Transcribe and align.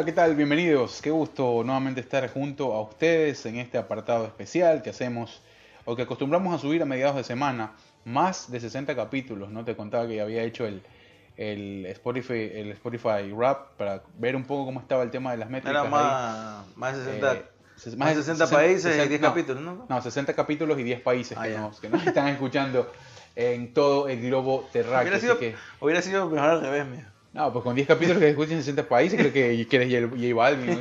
Hola, 0.00 0.06
¿qué 0.06 0.12
tal? 0.12 0.34
Bienvenidos. 0.34 1.02
Qué 1.02 1.10
gusto 1.10 1.62
nuevamente 1.62 2.00
estar 2.00 2.26
junto 2.32 2.72
a 2.72 2.80
ustedes 2.80 3.44
en 3.44 3.56
este 3.58 3.76
apartado 3.76 4.24
especial 4.24 4.80
que 4.80 4.88
hacemos 4.88 5.42
o 5.84 5.94
que 5.94 6.00
acostumbramos 6.04 6.54
a 6.54 6.58
subir 6.58 6.80
a 6.80 6.86
mediados 6.86 7.16
de 7.16 7.22
semana. 7.22 7.72
Más 8.06 8.50
de 8.50 8.60
60 8.60 8.96
capítulos, 8.96 9.50
¿no? 9.50 9.62
Te 9.62 9.76
contaba 9.76 10.08
que 10.08 10.22
había 10.22 10.42
hecho 10.42 10.64
el, 10.66 10.82
el 11.36 11.84
Spotify, 11.84 12.50
el 12.50 12.70
Spotify 12.70 13.30
Rap 13.36 13.76
para 13.76 14.02
ver 14.16 14.36
un 14.36 14.44
poco 14.44 14.64
cómo 14.64 14.80
estaba 14.80 15.02
el 15.02 15.10
tema 15.10 15.32
de 15.32 15.36
las 15.36 15.50
métricas. 15.50 15.72
Era 15.72 15.82
ahí. 15.82 15.90
más, 15.90 16.76
más 16.76 16.96
de 16.96 17.04
60, 17.04 17.32
Eh, 17.34 17.44
más 17.98 18.08
de 18.08 18.14
60 18.22 18.46
60 18.46 18.56
países 18.56 18.84
y 18.86 18.88
60 18.88 19.08
10 19.10 19.20
no, 19.20 19.28
capítulos, 19.28 19.62
¿no? 19.62 19.86
No, 19.86 20.00
60 20.00 20.32
capítulos 20.32 20.78
y 20.78 20.82
10 20.82 21.00
países 21.02 21.36
Ah, 21.38 21.42
que, 21.46 21.58
nos, 21.58 21.78
que 21.78 21.90
nos 21.90 22.06
están 22.06 22.28
escuchando 22.28 22.90
en 23.36 23.74
todo 23.74 24.08
el 24.08 24.22
globo 24.22 24.66
terráqueo. 24.72 25.02
Hubiera 25.02 25.20
sido, 25.20 25.38
que- 25.38 25.54
hubiera 25.78 26.00
sido 26.00 26.26
mejor 26.30 26.48
al 26.48 26.60
revés, 26.62 26.86
mío. 26.86 27.04
No, 27.32 27.52
pues 27.52 27.62
con 27.62 27.76
10 27.76 27.86
capítulos 27.86 28.18
que 28.18 28.30
escuchen 28.30 28.54
en 28.54 28.64
60 28.64 28.88
países, 28.88 29.18
creo 29.18 29.32
que, 29.32 29.66
que 29.68 29.76
eres 29.76 30.10
J 30.10 30.34
Balvin. 30.34 30.80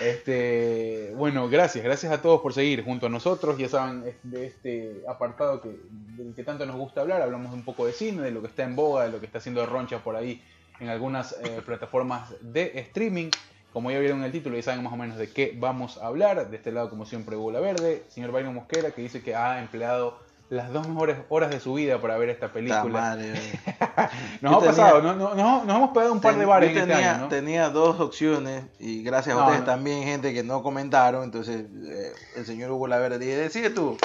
este, 0.00 1.12
bueno, 1.16 1.48
gracias, 1.48 1.82
gracias 1.82 2.12
a 2.12 2.22
todos 2.22 2.40
por 2.40 2.52
seguir 2.54 2.84
junto 2.84 3.06
a 3.06 3.08
nosotros. 3.08 3.58
Ya 3.58 3.68
saben, 3.68 4.04
de 4.22 4.46
este 4.46 5.02
apartado 5.08 5.60
que, 5.60 5.70
del 6.16 6.32
que 6.34 6.44
tanto 6.44 6.64
nos 6.64 6.76
gusta 6.76 7.00
hablar, 7.00 7.22
hablamos 7.22 7.52
un 7.52 7.64
poco 7.64 7.86
de 7.86 7.92
cine, 7.92 8.22
de 8.22 8.30
lo 8.30 8.40
que 8.40 8.46
está 8.46 8.62
en 8.62 8.76
boga, 8.76 9.04
de 9.04 9.10
lo 9.10 9.18
que 9.18 9.26
está 9.26 9.38
haciendo 9.38 9.66
roncha 9.66 9.98
por 9.98 10.14
ahí 10.14 10.40
en 10.78 10.88
algunas 10.88 11.32
eh, 11.42 11.60
plataformas 11.66 12.34
de 12.40 12.72
streaming. 12.76 13.30
Como 13.72 13.90
ya 13.90 13.98
vieron 13.98 14.18
en 14.18 14.24
el 14.24 14.32
título, 14.32 14.56
ya 14.56 14.62
saben 14.62 14.84
más 14.84 14.92
o 14.92 14.96
menos 14.96 15.16
de 15.16 15.30
qué 15.30 15.56
vamos 15.56 15.98
a 15.98 16.06
hablar. 16.06 16.50
De 16.50 16.56
este 16.56 16.70
lado, 16.70 16.88
como 16.88 17.04
siempre, 17.04 17.36
Hugo 17.36 17.50
La 17.50 17.60
Verde, 17.60 18.04
señor 18.08 18.30
Byron 18.30 18.54
Mosquera, 18.54 18.92
que 18.92 19.02
dice 19.02 19.22
que 19.22 19.34
ha 19.34 19.60
empleado 19.60 20.18
las 20.50 20.72
dos 20.72 20.86
mejores 20.88 21.16
horas 21.28 21.50
de 21.50 21.60
su 21.60 21.74
vida 21.74 22.00
para 22.00 22.18
ver 22.18 22.28
esta 22.28 22.52
película. 22.52 22.82
madre. 22.88 23.32
Nos 24.40 24.52
Yo 24.52 24.58
ha 24.60 24.64
pasado, 24.64 25.00
no, 25.02 25.14
no, 25.14 25.34
no- 25.34 25.64
nos 25.64 25.76
hemos 25.76 25.90
pegado 25.90 26.12
un 26.12 26.20
par 26.20 26.36
de 26.36 26.44
bares 26.44 26.72
yo 26.74 26.80
en 26.80 26.88
tenía, 26.88 26.98
este 27.12 27.18
año, 27.20 27.28
tenía 27.28 27.68
dos 27.70 28.00
opciones 28.00 28.64
y 28.78 29.02
gracias 29.02 29.36
a 29.36 29.44
ustedes 29.44 29.64
también, 29.64 30.02
gente 30.04 30.34
que 30.34 30.42
no 30.42 30.62
comentaron. 30.62 31.22
Entonces, 31.24 31.66
eh, 31.86 32.12
el 32.36 32.44
señor 32.46 32.70
Hugo 32.72 32.86
Laverde 32.88 33.18
dije: 33.18 33.36
Decide 33.36 33.70
tú, 33.70 33.96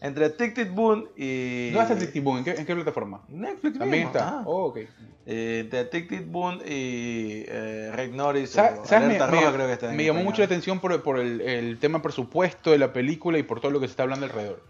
entre 0.00 0.30
Tic 0.30 0.54
Tic 0.54 0.72
Boom 0.74 1.08
y. 1.16 1.70
¿Dónde 1.70 1.94
está 1.94 2.12
Tic 2.12 2.22
Boom? 2.22 2.38
¿En 2.38 2.44
qué, 2.44 2.50
en 2.52 2.66
qué 2.66 2.74
plataforma? 2.74 3.22
Netflix 3.28 3.78
También 3.78 4.04
mismo, 4.04 4.18
está. 4.18 4.28
ah. 4.40 4.42
Oh, 4.44 4.66
ok. 4.66 4.78
Eh, 5.28 5.60
entre 5.64 5.84
Tic 5.86 6.08
Tic 6.08 6.26
Boom 6.30 6.56
y 6.66 7.44
eh, 7.48 8.10
Notice. 8.12 8.48
Sa- 8.48 8.74
o 8.82 8.84
¿Sabes? 8.86 9.08
Me, 9.08 9.14
Alerta 9.16 9.26
me- 9.28 9.40
Roja, 9.40 9.52
creo 9.54 9.66
que 9.66 9.72
está 9.72 9.90
en 9.90 9.96
me 9.96 10.04
llamó 10.04 10.18
español. 10.18 10.24
mucho 10.32 10.42
la 10.42 10.46
atención 10.46 10.78
por, 10.80 11.02
por 11.02 11.18
el, 11.18 11.40
el 11.40 11.78
tema 11.78 12.02
presupuesto 12.02 12.70
de 12.70 12.78
la 12.78 12.92
película 12.92 13.38
y 13.38 13.42
por 13.44 13.60
todo 13.60 13.70
lo 13.70 13.80
que 13.80 13.86
se 13.86 13.92
está 13.92 14.02
hablando 14.02 14.26
alrededor. 14.26 14.62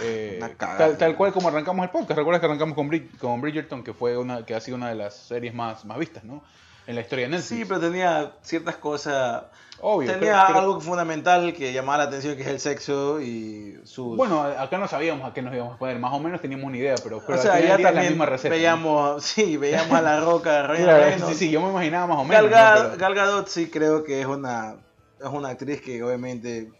Eh, 0.00 0.40
tal, 0.58 0.96
tal 0.96 1.16
cual 1.16 1.32
como 1.32 1.48
arrancamos 1.48 1.84
el 1.84 1.90
podcast. 1.90 2.16
¿Recuerdas 2.18 2.40
que 2.40 2.46
arrancamos 2.46 2.74
con, 2.74 2.88
Brid- 2.90 3.16
con 3.18 3.40
Bridgerton, 3.40 3.82
que 3.82 3.92
fue 3.92 4.16
una 4.16 4.44
que 4.46 4.54
ha 4.54 4.60
sido 4.60 4.76
una 4.76 4.88
de 4.88 4.94
las 4.94 5.14
series 5.14 5.54
más, 5.54 5.84
más 5.84 5.98
vistas, 5.98 6.24
¿no? 6.24 6.42
En 6.86 6.94
la 6.94 7.02
historia 7.02 7.26
de 7.26 7.32
Netflix. 7.32 7.48
Sí, 7.58 7.64
pero 7.66 7.80
tenía 7.80 8.32
ciertas 8.42 8.76
cosas. 8.76 9.42
Obvio. 9.80 10.10
tenía 10.12 10.32
pero- 10.32 10.46
pero- 10.46 10.58
algo 10.58 10.80
fundamental 10.80 11.52
que 11.52 11.72
llamaba 11.72 11.98
la 11.98 12.04
atención, 12.04 12.34
que 12.34 12.42
es 12.42 12.48
el 12.48 12.58
sexo 12.60 13.20
y 13.20 13.78
sus. 13.84 14.16
Bueno, 14.16 14.40
acá 14.42 14.78
no 14.78 14.88
sabíamos 14.88 15.28
a 15.30 15.34
qué 15.34 15.42
nos 15.42 15.54
íbamos 15.54 15.74
a 15.74 15.78
poner. 15.78 15.98
Más 15.98 16.12
o 16.12 16.18
menos 16.18 16.40
teníamos 16.40 16.66
una 16.66 16.76
idea, 16.78 16.94
pero, 17.02 17.22
pero 17.24 17.38
o 17.38 17.42
sea, 17.42 17.60
ya 17.60 17.74
es 17.74 17.80
la 17.82 17.88
también 17.90 18.08
misma 18.12 18.26
receta. 18.26 18.48
¿no? 18.48 18.56
veíamos, 18.56 19.22
sí, 19.24 19.56
veíamos 19.56 19.92
a 19.92 20.02
la 20.02 20.20
roca, 20.20 20.62
Ryan 20.66 20.84
Claro, 20.84 21.28
sí, 21.28 21.34
sí, 21.34 21.50
yo 21.50 21.60
me 21.60 21.68
imaginaba 21.70 22.06
más 22.06 22.18
o 22.18 22.24
menos. 22.24 22.50
Gal, 22.50 22.50
¿no? 22.50 22.56
Ga- 22.56 22.86
Pero- 22.90 22.98
Gal 22.98 23.14
Gadot 23.14 23.48
sí 23.48 23.68
creo 23.70 24.02
que 24.02 24.20
es 24.20 24.26
una, 24.26 24.76
es 25.20 25.28
una 25.28 25.50
actriz 25.50 25.80
que 25.82 26.02
obviamente 26.02 26.70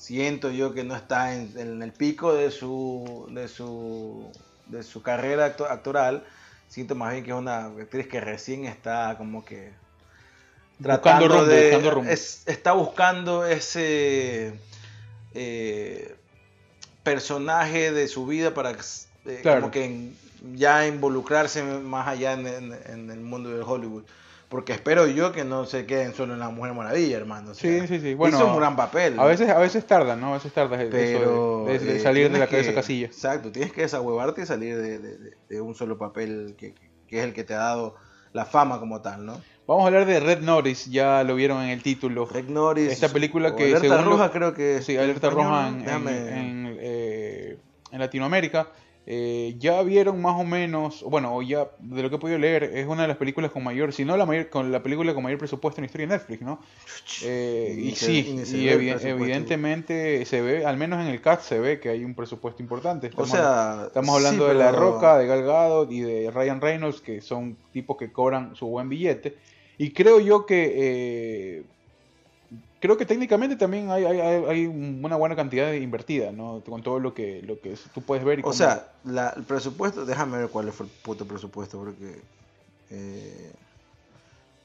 siento 0.00 0.50
yo 0.50 0.72
que 0.72 0.82
no 0.82 0.96
está 0.96 1.34
en, 1.34 1.52
en 1.56 1.82
el 1.82 1.92
pico 1.92 2.32
de 2.32 2.50
su, 2.50 3.26
de 3.32 3.48
su, 3.48 4.32
de 4.66 4.82
su 4.82 5.02
carrera 5.02 5.44
acto- 5.54 5.68
actoral. 5.68 6.24
Siento 6.68 6.94
más 6.94 7.12
bien 7.12 7.24
que 7.24 7.30
es 7.32 7.36
una 7.36 7.66
actriz 7.66 8.06
que 8.08 8.18
recién 8.20 8.64
está 8.64 9.16
como 9.18 9.44
que 9.44 9.72
Buscando 10.78 11.02
tratando 11.02 11.28
rumbo, 11.28 11.44
de, 11.44 11.62
buscando 11.64 11.90
rumbo. 11.90 12.10
es- 12.10 12.42
está 12.46 12.72
buscando 12.72 13.44
ese 13.44 14.54
eh, 15.34 16.16
personaje 17.02 17.92
de 17.92 18.08
su 18.08 18.26
vida 18.26 18.54
para 18.54 18.70
eh, 18.70 19.38
Claro. 19.42 19.60
como 19.60 19.70
que 19.70 19.84
en- 19.84 20.16
ya 20.54 20.86
involucrarse 20.86 21.62
más 21.62 22.08
allá 22.08 22.32
en, 22.32 22.46
en- 22.46 22.78
en 22.86 23.10
el 23.10 23.20
mundo 23.20 23.50
de 23.50 23.60
Hollywood. 23.62 24.04
Porque 24.50 24.72
espero 24.72 25.06
yo 25.06 25.30
que 25.32 25.44
no 25.44 25.64
se 25.64 25.86
queden 25.86 26.12
solo 26.12 26.34
en 26.34 26.40
la 26.40 26.50
Mujer 26.50 26.74
Maravilla, 26.74 27.16
hermano. 27.16 27.52
O 27.52 27.54
sea, 27.54 27.70
Sí, 27.82 27.86
sí, 27.86 28.00
sí. 28.00 28.14
Bueno, 28.14 28.36
hizo 28.36 28.52
un 28.52 28.58
gran 28.58 28.74
papel. 28.76 29.18
A 29.18 29.24
veces, 29.24 29.48
a 29.48 29.58
veces 29.58 29.86
tarda, 29.86 30.16
¿no? 30.16 30.30
A 30.32 30.34
veces 30.34 30.52
tarda 30.52 30.74
eso 30.82 30.90
de- 30.90 31.16
pero 31.18 31.64
de, 31.66 31.96
eh, 31.96 32.00
salir 32.00 32.30
de 32.32 32.38
la 32.40 32.48
que- 32.48 32.74
casilla. 32.74 33.06
Exacto, 33.06 33.52
tienes 33.52 33.72
que 33.72 33.82
desahuevarte 33.82 34.42
y 34.42 34.46
salir 34.46 34.76
de, 34.76 34.98
de- 35.48 35.60
un 35.60 35.74
solo 35.76 35.96
papel 35.96 36.56
que, 36.58 36.74
que 37.06 37.18
es 37.20 37.24
el 37.24 37.32
que 37.32 37.44
te 37.44 37.54
ha 37.54 37.58
dado 37.58 37.94
la 38.32 38.44
fama 38.44 38.80
como 38.80 39.00
tal, 39.00 39.24
¿no? 39.24 39.40
Vamos 39.68 39.84
a 39.84 39.86
hablar 39.86 40.04
de 40.04 40.18
Red 40.18 40.40
Notice, 40.40 40.90
ya 40.90 41.22
lo 41.22 41.36
vieron 41.36 41.62
en 41.62 41.70
el 41.70 41.80
título. 41.80 42.26
Rick 42.26 42.48
Norris. 42.48 42.90
Esta 42.90 43.08
película 43.08 43.54
que 43.54 43.66
Alerta 43.66 43.80
según 43.82 44.04
lo- 44.04 44.10
Roja 44.10 44.32
creo 44.32 44.52
que 44.52 44.82
Sí, 44.82 44.96
Alerta 44.96 45.30
Roja 45.30 45.68
en, 45.68 45.88
en- 45.88 46.76
eh, 46.80 47.56
en 47.92 47.98
Latinoamérica. 48.00 48.66
Eh, 49.12 49.56
ya 49.58 49.82
vieron 49.82 50.22
más 50.22 50.40
o 50.40 50.44
menos, 50.44 51.02
bueno, 51.02 51.34
o 51.34 51.42
ya 51.42 51.66
de 51.80 52.00
lo 52.02 52.10
que 52.10 52.14
he 52.14 52.18
podido 52.20 52.38
leer, 52.38 52.62
es 52.62 52.86
una 52.86 53.02
de 53.02 53.08
las 53.08 53.16
películas 53.16 53.50
con 53.50 53.64
mayor, 53.64 53.92
si 53.92 54.04
no 54.04 54.16
la 54.16 54.24
mayor, 54.24 54.48
con 54.50 54.70
la 54.70 54.84
película 54.84 55.14
con 55.14 55.24
mayor 55.24 55.36
presupuesto 55.40 55.80
en 55.80 55.82
la 55.82 55.86
historia 55.86 56.06
de 56.06 56.12
Netflix, 56.14 56.42
¿no? 56.42 56.60
Eh, 57.24 57.74
y 57.76 57.90
se- 57.96 58.06
sí, 58.06 58.40
se 58.44 58.56
y 58.56 58.66
evi- 58.66 59.04
evidentemente 59.04 60.24
se 60.26 60.40
ve, 60.42 60.64
al 60.64 60.76
menos 60.76 61.00
en 61.00 61.08
el 61.08 61.20
cast 61.20 61.42
se 61.42 61.58
ve 61.58 61.80
que 61.80 61.88
hay 61.88 62.04
un 62.04 62.14
presupuesto 62.14 62.62
importante. 62.62 63.08
O 63.08 63.10
Estamos, 63.10 63.30
sea, 63.30 63.84
estamos 63.88 64.14
hablando 64.14 64.44
sí, 64.44 64.52
de 64.52 64.58
La 64.58 64.70
Roca, 64.70 65.18
de 65.18 65.26
Gal 65.26 65.42
Gadot 65.44 65.90
y 65.90 66.00
de 66.02 66.30
Ryan 66.30 66.60
Reynolds, 66.60 67.00
que 67.00 67.20
son 67.20 67.56
tipos 67.72 67.96
que 67.96 68.12
cobran 68.12 68.54
su 68.54 68.66
buen 68.66 68.88
billete. 68.88 69.34
Y 69.76 69.90
creo 69.90 70.20
yo 70.20 70.46
que 70.46 70.72
eh, 70.76 71.62
creo 72.80 72.96
que 72.96 73.06
técnicamente 73.06 73.56
también 73.56 73.90
hay, 73.90 74.04
hay, 74.04 74.18
hay- 74.20 74.66
una 74.66 75.16
buena 75.16 75.36
cantidad 75.36 75.72
invertida, 75.72 76.32
¿no? 76.32 76.62
Con 76.66 76.82
todo 76.82 76.98
lo 76.98 77.14
que, 77.14 77.42
lo 77.42 77.60
que 77.60 77.76
tú 77.94 78.02
puedes 78.02 78.24
ver. 78.24 78.38
Y 78.38 78.42
O 78.42 78.44
cómo- 78.44 78.54
sea, 78.54 78.88
la- 79.04 79.30
el 79.36 79.44
presupuesto, 79.44 80.04
déjame 80.04 80.38
ver 80.38 80.48
cuál 80.48 80.72
fue 80.72 80.86
el 80.86 80.92
puto 81.02 81.26
presupuesto, 81.26 81.78
porque... 81.78 82.20
eh, 82.90 83.52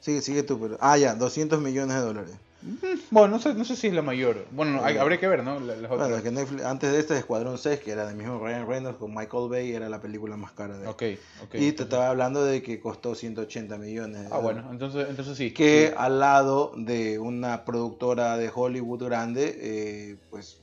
sigue, 0.00 0.20
sigue 0.22 0.42
tú, 0.42 0.58
pero... 0.60 0.76
Ah, 0.80 0.96
ya, 0.98 1.14
200 1.14 1.60
millones 1.60 1.94
de 1.96 2.02
dólares. 2.02 2.34
Bueno, 3.10 3.28
no 3.36 3.38
sé, 3.38 3.54
no 3.54 3.64
sé 3.64 3.76
si 3.76 3.86
es 3.86 3.92
la 3.94 4.02
mayor. 4.02 4.46
Bueno, 4.50 4.80
hay- 4.84 4.96
habría 4.96 5.18
que 5.20 5.28
ver, 5.28 5.44
¿no? 5.44 5.60
La- 5.60 5.76
Las 5.76 5.90
otras. 5.90 5.98
Bueno, 6.08 6.16
es 6.16 6.22
que 6.22 6.30
Netflix- 6.30 6.64
antes 6.64 6.92
de 6.92 6.98
este 7.00 7.16
Escuadrón 7.18 7.58
6, 7.58 7.80
que 7.80 7.92
era 7.92 8.06
del 8.06 8.16
mismo 8.16 8.38
Ryan 8.38 8.66
Reynolds 8.66 8.98
con 8.98 9.14
Michael 9.14 9.48
Bay, 9.48 9.72
era 9.72 9.88
la 9.88 10.00
película 10.00 10.36
más 10.36 10.52
cara 10.52 10.76
de 10.78 10.86
Ok, 10.88 11.02
ok. 11.44 11.54
Y 11.54 11.72
te 11.72 11.84
estaba 11.84 12.08
hablando 12.08 12.44
de 12.44 12.62
que 12.62 12.80
costó 12.80 13.14
180 13.14 13.78
millones. 13.78 14.22
de 14.22 14.28
Ah, 14.34 14.38
bueno, 14.38 14.68
entonces, 14.70 15.06
entonces 15.08 15.36
sí. 15.36 15.52
Que 15.52 15.88
Sí. 15.88 15.94
al 15.96 16.18
lado 16.18 16.72
de 16.76 17.18
una 17.18 17.64
productora 17.64 18.36
de 18.36 18.50
Hollywood 18.54 19.04
grande, 19.04 19.54
eh, 19.60 20.16
pues 20.30 20.58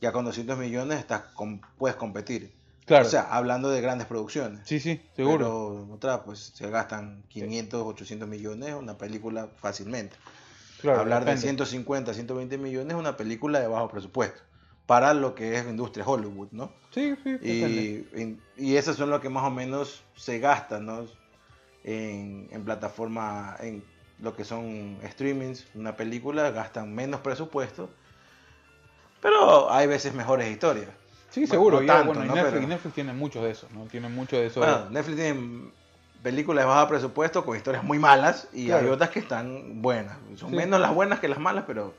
ya 0.00 0.12
con 0.12 0.24
200 0.24 0.58
millones 0.58 0.98
estás 0.98 1.22
com- 1.34 1.60
puedes 1.78 1.96
competir. 1.96 2.52
Claro. 2.86 3.06
O 3.06 3.08
sea, 3.08 3.22
hablando 3.22 3.70
de 3.70 3.80
grandes 3.80 4.06
producciones. 4.06 4.60
sí, 4.64 4.78
sí, 4.78 5.00
seguro. 5.16 5.38
Pero 5.86 5.94
otras, 5.94 6.20
pues 6.26 6.52
se 6.54 6.68
gastan 6.68 7.22
500, 7.28 7.82
800 7.82 8.28
millones 8.28 8.74
una 8.74 8.98
película 8.98 9.48
fácilmente. 9.56 10.16
Claro, 10.84 11.00
Hablar 11.00 11.20
de 11.24 11.30
depende. 11.30 11.40
150, 11.48 12.12
120 12.12 12.58
millones 12.58 12.88
es 12.92 13.00
una 13.00 13.16
película 13.16 13.58
de 13.58 13.66
bajo 13.68 13.88
presupuesto. 13.88 14.40
Para 14.84 15.14
lo 15.14 15.34
que 15.34 15.56
es 15.56 15.64
industria 15.66 16.04
Hollywood, 16.06 16.48
¿no? 16.52 16.70
Sí, 16.90 17.14
sí. 17.24 17.38
Y, 17.42 18.38
y 18.62 18.76
esos 18.76 18.96
son 18.96 19.08
lo 19.08 19.18
que 19.22 19.30
más 19.30 19.44
o 19.44 19.50
menos 19.50 20.02
se 20.14 20.38
gastan, 20.40 20.84
¿no? 20.84 21.06
En, 21.84 22.48
en 22.50 22.64
plataforma, 22.66 23.56
en 23.60 23.82
lo 24.18 24.36
que 24.36 24.44
son 24.44 24.98
streamings, 25.06 25.66
una 25.74 25.96
película, 25.96 26.50
gastan 26.50 26.94
menos 26.94 27.20
presupuesto, 27.20 27.88
pero 29.20 29.72
hay 29.72 29.86
veces 29.86 30.12
mejores 30.14 30.50
historias. 30.50 30.90
Sí, 31.30 31.46
seguro. 31.46 31.80
no 31.80 31.86
ya, 31.86 31.94
tanto, 31.94 32.08
bueno, 32.12 32.24
y 32.24 32.28
¿no? 32.28 32.34
Netflix, 32.34 32.54
Pero- 32.54 32.68
Netflix 32.68 32.94
tiene 32.94 33.12
mucho 33.12 33.42
de 33.42 33.50
eso, 33.50 33.68
¿no? 33.72 33.84
Tiene 33.86 34.08
mucho 34.08 34.36
de 34.36 34.46
eso. 34.46 34.60
Bueno, 34.60 34.88
Netflix 34.90 35.16
tiene 35.16 35.70
películas 36.24 36.64
de 36.64 36.68
bajo 36.68 36.88
presupuesto 36.88 37.44
con 37.44 37.56
historias 37.56 37.84
muy 37.84 37.98
malas 38.00 38.48
y 38.52 38.66
Claro. 38.66 38.86
hay 38.86 38.90
otras 38.92 39.10
que 39.10 39.20
están 39.20 39.80
buenas. 39.82 40.16
Son 40.36 40.50
Sí. 40.50 40.56
menos 40.56 40.80
las 40.80 40.92
buenas 40.92 41.20
que 41.20 41.28
las 41.28 41.38
malas, 41.38 41.64
pero 41.68 41.94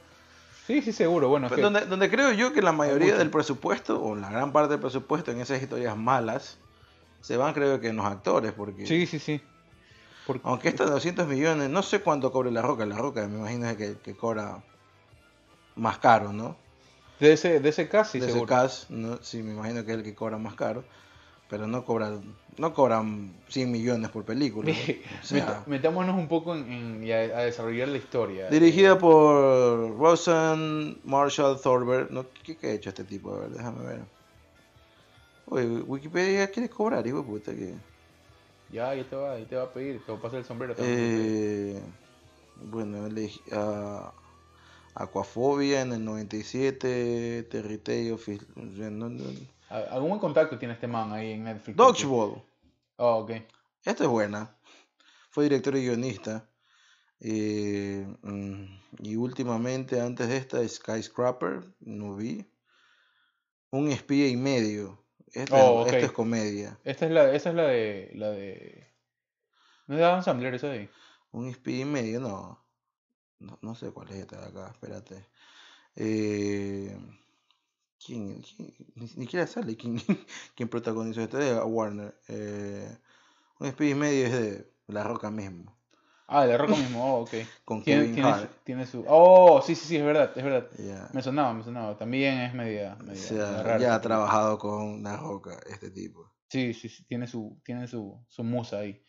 Sí, 0.68 0.82
sí, 0.82 0.92
seguro. 0.92 1.30
Bueno, 1.30 1.46
es 1.46 1.52
Pero 1.54 1.58
que- 1.70 1.74
donde, 1.74 1.86
donde 1.86 2.10
creo 2.10 2.32
yo 2.32 2.52
que 2.52 2.64
la 2.64 2.72
mayoría 2.72 3.16
del 3.16 3.30
presupuesto, 3.30 4.04
o 4.04 4.16
la 4.16 4.32
gran 4.32 4.52
parte 4.52 4.72
del 4.72 4.80
presupuesto 4.80 5.30
en 5.32 5.40
esas 5.40 5.62
historias 5.62 5.96
malas, 5.96 6.58
se 7.22 7.38
van 7.38 7.54
creo 7.54 7.80
que 7.80 7.90
en 7.90 7.96
los 7.98 8.06
actores, 8.08 8.52
porque 8.52 8.86
sí, 8.88 9.06
sí, 9.06 9.20
sí. 9.20 9.42
Porque- 10.26 10.42
aunque 10.44 10.70
esta 10.70 10.86
de 10.86 10.90
200 10.90 11.28
millones, 11.28 11.70
no 11.70 11.84
sé 11.84 12.02
cuánto 12.02 12.32
cobre 12.32 12.50
La 12.50 12.64
Roca, 12.64 12.84
La 12.88 12.98
Roca 12.98 13.28
me 13.28 13.38
imagino 13.38 13.78
que, 13.78 13.98
que 14.00 14.16
cobra 14.16 14.64
más 15.76 16.00
caro, 16.00 16.34
¿no? 16.34 16.56
de 17.20 17.32
ese, 17.34 17.60
de 17.60 17.70
ese 17.70 17.88
casi, 17.88 18.20
de 18.20 18.26
ese 18.28 18.46
¿no? 18.90 19.20
sí, 19.22 19.42
me 19.44 19.54
imagino 19.54 19.86
que 19.86 19.92
es 19.92 19.98
el 20.00 20.04
que 20.04 20.16
cobra 20.16 20.38
más 20.38 20.56
caro, 20.56 20.84
pero 21.50 21.68
no 21.68 21.84
cobra, 21.86 22.20
no 22.58 22.74
cobran 22.74 23.34
100 23.50 23.72
millones 23.72 24.10
por 24.10 24.26
película. 24.26 24.70
¿no? 24.72 24.76
O 25.22 25.26
sea, 25.26 25.64
Metámonos 25.68 26.16
un 26.16 26.28
poco 26.28 26.56
en, 26.56 26.72
en- 26.72 27.04
y 27.04 27.12
a, 27.12 27.18
a 27.18 27.44
desarrollar 27.44 27.88
la 27.88 27.98
historia. 27.98 28.50
dirigida 28.50 28.98
por 28.98 29.98
Rosen 29.98 31.00
Marshall 31.04 31.60
Thorberg, 31.62 32.12
¿no? 32.12 32.26
¿Qué, 32.44 32.58
qué 32.58 32.68
ha 32.68 32.74
hecho 32.74 32.90
este 32.90 33.04
tipo? 33.04 33.34
A 33.34 33.40
ver, 33.40 33.50
déjame 33.52 33.86
ver. 33.86 34.02
Oye, 35.48 35.66
Wikipedia 35.82 36.50
quiere 36.50 36.70
cobrar, 36.70 37.06
hijo 37.06 37.18
de 37.18 37.24
puta. 37.24 37.54
Que... 37.54 37.76
Ya, 38.72 38.94
ya 38.96 39.04
te 39.08 39.16
va, 39.16 39.38
ya 39.40 39.48
te 39.48 39.56
va 39.56 39.64
a 39.64 39.74
pedir, 39.74 40.04
te 40.04 40.12
va 40.12 40.18
a 40.18 40.22
pasar 40.22 40.40
el 40.40 40.46
sombrero. 40.46 40.74
Eh, 40.80 41.82
bueno, 42.56 43.06
elegí 43.06 43.44
a 43.52 44.12
Aquafobia 44.96 45.82
en 45.82 45.94
el 45.94 46.04
97, 46.04 47.44
Terry 47.52 47.78
Tale, 47.78 48.14
¿A- 48.14 49.55
¿Algún 49.70 50.10
buen 50.10 50.20
contacto 50.20 50.58
tiene 50.58 50.74
este 50.74 50.88
man 50.88 51.12
ahí 51.12 51.32
en 51.34 51.44
Netflix? 51.44 51.76
Dodgeball. 51.76 52.44
Oh, 52.98 53.16
ok. 53.18 53.32
Esta 53.84 54.04
es 54.04 54.10
buena. 54.10 54.56
Fue 55.30 55.46
director 55.46 55.76
y 55.76 55.86
guionista. 55.86 56.48
Eh, 57.20 58.06
mm, 58.22 58.66
y 59.00 59.16
últimamente, 59.16 60.00
antes 60.00 60.28
de 60.28 60.38
esta, 60.38 60.68
Skyscraper, 60.68 61.64
no 61.80 62.16
vi. 62.16 62.50
Un 63.72 63.92
espía 63.92 64.28
y 64.28 64.38
medio. 64.38 65.04
Esta, 65.34 65.56
Oh, 65.56 65.86
es, 65.86 65.94
esta 65.94 66.06
es 66.06 66.12
comedia. 66.12 66.80
Esta 66.84 67.06
es 67.06 67.12
la, 67.12 67.34
esa 67.34 67.50
es 67.50 67.56
la 67.56 67.64
de. 67.64 68.12
La 68.16 68.30
de... 68.30 68.94
¿No 69.88 69.96
es 69.96 70.00
de 70.00 70.06
Adam 70.06 70.24
Sandler 70.24 70.54
esa 70.54 70.68
de 70.68 70.80
ahí? 70.80 70.90
Un 71.32 71.50
espía 71.50 71.82
y 71.82 71.86
medio, 71.86 72.20
no. 72.20 72.64
No, 73.40 73.60
no 73.62 73.76
sé 73.76 73.92
cuál 73.92 74.10
es 74.10 74.16
esta 74.16 74.40
de 74.40 74.48
acá, 74.48 74.72
espérate. 74.72 75.28
Eh, 75.96 76.98
¿quién, 78.06 78.42
quién? 78.42 78.74
Ni, 78.96 79.08
siquiera 79.08 79.48
sale 79.48 79.76
quién, 79.76 80.00
quién 80.56 80.70
protagonizó 80.70 81.22
esta 81.22 81.38
de 81.38 81.60
Warner. 81.62 82.16
Eh, 82.28 82.98
un 83.60 83.68
espía 83.68 83.90
y 83.90 83.96
medio 83.96 84.26
es 84.28 84.32
de 84.32 84.72
La 84.88 85.04
Roca 85.04 85.32
mismo. 85.32 85.76
Ah, 86.28 86.46
de 86.46 86.52
La 86.52 86.58
Roca 86.58 86.76
mismo. 86.76 87.04
Oh, 87.04 87.22
ok. 87.22 87.34
Con 87.66 87.84
Tiene, 87.84 88.02
Kevin 88.02 88.16
tiene, 88.16 88.34
su, 88.34 88.48
tiene 88.64 88.86
su. 88.86 89.06
Oh, 89.08 89.62
sí, 89.62 89.76
sí, 89.76 89.88
sí, 89.88 89.98
es 89.98 90.04
verdad, 90.04 90.32
es 90.36 90.44
verdad. 90.44 90.68
Me 91.14 91.22
sonaba, 91.22 91.54
me 91.54 91.64
sonaba. 91.64 91.98
También 91.98 92.40
es 92.40 92.54
media. 92.54 92.98
O 93.00 93.04
media, 93.04 93.16
sea, 93.16 93.36
media 93.36 93.64
rara 93.64 93.80
ya 93.80 93.96
ha 93.96 94.02
trabajado 94.02 94.58
con 94.58 95.04
La 95.04 95.18
Roca, 95.18 95.60
este 95.70 95.92
tipo. 95.92 96.32
Sí, 96.50 96.74
sí, 96.74 96.90
sí, 96.90 97.06
tiene 97.06 97.28
su, 97.28 97.60
tiene 97.64 97.88
su, 97.88 98.24
su 98.28 98.44
musa 98.44 98.80
ahí. 98.80 99.04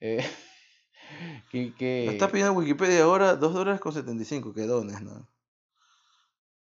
Eh, 0.00 0.24
que, 1.50 1.74
que- 1.74 2.06
está 2.10 2.28
pidiendo 2.28 2.52
Wikipedia 2.52 3.02
ahora 3.02 3.36
2 3.36 3.54
dólares 3.54 3.80
con 3.80 3.92
75, 3.92 4.52
que 4.54 4.62
dones, 4.62 5.00
¿no? 5.02 5.26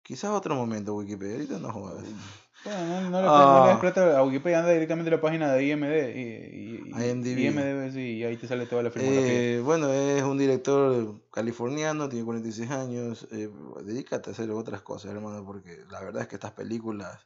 Quizás 0.06 0.30
otro 0.30 0.54
momento 0.56 0.94
Wikipedia, 0.94 1.34
ahorita 1.36 1.58
no 1.60 1.72
jodas. 1.74 2.04
Bueno, 2.64 2.86
no, 2.86 3.10
no 3.10 3.22
le, 3.22 3.28
no 3.28 3.62
le 3.64 3.68
des 3.70 3.78
Ah. 3.78 3.80
plata 3.82 4.18
a 4.20 4.24
Wikipedia, 4.24 4.60
anda 4.60 4.72
directamente 4.72 5.10
a 5.12 5.16
la 5.16 5.22
página 5.22 5.52
de 5.52 5.64
IMD. 5.66 6.16
Y, 6.16 6.20
y, 6.20 7.10
IMDb. 7.10 7.40
IMDb, 7.40 7.92
sí, 7.92 8.18
y 8.18 8.24
ahí 8.24 8.38
te 8.38 8.48
sale 8.48 8.68
toda 8.68 8.84
la 8.84 8.92
filmografía. 8.92 9.34
Eh, 9.34 9.62
bueno, 9.62 9.92
es 9.92 10.22
un 10.22 10.38
director 10.38 11.16
californiano, 11.32 12.08
tiene 12.08 12.24
46 12.24 12.70
años. 12.70 13.28
eh, 13.32 13.50
dedícate 13.84 14.30
a 14.30 14.34
hacer 14.34 14.52
otras 14.52 14.82
cosas, 14.82 15.12
hermano, 15.12 15.44
porque 15.44 15.80
la 15.90 16.02
verdad 16.02 16.22
es 16.24 16.28
que 16.28 16.36
estas 16.36 16.52
películas. 16.52 17.26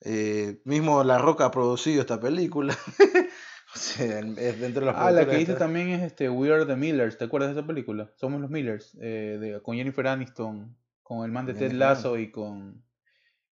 eh, 0.00 0.60
mismo 0.64 1.04
La 1.04 1.18
Roca 1.18 1.44
ha 1.46 1.50
producido 1.50 2.00
esta 2.00 2.18
película. 2.20 2.76
o 3.74 3.78
sea, 3.78 4.18
es 4.20 4.60
dentro 4.60 4.80
de 4.80 4.92
los 4.92 4.96
Ah, 4.98 5.10
la 5.10 5.26
que 5.28 5.40
hizo 5.40 5.54
también 5.56 5.90
es 5.90 6.02
este 6.02 6.28
We 6.28 6.52
Are 6.52 6.64
the 6.66 6.76
Millers, 6.76 7.16
¿te 7.18 7.24
acuerdas 7.24 7.54
de 7.54 7.60
esa 7.60 7.66
película? 7.66 8.10
Somos 8.16 8.40
los 8.40 8.50
Millers, 8.50 8.96
eh, 9.00 9.38
de, 9.40 9.62
con 9.62 9.76
Jennifer 9.76 10.06
Aniston, 10.08 10.76
con 11.16 11.24
el 11.24 11.32
man 11.32 11.46
de 11.46 11.54
Ted 11.54 11.72
Lasso 11.72 12.16
y 12.18 12.30
con 12.30 12.82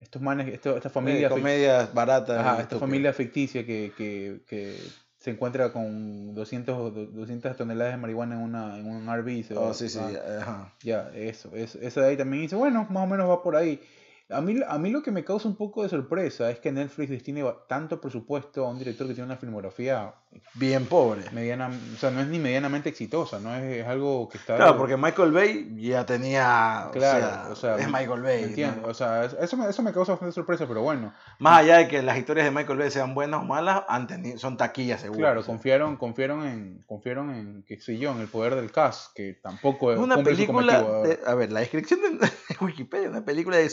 estos 0.01 0.23
manes, 0.23 0.49
esto- 0.49 0.77
esta 0.77 0.91
familia, 0.91 1.29
comedias 1.29 1.93
baratas. 1.93 2.39
ajá, 2.39 2.61
esta 2.61 2.79
familia 2.79 3.13
ficticia 3.13 3.67
que, 3.67 3.93
que, 3.97 4.41
que 4.47 4.77
se 5.19 5.31
encuentra 5.33 5.73
con 5.73 6.35
200, 6.35 6.77
o 6.79 6.91
do- 6.91 7.07
200 7.07 7.57
toneladas 7.57 7.95
de 7.95 7.99
marihuana 7.99 8.37
en, 8.37 8.43
una, 8.43 8.79
en 8.79 8.87
un 8.87 9.09
RV. 9.09 9.43
se 9.45 9.55
Oh, 9.55 9.69
va- 9.69 9.75
sí, 9.75 9.89
sí, 9.89 9.99
ajá. 9.99 10.73
Ya, 10.83 11.11
eso, 11.15 11.51
eso, 11.55 11.79
esa 11.81 12.01
de 12.03 12.09
ahí 12.09 12.17
también 12.17 12.43
dice, 12.43 12.55
bueno, 12.55 12.87
más 12.91 13.03
o 13.05 13.07
menos 13.07 13.29
va 13.29 13.43
por 13.43 13.57
ahí. 13.57 13.81
A 14.31 14.43
mí, 14.43 14.57
a 14.67 14.79
mí 14.79 14.91
lo 14.91 15.03
que 15.03 15.11
me 15.11 15.25
causa 15.25 15.49
un 15.49 15.57
poco 15.57 15.83
de 15.83 15.89
sorpresa 15.89 16.51
es 16.51 16.59
que 16.59 16.71
Netflix 16.71 17.09
destine 17.09 17.43
tanto 17.67 17.99
presupuesto 18.01 18.67
a 18.67 18.71
un 18.71 18.79
director 18.79 19.07
que 19.07 19.15
tiene 19.15 19.25
una 19.27 19.39
filmografía 19.39 20.13
Bien 20.53 20.85
pobre. 20.85 21.23
mediana, 21.33 21.71
o 21.95 21.97
sea, 21.97 22.11
no 22.11 22.21
es 22.21 22.27
ni 22.29 22.39
medianamente 22.39 22.91
exitosa, 22.91 23.41
no 23.41 23.55
es, 23.55 23.79
es 23.79 23.87
algo 23.87 24.29
que 24.29 24.37
está... 24.37 24.57
Claro, 24.57 24.77
porque 24.77 24.99
Michael 24.99 25.33
Bay 25.33 25.75
ya 25.81 26.05
tenía. 26.05 26.91
Claro, 26.93 27.49
o 27.49 27.53
o 27.53 27.57
sea, 27.57 27.77
sea, 27.77 27.85
es 27.87 27.91
Michael 27.91 28.21
Bay. 28.21 28.41
¿me 28.43 28.47
entiendes? 28.49 28.83
¿no? 28.83 28.89
O 28.89 28.95
sea, 28.95 29.25
es- 29.25 29.33
eso 29.41 29.57
me, 29.57 29.67
eso 29.67 29.83
me 29.83 29.93
causa 29.95 30.13
bastante 30.13 30.35
sorpresa, 30.35 30.67
pero 30.69 30.83
bueno, 30.83 31.15
Más 31.39 31.61
allá 31.61 31.79
de 31.79 31.89
que 31.89 32.03
las 32.03 32.19
historias 32.19 32.45
de 32.45 32.51
Michael 32.51 32.79
Bay 32.79 32.91
sean 32.91 33.15
buenas 33.15 33.41
o 33.41 33.45
malas, 33.45 33.85
tenido, 34.07 34.39
son 34.39 34.59
taquillas 34.59 35.01
seguro. 35.01 35.21
claro, 35.21 35.41
o 35.41 35.43
sea. 35.43 35.55
confiaron, 35.55 35.97
confiaron 35.97 36.45
en, 36.47 36.85
confiaron 36.87 37.31
en, 37.35 37.65
qué 37.67 37.81
sé 37.81 37.97
yo, 37.97 38.11
en 38.13 38.19
el 38.21 38.29
poder 38.29 38.55
del 38.55 38.71
cast, 38.71 39.15
que 39.15 39.33
tampoco 39.43 39.91
Es 39.93 39.99
una 39.99 40.23
película. 40.23 40.83
de- 41.03 41.19
a 41.27 41.35
ver, 41.35 41.51
la 41.51 41.61
descripción 41.61 42.01
de 42.03 42.29
Wikipedia, 42.61 43.09
una 43.09 43.25
película 43.25 43.57
de 43.57 43.71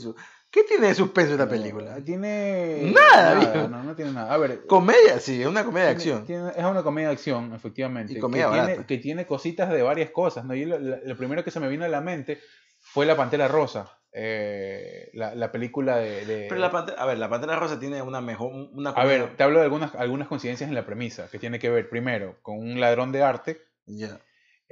suspenso. 0.00 0.14
¿Qué 0.50 0.64
tiene 0.64 0.88
de 0.88 0.94
suspenso 0.94 1.32
esta 1.32 1.48
película? 1.48 1.96
Tiene... 2.04 2.92
Nada, 2.94 3.68
no, 3.68 3.82
no 3.82 3.94
tiene 3.96 4.12
nada. 4.12 4.34
A 4.34 4.36
ver, 4.36 4.66
Comedia, 4.66 5.18
sí, 5.18 5.40
es 5.40 5.48
una 5.48 5.64
comedia 5.64 5.86
de 5.86 5.92
acción. 5.92 6.26
tiene- 6.26 6.50
es 6.54 6.64
una 6.64 6.82
comedia 6.82 7.08
de 7.08 7.14
acción, 7.14 7.54
efectivamente. 7.54 8.12
Y 8.12 8.16
que 8.16 8.20
comedia 8.20 8.50
tiene, 8.50 8.86
que 8.86 8.98
tiene 8.98 9.26
cositas 9.26 9.70
de 9.70 9.82
varias 9.82 10.10
cosas. 10.10 10.44
¿no? 10.44 10.54
Y 10.54 10.66
lo, 10.66 10.76
primero 11.16 11.42
que 11.42 11.50
se 11.50 11.58
me 11.60 11.68
vino 11.68 11.84
a 11.86 11.88
la 11.88 12.02
mente 12.02 12.38
fue 12.80 13.06
La 13.06 13.16
Pantera 13.16 13.48
Rosa. 13.48 13.98
eh, 14.12 15.08
la, 15.14 15.34
la 15.34 15.50
película 15.50 15.96
de. 15.96 16.26
de- 16.26 16.46
Pero 16.50 16.60
la 16.60 16.70
pantera, 16.70 17.00
a 17.02 17.06
ver, 17.06 17.16
la 17.16 17.30
Pantera 17.30 17.56
Rosa 17.56 17.80
tiene 17.80 18.02
una 18.02 18.20
mejor. 18.20 18.52
Una 18.72 18.90
A 18.90 19.04
ver, 19.06 19.34
te 19.36 19.42
hablo 19.42 19.58
de 19.60 19.64
algunas, 19.64 19.94
algunas 19.94 20.28
coincidencias 20.28 20.68
en 20.68 20.74
la 20.74 20.84
premisa, 20.84 21.28
que 21.30 21.38
tiene 21.38 21.58
que 21.58 21.70
ver, 21.70 21.88
primero, 21.88 22.36
con 22.42 22.58
un 22.58 22.78
ladrón 22.78 23.10
de 23.10 23.22
arte. 23.22 23.62
Ya. 23.86 24.20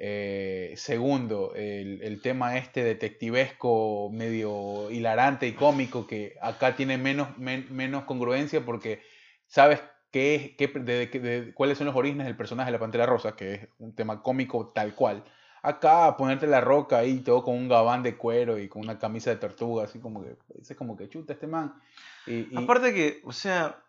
Eh, 0.02 0.72
segundo, 0.76 1.52
el, 1.54 2.00
el 2.02 2.22
tema 2.22 2.56
este 2.56 2.82
detectivesco, 2.82 4.10
medio 4.12 4.90
hilarante 4.90 5.46
y 5.46 5.52
cómico, 5.52 6.06
que 6.06 6.36
acá 6.40 6.74
tiene 6.74 6.96
menos, 6.98 7.36
men- 7.38 7.66
menos 7.70 8.04
congruencia 8.04 8.64
porque 8.64 9.02
sabes 9.46 9.80
qué 10.10 10.34
es, 10.34 10.50
qué, 10.56 10.68
de, 10.68 11.06
de- 11.06 11.52
cuáles 11.54 11.76
son 11.76 11.86
los 11.86 11.94
orígenes 11.96 12.26
del 12.26 12.36
personaje 12.36 12.68
de 12.68 12.72
la 12.72 12.78
Pantera 12.80 13.04
Rosa, 13.06 13.36
que 13.36 13.52
es 13.54 13.68
un 13.78 13.94
tema 13.94 14.22
cómico 14.22 14.68
tal 14.74 14.94
cual. 14.94 15.22
Acá 15.62 16.16
ponerte 16.16 16.46
la 16.46 16.62
roca 16.62 16.96
ahí 16.98 17.18
todo 17.20 17.44
con 17.44 17.54
un 17.54 17.68
gabán 17.68 18.02
de 18.02 18.16
cuero 18.16 18.58
y 18.58 18.68
con 18.68 18.80
una 18.82 18.98
camisa 18.98 19.28
de 19.28 19.36
tortuga, 19.36 19.84
así 19.84 19.98
como 20.00 20.24
que, 20.24 20.36
es 20.58 20.74
como 20.74 20.96
que 20.96 21.10
chuta 21.10 21.34
este 21.34 21.46
man. 21.46 21.74
Y- 22.26 22.48
Aparte 22.56 22.94
que, 22.94 23.20
o 23.24 23.32
sea, 23.32 23.82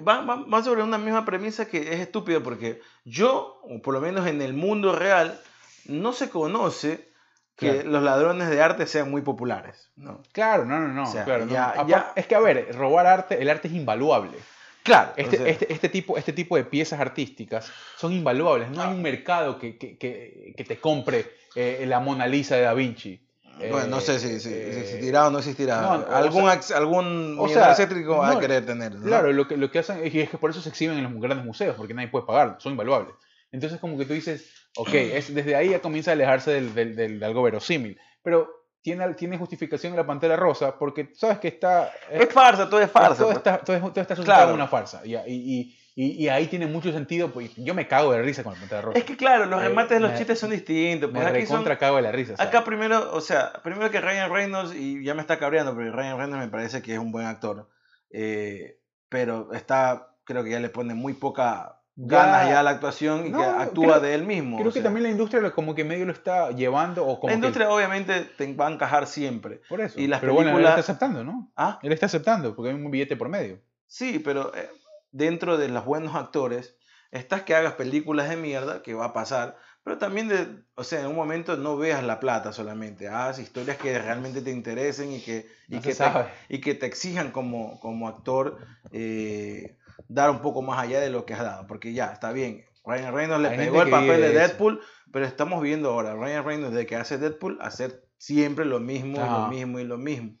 va, 0.00 0.22
va- 0.22 0.44
va 0.44 0.62
sobre 0.62 0.82
una 0.82 0.98
misma 0.98 1.24
premisa 1.24 1.66
que 1.68 1.78
es 1.94 2.00
estúpida 2.00 2.40
porque 2.40 2.80
yo, 3.04 3.60
o 3.62 3.80
por 3.82 3.94
lo 3.94 4.00
menos 4.00 4.26
en 4.26 4.40
el 4.42 4.54
mundo 4.54 4.94
real, 4.94 5.38
no 5.86 6.12
se 6.12 6.30
conoce 6.30 7.10
que 7.56 7.70
Claro. 7.72 7.90
los 7.90 8.02
ladrones 8.02 8.48
de 8.48 8.62
arte 8.62 8.86
sean 8.86 9.10
muy 9.10 9.22
populares. 9.22 9.90
¿no? 9.96 10.22
Claro, 10.32 10.64
no, 10.64 10.78
no, 10.80 10.88
no. 10.88 11.02
O 11.04 11.06
sea, 11.12 11.24
claro, 11.24 11.46
ya- 11.46 11.84
ya- 11.86 12.12
Es 12.16 12.26
que, 12.26 12.34
a 12.34 12.40
ver, 12.40 12.74
robar 12.74 13.06
arte, 13.06 13.40
el 13.40 13.50
arte 13.50 13.68
es 13.68 13.74
invaluable. 13.74 14.38
Claro. 14.82 15.12
Este, 15.16 15.36
o 15.36 15.38
sea, 15.42 15.48
este, 15.48 15.72
este, 15.72 15.88
tipo, 15.88 16.16
este 16.18 16.32
tipo 16.32 16.56
de 16.56 16.64
piezas 16.64 16.98
artísticas 16.98 17.70
son 17.96 18.12
invaluables. 18.12 18.68
No 18.70 18.82
hay 18.82 18.88
un 18.92 19.02
mercado 19.02 19.58
que, 19.58 19.76
que, 19.78 19.96
que, 19.96 20.54
que 20.56 20.64
te 20.64 20.78
compre 20.80 21.30
eh, 21.54 21.84
la 21.86 22.00
Mona 22.00 22.26
Lisa 22.26 22.56
de 22.56 22.62
Da 22.62 22.74
Vinci. 22.74 23.24
Bueno, 23.70 23.86
no 23.86 24.00
sé 24.00 24.18
si, 24.18 24.28
si, 24.28 24.40
si 24.40 24.48
eh, 24.54 24.80
existirá 24.80 25.26
o 25.26 25.30
no 25.30 25.38
existirá. 25.38 25.80
no, 25.80 25.90
o 25.90 26.10
algún 26.14 26.42
sea- 26.44 26.60
ac- 26.60 26.74
algún 26.74 27.36
o 27.38 27.48
sea, 27.48 27.68
va 27.68 28.28
a 28.30 28.34
no, 28.34 28.40
querer 28.40 28.66
tener. 28.66 28.94
¿no? 28.94 29.04
Claro, 29.06 29.32
lo 29.32 29.46
que, 29.46 29.56
lo 29.56 29.70
que 29.70 29.78
hacen 29.80 29.98
es, 30.04 30.14
es 30.14 30.30
que 30.30 30.38
por 30.38 30.50
eso 30.50 30.60
se 30.60 30.68
exhiben 30.68 30.98
en 30.98 31.04
los 31.04 31.12
grandes 31.20 31.44
museos, 31.46 31.76
porque 31.76 31.94
nadie 31.94 32.08
puede 32.08 32.26
pagar, 32.26 32.56
son 32.58 32.72
invaluables. 32.72 33.14
Entonces, 33.52 33.78
como 33.80 33.96
que 33.98 34.04
tú 34.06 34.14
dices, 34.14 34.50
ok, 34.76 34.88
es, 34.94 35.34
desde 35.34 35.54
ahí 35.56 35.70
ya 35.70 35.80
comienza 35.80 36.10
a 36.10 36.14
alejarse 36.14 36.50
del, 36.52 36.74
del, 36.74 36.96
del- 36.96 37.20
de 37.20 37.26
algo 37.26 37.42
verosímil. 37.42 37.98
Pero 38.22 38.48
tiene, 38.82 39.14
tiene 39.14 39.38
justificación 39.38 39.94
la 39.94 40.06
pantera 40.06 40.36
rosa, 40.36 40.76
porque 40.78 41.12
sabes 41.14 41.38
que 41.38 41.48
está. 41.48 41.92
Es 42.10 42.28
farsa, 42.32 42.68
todo 42.68 42.80
es 42.80 42.90
farsa. 42.90 43.16
todo, 43.16 43.26
pues. 43.26 43.36
está, 43.38 43.58
todo, 43.58 43.76
es- 43.76 43.82
todo 43.82 44.00
está 44.00 44.14
Claro. 44.16 44.54
una 44.54 44.66
farsa. 44.66 45.02
Y, 45.04 45.14
y, 45.14 45.20
y, 45.26 45.78
y 45.94 46.28
ahí 46.28 46.46
tiene 46.46 46.66
mucho 46.66 46.90
sentido, 46.92 47.30
pues 47.32 47.50
yo 47.56 47.74
me 47.74 47.86
cago 47.86 48.12
de 48.12 48.22
risa 48.22 48.42
con 48.42 48.54
la 48.54 48.58
pantera 48.60 48.80
rosa. 48.82 48.98
Es 48.98 49.04
que 49.04 49.16
claro, 49.16 49.44
los 49.46 49.60
remates 49.62 49.90
de 49.96 50.00
los 50.00 50.12
me- 50.12 50.18
chistes 50.18 50.38
son 50.38 50.50
distintos. 50.50 51.10
me 51.12 51.20
Pues 51.20 51.26
aquí 51.30 51.40
son, 51.46 51.56
recontra 51.56 51.78
cago 51.78 51.96
de 51.96 52.02
la 52.02 52.12
risa. 52.12 52.34
Acá 52.38 52.64
primero, 52.64 53.12
o 53.14 53.20
sea, 53.20 53.52
primero 53.62 53.90
que 53.90 54.00
Ryan 54.00 54.30
Reynolds, 54.32 54.74
y 54.74 55.04
ya 55.04 55.14
me 55.14 55.20
está 55.20 55.38
cabreando, 55.38 55.74
porque 55.74 55.90
Ryan 55.90 56.16
Reynolds 56.18 56.44
me 56.46 56.50
parece 56.50 56.80
que 56.82 56.94
es 56.94 56.98
un 56.98 57.12
buen 57.12 57.26
actor, 57.26 57.68
eh, 58.10 58.78
pero 59.08 59.52
está, 59.52 60.14
creo 60.24 60.42
que 60.44 60.50
ya 60.50 60.60
le 60.60 60.68
pone 60.70 60.94
muy 60.94 61.12
poca 61.14 61.78
ganas 61.94 62.48
ya 62.48 62.60
a 62.60 62.62
la 62.62 62.70
actuación 62.70 63.26
y 63.26 63.30
No, 63.30 63.38
que 63.40 63.44
actúa 63.44 63.86
creo- 63.86 64.00
de 64.00 64.14
él 64.14 64.24
mismo. 64.24 64.56
Creo 64.56 64.70
que 64.70 64.76
sea. 64.78 64.84
también 64.84 65.02
la 65.04 65.10
industria 65.10 65.50
como 65.50 65.74
que 65.74 65.84
medio 65.84 66.06
lo 66.06 66.12
está 66.12 66.50
llevando 66.52 67.06
o 67.06 67.20
como 67.20 67.28
la 67.28 67.32
que- 67.34 67.36
industria 67.36 67.70
obviamente 67.70 68.20
te 68.38 68.50
va 68.54 68.68
a 68.68 68.72
encajar 68.72 69.06
siempre. 69.06 69.60
por 69.68 69.82
eso. 69.82 70.00
y 70.00 70.06
las 70.06 70.20
Pero 70.20 70.32
bueno, 70.32 70.58
él 70.58 70.64
está 70.64 70.80
aceptando, 70.80 71.22
¿no? 71.22 71.52
Ah, 71.54 71.78
Él 71.82 71.92
está 71.92 72.06
aceptando 72.06 72.56
porque 72.56 72.70
hay 72.70 72.76
un 72.76 72.90
billete 72.90 73.14
por 73.16 73.28
medio. 73.28 73.60
sí, 73.86 74.18
pero 74.20 74.54
eh, 74.54 74.70
dentro 75.12 75.58
de 75.58 75.68
los 75.68 75.84
buenos 75.84 76.14
actores, 76.16 76.76
estás 77.10 77.42
que 77.42 77.54
hagas 77.54 77.74
películas 77.74 78.28
de 78.28 78.36
mierda, 78.36 78.82
que 78.82 78.94
va 78.94 79.06
a 79.06 79.12
pasar, 79.12 79.56
pero 79.84 79.98
también, 79.98 80.28
de, 80.28 80.46
o 80.74 80.84
sea, 80.84 81.00
en 81.00 81.06
un 81.06 81.16
momento 81.16 81.56
no 81.56 81.76
veas 81.76 82.02
la 82.02 82.20
plata 82.20 82.52
solamente, 82.52 83.08
haz 83.08 83.38
historias 83.38 83.76
que 83.76 83.98
realmente 83.98 84.40
te 84.40 84.50
interesen 84.50 85.12
y 85.12 85.20
que, 85.20 85.46
y 85.68 85.76
No 85.76 85.82
que, 85.82 85.94
se 85.94 86.04
te, 86.04 86.10
y 86.48 86.60
que 86.60 86.74
te 86.74 86.86
exijan 86.86 87.30
como, 87.30 87.78
como 87.80 88.08
actor 88.08 88.58
eh, 88.92 89.76
dar 90.08 90.30
un 90.30 90.40
poco 90.40 90.62
más 90.62 90.78
allá 90.78 91.00
de 91.00 91.10
lo 91.10 91.26
que 91.26 91.34
has 91.34 91.42
dado, 91.42 91.66
porque 91.66 91.92
ya, 91.92 92.12
está 92.12 92.32
bien, 92.32 92.64
Ryan 92.84 93.14
Reynolds 93.14 93.50
le 93.50 93.56
pegó 93.56 93.82
el 93.82 93.86
que 93.86 93.90
papel 93.90 94.20
de 94.20 94.28
de 94.28 94.28
eso. 94.28 94.38
Deadpool, 94.38 94.80
pero 95.12 95.26
estamos 95.26 95.62
viendo 95.62 95.90
ahora, 95.90 96.14
Ryan 96.14 96.44
Reynolds 96.44 96.74
de 96.74 96.86
que 96.86 96.96
hace 96.96 97.18
Deadpool, 97.18 97.58
hacer 97.60 98.04
siempre 98.18 98.64
lo 98.64 98.80
mismo, 98.80 99.18
y 99.18 99.28
lo 99.28 99.48
mismo 99.48 99.78
y 99.80 99.84
lo 99.84 99.98
mismo. 99.98 100.38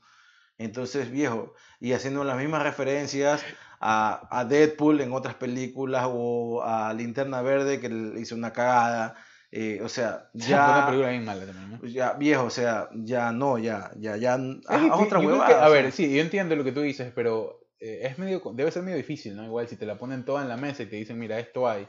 Entonces, 0.58 1.10
viejo, 1.10 1.54
y 1.80 1.92
haciendo 1.92 2.22
las 2.22 2.36
mismas 2.36 2.62
referencias 2.62 3.44
a, 3.82 4.28
a 4.30 4.44
Deadpool 4.44 5.00
en 5.00 5.12
otras 5.12 5.34
películas 5.34 6.04
o 6.08 6.62
a 6.62 6.94
Linterna 6.94 7.42
Verde 7.42 7.80
que 7.80 7.88
le 7.88 8.20
hizo 8.20 8.34
una 8.36 8.52
cagada. 8.52 9.14
Eh, 9.50 9.80
o 9.84 9.88
sea, 9.90 10.28
Fue 10.32 10.40
una 10.46 10.46
ya, 10.48 10.86
película 10.86 11.10
bien 11.10 11.24
mala 11.26 11.44
también, 11.44 11.70
¿no? 11.82 11.86
ya 11.88 12.12
viejo, 12.14 12.44
o 12.44 12.50
sea, 12.50 12.88
ya 12.94 13.32
no, 13.32 13.58
ya, 13.58 13.90
ya, 13.98 14.16
ya, 14.16 14.36
Es 14.36 14.40
haz 14.68 14.80
difí- 14.82 15.04
otra 15.06 15.18
huevada. 15.18 15.46
que- 15.48 15.54
a 15.54 15.68
ver, 15.68 15.82
sea. 15.84 15.92
sí, 15.92 16.14
yo 16.14 16.22
entiendo 16.22 16.56
lo 16.56 16.64
que 16.64 16.72
tú 16.72 16.80
dices, 16.80 17.12
pero 17.14 17.60
eh, 17.78 18.00
es 18.04 18.18
medio, 18.18 18.40
debe 18.54 18.70
ser 18.70 18.82
medio 18.82 18.96
difícil, 18.96 19.36
¿no? 19.36 19.44
Igual 19.44 19.68
si 19.68 19.76
te 19.76 19.84
la 19.84 19.98
ponen 19.98 20.24
toda 20.24 20.40
en 20.42 20.48
la 20.48 20.56
mesa 20.56 20.84
y 20.84 20.86
te 20.86 20.96
dicen, 20.96 21.18
mira, 21.18 21.38
esto 21.38 21.68
hay, 21.68 21.86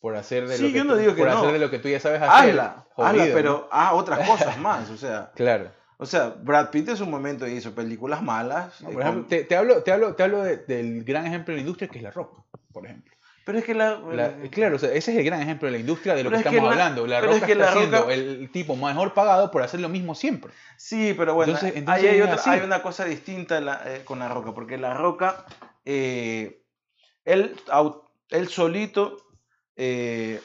por 0.00 0.14
hacer 0.14 0.46
de 0.46 0.56
Sí, 0.58 0.62
lo 0.64 0.68
que 0.68 0.74
yo 0.78 0.84
no 0.84 0.92
tú- 0.94 0.98
digo 1.00 1.14
que 1.16 1.22
por 1.22 1.30
no. 1.32 1.38
hacer 1.38 1.52
de 1.52 1.58
lo 1.58 1.70
que 1.70 1.78
tú 1.80 1.88
ya 1.88 1.98
sabes 1.98 2.22
hacer. 2.22 2.50
hazla, 2.50 2.64
hazla, 2.64 2.86
jodido, 2.94 3.26
¿no? 3.26 3.32
pero 3.34 3.68
haz 3.72 3.92
otras 3.94 4.28
cosas 4.28 4.58
más, 4.58 4.88
o 4.90 4.96
sea, 4.96 5.32
Claro. 5.36 5.70
O 6.02 6.06
sea, 6.06 6.28
Brad 6.28 6.70
Pitt 6.70 6.88
en 6.90 6.96
su 6.96 7.06
momento 7.06 7.46
hizo 7.46 7.74
películas 7.74 8.22
malas, 8.22 8.80
No, 8.80 8.90
eh, 8.90 8.92
por 8.92 9.02
con- 9.02 9.02
ejemplo, 9.02 9.26
te, 9.28 9.44
te 9.44 9.56
hablo, 9.56 9.82
te 9.82 9.92
hablo, 9.92 10.14
te 10.14 10.22
hablo 10.22 10.42
de- 10.42 10.56
del 10.58 11.04
gran 11.04 11.26
ejemplo 11.26 11.52
de 11.52 11.56
la 11.56 11.60
industria 11.62 11.88
que 11.88 11.98
es 11.98 12.02
La 12.04 12.10
Roca, 12.10 12.42
por 12.72 12.84
ejemplo. 12.86 13.12
pero 13.44 13.58
es 13.58 13.64
que 13.64 13.74
la, 13.74 13.98
La- 14.12 14.32
claro, 14.50 14.76
o 14.76 14.78
sea, 14.78 14.90
ese 14.92 15.12
es 15.12 15.18
el 15.18 15.24
gran 15.24 15.40
ejemplo 15.42 15.66
de 15.66 15.72
la 15.72 15.78
industria 15.78 16.14
de 16.14 16.22
lo 16.24 16.30
que 16.30 16.36
es 16.36 16.42
que 16.42 16.48
estamos 16.50 16.64
la- 16.64 16.70
hablando. 16.84 17.06
La 17.06 17.18
es 17.18 17.24
Roca 17.24 17.46
que 17.46 17.52
está 17.52 17.64
La 17.66 17.72
siendo 17.72 18.00
Roca- 18.02 18.14
el 18.14 18.50
tipo 18.52 18.76
mejor 18.76 19.14
pagado 19.14 19.50
por 19.50 19.62
hacer 19.62 19.80
lo 19.80 19.88
mismo 19.88 20.14
siempre. 20.14 20.52
Sí, 20.76 21.14
pero 21.16 21.34
bueno, 21.34 21.52
Entonces- 21.54 21.82
hay, 21.88 22.20
otra- 22.20 22.64
una 22.64 22.82
cosa 22.82 23.04
distinta 23.04 23.58
eh, 23.86 24.02
con 24.04 24.18
La 24.20 24.28
Roca, 24.28 24.52
porque 24.54 24.78
La 24.78 24.94
Roca, 24.94 25.44
eh, 25.84 26.62
él, 27.24 27.56
él 28.30 28.48
solito, 28.48 29.16
eh, 29.76 30.40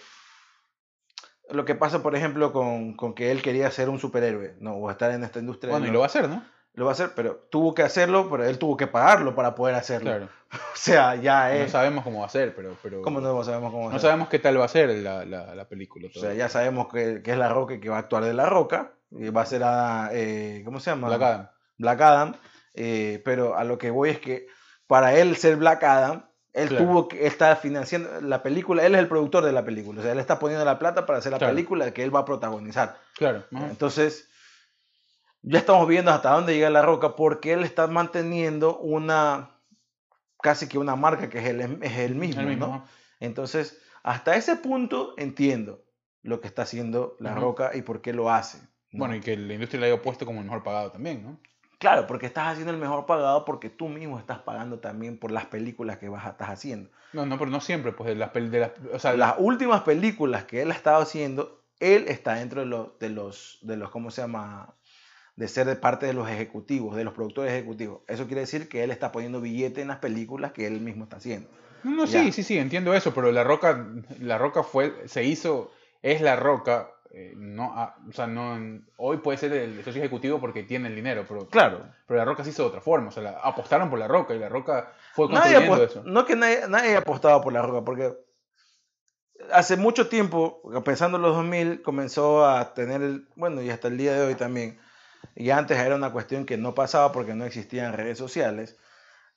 lo 1.52 1.66
que 1.66 1.76
pasa, 1.76 2.02
por 2.04 2.16
ejemplo, 2.16 2.52
con, 2.54 2.94
con 2.94 3.14
que 3.14 3.32
él 3.32 3.42
quería 3.42 3.70
ser 3.72 3.90
un 3.90 4.00
superhéroe, 4.00 4.56
¿no? 4.60 4.74
o 4.76 4.92
estar 4.92 5.12
en 5.12 5.24
esta 5.24 5.40
industria. 5.40 5.72
Bueno, 5.72 5.86
y 5.86 5.90
¿no? 5.90 5.94
lo 5.94 6.00
va 6.00 6.06
a 6.06 6.08
hacer, 6.08 6.28
¿no? 6.30 6.44
Lo 6.74 6.86
va 6.86 6.92
a 6.92 6.94
hacer, 6.94 7.12
pero 7.16 7.48
tuvo 7.50 7.74
que 7.74 7.82
hacerlo, 7.82 8.30
pero 8.30 8.46
él 8.46 8.60
tuvo 8.60 8.78
que 8.78 8.86
pagarlo 8.86 9.34
para 9.34 9.56
poder 9.56 9.76
hacerlo. 9.76 10.12
Claro. 10.12 10.30
O 10.74 10.80
sea, 10.80 11.16
ya 11.16 11.52
No 11.64 11.68
sabemos 11.68 12.04
cómo 12.04 12.20
va 12.22 12.28
a 12.28 12.30
ser, 12.30 12.56
pero... 12.56 12.78
pero 12.84 13.02
¿Cómo 13.02 13.20
no 13.20 13.44
sabemos 13.44 13.72
cómo 13.72 13.86
va 13.86 13.90
a 13.90 13.94
no 13.94 14.00
ser? 14.00 14.10
sabemos 14.10 14.30
qué 14.30 14.40
tal 14.40 14.60
va 14.60 14.66
a 14.66 14.70
ser 14.70 14.90
la, 14.90 15.26
la, 15.26 15.56
la 15.56 15.68
película. 15.68 16.08
O 16.16 16.20
sea, 16.20 16.34
ya 16.34 16.48
sabemos 16.50 16.88
que, 16.88 17.22
que 17.24 17.32
es 17.32 17.38
La 17.38 17.50
Roca 17.50 17.74
y 17.74 17.80
que 17.80 17.90
va 17.90 17.98
a 17.98 18.00
actuar 18.00 18.24
de 18.24 18.34
La 18.34 18.46
Roca, 18.46 18.92
y 19.12 19.30
va 19.30 19.42
a 19.42 19.46
ser 19.46 19.64
a... 19.66 20.10
eh, 20.14 20.62
¿Cómo 20.64 20.80
se 20.80 20.92
llama? 20.92 21.08
Black 21.08 21.22
Adam. 21.22 21.50
Black 21.80 22.02
Adam, 22.02 22.34
eh, 22.76 23.22
pero 23.26 23.58
a 23.58 23.64
lo 23.64 23.78
que 23.78 23.90
voy 23.90 24.10
es 24.12 24.20
que 24.20 24.48
para 24.86 25.16
él 25.16 25.36
ser 25.36 25.56
Black 25.58 25.84
Adam, 25.84 26.27
él 26.58 26.70
Claro. 26.70 26.86
tuvo 26.86 27.08
que 27.08 27.26
estar 27.28 27.56
financiando 27.58 28.20
la 28.22 28.42
película, 28.44 28.86
él 28.86 28.96
es 28.96 29.00
el 29.00 29.08
productor 29.08 29.46
de 29.46 29.52
la 29.52 29.64
película, 29.64 30.00
o 30.00 30.04
sea, 30.04 30.12
él 30.12 30.20
está 30.20 30.40
poniendo 30.40 30.66
la 30.66 30.80
plata 30.80 31.06
para 31.06 31.20
hacer 31.20 31.32
la 31.32 31.38
Claro. 31.38 31.54
película 31.54 31.92
que 31.94 32.04
él 32.04 32.14
va 32.16 32.20
a 32.22 32.26
protagonizar. 32.26 32.98
Claro. 33.16 33.46
ajá. 33.54 33.68
Entonces, 33.70 34.28
ya 35.44 35.60
estamos 35.60 35.88
viendo 35.88 36.12
hasta 36.12 36.32
dónde 36.32 36.54
llega 36.56 36.70
La 36.70 36.82
Roca 36.82 37.16
porque 37.16 37.54
él 37.54 37.64
está 37.64 37.88
manteniendo 37.88 38.78
una, 38.80 39.52
casi 40.42 40.68
que 40.68 40.78
una 40.78 40.96
marca 40.96 41.30
que 41.30 41.40
es 41.40 41.46
él, 41.46 41.62
es 41.62 41.70
mismo, 42.16 42.42
El 42.42 42.48
mismo, 42.48 42.68
¿no? 42.68 42.86
Entonces, 43.20 43.80
hasta 44.04 44.36
ese 44.36 44.56
punto 44.58 45.14
entiendo 45.18 45.84
lo 46.24 46.42
que 46.42 46.48
está 46.48 46.64
haciendo 46.64 47.16
La. 47.20 47.34
Roca 47.36 47.72
y 47.76 47.82
por 47.82 48.02
qué 48.02 48.14
lo 48.14 48.30
hace. 48.32 48.58
¿no? 48.92 49.00
Bueno, 49.00 49.16
y 49.16 49.22
que 49.22 49.36
la 49.38 49.54
industria 49.54 49.80
le 49.82 49.88
haya 49.92 50.02
puesto 50.02 50.26
como 50.26 50.40
el 50.40 50.46
mejor 50.46 50.64
pagado 50.64 50.92
también, 50.92 51.24
¿no? 51.24 51.40
Claro, 51.80 52.08
porque 52.08 52.26
estás 52.26 52.48
haciendo 52.48 52.72
el 52.72 52.80
mejor 52.80 53.06
pagado 53.06 53.46
porque 53.46 53.70
tú 53.70 53.88
mismo 53.88 54.18
estás 54.18 54.40
pagando 54.40 54.80
también 54.80 55.18
por 55.18 55.32
las 55.32 55.46
películas 55.46 55.98
que 55.98 56.10
vas 56.10 56.26
a, 56.26 56.30
estás 56.30 56.50
haciendo. 56.50 56.90
No, 57.14 57.26
no, 57.26 57.38
pero 57.38 57.52
no 57.52 57.62
siempre, 57.62 57.92
pues 57.92 58.10
de 58.10 58.16
las 58.16 58.34
de 58.34 58.60
las, 58.60 58.72
o 58.94 59.00
sea, 59.00 59.14
Las 59.14 59.36
últimas 59.38 59.82
películas 59.84 60.46
que 60.46 60.62
él 60.62 60.72
ha 60.72 60.74
estado 60.74 61.02
haciendo, 61.02 61.64
él 61.80 62.06
está 62.08 62.36
dentro 62.36 62.62
de 62.62 62.68
los, 62.68 62.98
de 63.00 63.10
los, 63.10 63.60
de 63.62 63.78
los, 63.78 63.92
¿cómo 63.92 64.10
se 64.10 64.22
llama? 64.22 64.74
De 65.36 65.48
ser 65.48 65.68
de 65.68 65.76
parte 65.76 66.08
de 66.08 66.14
los 66.14 66.28
ejecutivos, 66.28 66.96
de 66.96 67.04
los 67.04 67.14
productores 67.14 67.54
ejecutivos. 67.54 68.02
Eso 68.08 68.26
quiere 68.26 68.42
decir 68.42 68.68
que 68.68 68.84
él 68.84 68.90
está 68.90 69.12
poniendo 69.12 69.40
billete 69.40 69.82
en 69.82 69.90
las 69.90 69.98
películas 69.98 70.54
que 70.54 70.66
él 70.66 70.82
mismo 70.82 71.04
está 71.04 71.18
haciendo. 71.18 71.48
No, 71.84 71.92
no, 71.92 72.08
sí, 72.08 72.32
sí, 72.32 72.42
sí, 72.42 72.58
entiendo 72.58 72.96
eso, 72.96 73.14
pero 73.14 73.32
La 73.32 73.44
Roca, 73.44 73.88
La 74.20 74.40
Roca 74.40 74.64
fue, 74.64 75.08
se 75.08 75.24
hizo, 75.24 75.72
es 76.02 76.22
La 76.22 76.36
Roca, 76.36 76.90
eh, 77.12 77.34
no, 77.36 77.72
ah, 77.76 77.96
o 78.08 78.12
sea, 78.12 78.28
no, 78.28 78.82
hoy 78.98 79.18
puede 79.18 79.38
ser 79.38 79.54
el 79.54 79.84
socio 79.84 80.02
ejecutivo 80.02 80.40
porque 80.40 80.64
tiene 80.64 80.90
el 80.90 80.96
dinero, 80.96 81.26
pero, 81.28 81.48
Claro. 81.48 81.86
pero 82.06 82.18
La 82.20 82.26
Roca 82.26 82.44
se 82.44 82.50
hizo 82.52 82.64
de 82.64 82.70
otra 82.70 82.82
forma, 82.82 83.10
o 83.10 83.12
sea, 83.12 83.24
la- 83.24 83.40
apostaron 83.40 83.90
por 83.90 83.98
La 84.00 84.08
Roca 84.08 84.34
y 84.36 84.40
La 84.40 84.50
Roca 84.50 84.92
fue 85.14 85.28
Nadie 85.30 85.54
construyendo 85.56 85.76
apost- 85.78 85.90
eso. 85.90 86.04
no 86.06 86.26
que 86.26 86.36
nadie, 86.36 86.62
nadie 86.68 86.90
haya 86.90 87.00
apostado 87.00 87.42
por 87.42 87.54
la 87.54 87.62
roca, 87.62 87.84
porque 87.86 88.14
hace 89.52 89.78
mucho 89.78 90.10
tiempo, 90.10 90.62
pensando 90.84 91.18
en 91.18 91.24
los 91.24 91.36
2000, 91.36 91.82
comenzó 91.82 92.46
a 92.46 92.74
tener, 92.74 93.02
el- 93.02 93.28
bueno, 93.36 93.62
y 93.62 93.70
hasta 93.70 93.88
el 93.88 93.98
día 93.98 94.14
de 94.14 94.22
hoy 94.26 94.36
también, 94.36 94.80
y 95.36 95.50
antes 95.52 95.78
era 95.78 95.96
una 95.96 96.12
cuestión 96.12 96.46
que 96.46 96.58
no 96.58 96.74
pasaba 96.76 97.12
porque 97.12 97.34
no 97.36 97.46
existían 97.46 97.94
redes 97.94 98.18
sociales, 98.18 98.78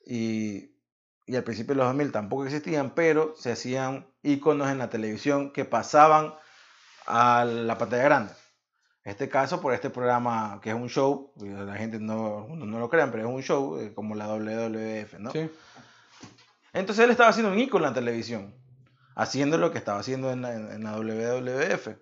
y, 0.05 0.73
y 1.27 1.37
al 1.37 1.45
principio 1.45 1.75
de 1.75 1.79
los 1.79 1.87
2000 1.89 2.13
tampoco 2.13 2.45
existían, 2.47 2.91
pero 2.95 3.35
se 3.37 3.53
hacían 3.53 4.07
iconos 4.23 4.71
en 4.71 4.79
la 4.79 4.91
televisión 4.91 5.53
que 5.53 5.65
pasaban 5.65 6.35
a 7.07 7.45
la 7.45 7.77
pantalla 7.79 8.03
grande. 8.05 8.33
En 9.05 9.13
este 9.13 9.29
caso, 9.29 9.61
por 9.61 9.73
este 9.73 9.89
programa 9.91 10.61
que 10.63 10.71
es 10.71 10.77
un 10.77 10.89
show, 10.89 11.33
la 11.37 11.75
gente 11.75 11.99
no, 11.99 12.47
no 12.49 12.79
lo 12.79 12.89
crean, 12.91 13.11
pero 13.11 13.27
es 13.29 13.35
un 13.35 13.43
show, 13.43 13.79
eh, 13.79 13.93
como 13.95 14.15
la 14.15 14.27
WWF, 14.29 15.19
¿no? 15.19 15.31
Sí, 15.33 15.51
Entonces 16.73 17.05
él 17.05 17.11
estaba 17.11 17.31
haciendo 17.31 17.53
un 17.53 17.59
ícono 17.59 17.87
en 17.87 17.91
la 17.91 17.95
televisión, 17.95 18.55
haciendo 19.17 19.59
lo 19.59 19.73
que 19.73 19.79
estaba 19.79 19.99
haciendo 20.01 20.31
en 20.31 20.43
la, 20.43 20.55
en- 20.55 20.71
en 20.73 20.85
la 20.85 20.93
WWF. 20.97 21.97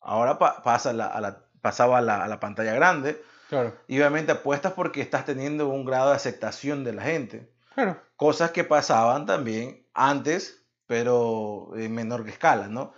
Ahora 0.00 0.38
pa- 0.38 0.62
pasa 0.62 0.92
la- 0.92 1.06
a 1.06 1.20
la- 1.20 1.44
pasaba 1.60 1.98
a 1.98 2.00
la, 2.02 2.24
a 2.24 2.28
la 2.28 2.40
pantalla 2.40 2.74
grande 2.74 3.22
claro, 3.48 3.76
y 3.86 3.98
obviamente 3.98 4.32
apuestas 4.32 4.72
porque 4.72 5.00
estás 5.00 5.24
teniendo 5.24 5.68
un 5.68 5.84
grado 5.84 6.10
de 6.10 6.16
aceptación 6.16 6.82
de 6.84 6.92
la 6.92 7.02
gente. 7.02 7.52
claro, 7.74 8.00
Cosas 8.16 8.50
que 8.50 8.64
pasaban 8.64 9.26
también 9.26 9.86
antes, 9.94 10.64
pero 10.86 11.70
en 11.76 11.94
menor 11.94 12.28
escala, 12.28 12.66
¿no? 12.68 12.92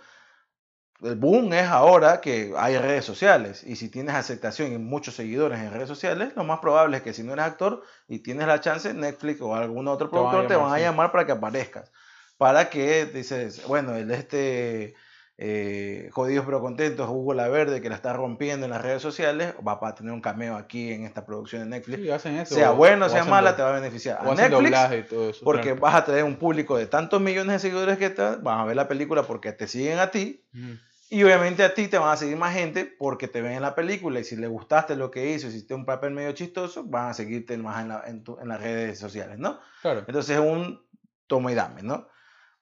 El 1.01 1.15
boom 1.15 1.51
es 1.53 1.67
ahora 1.67 2.21
que 2.21 2.53
hay 2.57 2.77
redes 2.77 3.03
sociales 3.03 3.63
y 3.63 3.75
si 3.75 3.89
tienes 3.89 4.15
aceptación 4.15 4.71
y 4.71 4.77
muchos 4.77 5.15
seguidores 5.15 5.59
en 5.59 5.71
redes 5.71 5.89
sociales, 5.89 6.33
lo 6.35 6.43
más 6.43 6.59
probable 6.59 6.97
es 6.97 7.03
que 7.03 7.13
si 7.13 7.21
no 7.21 7.33
eres 7.33 7.45
actor 7.45 7.83
y 8.07 8.19
tienes 8.19 8.47
la 8.47 8.61
chance, 8.61 8.93
Netflix 8.93 9.41
o 9.41 9.53
algún 9.55 9.87
otro 9.87 10.09
Te 10.09 10.15
van 10.15 10.25
a 10.25 10.29
productor 10.29 10.47
te 10.47 10.53
llamar, 10.53 10.69
van 10.71 10.79
a 10.79 10.83
llamar 10.83 11.11
para 11.11 11.25
que 11.25 11.31
aparezcas. 11.33 11.91
Para 12.37 12.69
que 12.69 13.05
dices, 13.05 13.65
bueno, 13.67 13.95
el 13.95 14.11
este 14.11 14.95
eh, 15.37 16.09
Jodidos 16.13 16.45
pero 16.45 16.61
Contentos, 16.61 17.09
Hugo 17.09 17.33
La 17.33 17.49
Verde, 17.49 17.81
que 17.81 17.89
la 17.89 17.95
está 17.95 18.13
rompiendo 18.13 18.65
en 18.65 18.71
las 18.71 18.81
redes 18.81 19.01
sociales, 19.01 19.53
va 19.67 19.77
a 19.81 19.93
tener 19.95 20.13
un 20.13 20.21
cameo 20.21 20.55
aquí 20.55 20.91
en 20.93 21.03
esta 21.05 21.25
producción 21.25 21.63
de 21.63 21.67
Netflix. 21.69 22.01
sí, 22.03 22.09
hacen 22.09 22.35
eso. 22.37 22.55
sea 22.55 22.71
o- 22.71 22.75
bueno, 22.75 23.07
o 23.07 23.09
sea 23.09 23.25
mala, 23.25 23.55
te 23.55 23.61
va 23.61 23.71
a 23.75 23.79
beneficiar. 23.79 24.17
A 24.21 24.33
Netflix, 24.33 25.09
todo 25.09 25.29
eso. 25.29 25.43
porque 25.43 25.63
claro. 25.71 25.81
vas 25.81 25.95
a 25.95 26.05
tener 26.05 26.23
un 26.23 26.37
público 26.37 26.77
de 26.77 26.87
tantos 26.87 27.19
millones 27.21 27.53
de 27.53 27.59
seguidores 27.69 27.97
que 27.97 28.09
te 28.09 28.21
van 28.37 28.59
a 28.59 28.65
ver 28.65 28.75
la 28.77 28.87
película 28.87 29.23
porque 29.23 29.51
te 29.51 29.67
siguen 29.67 29.99
a 29.99 30.09
ti. 30.11 30.43
Ujú. 30.53 30.77
Y 31.09 31.23
obviamente 31.23 31.63
a 31.63 31.73
ti 31.73 31.87
te 31.87 31.99
van 31.99 32.09
a 32.09 32.17
seguir 32.17 32.35
más 32.35 32.53
gente 32.55 32.85
porque 32.85 33.27
te 33.27 33.41
ven 33.41 33.51
en 33.53 33.61
la 33.61 33.75
película 33.75 34.19
y 34.19 34.23
si 34.23 34.35
le 34.37 34.47
gustaste 34.47 34.95
lo 34.95 35.11
que 35.11 35.31
hizo, 35.31 35.47
hiciste 35.47 35.75
un 35.75 35.85
papel 35.85 36.11
medio 36.11 36.31
chistoso, 36.31 36.83
van 36.83 37.09
a 37.09 37.13
seguirte 37.13 37.55
más 37.57 37.81
en, 37.81 37.89
la- 37.89 38.03
en 38.07 38.23
tu- 38.23 38.39
en 38.39 38.47
las 38.47 38.59
redes 38.59 38.97
sociales, 38.97 39.37
¿no? 39.37 39.59
Claro, 39.83 39.99
Entonces 40.07 40.35
es 40.37 40.41
un 40.41 40.83
toma 41.27 41.51
y 41.51 41.55
dame, 41.55 41.83
¿no? 41.83 42.07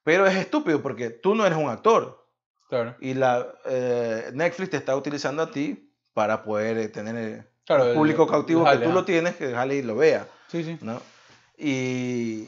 Pero 0.04 0.26
es 0.28 0.36
estúpido 0.36 0.82
porque 0.82 1.10
tú 1.10 1.36
no 1.36 1.46
eres 1.46 1.58
un 1.58 1.70
actor 1.70 2.23
claro. 2.74 2.96
y 3.00 3.14
la 3.14 3.46
eh, 3.66 4.32
Netflix 4.34 4.72
te 4.72 4.78
está 4.78 4.96
utilizando 4.96 5.44
a 5.44 5.52
ti 5.52 5.92
para 6.14 6.44
poder 6.44 6.78
eh, 6.78 6.88
tener 6.88 7.16
el 7.16 7.44
Claro, 7.66 7.86
el- 7.88 7.94
público 7.94 8.28
cautivo 8.28 8.64
jale, 8.66 8.78
que 8.80 8.84
tú 8.84 8.90
ajá. 8.90 9.00
lo 9.00 9.06
tienes, 9.06 9.36
que 9.36 9.52
jale 9.54 9.76
y 9.76 9.82
lo 9.84 9.96
vea, 9.96 10.26
Sí, 10.48 10.64
sí. 10.64 10.78
¿no? 10.82 11.00
Y, 11.58 12.48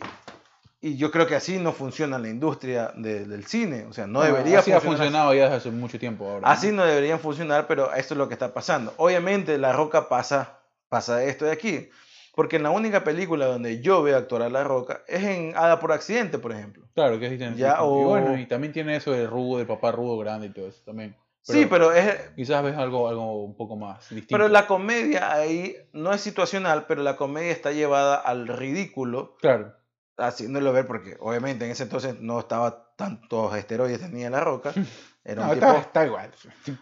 y 0.82 0.98
yo 0.98 1.10
creo 1.12 1.26
que 1.28 1.36
así 1.36 1.58
no 1.58 1.72
funciona 1.74 2.20
la 2.20 2.28
industria 2.28 2.92
de- 2.96 3.26
del 3.26 3.46
cine, 3.46 3.86
o 3.90 3.94
sea, 3.94 4.08
no 4.08 4.22
debería 4.22 4.60
así 4.60 4.72
ha 4.72 4.76
funcionar 4.82 4.94
así. 4.96 5.04
funcionado 5.04 5.34
ya 5.34 5.44
desde 5.46 5.56
hace 5.58 5.72
mucho 5.72 6.00
tiempo 6.00 6.28
ahora. 6.30 6.52
Así 6.52 6.72
no 6.72 6.84
deberían 6.86 7.20
funcionar, 7.20 7.66
pero 7.68 7.94
esto 7.94 8.14
es 8.14 8.18
lo 8.18 8.28
que 8.28 8.34
está 8.34 8.54
pasando. 8.54 8.94
Obviamente 8.98 9.58
La 9.58 9.72
Roca 9.74 10.10
pasa, 10.10 10.60
pasa 10.90 11.24
esto 11.24 11.46
de 11.46 11.52
aquí, 11.52 11.90
porque 12.36 12.58
en 12.58 12.64
la 12.64 12.70
única 12.72 13.04
película 13.04 13.46
donde 13.46 13.82
yo 13.82 14.04
veo 14.04 14.18
actuar 14.18 14.42
a 14.44 14.50
La 14.50 14.64
Roca 14.64 15.02
es 15.08 15.24
en 15.24 15.54
Hada 15.56 15.80
por 15.80 15.92
accidente, 15.92 16.38
por 16.38 16.52
ejemplo. 16.52 16.86
Claro, 16.94 17.18
que 17.20 17.26
es 17.26 17.32
distinto. 17.32 17.58
Ya, 17.58 17.76
Y 17.76 17.78
o- 17.82 18.10
bueno, 18.10 18.38
y 18.38 18.46
también 18.48 18.74
tiene 18.74 18.96
eso 18.98 19.12
del 19.12 19.28
rudo, 19.30 19.58
del 19.58 19.68
papá 19.68 19.92
rudo 19.92 20.18
grande 20.18 20.48
y 20.48 20.50
todo 20.52 20.68
eso 20.68 20.82
también. 20.86 21.16
sí, 21.42 21.66
pero 21.70 21.92
es, 21.94 22.16
Quizás 22.36 22.64
ves 22.64 22.76
algo, 22.78 23.08
algo 23.08 23.44
un 23.44 23.56
poco 23.56 23.76
más 23.76 24.00
distinto. 24.10 24.28
pero 24.32 24.48
la 24.48 24.68
comedia 24.68 25.32
ahí 25.34 25.76
no 25.94 26.12
es 26.14 26.22
situacional, 26.22 26.86
pero 26.88 27.04
la 27.04 27.16
comedia 27.16 27.52
está 27.52 27.72
llevada 27.72 28.16
al 28.16 28.48
ridículo, 28.48 29.36
Claro, 29.42 29.74
haciéndolo 30.18 30.72
ver, 30.74 30.88
porque 30.88 31.18
obviamente 31.20 31.66
en 31.66 31.72
ese 31.72 31.84
entonces 31.84 32.20
no 32.20 32.40
estaba 32.40 32.94
tantos 32.96 33.56
esteroides 33.56 34.00
tenía 34.00 34.30
La 34.30 34.40
Roca. 34.42 34.74
Era 35.28 35.42
un 35.42 35.48
no, 35.48 35.54
tipo... 35.56 35.66
está, 35.66 35.80
está 35.80 36.06
igual. 36.06 36.30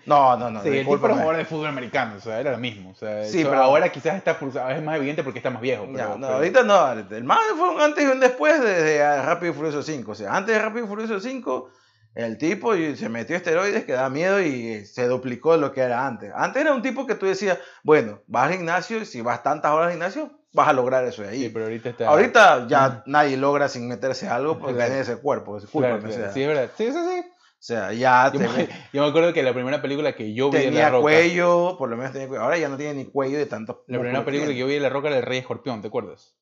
No, 0.05 0.35
no, 0.37 0.51
no. 0.51 0.61
sí, 0.61 0.67
el 0.67 0.79
tipo 0.85 0.97
era 1.05 1.13
jugador 1.13 1.37
de 1.37 1.45
fútbol 1.45 1.67
americano, 1.67 2.15
o 2.17 2.19
sea, 2.19 2.39
era 2.41 2.51
lo 2.51 2.57
mismo. 2.57 2.89
O 2.91 2.95
sea, 2.95 3.23
Sí, 3.23 3.43
pero- 3.43 3.63
ahora 3.63 3.89
quizás 3.89 4.15
está 4.17 4.37
pulsado, 4.37 4.69
es 4.69 4.83
más 4.83 4.97
evidente 4.97 5.23
porque 5.23 5.39
está 5.39 5.49
más 5.49 5.61
viejo. 5.61 5.85
Pero, 5.85 5.97
Ya, 5.97 6.07
no, 6.09 6.27
pero- 6.27 6.33
ahorita 6.33 6.63
no, 6.63 6.91
el 6.91 7.23
man 7.23 7.37
fue 7.57 7.69
un 7.73 7.79
antes 7.81 8.03
y 8.03 8.07
un 8.07 8.19
después 8.19 8.61
de, 8.61 8.83
de 8.83 9.21
Rápido 9.21 9.53
y 9.53 9.55
Furioso 9.55 9.81
5. 9.81 10.11
O 10.11 10.15
sea, 10.15 10.35
antes 10.35 10.53
de 10.55 10.61
Rápido 10.61 10.83
y 10.85 10.87
Furioso 10.89 11.19
5, 11.21 11.69
el 12.15 12.37
tipo 12.37 12.73
se 12.75 13.07
metió 13.09 13.35
esteroides 13.37 13.85
que 13.85 13.93
da 13.93 14.09
miedo 14.09 14.41
y 14.41 14.85
se 14.85 15.07
duplicó 15.07 15.55
lo 15.55 15.71
que 15.71 15.79
era 15.81 16.05
antes. 16.05 16.31
Antes 16.35 16.61
era 16.63 16.73
un 16.73 16.81
tipo 16.81 17.07
que 17.07 17.15
tú 17.15 17.25
decías, 17.25 17.57
bueno, 17.81 18.19
vas 18.27 18.47
al 18.47 18.57
gimnasio 18.57 18.97
y 18.97 19.05
si 19.05 19.21
vas 19.21 19.41
tantas 19.41 19.71
horas 19.71 19.85
al 19.85 19.91
gimnasio, 19.93 20.31
vas 20.51 20.67
a 20.67 20.73
lograr 20.73 21.05
eso 21.05 21.21
de 21.23 21.29
ahí. 21.29 21.43
Sí, 21.43 21.49
pero 21.49 21.65
ahorita 21.65 21.89
está. 21.89 22.07
Ahorita 22.09 22.67
ya 22.67 23.03
nadie 23.07 23.37
logra 23.37 23.69
sin 23.69 23.87
meterse 23.87 24.27
algo 24.27 24.59
porque 24.59 24.75
Claro. 24.75 24.89
tiene 24.89 25.01
ese 25.01 25.15
cuerpo. 25.15 25.53
Claro, 25.53 25.61
Discúlpame, 25.61 25.99
claro, 25.99 26.13
o 26.13 26.17
sea. 26.17 26.31
Sí, 26.33 26.41
es 26.43 26.47
verdad. 26.49 26.69
Sí, 26.77 26.91
sí, 26.91 26.99
sí. 26.99 27.29
Sea, 27.65 27.93
ya 27.93 28.31
Yo 28.33 28.39
te 28.39 28.47
me, 28.47 28.67
yo 28.93 29.01
me 29.03 29.07
acuerdo 29.07 29.31
que 29.33 29.41
la 29.43 29.53
primera 29.53 29.81
película 29.81 30.15
que 30.15 30.33
yo 30.33 30.49
vi 30.51 30.57
de 30.57 30.63
La 30.65 30.69
tenía 30.71 30.89
Roca, 30.89 31.01
cuello, 31.01 31.75
por 31.77 31.89
lo 31.89 31.97
menos 31.97 32.11
tenía 32.11 32.27
cuello. 32.27 32.43
Ahora 32.43 32.57
ya 32.57 32.69
no 32.69 32.77
tiene 32.77 32.93
ni 32.95 33.05
cuello 33.05 33.37
de 33.37 33.45
tanto. 33.45 33.83
la 33.87 33.99
primera 33.99 34.25
película 34.25 34.51
que 34.51 34.57
yo 34.57 34.67
vi 34.67 34.73
de 34.73 34.79
La 34.81 34.89
Roca 34.89 35.07
era 35.07 35.17
El 35.17 35.23
Rey 35.23 35.39
Escorpión, 35.39 35.81
¿te 35.81 35.87
acuerdas? 35.87 36.35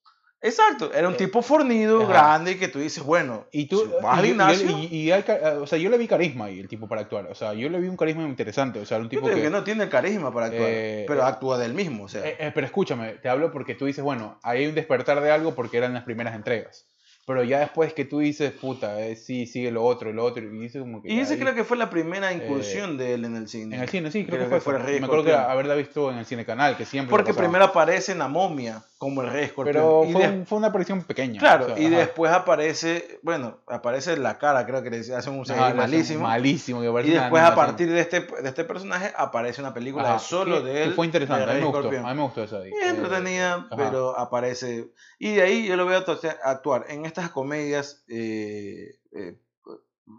Exacto, 0.43 0.91
era 0.91 1.07
un 1.07 1.13
Eh, 1.13 1.17
tipo 1.17 1.43
fornido, 1.43 2.01
ajá. 2.01 2.11
grande, 2.13 2.53
y 2.53 2.55
que 2.55 2.67
tú 2.67 2.79
dices, 2.79 3.03
bueno, 3.03 3.45
Y 3.51 3.67
tú, 3.67 3.81
si 3.81 3.87
vas 4.01 4.17
al 4.17 4.25
y, 4.25 4.29
yo- 4.29 4.33
gimnasio, 4.33 4.69
y, 4.71 4.85
y- 4.87 4.97
y 5.03 5.11
hay 5.11 5.21
ca- 5.21 5.59
o 5.61 5.67
sea, 5.67 5.77
yo 5.77 5.91
le 5.91 5.99
vi 5.99 6.07
carisma 6.07 6.45
ahí 6.45 6.59
el 6.59 6.67
tipo 6.67 6.87
para 6.87 7.01
actuar, 7.01 7.27
o 7.27 7.35
sea, 7.35 7.53
yo 7.53 7.69
le 7.69 7.79
vi 7.79 7.87
un 7.87 7.95
carisma 7.95 8.23
interesante, 8.23 8.79
o 8.79 8.85
sea, 8.87 8.97
un 8.97 9.03
yo 9.03 9.09
tipo 9.09 9.25
te 9.27 9.35
digo 9.35 9.43
que, 9.43 9.49
que 9.51 9.55
no 9.55 9.63
tiene 9.63 9.83
el 9.83 9.89
carisma 9.91 10.33
para 10.33 10.47
actuar, 10.47 10.67
Eh, 10.67 11.05
pero 11.07 11.21
eh, 11.21 11.25
actúa 11.25 11.59
del 11.59 11.75
mismo, 11.75 12.05
o 12.05 12.07
sea. 12.07 12.25
Eh, 12.27 12.37
eh, 12.39 12.51
pero 12.55 12.65
escúchame, 12.65 13.09
te 13.21 13.29
hablo 13.29 13.51
porque 13.51 13.75
tú 13.75 13.85
dices, 13.85 14.03
bueno, 14.03 14.39
hay 14.41 14.65
un 14.65 14.73
despertar 14.73 15.21
de 15.21 15.29
algo 15.29 15.53
porque 15.53 15.77
eran 15.77 15.93
las 15.93 16.05
primeras 16.05 16.33
entregas. 16.33 16.87
Pero 17.25 17.43
ya 17.43 17.59
después 17.59 17.93
que 17.93 18.03
tú 18.03 18.19
dices, 18.19 18.51
puta, 18.51 18.99
eh, 18.99 19.15
sí, 19.15 19.45
sigue 19.45 19.71
lo 19.71 19.83
otro, 19.83 20.11
lo 20.11 20.23
otro, 20.23 20.43
y 20.43 20.49
dices 20.49 20.81
como 20.81 21.01
que. 21.01 21.13
y 21.13 21.23
creo 21.23 21.53
que 21.53 21.63
fue 21.63 21.77
la 21.77 21.89
primera 21.89 22.33
incursión 22.33 22.97
de 22.97 23.13
él 23.13 23.25
en 23.25 23.35
el 23.35 23.47
cine. 23.47 23.75
En 23.75 23.83
el 23.83 23.89
cine, 23.89 24.11
sí, 24.11 24.25
creo, 24.25 24.37
Creo 24.37 24.49
que, 24.49 24.55
que 24.55 24.61
fue. 24.61 24.79
fue 24.79 24.99
Me 24.99 25.05
acuerdo 25.05 25.25
que 25.25 25.33
haberla 25.33 25.75
visto 25.75 26.11
en 26.11 26.17
el 26.17 26.25
cine 26.25 26.45
canal, 26.45 26.75
que 26.77 26.85
siempre. 26.85 27.11
Porque 27.11 27.33
primero 27.33 27.65
aparece 27.65 28.11
en 28.11 28.19
la 28.19 28.27
momia, 28.27 28.83
como 29.01 29.23
el 29.23 29.31
rey 29.31 29.45
escorpión. 29.45 29.73
Pero 29.73 30.03
y 30.05 30.11
fue, 30.13 30.21
des- 30.21 30.31
un- 30.31 30.45
fue 30.45 30.57
una 30.59 30.67
aparición 30.67 31.01
pequeña. 31.01 31.39
Claro, 31.39 31.65
o 31.65 31.67
sea, 31.69 31.79
y 31.79 31.87
ajá. 31.87 31.97
después 31.97 32.31
aparece, 32.31 33.19
bueno, 33.23 33.57
aparece 33.65 34.15
la 34.15 34.37
cara, 34.37 34.63
creo 34.67 34.83
que 34.83 34.91
le 34.91 34.99
hacen 34.99 35.33
un 35.33 35.43
CGI 35.43 35.73
malísimo. 35.73 36.21
Malísimo, 36.27 36.81
que 36.81 37.07
Y 37.07 37.09
después 37.09 37.41
a 37.41 37.55
partir 37.55 37.89
de 37.91 37.99
este, 37.99 38.19
de 38.19 38.47
este 38.47 38.63
personaje 38.63 39.11
aparece 39.17 39.59
una 39.59 39.73
película 39.73 40.03
Ajá, 40.03 40.13
de 40.13 40.19
solo 40.19 40.61
que- 40.61 40.67
de 40.67 40.73
que 40.73 40.83
él. 40.83 40.93
Fue 40.93 41.07
interesante, 41.07 41.49
a 41.49 41.53
mí 41.55 41.61
me 41.61 41.65
gustó. 41.65 41.87
A 41.89 41.91
mí 41.91 42.15
me 42.15 42.21
gustó 42.21 42.43
esa 42.43 42.57
ahí. 42.59 42.69
Y 42.79 42.87
entretenida, 42.87 43.67
pero 43.75 44.15
aparece. 44.19 44.91
Y 45.17 45.33
de 45.33 45.41
ahí 45.41 45.65
yo 45.67 45.75
lo 45.77 45.87
veo 45.87 46.05
actu- 46.05 46.37
actuar 46.43 46.85
en 46.89 47.05
estas 47.07 47.31
comedias, 47.31 48.03
eh, 48.07 48.99
eh, 49.13 49.35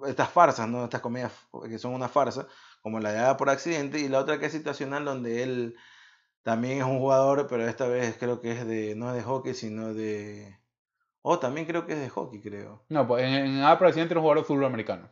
estas 0.08 0.28
farsas, 0.28 0.68
¿no? 0.68 0.82
Estas 0.82 1.00
comedias 1.02 1.30
que 1.68 1.78
son 1.78 1.94
una 1.94 2.08
farsa, 2.08 2.48
como 2.82 2.98
la 2.98 3.12
de 3.12 3.34
por 3.36 3.48
accidente, 3.48 4.00
y 4.00 4.08
la 4.08 4.18
otra 4.18 4.40
que 4.40 4.46
es 4.46 4.52
situacional, 4.52 5.04
donde 5.04 5.44
él 5.44 5.76
también 6.42 6.78
es 6.78 6.84
un 6.84 6.98
jugador, 6.98 7.46
pero 7.48 7.66
esta 7.66 7.86
vez 7.86 8.16
creo 8.18 8.40
que 8.40 8.52
es 8.52 8.66
de, 8.66 8.94
no 8.94 9.10
es 9.10 9.16
de 9.16 9.22
hockey, 9.22 9.54
sino 9.54 9.94
de... 9.94 10.58
Oh, 11.22 11.38
también 11.38 11.66
creo 11.66 11.86
que 11.86 11.92
es 11.94 12.00
de 12.00 12.08
hockey, 12.08 12.40
creo. 12.40 12.84
No, 12.88 13.06
pues 13.06 13.24
en, 13.24 13.34
en 13.34 13.62
A 13.62 13.78
por 13.78 13.88
accidente 13.88 14.12
era 14.14 14.20
un 14.20 14.24
jugador 14.24 14.42
de 14.42 14.48
fútbol 14.48 14.64
americano. 14.66 15.08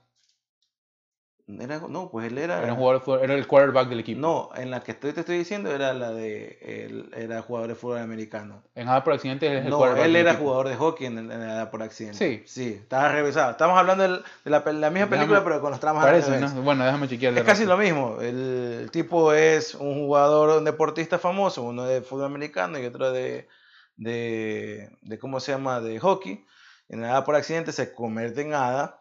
Era, 1.61 1.81
no, 1.89 2.11
pues 2.11 2.27
él 2.27 2.37
era... 2.39 2.63
Era, 2.63 2.73
un 2.75 2.79
jugador 2.79 3.01
de 3.01 3.05
fútbol- 3.07 3.21
era 3.25 3.35
el 3.35 3.47
quarterback 3.47 3.89
del 3.89 4.01
equipo. 4.01 4.21
No, 4.21 4.51
en 4.55 4.71
la 4.71 4.81
que 4.81 4.93
estoy, 4.93 5.13
te 5.13 5.21
estoy 5.21 5.39
diciendo 5.39 5.71
era 5.75 5.93
la 5.95 6.11
de... 6.13 6.59
Él 6.61 7.11
era 7.17 7.41
jugador 7.43 7.69
de 7.71 7.75
fútbol 7.75 7.99
americano. 7.99 8.63
En 8.75 8.89
A 8.89 9.03
por 9.03 9.15
accidente 9.15 9.47
él 9.47 9.59
es 9.59 9.65
el 9.65 9.71
No, 9.71 9.79
quarterback 9.79 10.07
él 10.07 10.13
del 10.13 10.21
era 10.23 10.31
equipo. 10.33 10.45
jugador 10.45 10.69
de 10.69 10.77
hockey 10.77 11.07
en, 11.07 11.19
en 11.19 11.57
la 11.57 11.71
por 11.71 11.83
accidente. 11.83 12.19
Sí. 12.19 12.43
Sí, 12.47 12.75
estaba 12.81 13.09
revisado. 13.09 13.53
Estamos 13.53 13.79
hablando 13.79 14.05
de 14.07 14.21
la, 14.45 14.63
pe- 14.65 14.73
la 14.75 14.91
misma 14.91 15.07
Déjame- 15.07 15.11
película, 15.19 15.45
pero 15.45 15.61
con 15.61 15.71
los 15.71 15.81
tramas 15.81 16.05
al 16.05 16.11
Parece, 16.11 16.31
revés. 16.33 16.53
¿no? 16.55 16.63
Bueno, 16.63 16.85
déjame 16.85 17.09
chequear. 17.09 17.37
Es 17.39 17.45
casi 17.45 17.65
lo 17.65 17.77
mismo. 17.77 18.19
El, 18.21 18.89
tipo 18.93 19.33
es 19.33 19.75
un 19.75 19.95
jugador, 19.95 20.59
un 20.59 20.65
deportista 20.65 21.19
famoso, 21.19 21.63
uno 21.63 21.85
de 21.85 22.03
fútbol 22.03 22.27
americano 22.27 22.79
y 22.79 22.87
otro 22.87 23.11
de, 23.13 23.49
de, 23.97 24.91
de 25.03 25.19
¿cómo 25.19 25.41
se 25.41 25.53
llama? 25.53 25.81
De 25.81 25.99
hockey. 25.99 26.45
En 26.89 27.03
la 27.03 27.23
por 27.25 27.37
accidente 27.37 27.71
se 27.73 27.93
convierte 27.95 28.41
en 28.43 28.53
hada 28.55 29.00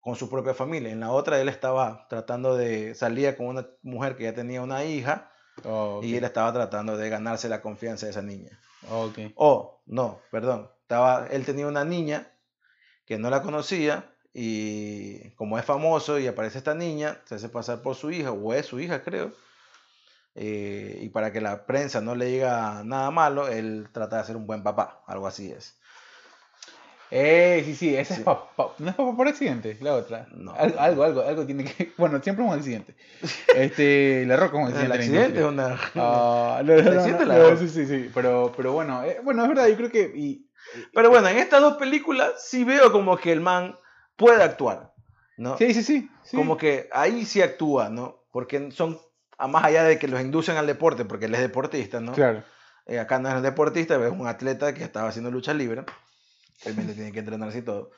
con 0.00 0.16
su 0.16 0.30
propia 0.30 0.54
familia. 0.54 0.90
En 0.90 1.00
la 1.00 1.10
otra 1.12 1.40
él 1.40 1.48
estaba 1.48 2.06
tratando 2.08 2.56
de, 2.56 2.94
salía 2.94 3.36
con 3.36 3.46
una 3.46 3.66
mujer 3.82 4.16
que 4.16 4.24
ya 4.24 4.34
tenía 4.34 4.62
una 4.62 4.84
hija 4.84 5.30
Oh, 5.64 6.00
y 6.02 6.16
él 6.16 6.24
estaba 6.24 6.52
tratando 6.52 6.96
de 6.96 7.10
ganarse 7.10 7.48
la 7.48 7.60
confianza 7.60 8.06
de 8.06 8.12
esa 8.12 8.22
niña. 8.22 8.58
Oh, 9.34 9.82
no, 9.86 10.20
perdón. 10.30 10.70
Estaba, 10.82 11.26
él 11.30 11.44
tenía 11.44 11.66
una 11.66 11.84
niña 11.84 12.32
que 13.04 13.18
no 13.18 13.30
la 13.30 13.42
conocía 13.42 14.14
y 14.32 15.30
como 15.32 15.58
es 15.58 15.64
famoso 15.64 16.18
y 16.18 16.26
aparece 16.26 16.58
esta 16.58 16.74
niña, 16.74 17.20
se 17.24 17.34
hace 17.34 17.48
pasar 17.48 17.82
por 17.82 17.96
su 17.96 18.10
hija, 18.10 18.30
o 18.32 18.54
es 18.54 18.66
su 18.66 18.80
hija, 18.80 19.02
creo. 19.02 19.32
eh, 20.34 20.98
y 21.02 21.08
para 21.08 21.32
que 21.32 21.40
la 21.40 21.66
prensa 21.66 22.00
no 22.00 22.14
le 22.14 22.26
diga 22.26 22.82
nada 22.84 23.10
malo, 23.10 23.48
él 23.48 23.88
trata 23.92 24.18
de 24.18 24.24
ser 24.24 24.36
un 24.36 24.46
buen 24.46 24.62
papá, 24.62 25.02
algo 25.06 25.26
así 25.26 25.50
es. 25.50 25.79
Eh, 27.10 27.62
sí, 27.64 27.74
sí, 27.74 27.96
esa 27.96 28.14
Sí. 28.14 28.20
es 28.20 28.24
papá. 28.24 28.68
¿No 28.78 28.90
es 28.90 28.94
papá 28.96 29.16
por 29.16 29.26
accidente? 29.28 29.76
La 29.80 29.94
otra. 29.94 30.26
No. 30.32 30.52
Al- 30.54 30.78
algo, 30.78 31.02
algo, 31.02 31.22
algo 31.22 31.44
tiene 31.46 31.64
que. 31.64 31.92
Bueno, 31.98 32.20
siempre 32.22 32.44
es 32.44 32.50
un 32.52 32.56
accidente. 32.56 32.94
Este, 33.56 34.24
la 34.26 34.36
roca 34.36 34.58
es 34.58 34.62
un 34.62 34.68
accidente. 34.68 34.78
El 34.78 34.84
en 34.84 34.88
la 34.88 34.94
accidente 34.94 35.40
es 35.40 35.46
una... 35.46 35.80
Ah, 35.96 36.62
no, 36.64 36.72
El 36.72 36.88
accidente 36.98 37.26
la 37.26 37.56
sí, 37.56 37.68
sí, 37.68 37.86
sí. 37.86 38.10
Pero, 38.14 38.52
pero 38.56 38.72
bueno, 38.72 39.02
eh, 39.04 39.18
bueno, 39.24 39.42
es 39.42 39.48
verdad, 39.48 39.66
yo 39.68 39.76
creo 39.76 39.90
que. 39.90 40.12
Y, 40.14 40.46
Pero 40.94 41.10
bueno, 41.10 41.28
en 41.28 41.38
estas 41.38 41.60
dos 41.60 41.76
películas 41.76 42.32
sí 42.38 42.64
veo 42.64 42.92
como 42.92 43.16
que 43.16 43.32
el 43.32 43.40
man 43.40 43.76
puede 44.16 44.42
actuar, 44.42 44.92
¿no? 45.36 45.56
sí, 45.58 45.74
sí, 45.74 45.82
sí. 45.82 46.08
sí. 46.22 46.36
Como 46.36 46.56
que 46.56 46.88
ahí 46.92 47.24
sí 47.24 47.42
actúa, 47.42 47.88
¿no? 47.88 48.22
Porque 48.30 48.70
son, 48.70 49.00
más 49.48 49.64
allá 49.64 49.82
de 49.82 49.98
que 49.98 50.06
los 50.06 50.20
inducen 50.20 50.56
al 50.56 50.66
deporte, 50.66 51.04
porque 51.04 51.24
él 51.24 51.34
es 51.34 51.40
deportista, 51.40 51.98
¿no? 52.00 52.12
Claro. 52.12 52.44
Eh, 52.86 52.98
acá 53.00 53.18
no 53.18 53.34
es 53.34 53.42
deportista, 53.42 53.96
es 54.04 54.12
un 54.12 54.26
atleta 54.26 54.74
que 54.74 54.84
estaba 54.84 55.08
haciendo 55.08 55.30
lucha 55.30 55.54
libre. 55.54 55.84
Obviamente 56.64 56.94
tiene 56.94 57.12
que 57.12 57.18
entrenarse 57.20 57.58
y 57.58 57.62
todo. 57.62 57.90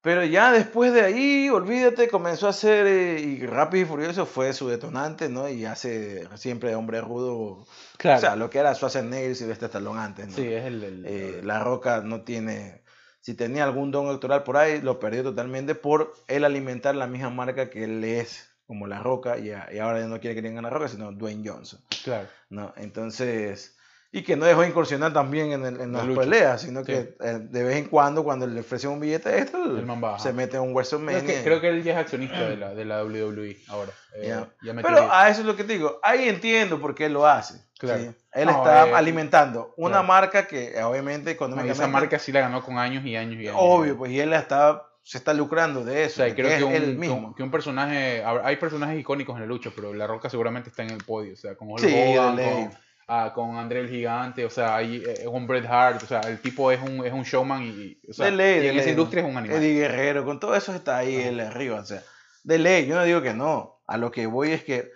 Pero 0.00 0.22
ya 0.22 0.52
después 0.52 0.92
de 0.92 1.00
ahí, 1.00 1.48
olvídate, 1.48 2.08
comenzó 2.08 2.46
a 2.46 2.50
hacer, 2.50 2.86
eh, 2.86 3.20
y 3.20 3.46
Rápido 3.46 3.84
y 3.84 3.86
Furioso 3.88 4.26
fue 4.26 4.52
su 4.52 4.68
detonante, 4.68 5.30
¿no? 5.30 5.48
Y 5.48 5.64
hace 5.64 6.28
siempre 6.36 6.74
hombre 6.74 7.00
rudo. 7.00 7.66
Claro. 7.96 8.18
O 8.18 8.20
sea, 8.20 8.36
lo 8.36 8.50
que 8.50 8.58
era 8.58 8.74
Schwarzenegger 8.74 9.30
y 9.30 9.34
Sylvester 9.34 9.66
Stallone 9.68 10.00
antes, 10.00 10.28
¿no? 10.28 10.34
sí, 10.36 10.46
es 10.46 10.64
el. 10.66 10.82
el- 10.84 11.06
Eh, 11.06 11.40
la 11.42 11.64
Roca 11.64 12.02
no 12.02 12.20
tiene, 12.20 12.82
si 13.20 13.32
tenía 13.32 13.64
algún 13.64 13.90
don 13.90 14.10
actoral 14.10 14.42
por 14.42 14.58
ahí, 14.58 14.82
lo 14.82 14.98
perdió 15.00 15.22
totalmente 15.22 15.74
por 15.74 16.12
él 16.28 16.44
alimentar 16.44 16.94
la 16.94 17.06
misma 17.06 17.30
marca 17.30 17.70
que 17.70 17.84
él 17.84 18.04
es, 18.04 18.50
como 18.66 18.86
La 18.86 19.02
Roca, 19.02 19.38
y, 19.38 19.52
a- 19.52 19.70
y 19.72 19.78
ahora 19.78 20.00
ya 20.00 20.06
no 20.06 20.20
quiere 20.20 20.34
que 20.34 20.42
le 20.42 20.50
digan 20.50 20.64
La 20.64 20.70
Roca, 20.70 20.88
sino 20.88 21.12
Dwayne 21.12 21.48
Johnson. 21.48 21.80
Claro. 22.04 22.28
¿no? 22.50 22.74
Entonces, 22.76 23.73
y 24.16 24.22
que 24.22 24.36
no 24.36 24.44
dejó 24.44 24.62
incursionar 24.64 25.12
también 25.12 25.50
en, 25.52 25.64
el- 25.66 25.80
en 25.80 25.92
La 25.92 26.04
las 26.04 26.16
peleas, 26.18 26.60
sino 26.62 26.80
Sí. 26.80 26.86
que 26.86 27.16
eh, 27.20 27.38
de 27.40 27.64
vez 27.64 27.76
en 27.78 27.86
cuando, 27.86 28.22
cuando 28.22 28.46
le 28.46 28.60
ofrecen 28.60 28.90
un 28.90 29.00
billete 29.00 29.38
extra, 29.38 29.58
El 29.64 29.84
baja. 29.84 30.20
se 30.20 30.32
mete 30.32 30.56
en 30.56 30.62
un 30.62 30.72
WrestleMania. 30.72 31.20
Creo 31.24 31.36
que, 31.36 31.42
creo 31.42 31.60
que 31.60 31.68
él 31.70 31.82
ya 31.82 31.92
es 31.94 31.98
accionista 31.98 32.48
de 32.48 32.56
la, 32.56 32.74
de 32.74 32.84
la 32.84 33.02
WWE 33.04 33.56
ahora. 33.68 33.90
Eh, 34.14 34.28
Ya. 34.28 34.48
ya 34.62 34.72
metió 34.72 34.88
Pero 34.88 35.12
a 35.12 35.28
eso 35.28 35.40
es 35.40 35.46
lo 35.46 35.56
que 35.56 35.64
te 35.64 35.72
digo, 35.72 35.98
ahí 36.02 36.28
entiendo 36.28 36.80
por 36.80 36.94
qué 36.94 37.06
él 37.06 37.12
lo 37.14 37.26
hace. 37.26 37.54
Claro. 37.78 38.02
¿sí? 38.02 38.10
Él 38.34 38.46
No, 38.46 38.52
está 38.52 38.88
eh, 38.88 38.92
alimentando 38.94 39.74
una 39.76 39.94
claro. 39.94 40.06
marca 40.06 40.46
que 40.46 40.80
obviamente 40.84 41.30
No, 41.30 41.30
económicamente... 41.32 41.72
esa 41.82 41.88
marca 41.88 42.18
sí 42.20 42.30
la 42.30 42.40
ganó 42.42 42.62
con 42.62 42.78
años 42.78 43.04
y 43.04 43.16
años 43.16 43.34
y 43.42 43.48
años. 43.48 43.56
Obvio, 43.58 43.96
pues 43.98 44.12
y 44.12 44.20
él 44.20 44.32
está, 44.32 44.86
se 45.02 45.18
está 45.18 45.34
lucrando 45.34 45.84
de 45.84 45.92
O 46.02 46.06
eso. 46.06 46.16
sea, 46.18 46.28
y 46.28 46.30
porque 46.30 46.42
creo 46.42 46.52
es 46.52 46.58
que 46.58 46.64
un, 46.64 46.72
él 46.72 46.82
que 46.92 46.92
mismo. 46.98 47.34
que 47.34 47.42
un 47.42 47.50
personaje. 47.50 48.22
Hay 48.24 48.56
personajes 48.58 48.96
icónicos 49.00 49.34
en 49.34 49.40
la 49.40 49.46
lucha, 49.48 49.70
pero 49.74 49.92
La 49.92 50.06
Roca 50.06 50.30
seguramente 50.30 50.70
está 50.70 50.84
en 50.84 50.90
el 50.90 50.98
podio. 51.02 51.32
O 51.32 51.36
sea, 51.36 51.50
Hulk 51.58 51.80
Sí, 51.80 51.86
de 51.88 52.16
Hogan, 52.18 52.36
ah, 53.08 53.32
con 53.34 53.56
André 53.56 53.80
el 53.80 53.88
Gigante, 53.88 54.44
o 54.44 54.50
sea, 54.50 54.76
hay, 54.76 55.02
eh, 55.06 55.24
con 55.24 55.46
Bret 55.46 55.66
Hart. 55.66 56.02
O 56.02 56.06
sea, 56.06 56.20
el 56.20 56.40
tipo 56.40 56.70
es 56.72 56.80
un, 56.80 57.04
es 57.04 57.12
un 57.12 57.22
showman 57.22 57.62
y, 57.62 57.98
o 58.08 58.12
sea, 58.12 58.26
de 58.26 58.32
ley, 58.32 58.60
de 58.60 58.68
en 58.70 58.76
esa 58.76 58.84
ley. 58.84 58.90
industria 58.90 59.22
es 59.22 59.28
un 59.30 59.36
animal. 59.36 59.56
Eddie 59.58 59.74
Guerrero, 59.80 60.24
con 60.24 60.38
todo 60.40 60.54
eso 60.54 60.74
está 60.74 60.98
ahí 60.98 61.16
él 61.16 61.40
arriba. 61.40 61.80
O 61.80 61.84
sea, 61.84 62.02
de 62.42 62.58
ley, 62.58 62.86
yo 62.86 62.94
no 62.96 63.04
digo 63.04 63.22
que 63.22 63.34
no. 63.34 63.80
A 63.86 63.96
lo 63.98 64.10
que 64.10 64.26
voy 64.26 64.52
es 64.52 64.64
que 64.64 64.90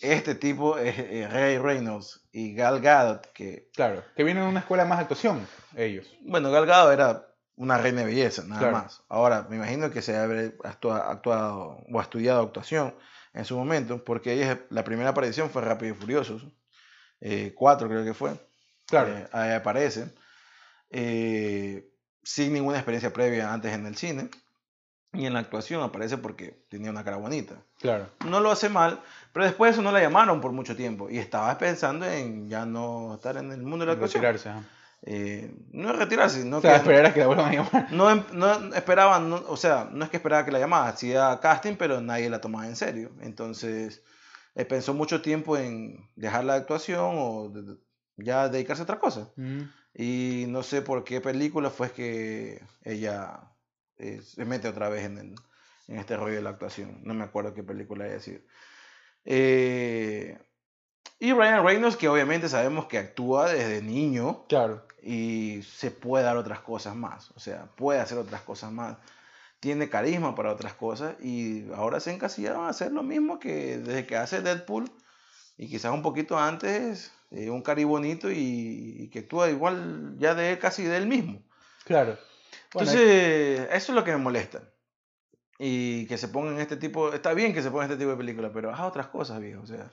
este 0.00 0.34
tipo 0.34 0.78
es 0.78 0.98
eh, 0.98 1.26
Ray 1.30 1.58
Reynolds 1.58 2.26
y 2.32 2.54
Gal 2.54 2.80
Gadot, 2.80 3.32
que, 3.32 3.70
Claro, 3.74 4.02
que 4.14 4.24
vienen 4.24 4.44
de 4.44 4.48
una 4.50 4.60
escuela 4.60 4.84
más 4.84 4.98
de 4.98 5.02
actuación, 5.02 5.46
ellos. 5.74 6.06
bueno, 6.22 6.50
Gal 6.50 6.66
Gadot 6.66 6.92
era 6.92 7.26
una 7.56 7.78
reina 7.78 8.00
de 8.00 8.06
belleza, 8.08 8.42
nada 8.44 8.58
Claro. 8.60 8.76
más. 8.76 9.02
Ahora, 9.08 9.46
me 9.48 9.56
imagino 9.56 9.90
que 9.90 10.02
se 10.02 10.14
habrá 10.16 10.42
actua- 10.64 11.10
actuado 11.10 11.78
o 11.90 12.00
estudiado 12.02 12.42
actuación 12.42 12.94
en 13.32 13.46
su 13.46 13.56
momento, 13.56 14.04
porque 14.04 14.34
ella, 14.34 14.60
la 14.68 14.84
primera 14.84 15.10
aparición 15.10 15.48
fue 15.48 15.62
Rápido 15.62 15.94
y 15.94 15.96
Furiosos. 15.96 16.46
Eh, 17.28 17.52
cuatro 17.54 17.88
creo 17.88 18.04
que 18.04 18.14
fue. 18.14 18.32
Claro. 18.86 19.08
Eh, 19.16 19.26
ahí 19.32 19.52
aparece. 19.52 20.12
eh, 20.90 21.88
sin 22.22 22.52
ninguna 22.52 22.78
experiencia 22.78 23.12
previa 23.12 23.52
antes 23.52 23.72
en 23.72 23.86
el 23.86 23.96
cine. 23.96 24.28
Y 25.12 25.24
en 25.24 25.32
la 25.32 25.38
actuación 25.40 25.82
aparece 25.82 26.18
porque 26.18 26.64
tenía 26.68 26.90
una 26.90 27.02
cara 27.04 27.16
bonita. 27.16 27.54
Claro. 27.80 28.10
No 28.26 28.40
lo 28.40 28.50
hace 28.50 28.68
mal, 28.68 29.00
pero 29.32 29.46
después 29.46 29.70
de 29.70 29.72
eso 29.72 29.82
no 29.82 29.90
la 29.92 30.00
llamaron 30.00 30.40
por 30.42 30.52
mucho 30.52 30.76
tiempo. 30.76 31.08
Y 31.08 31.18
estaba 31.18 31.56
pensando 31.56 32.04
en 32.06 32.48
ya 32.50 32.66
no 32.66 33.14
estar 33.14 33.36
en 33.38 33.50
el 33.52 33.62
mundo 33.62 33.78
de 33.78 33.86
la 33.86 33.92
actuación. 33.92 34.22
Retirarse. 34.22 34.50
Eh, 35.02 35.54
no 35.72 35.90
es 35.90 35.96
retirarse, 35.96 36.42
sino 36.42 36.58
O 36.58 36.60
sea, 36.60 36.72
que 36.72 36.76
esperar 36.78 37.06
a 37.06 37.14
que 37.14 37.20
la 37.20 37.26
vuelvan 37.28 37.46
a 37.48 37.52
llamar. 37.54 37.86
no, 37.92 38.10
em- 38.10 38.24
no 38.32 38.74
esperaban, 38.74 39.30
no- 39.30 39.44
o 39.46 39.56
sea, 39.56 39.88
no 39.90 40.04
es 40.04 40.10
que 40.10 40.16
esperaba 40.18 40.44
que 40.44 40.50
la 40.50 40.58
llamara, 40.58 40.88
hacía 40.88 41.38
casting, 41.40 41.76
pero 41.76 42.00
nadie 42.02 42.28
la 42.28 42.40
tomaba 42.40 42.66
en 42.66 42.76
serio. 42.76 43.10
Entonces, 43.20 44.02
eh, 44.56 44.64
pensó 44.64 44.92
mucho 44.94 45.22
tiempo 45.22 45.56
en 45.56 46.10
dejar 46.16 46.44
la 46.44 46.54
actuación 46.54 47.14
o 47.18 47.48
de- 47.50 47.76
ya 48.16 48.48
dedicarse 48.48 48.82
a 48.82 48.84
otra 48.84 48.98
cosa. 48.98 49.30
Mm. 49.36 49.60
Y 49.94 50.46
no 50.48 50.62
sé 50.64 50.82
por 50.82 51.04
qué 51.04 51.20
película 51.20 51.70
fue 51.70 51.90
que 51.92 52.60
ella 52.82 53.40
eh, 53.98 54.20
se 54.22 54.44
mete 54.44 54.66
otra 54.68 54.88
vez 54.88 55.04
en, 55.04 55.18
el- 55.18 55.34
en 55.88 55.98
este 55.98 56.16
rollo 56.16 56.34
de 56.34 56.42
la 56.42 56.50
actuación. 56.50 57.00
No 57.04 57.14
me 57.14 57.24
acuerdo 57.24 57.54
qué 57.54 57.62
película 57.62 58.04
haya 58.06 58.18
sido. 58.20 58.40
Eh, 59.24 60.38
y 61.18 61.32
Ryan 61.32 61.64
Reynolds, 61.64 61.96
que 61.96 62.08
obviamente 62.08 62.48
sabemos 62.48 62.86
que 62.86 62.98
actúa 62.98 63.50
desde 63.50 63.80
niño 63.82 64.44
Claro. 64.48 64.86
y 65.02 65.62
se 65.62 65.90
puede 65.90 66.24
dar 66.24 66.36
otras 66.36 66.60
cosas 66.60 66.94
más. 66.94 67.30
O 67.32 67.40
sea, 67.40 67.66
puede 67.76 68.00
hacer 68.00 68.18
otras 68.18 68.42
cosas 68.42 68.70
más. 68.72 68.96
Tiene 69.60 69.88
carisma 69.88 70.34
para 70.34 70.52
otras 70.52 70.74
cosas 70.74 71.16
y 71.22 71.70
ahora 71.72 72.00
se 72.00 72.12
encasillaron 72.12 72.66
a 72.66 72.70
hacer 72.70 72.92
lo 72.92 73.02
mismo 73.02 73.38
que 73.38 73.78
desde 73.78 74.06
que 74.06 74.16
hace 74.16 74.42
Deadpool 74.42 74.90
y 75.56 75.68
quizás 75.68 75.92
un 75.92 76.02
poquito 76.02 76.38
antes, 76.38 77.12
eh, 77.30 77.50
un 77.50 77.62
cari 77.62 77.84
bonito 77.84 78.30
y, 78.30 79.08
que 79.12 79.20
actúa 79.20 79.50
igual 79.50 80.16
ya 80.18 80.34
de 80.34 80.58
casi 80.58 80.84
de 80.84 80.96
él 80.98 81.06
mismo. 81.06 81.42
Claro. 81.84 82.18
Entonces, 82.72 83.68
eso 83.72 83.92
es 83.92 83.96
lo 83.96 84.04
que 84.04 84.12
me 84.12 84.18
molesta. 84.18 84.62
Y 85.58 86.06
que 86.06 86.18
se 86.18 86.28
pongan 86.28 86.60
este 86.60 86.76
tipo, 86.76 87.12
está 87.14 87.32
bien 87.32 87.54
que 87.54 87.62
se 87.62 87.70
pongan 87.70 87.90
este 87.90 87.96
tipo 87.96 88.10
de 88.10 88.18
películas, 88.18 88.50
pero 88.52 88.70
haz 88.70 88.80
otras 88.80 89.06
cosas, 89.06 89.40
viejo. 89.40 89.62
O 89.62 89.66
sea, 89.66 89.90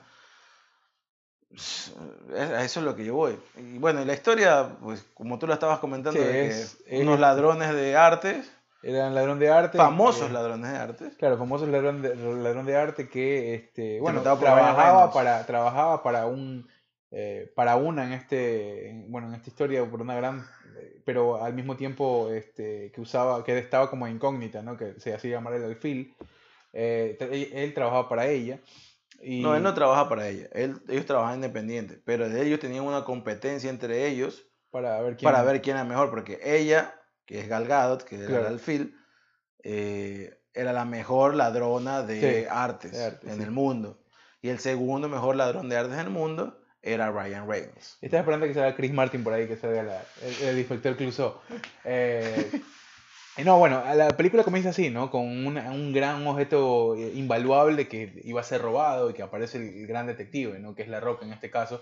a 2.35 2.63
eso 2.65 2.79
es 2.79 2.85
lo 2.85 2.95
que 2.95 3.05
yo 3.05 3.15
voy. 3.15 3.39
Y 3.55 3.77
bueno, 3.77 4.01
y 4.01 4.05
la 4.05 4.13
historia, 4.13 4.75
pues 4.81 5.05
como 5.13 5.39
tú 5.39 5.47
lo 5.47 5.53
estabas 5.53 5.79
comentando, 5.79 6.19
es, 6.21 6.83
unos 6.91 7.19
ladrones 7.19 7.73
de 7.73 7.95
arte. 7.95 8.43
Eran 8.83 9.15
ladrón 9.15 9.39
de 9.39 9.49
arte. 9.49 9.77
Famosos 9.77 10.31
ladrones 10.31 10.71
de 10.71 10.77
arte. 10.77 11.11
Claro, 11.17 11.37
famosos 11.37 11.69
ladrón 11.69 12.01
de, 12.01 12.15
ladrón 12.15 12.65
de 12.65 12.75
arte 12.75 13.07
que, 13.07 13.55
este, 13.55 13.99
bueno, 13.99 14.21
trabajaba 14.21 15.11
para, 15.11 15.45
trabajaba 15.45 16.03
para 16.03 16.25
un, 16.27 16.67
eh, 17.11 17.51
para 17.55 17.77
una 17.77 18.05
en 18.05 18.13
este, 18.13 19.05
bueno, 19.07 19.29
en 19.29 19.35
esta 19.35 19.49
historia 19.49 19.89
por 19.89 20.01
una 20.01 20.15
gran, 20.15 20.45
pero 21.05 21.43
al 21.43 21.53
mismo 21.53 21.77
tiempo, 21.77 22.29
este, 22.29 22.91
que 22.91 23.01
usaba, 23.01 23.43
que 23.43 23.57
estaba 23.57 23.89
como 23.89 24.07
incógnita, 24.07 24.61
¿no? 24.61 24.77
Que 24.77 24.99
se 24.99 25.13
hacía 25.13 25.31
llamar 25.31 25.53
el 25.53 25.63
alfil. 25.63 26.15
Eh, 26.73 27.17
él 27.53 27.73
trabajaba 27.73 28.09
para 28.09 28.27
ella 28.27 28.59
no, 29.23 29.55
él 29.55 29.63
no 29.63 29.73
trabaja 29.73 30.09
para 30.09 30.27
ella. 30.27 30.47
Él, 30.53 30.81
ellos 30.87 31.05
trabajan 31.05 31.35
independientes. 31.35 31.99
Pero 32.05 32.25
ellos 32.25 32.59
tenían 32.59 32.83
una 32.83 33.03
competencia 33.03 33.69
entre 33.69 34.07
ellos 34.07 34.45
para 34.69 34.99
ver 35.01 35.15
quién, 35.17 35.31
para 35.31 35.43
ver 35.43 35.61
quién 35.61 35.77
era 35.77 35.85
mejor. 35.85 36.09
Porque 36.09 36.39
ella, 36.43 36.95
que 37.25 37.39
es 37.39 37.47
Gal 37.47 37.67
Gadot, 37.67 38.03
que 38.03 38.15
era 38.23 38.47
el 38.47 38.59
Phil, 38.59 38.95
eh, 39.63 40.37
era 40.53 40.73
la 40.73 40.85
mejor 40.85 41.35
ladrona 41.35 42.03
de 42.03 42.47
artes 42.49 42.93
en 43.23 43.41
el 43.41 43.51
mundo. 43.51 43.99
Y 44.41 44.49
el 44.49 44.59
segundo 44.59 45.07
mejor 45.07 45.35
ladrón 45.35 45.69
de 45.69 45.77
artes 45.77 45.93
en 45.93 46.01
el 46.01 46.09
mundo 46.09 46.59
era 46.81 47.11
Ryan 47.11 47.47
Reynolds. 47.47 47.97
Estás 48.01 48.19
esperando 48.19 48.45
que 48.45 48.53
salga 48.53 48.75
Chris 48.75 48.91
Martin 48.91 49.23
por 49.23 49.33
ahí, 49.33 49.47
que 49.47 49.55
salga 49.55 49.83
la, 49.83 50.03
el, 50.21 50.47
el, 50.49 50.59
inspector 50.59 50.97
Clouseau. 50.97 51.39
Eh, 51.85 52.51
no, 53.43 53.57
bueno, 53.57 53.83
la 53.95 54.09
película 54.09 54.43
comienza 54.43 54.69
así, 54.69 54.91
¿no? 54.91 55.09
Con 55.09 55.23
un 55.23 55.93
gran 55.93 56.27
objeto 56.27 56.95
eh, 56.95 57.13
invaluable 57.15 57.87
que 57.87 58.21
iba 58.23 58.41
a 58.41 58.43
ser 58.43 58.61
robado 58.61 59.09
y 59.09 59.13
que 59.13 59.23
aparece 59.23 59.57
el, 59.57 59.87
gran 59.87 60.05
detective, 60.05 60.59
¿no? 60.59 60.75
Que 60.75 60.83
es 60.83 60.87
La 60.87 60.99
Roca 60.99 61.25
en 61.25 61.33
este 61.33 61.49
caso, 61.49 61.81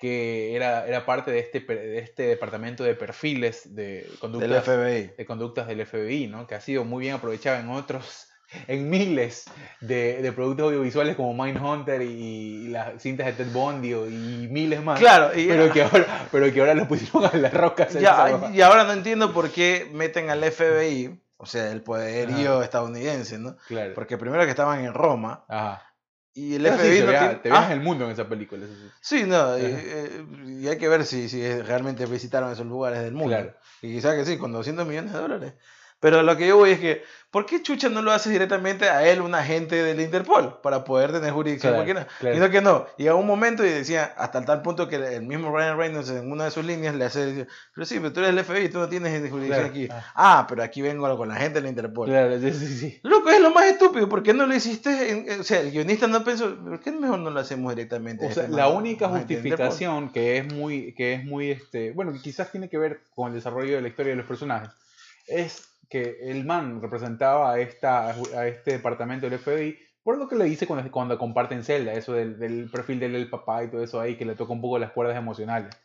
que 0.00 0.56
era, 0.56 0.86
era 0.86 1.04
parte 1.04 1.30
de 1.30 1.40
este, 1.40 1.60
de 1.60 1.98
este 1.98 2.22
departamento 2.22 2.82
de 2.82 2.94
perfiles 2.94 3.74
de 3.76 4.10
conductas, 4.18 4.50
del 4.50 4.62
FBI. 4.62 5.14
de 5.16 5.26
conductas 5.26 5.68
del 5.68 5.86
FBI, 5.86 6.26
¿no? 6.26 6.46
Que 6.46 6.54
ha 6.54 6.60
sido 6.60 6.86
muy 6.86 7.02
bien 7.02 7.16
aprovechado 7.16 7.60
en 7.60 7.68
otros 7.68 8.28
en 8.66 8.88
miles 8.88 9.44
de, 9.82 10.22
de, 10.22 10.32
productos 10.32 10.66
audiovisuales 10.68 11.16
como 11.16 11.34
Mindhunter 11.34 12.00
y, 12.00 12.06
y 12.06 12.68
las 12.68 13.00
cintas 13.02 13.26
de 13.26 13.32
Ted 13.34 13.52
Bundy 13.52 13.92
y 13.92 14.48
miles 14.50 14.82
más. 14.82 14.98
Claro, 14.98 15.30
pero, 15.34 15.70
que 15.70 15.82
ahora, 15.82 16.28
pero 16.32 16.50
que 16.50 16.60
ahora 16.60 16.74
lo 16.74 16.88
pusieron 16.88 17.26
a 17.26 17.36
las 17.36 17.52
rocas. 17.52 17.92
Ya, 17.92 18.50
y 18.54 18.62
ahora 18.62 18.84
no 18.84 18.94
entiendo 18.94 19.34
por 19.34 19.50
qué 19.50 19.86
meten 19.92 20.30
al 20.30 20.42
FBI, 20.42 21.20
o 21.36 21.44
sea, 21.44 21.70
el 21.70 21.82
poderío 21.82 22.62
estadounidense, 22.62 23.38
¿no? 23.38 23.58
Claro. 23.68 23.92
Porque 23.94 24.16
primero 24.16 24.44
que 24.44 24.50
estaban 24.50 24.82
en 24.82 24.94
Roma. 24.94 25.44
Ajá. 25.46 25.89
Y 26.32 26.54
el 26.54 26.66
FBI 26.66 27.00
no 27.00 27.40
te 27.40 27.50
ah. 27.50 27.72
el 27.72 27.80
mundo 27.80 28.04
en 28.04 28.12
esa 28.12 28.28
película. 28.28 28.64
Sí, 29.00 29.24
no, 29.24 29.56
eh, 29.56 30.24
y, 30.46 30.68
hay 30.68 30.78
que 30.78 30.88
ver 30.88 31.04
si, 31.04 31.28
si 31.28 31.42
realmente 31.62 32.06
visitaron 32.06 32.52
esos 32.52 32.66
lugares 32.66 33.02
del 33.02 33.14
mundo. 33.14 33.36
Claro. 33.36 33.54
Y 33.82 33.94
quizás 33.94 34.14
que 34.14 34.24
sí, 34.24 34.38
con 34.38 34.52
200 34.52 34.86
millones 34.86 35.12
de 35.12 35.18
dólares. 35.18 35.54
Pero 36.00 36.22
lo 36.22 36.36
que 36.36 36.48
yo 36.48 36.56
voy 36.56 36.70
es 36.70 36.80
que, 36.80 37.02
¿por 37.30 37.44
qué 37.44 37.62
Chucha 37.62 37.90
no 37.90 38.00
lo 38.00 38.10
hace 38.10 38.30
directamente 38.30 38.88
a 38.88 39.06
él, 39.06 39.20
un 39.20 39.34
agente 39.34 39.82
del 39.82 40.00
Interpol, 40.00 40.58
para 40.62 40.82
poder 40.82 41.12
tener 41.12 41.30
jurisdicción? 41.30 41.76
¿Por 41.76 41.84
qué 41.84 41.92
no? 41.92 42.06
Y 42.34 42.38
no 42.38 42.50
que 42.50 42.62
no. 42.62 42.86
Llega 42.96 43.14
un 43.14 43.26
momento 43.26 43.66
y 43.66 43.68
decía, 43.68 44.14
hasta 44.16 44.42
tal 44.42 44.62
punto 44.62 44.88
que 44.88 44.96
el 44.96 45.22
mismo 45.22 45.54
Ryan 45.54 45.76
Reynolds 45.76 46.08
en 46.08 46.32
una 46.32 46.44
de 46.44 46.50
sus 46.52 46.64
líneas 46.64 46.94
le 46.94 47.04
hace, 47.04 47.46
pero 47.74 47.84
sí, 47.84 47.98
pero 47.98 48.14
tú 48.14 48.20
eres 48.20 48.30
el 48.30 48.42
FBI, 48.42 48.70
tú 48.70 48.78
no 48.78 48.88
tienes 48.88 49.30
jurisdicción 49.30 49.66
aquí. 49.66 49.88
Ah. 49.90 50.12
ah. 50.14 50.46
pero 50.48 50.62
aquí 50.62 50.80
vengo 50.80 51.14
con 51.18 51.28
la 51.28 51.36
gente 51.36 51.60
del 51.60 51.68
Interpol. 51.68 52.08
Claro, 52.08 52.40
sí, 52.40 52.52
sí, 52.54 52.66
sí. 52.66 53.00
Loco, 53.02 53.28
es 53.28 53.40
lo 53.40 53.50
más 53.50 53.66
estúpido, 53.66 54.08
¿por 54.08 54.22
qué 54.22 54.32
no 54.32 54.46
lo 54.46 54.54
hiciste? 54.54 55.38
o 55.38 55.44
sea, 55.44 55.60
el 55.60 55.70
guionista 55.70 56.06
no 56.06 56.24
pensó, 56.24 56.56
¿por 56.56 56.80
qué 56.80 56.92
mejor 56.92 57.18
no 57.18 57.28
lo 57.28 57.40
hacemos 57.40 57.74
directamente? 57.74 58.26
O 58.26 58.32
sea, 58.32 58.48
la 58.48 58.68
única 58.68 59.08
justificación 59.08 60.10
que 60.10 60.38
es 60.38 60.50
muy, 60.50 60.94
que 60.94 61.12
es 61.12 61.24
muy, 61.24 61.50
este, 61.50 61.92
bueno, 61.92 62.14
quizás 62.22 62.50
tiene 62.50 62.70
que 62.70 62.78
ver 62.78 63.02
con 63.14 63.28
el 63.28 63.34
desarrollo 63.34 63.76
de 63.76 63.82
la 63.82 63.88
historia 63.88 64.12
de 64.12 64.16
los 64.16 64.26
personajes, 64.26 64.70
es 65.26 65.69
que 65.90 66.18
el 66.22 66.44
man 66.44 66.80
representaba 66.80 67.52
a, 67.52 67.58
esta, 67.58 68.10
a 68.10 68.46
este 68.46 68.72
departamento 68.72 69.28
del 69.28 69.40
FBI, 69.40 69.76
por 70.04 70.16
lo 70.16 70.28
que 70.28 70.36
le 70.36 70.44
dice 70.44 70.66
cuando, 70.66 70.90
cuando 70.90 71.18
comparten 71.18 71.64
celda, 71.64 71.92
eso 71.92 72.12
del, 72.12 72.38
del 72.38 72.70
perfil 72.70 73.00
del 73.00 73.28
papá 73.28 73.64
y 73.64 73.68
todo 73.68 73.82
eso 73.82 74.00
ahí, 74.00 74.16
que 74.16 74.24
le 74.24 74.36
toca 74.36 74.52
un 74.52 74.60
poco 74.60 74.78
las 74.78 74.92
cuerdas 74.92 75.16
emocionales. 75.16 75.76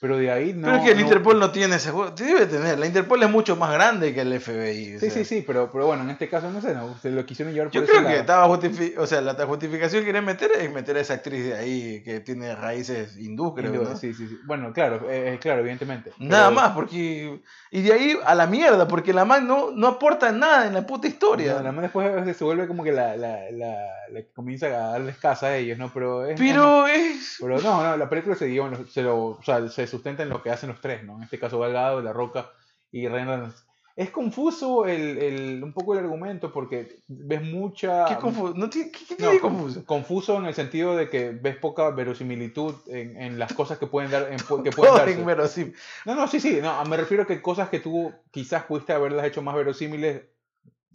Pero 0.00 0.18
de 0.18 0.30
ahí 0.30 0.52
no. 0.52 0.66
Pero 0.66 0.76
es 0.76 0.84
que 0.84 0.90
el 0.92 1.00
Interpol 1.00 1.38
no 1.40 1.50
tiene 1.50 1.76
ese 1.76 1.90
juego. 1.90 2.10
Debe 2.10 2.46
tener. 2.46 2.78
La 2.78 2.86
Interpol 2.86 3.22
es 3.22 3.30
mucho 3.30 3.56
más 3.56 3.72
grande 3.72 4.12
que 4.12 4.20
el 4.20 4.38
FBI. 4.38 4.98
Sí, 4.98 5.10
sí, 5.10 5.24
sí, 5.24 5.44
pero, 5.46 5.70
pero 5.72 5.86
bueno, 5.86 6.02
en 6.02 6.10
este 6.10 6.28
caso 6.28 6.50
no 6.50 6.60
sé, 6.60 6.74
no, 6.74 6.94
se 6.98 7.10
lo 7.10 7.24
quisieron 7.24 7.54
llevar 7.54 7.70
por 7.70 7.80
Yo 7.80 7.86
creo 7.86 8.06
que 8.06 8.18
estaba 8.18 8.46
justificado. 8.46 9.02
O 9.02 9.06
sea, 9.06 9.20
la 9.20 9.34
justificación 9.46 10.02
que 10.02 10.04
quieren 10.04 10.24
meter 10.24 10.50
es 10.58 10.70
meter 10.72 10.96
a 10.96 11.00
esa 11.00 11.14
actriz 11.14 11.44
de 11.44 11.54
ahí 11.54 12.02
que 12.02 12.20
tiene 12.20 12.54
raíces 12.54 13.16
hindú, 13.16 13.54
creo. 13.54 13.72
¿no? 13.72 13.96
Sí, 13.96 14.12
sí, 14.12 14.28
sí. 14.28 14.38
Bueno, 14.44 14.72
claro, 14.72 15.06
eh, 15.08 15.38
claro, 15.40 15.60
evidentemente. 15.60 16.12
Nada 16.18 16.50
más, 16.50 16.72
porque. 16.72 17.40
Y 17.70 17.82
de 17.82 17.92
ahí 17.92 18.18
a 18.24 18.34
la 18.34 18.46
mierda, 18.46 18.86
porque 18.86 19.12
la 19.12 19.24
man 19.24 19.46
no, 19.46 19.70
no 19.70 19.86
aporta 19.86 20.32
nada 20.32 20.66
en 20.66 20.74
la 20.74 20.86
puta 20.86 21.08
historia. 21.08 21.62
la 21.62 21.72
man 21.72 21.82
después 21.82 22.36
se 22.36 22.44
vuelve 22.44 22.66
como 22.66 22.84
que 22.84 22.92
la, 22.92 23.16
la, 23.16 23.50
la, 23.50 24.22
comienza 24.34 24.66
a 24.66 24.92
darles 24.92 25.16
casa 25.16 25.46
a 25.46 25.56
ellos, 25.56 25.78
¿no? 25.78 25.90
Pero 25.92 26.26
es. 26.26 26.38
Pero 26.38 26.86
es. 26.86 27.38
Pero 27.40 27.58
no, 27.60 27.82
no, 27.82 27.96
la 27.96 28.08
película 28.08 28.36
se, 28.36 28.46
dio, 28.46 28.70
se, 28.88 29.02
lo, 29.02 29.24
o 29.26 29.42
sea, 29.42 29.66
se 29.68 29.83
sustenta 29.86 30.22
en 30.22 30.28
lo 30.28 30.42
que 30.42 30.50
hacen 30.50 30.70
los 30.70 30.80
tres, 30.80 31.04
¿no? 31.04 31.16
En 31.16 31.22
este 31.24 31.38
caso 31.38 31.58
Galgado, 31.58 32.00
La 32.00 32.12
Roca 32.12 32.50
y 32.90 33.08
Reynolds. 33.08 33.66
Es 33.96 34.10
confuso 34.10 34.86
el, 34.86 35.18
el, 35.18 35.62
un 35.62 35.72
poco 35.72 35.92
el 35.94 36.00
argumento 36.00 36.52
porque 36.52 36.98
ves 37.06 37.42
mucha... 37.42 38.06
¿Qué 38.06 38.16
confuso? 38.16 38.52
No, 38.54 38.68
¿Qué, 38.68 38.90
tiene 39.16 39.38
confuso? 39.38 39.84
Confuso 39.84 40.38
en 40.38 40.46
el 40.46 40.54
sentido 40.54 40.96
de 40.96 41.08
que 41.08 41.30
ves 41.30 41.56
poca 41.56 41.90
verosimilitud 41.90 42.74
en, 42.88 43.20
en 43.20 43.38
las 43.38 43.52
cosas 43.52 43.78
que 43.78 43.86
pueden 43.86 44.10
dar... 44.10 44.32
En, 44.32 44.38
que 44.64 44.70
pueden 44.76 44.96
darse. 45.24 45.72
No, 46.04 46.16
no, 46.16 46.26
sí, 46.26 46.40
sí. 46.40 46.58
No, 46.60 46.84
me 46.86 46.96
refiero 46.96 47.22
a 47.22 47.26
que 47.26 47.40
cosas 47.40 47.68
que 47.68 47.78
tú 47.78 48.12
quizás 48.32 48.64
pudiste 48.64 48.92
haberlas 48.92 49.26
hecho 49.26 49.42
más 49.42 49.54
verosímiles, 49.54 50.22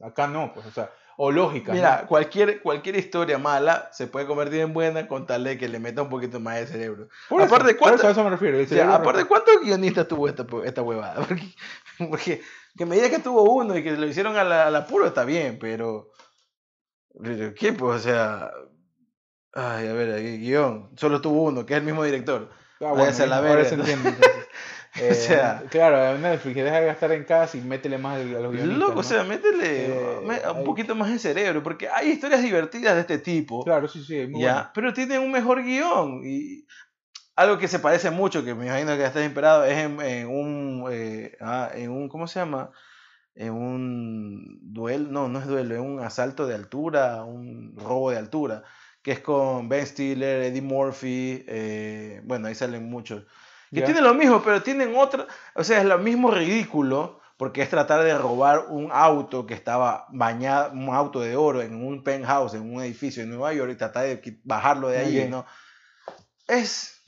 acá 0.02 0.28
no, 0.28 0.54
pues, 0.54 0.66
o 0.66 0.72
sea, 0.72 0.92
o 1.22 1.32
lógica. 1.32 1.74
Mira, 1.74 2.06
cualquier, 2.08 2.62
cualquier 2.62 2.96
historia 2.96 3.38
mala 3.38 3.90
se 3.92 4.08
puede 4.08 4.26
convertir 4.26 4.62
en 4.62 4.72
buena 4.72 5.06
con 5.06 5.28
tal 5.28 5.44
de 5.44 5.58
que 5.58 5.68
le 5.68 5.78
meta 5.78 6.02
un 6.02 6.08
poquito 6.08 6.40
más 6.40 6.56
de 6.56 6.68
cerebro. 6.68 7.10
aparte, 7.30 7.76
¿cuánto, 7.76 8.08
eso 8.08 8.24
me 8.24 8.30
refiero. 8.30 8.94
aparte, 8.94 9.26
¿cuántos 9.26 9.60
guionistas 9.62 10.08
tuvo 10.08 10.30
esta, 10.30 10.48
esta 10.64 10.82
huevada? 10.82 11.28
Porque, 12.10 12.42
que 12.78 12.86
me 12.86 12.96
diga 12.96 13.10
que 13.10 13.20
tuvo 13.20 13.44
uno 13.54 13.76
y 13.76 13.84
que 13.84 13.92
lo 13.98 14.08
hicieron 14.08 14.38
a 14.38 14.46
la, 14.46 14.68
a 14.68 14.86
puro 14.86 15.06
está 15.08 15.26
bien, 15.26 15.60
pero... 15.60 16.10
¿Qué? 17.58 17.74
Pues, 17.74 17.98
o 17.98 18.00
sea... 18.00 18.52
Ay, 19.52 19.90
a 19.90 19.94
ver, 19.94 20.22
guion. 20.40 20.92
Solo 20.96 21.20
tuvo 21.20 21.44
uno, 21.44 21.66
que 21.66 21.74
es 21.74 21.80
el 21.80 21.86
mismo 21.86 22.06
director. 22.06 22.50
Ah, 22.80 22.94
bueno, 22.94 23.26
la 23.26 23.38
ahora 23.40 23.66
se 23.66 23.76
entiende. 23.76 24.16
Eh, 25.00 25.10
o 25.12 25.14
sea, 25.14 25.64
claro, 25.70 26.18
Netflix, 26.18 26.56
deja 26.56 26.80
de 26.80 26.86
gastar 26.88 27.12
en 27.12 27.24
casa 27.24 27.58
y 27.58 27.62
métele 27.62 27.98
más 27.98 28.18
a 28.18 28.24
los 28.24 28.52
guionistas. 28.52 28.78
Loco, 28.78 29.00
o 29.00 29.04
sea, 29.04 29.24
métele 29.24 29.88
eh, 29.88 30.42
un 30.56 30.64
poquito 30.64 30.96
más 30.96 31.10
en 31.10 31.20
cerebro, 31.20 31.64
porque 31.64 31.88
hay 31.88 32.10
historias 32.10 32.42
divertidas 32.42 32.96
de 32.96 33.02
este 33.02 33.18
tipo. 33.20 33.64
Claro, 33.64 33.88
sí, 33.88 34.04
sí, 34.04 34.28
muy 34.28 34.42
ya, 34.42 34.72
pero 34.74 34.94
tienen 34.94 35.22
un 35.22 35.32
mejor 35.32 35.64
guion. 35.64 36.22
Y 36.26 36.66
algo 37.36 37.58
que 37.58 37.68
se 37.68 37.80
parece 37.80 38.12
mucho, 38.12 38.44
que 38.44 38.54
me 38.54 38.68
imagino 38.68 38.98
que 38.98 39.06
estás 39.06 39.24
inspirado, 39.24 39.66
es 39.66 39.78
en, 39.78 40.28
un, 40.28 40.86
eh, 40.92 41.38
ah, 41.40 41.70
en 41.74 41.92
un, 41.92 42.10
¿cómo 42.10 42.28
se 42.28 42.40
llama? 42.40 42.72
En 43.36 43.54
un 43.54 44.60
duelo, 44.62 45.10
no, 45.10 45.30
no 45.30 45.40
es 45.40 45.48
duelo, 45.48 45.76
es 45.76 45.82
un 45.82 46.02
asalto 46.02 46.46
de 46.46 46.56
altura, 46.56 47.24
un 47.24 47.74
robo 47.78 48.12
de 48.12 48.18
altura, 48.18 48.64
que 49.02 49.14
es 49.14 49.22
con 49.22 49.70
Ben 49.70 49.86
Stiller, 49.86 50.44
Eddie 50.44 50.62
Murphy, 50.62 51.46
bueno, 52.26 52.48
ahí 52.48 52.56
salen 52.56 52.90
muchos. 52.90 53.24
Que 53.72 53.82
tienen 53.82 54.04
lo 54.04 54.14
mismo, 54.14 54.42
pero 54.42 54.64
tienen 54.64 54.96
otra, 54.96 55.28
o 55.54 55.64
sea, 55.64 55.80
es 55.80 55.86
lo 55.86 55.98
mismo 56.00 56.32
ridículo, 56.32 57.20
porque 57.38 57.62
es 57.62 57.70
tratar 57.70 58.04
de 58.04 58.18
robar 58.18 58.66
un 58.68 58.90
auto 58.92 59.46
que 59.46 59.54
estaba 59.54 60.08
bañado, 60.10 60.72
un 60.74 60.94
auto 60.94 61.22
de 61.22 61.36
oro 61.36 61.62
en 61.62 61.76
un 61.86 62.04
penthouse, 62.04 62.56
en 62.56 62.74
un 62.74 62.82
edificio 62.82 63.24
en 63.24 63.30
Nueva 63.30 63.54
York, 63.54 63.72
y 63.72 63.76
tratar 63.76 64.04
de 64.04 64.40
bajarlo 64.44 64.90
de 64.90 64.98
ahí, 64.98 65.28
¿no? 65.30 65.46
Es 66.48 67.00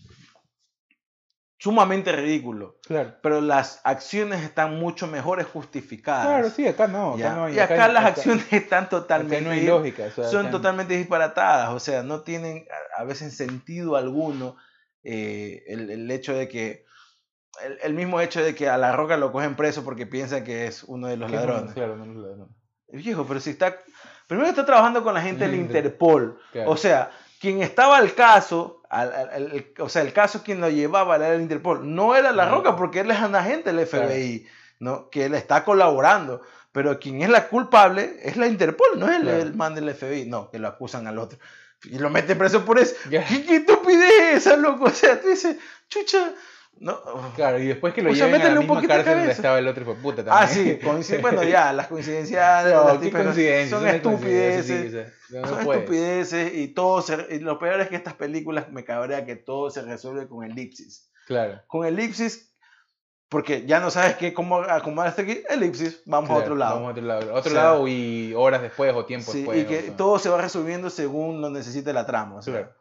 sumamente 1.61 2.11
ridículo. 2.11 2.79
Claro. 2.87 3.15
Pero 3.21 3.39
las 3.39 3.81
acciones 3.83 4.41
están 4.41 4.79
mucho 4.79 5.05
mejores 5.05 5.45
justificadas. 5.45 6.25
Claro, 6.25 6.49
sí, 6.49 6.67
acá 6.67 6.87
no. 6.87 7.13
Acá 7.13 7.35
no 7.35 7.49
y 7.49 7.59
acá, 7.59 7.87
las 7.87 8.05
acciones 8.05 8.51
están 8.51 8.89
totalmente. 8.89 9.41
No 9.41 9.53
ilógicas. 9.53 10.13
son 10.13 10.49
totalmente 10.49 10.95
disparatadas. 10.97 11.69
O 11.69 11.79
sea, 11.79 12.01
no 12.01 12.21
tienen 12.21 12.65
a 12.97 13.03
veces 13.03 13.37
sentido 13.37 13.95
alguno 13.95 14.55
eh, 15.03 15.63
el, 15.67 16.09
hecho 16.11 16.33
de 16.33 16.47
que, 16.47 16.85
el, 17.83 17.93
mismo 17.93 18.21
hecho 18.21 18.43
de 18.43 18.55
que 18.55 18.69
a 18.69 18.77
la 18.77 18.91
roca 18.95 19.17
lo 19.17 19.31
cogen 19.31 19.55
preso 19.55 19.83
porque 19.83 20.05
piensan 20.07 20.43
que 20.43 20.67
es 20.67 20.83
uno 20.83 21.07
de 21.07 21.17
los 21.17 21.29
ladrones. 21.31 21.73
Claro, 21.73 21.95
no 21.97 22.05
los 22.05 22.23
ladrones. 22.23 22.55
Viejo, 22.89 23.25
pero 23.25 23.39
si 23.39 23.51
está. 23.51 23.77
Primero 24.27 24.49
está 24.49 24.65
trabajando 24.65 25.03
con 25.03 25.13
la 25.13 25.21
gente 25.21 25.45
del 25.45 25.55
Inter- 25.55 25.77
Interpol. 25.85 26.39
Claro. 26.51 26.71
O 26.71 26.77
sea, 26.77 27.11
quien 27.39 27.61
estaba 27.61 27.97
al 27.97 28.13
caso, 28.13 28.81
al- 28.89 29.11
al- 29.13 29.29
al- 29.29 29.51
el- 29.53 29.73
o 29.79 29.89
sea, 29.89 30.01
el 30.01 30.13
caso 30.13 30.43
quien 30.43 30.61
lo 30.61 30.69
llevaba 30.69 31.15
era 31.17 31.33
el 31.33 31.41
Interpol. 31.41 31.93
No 31.95 32.15
era 32.15 32.31
La. 32.31 32.49
Roca, 32.49 32.75
porque 32.75 33.01
él 33.01 33.11
es 33.11 33.19
un 33.21 33.35
agente 33.35 33.71
del 33.73 33.85
FBI, 33.85 34.45
¿no? 34.79 35.09
Que 35.09 35.25
él 35.25 35.35
está 35.35 35.63
colaborando. 35.65 36.41
Pero 36.73 36.99
quien 36.99 37.21
es 37.21 37.29
la 37.29 37.49
culpable 37.49 38.15
es 38.21 38.37
la 38.37 38.47
Interpol, 38.47 38.97
no 38.97 39.09
es 39.09 39.17
el, 39.17 39.23
Claro. 39.23 39.41
el 39.41 39.53
man 39.55 39.75
del 39.75 39.93
FBI. 39.93 40.25
No, 40.27 40.49
que 40.49 40.59
lo 40.59 40.69
acusan 40.69 41.05
al 41.07 41.17
otro. 41.19 41.37
Y 41.83 41.97
lo 41.97 42.09
meten 42.09 42.37
preso 42.37 42.63
por 42.65 42.79
eso. 42.79 42.95
¿Qué, 43.09 43.23
qué 43.47 43.55
estupidez 43.57 44.11
es 44.33 44.45
esa, 44.45 44.55
loco? 44.55 44.85
O 44.85 44.89
sea, 44.89 45.19
tú 45.19 45.29
dices, 45.29 45.57
chucha. 45.89 46.33
No. 46.79 46.99
Claro, 47.35 47.59
y 47.59 47.67
después 47.67 47.93
que 47.93 48.01
lo 48.01 48.11
O 48.11 48.15
sea, 48.15 48.25
lleven 48.25 48.41
a 48.41 48.45
la 48.49 48.59
un 48.59 48.67
misma 48.67 48.81
cárcel 48.87 49.17
donde 49.17 49.31
estaba 49.33 49.59
el 49.59 49.67
otro 49.67 49.83
hijo 49.83 49.93
de 49.93 50.01
puta 50.01 50.23
también. 50.25 50.35
Ah, 50.35 50.47
sí, 51.03 51.17
bueno, 51.21 51.43
ya, 51.43 51.73
las 51.73 51.87
coincidencias 51.87 52.65
No, 52.65 52.85
las 52.85 52.97
qué 53.35 53.67
son 53.69 53.87
estupideces. 53.87 54.65
sí, 54.65 54.87
o 54.87 54.89
sea, 54.91 55.13
no, 55.29 55.41
no 55.41 55.47
son 55.47 55.63
puede. 55.65 55.79
estupideces 55.79 56.53
y 56.55 56.67
todo 56.69 57.01
se, 57.03 57.27
y 57.29 57.39
lo 57.39 57.59
peor 57.59 57.81
es 57.81 57.89
que 57.89 57.97
estas 57.97 58.15
películas 58.15 58.71
me 58.71 58.83
cabrea 58.83 59.25
que 59.25 59.35
todo 59.35 59.69
se 59.69 59.83
resuelve 59.83 60.27
con 60.27 60.43
elipsis. 60.43 61.11
Claro. 61.27 61.61
Con 61.67 61.85
elipsis, 61.85 62.50
porque 63.31 63.65
ya 63.65 63.79
no 63.79 63.89
sabes 63.89 64.17
qué, 64.17 64.33
cómo 64.33 64.57
acomodar 64.57 65.07
hasta 65.07 65.21
aquí, 65.21 65.41
elipsis, 65.49 66.01
vamos 66.05 66.29
a 66.29 66.33
claro, 66.33 66.41
otro 66.43 66.55
lado. 66.55 66.73
Vamos 66.75 66.87
a 66.89 66.91
otro 66.91 67.03
lado. 67.05 67.33
Otro 67.33 67.51
O 67.51 67.53
sea, 67.55 67.63
lado 67.63 67.87
y 67.87 68.33
horas 68.35 68.61
después 68.61 68.93
o 68.93 69.05
tiempo 69.05 69.31
Sí, 69.31 69.37
después. 69.39 69.61
y 69.61 69.65
que 69.65 69.77
o 69.79 69.81
sea. 69.83 69.95
todo 69.95 70.19
se 70.19 70.27
va 70.27 70.41
resolviendo 70.41 70.89
según 70.89 71.39
lo 71.41 71.49
necesite 71.49 71.93
la 71.93 72.05
trama. 72.05 72.35
o 72.35 72.41
sea. 72.41 72.53
Claro. 72.53 72.73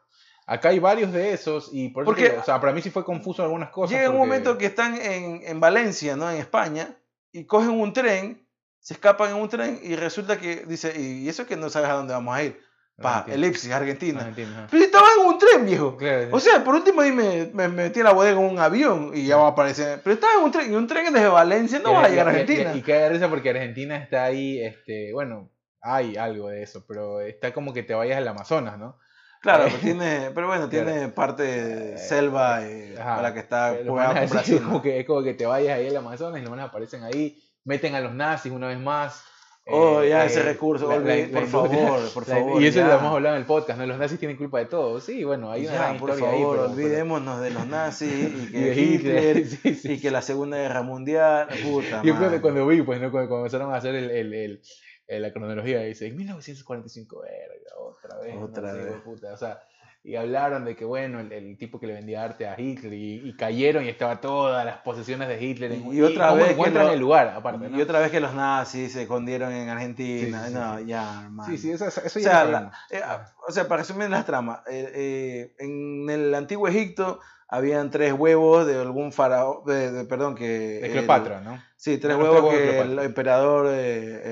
Acá 0.46 0.70
hay 0.70 0.80
varios 0.80 1.12
de 1.12 1.32
esos 1.32 1.70
y 1.72 1.90
por 1.90 2.02
eso 2.02 2.06
Porque- 2.06 2.30
digo, 2.30 2.40
o 2.40 2.44
sea, 2.44 2.58
para 2.60 2.72
mí 2.72 2.82
sí 2.82 2.90
fue 2.90 3.04
confuso 3.04 3.44
algunas 3.44 3.70
cosas. 3.70 3.92
Llega 3.96 4.10
un 4.10 4.16
porque- 4.16 4.26
momento 4.28 4.58
que 4.58 4.66
están 4.66 5.00
en, 5.00 5.40
en 5.44 5.60
Valencia, 5.60 6.16
¿no? 6.16 6.28
En 6.28 6.38
España, 6.38 6.96
y 7.30 7.44
cogen 7.44 7.70
un 7.70 7.92
tren, 7.92 8.44
se 8.80 8.94
escapan 8.94 9.30
en 9.30 9.36
un 9.36 9.48
tren 9.48 9.78
y 9.84 9.94
resulta 9.94 10.36
que 10.40 10.64
dice, 10.66 11.00
y 11.00 11.28
eso 11.28 11.46
que 11.46 11.54
no 11.54 11.70
sabes 11.70 11.88
a 11.90 11.92
dónde 11.92 12.12
vamos 12.12 12.34
a 12.34 12.42
ir. 12.42 12.60
Pa, 13.00 13.18
Argentina. 13.20 13.34
elipsis, 13.46 13.72
Argentina. 13.72 14.20
Argentina. 14.20 14.66
Pero 14.70 14.80
si 14.82 14.86
estaba 14.86 15.06
en 15.18 15.26
un 15.26 15.38
tren, 15.38 15.64
viejo. 15.66 15.96
Claro, 15.96 16.28
O 16.32 16.40
sea, 16.40 16.62
por 16.62 16.74
último 16.74 17.02
dime, 17.02 17.50
me 17.54 17.68
metí 17.68 18.00
en 18.00 18.04
la 18.04 18.12
bodega 18.12 18.38
en 18.40 18.46
un 18.46 18.58
avión 18.58 19.12
y 19.14 19.26
ya 19.26 19.36
va 19.36 19.46
a 19.46 19.50
aparecer. 19.50 20.00
Pero 20.04 20.14
estaba 20.14 20.34
en 20.34 20.44
un 20.44 20.50
tren, 20.52 20.72
y 20.72 20.76
un 20.76 20.86
tren 20.86 21.12
desde 21.12 21.28
Valencia 21.28 21.78
no 21.82 21.90
Y- 21.90 21.94
va 21.94 22.04
a 22.04 22.08
y- 22.08 22.10
llegar 22.10 22.28
a 22.28 22.32
y- 22.32 22.34
y- 22.36 22.40
Argentina. 22.40 22.74
Y, 22.74 22.82
cae 22.82 22.98
de 23.00 23.08
risa 23.08 23.28
porque 23.30 23.50
Argentina 23.50 23.96
está 23.96 24.24
ahí, 24.24 24.60
este, 24.62 25.12
bueno, 25.14 25.50
hay 25.80 26.16
algo 26.16 26.48
de 26.48 26.62
eso, 26.62 26.84
pero 26.86 27.20
está 27.22 27.52
como 27.54 27.72
que 27.72 27.82
te 27.82 27.94
vayas 27.94 28.18
al 28.18 28.28
Amazonas, 28.28 28.78
¿no? 28.78 28.98
Claro, 29.40 29.64
Eh, 29.64 29.68
pero 29.70 29.80
tiene, 29.82 30.30
pero 30.34 30.46
bueno, 30.48 30.68
claro. 30.68 30.92
tiene 30.92 31.08
parte 31.08 31.42
de 31.44 31.94
Eh, 31.94 31.98
selva 31.98 32.66
eh, 32.66 32.94
para 32.98 33.32
que 33.32 33.40
está 33.40 33.74
jugada 33.86 34.20
con 34.20 34.28
Brasil. 34.28 34.60
como 34.62 34.82
que, 34.82 35.00
es 35.00 35.06
como 35.06 35.22
que 35.22 35.32
te 35.32 35.46
vayas 35.46 35.78
ahí 35.78 35.88
al 35.88 35.96
Amazonas 35.96 36.38
y 36.38 36.42
los 36.42 36.50
manes 36.50 36.66
aparecen 36.66 37.02
ahí, 37.04 37.42
meten 37.64 37.94
a 37.94 38.00
los 38.00 38.12
nazis 38.12 38.52
una 38.52 38.66
vez 38.68 38.78
más. 38.78 39.24
Oh, 39.66 40.02
eh, 40.02 40.08
ya, 40.08 40.24
eh, 40.24 40.26
ese 40.26 40.42
recurso, 40.42 40.88
la- 40.88 40.98
la- 40.98 41.28
por 41.28 41.42
la 41.42 41.46
favor, 41.46 42.00
por 42.12 42.24
favor, 42.24 42.60
Y 42.62 42.66
eso 42.66 42.78
ya. 42.80 42.88
lo 42.88 42.94
hemos 42.98 43.12
hablado 43.14 43.36
en 43.36 43.42
el 43.42 43.46
podcast, 43.46 43.78
¿no? 43.78 43.86
Los 43.86 43.98
nazis 43.98 44.18
tienen 44.18 44.36
culpa 44.36 44.58
de 44.58 44.66
todo. 44.66 45.00
Sí, 45.00 45.22
bueno, 45.22 45.50
hay 45.52 45.62
una 45.66 45.72
Ya, 45.72 45.78
gran 45.78 45.98
por 45.98 46.10
historia 46.10 46.30
favor, 46.32 46.58
ahí. 46.58 46.64
pero- 46.64 46.74
pero- 46.74 46.86
olvidémonos 46.86 47.40
de 47.40 47.50
los 47.50 47.66
nazis 47.66 48.12
y 48.12 48.46
y 48.48 48.50
que 48.52 48.58
de 48.58 48.74
Hitler, 48.82 49.36
Hitler. 49.36 49.46
sí, 49.62 49.74
sí. 49.74 49.92
y 49.92 50.00
que 50.00 50.10
la 50.10 50.22
Segunda 50.22 50.56
Guerra 50.56 50.82
Mundial. 50.82 51.48
Puta 51.62 52.02
Yo 52.02 52.14
madre. 52.14 52.28
cuando, 52.28 52.40
cuando 52.42 52.66
vi, 52.66 52.82
pues, 52.82 53.00
¿no? 53.00 53.10
Cuando 53.10 53.28
comenzaron 53.28 53.72
a 53.72 53.76
hacer 53.76 53.94
el, 53.94 54.10
el, 54.10 54.34
el- 54.34 54.62
el- 55.06 55.22
la 55.22 55.32
cronología, 55.32 55.80
dice, 55.82 56.06
en 56.06 56.16
1945, 56.16 57.20
verga, 57.20 57.78
otra 57.78 58.18
vez. 58.20 58.34
¿no? 58.34 58.44
Otra 58.46 58.72
Sí, 58.72 58.78
vez. 58.78 58.94
puta, 59.04 59.32
O 59.32 59.36
sea, 59.36 59.60
y 60.02 60.16
hablaron 60.16 60.64
de 60.64 60.74
que, 60.76 60.84
bueno, 60.86 61.20
el, 61.20 61.30
el 61.30 61.58
tipo 61.58 61.78
que 61.78 61.86
le 61.86 61.92
vendía 61.92 62.22
arte 62.24 62.48
a 62.48 62.58
Hitler, 62.58 62.92
y, 62.94 63.28
y 63.28 63.36
cayeron 63.36 63.84
y 63.84 63.88
estaba 63.90 64.20
todas 64.20 64.64
las 64.64 64.78
posesiones 64.78 65.28
de 65.28 65.44
Hitler. 65.44 65.72
en- 65.72 65.92
Y 65.92 66.00
otra 66.00 66.28
cómo 66.30 66.40
vez 66.40 66.56
que 66.56 66.92
el 66.94 67.00
lugar, 67.00 67.28
aparte, 67.36 67.68
¿no? 67.68 67.78
Y 67.78 67.82
otra 67.82 67.98
vez 68.00 68.10
que 68.10 68.18
los 68.20 68.32
nazis 68.34 68.92
se 68.94 69.02
escondieron 69.02 69.52
en 69.52 69.68
Argentina. 69.68 70.40
Sí, 70.44 70.46
sí, 70.46 70.52
sí, 70.52 70.58
no, 70.58 70.78
sí. 70.78 70.86
ya, 70.86 71.22
hermano. 71.24 71.50
Sí, 71.50 71.58
sí, 71.58 71.70
eso, 71.72 71.86
eso 71.86 72.00
O 72.00 72.04
ya 72.04 72.30
sea, 72.30 72.44
la- 72.46 72.72
eh, 72.90 73.00
ah, 73.04 73.26
o 73.46 73.52
sea, 73.52 73.68
para 73.68 73.82
resumir 73.82 74.08
las 74.08 74.24
tramas, 74.24 74.60
eh, 74.70 74.90
eh, 74.94 75.54
en 75.58 76.08
el 76.08 76.34
antiguo 76.34 76.66
Egipto 76.66 77.20
habían 77.46 77.90
tres 77.90 78.12
huevos 78.14 78.66
de 78.66 78.80
algún 78.80 79.12
faraón, 79.12 79.64
de, 79.66 79.90
de- 79.92 80.04
perdón, 80.04 80.34
que... 80.34 80.46
De 80.48 80.86
el- 80.86 80.92
Cleopatra, 80.92 81.40
¿no? 81.42 81.62
sí, 81.76 81.98
tres 81.98 82.16
Los 82.16 82.20
tres 82.20 82.32
huevos 82.32 82.50
huevos 82.54 82.54
que 82.54 82.80
el 82.92 82.98
emperador 83.00 83.66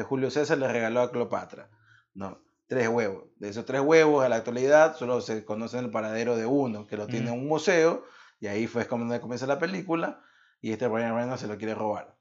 Julio 0.04 0.30
César 0.30 0.56
le 0.56 0.68
regaló 0.68 1.00
a 1.02 1.10
Cleopatra. 1.10 1.68
No, 2.14 2.38
tres 2.68 2.88
huevos. 2.88 3.24
De 3.36 3.48
esos 3.48 3.64
tres 3.66 3.80
huevos, 3.80 4.24
a 4.24 4.28
la 4.28 4.36
actualidad, 4.36 4.96
solo 4.96 5.20
se 5.20 5.44
conoce 5.44 5.78
el 5.78 5.90
paradero 5.90 6.36
de 6.36 6.46
uno, 6.46 6.86
que 6.86 6.96
lo 6.96 7.06
tiene 7.08 7.28
en 7.28 7.34
un 7.40 7.48
museo, 7.48 8.04
y 8.40 8.46
ahí 8.46 8.66
fue 8.68 8.86
como 8.86 9.04
donde 9.04 9.20
comienza 9.20 9.46
la 9.46 9.58
película, 9.58 10.22
y 10.60 10.72
este 10.72 10.88
Ryan 10.88 11.16
Reynolds 11.16 11.40
se 11.40 11.46
lo 11.48 11.56
quiere 11.58 11.74
robar. 11.74 12.14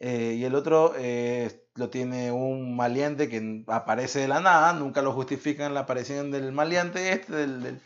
Eh, 0.00 0.34
y 0.36 0.44
el 0.44 0.54
otro 0.56 0.94
eh, 0.98 1.64
lo 1.76 1.88
tiene 1.88 2.32
un 2.32 2.74
maleante 2.76 3.28
que 3.28 3.64
aparece 3.68 4.18
de 4.20 4.28
la 4.28 4.40
nada, 4.40 4.72
nunca 4.72 5.00
lo 5.00 5.12
justifican 5.12 5.74
la 5.74 5.80
aparición 5.80 6.30
del 6.32 6.50
maleante 6.52 7.12
este, 7.12 7.32
del, 7.34 7.62
del- 7.62 7.82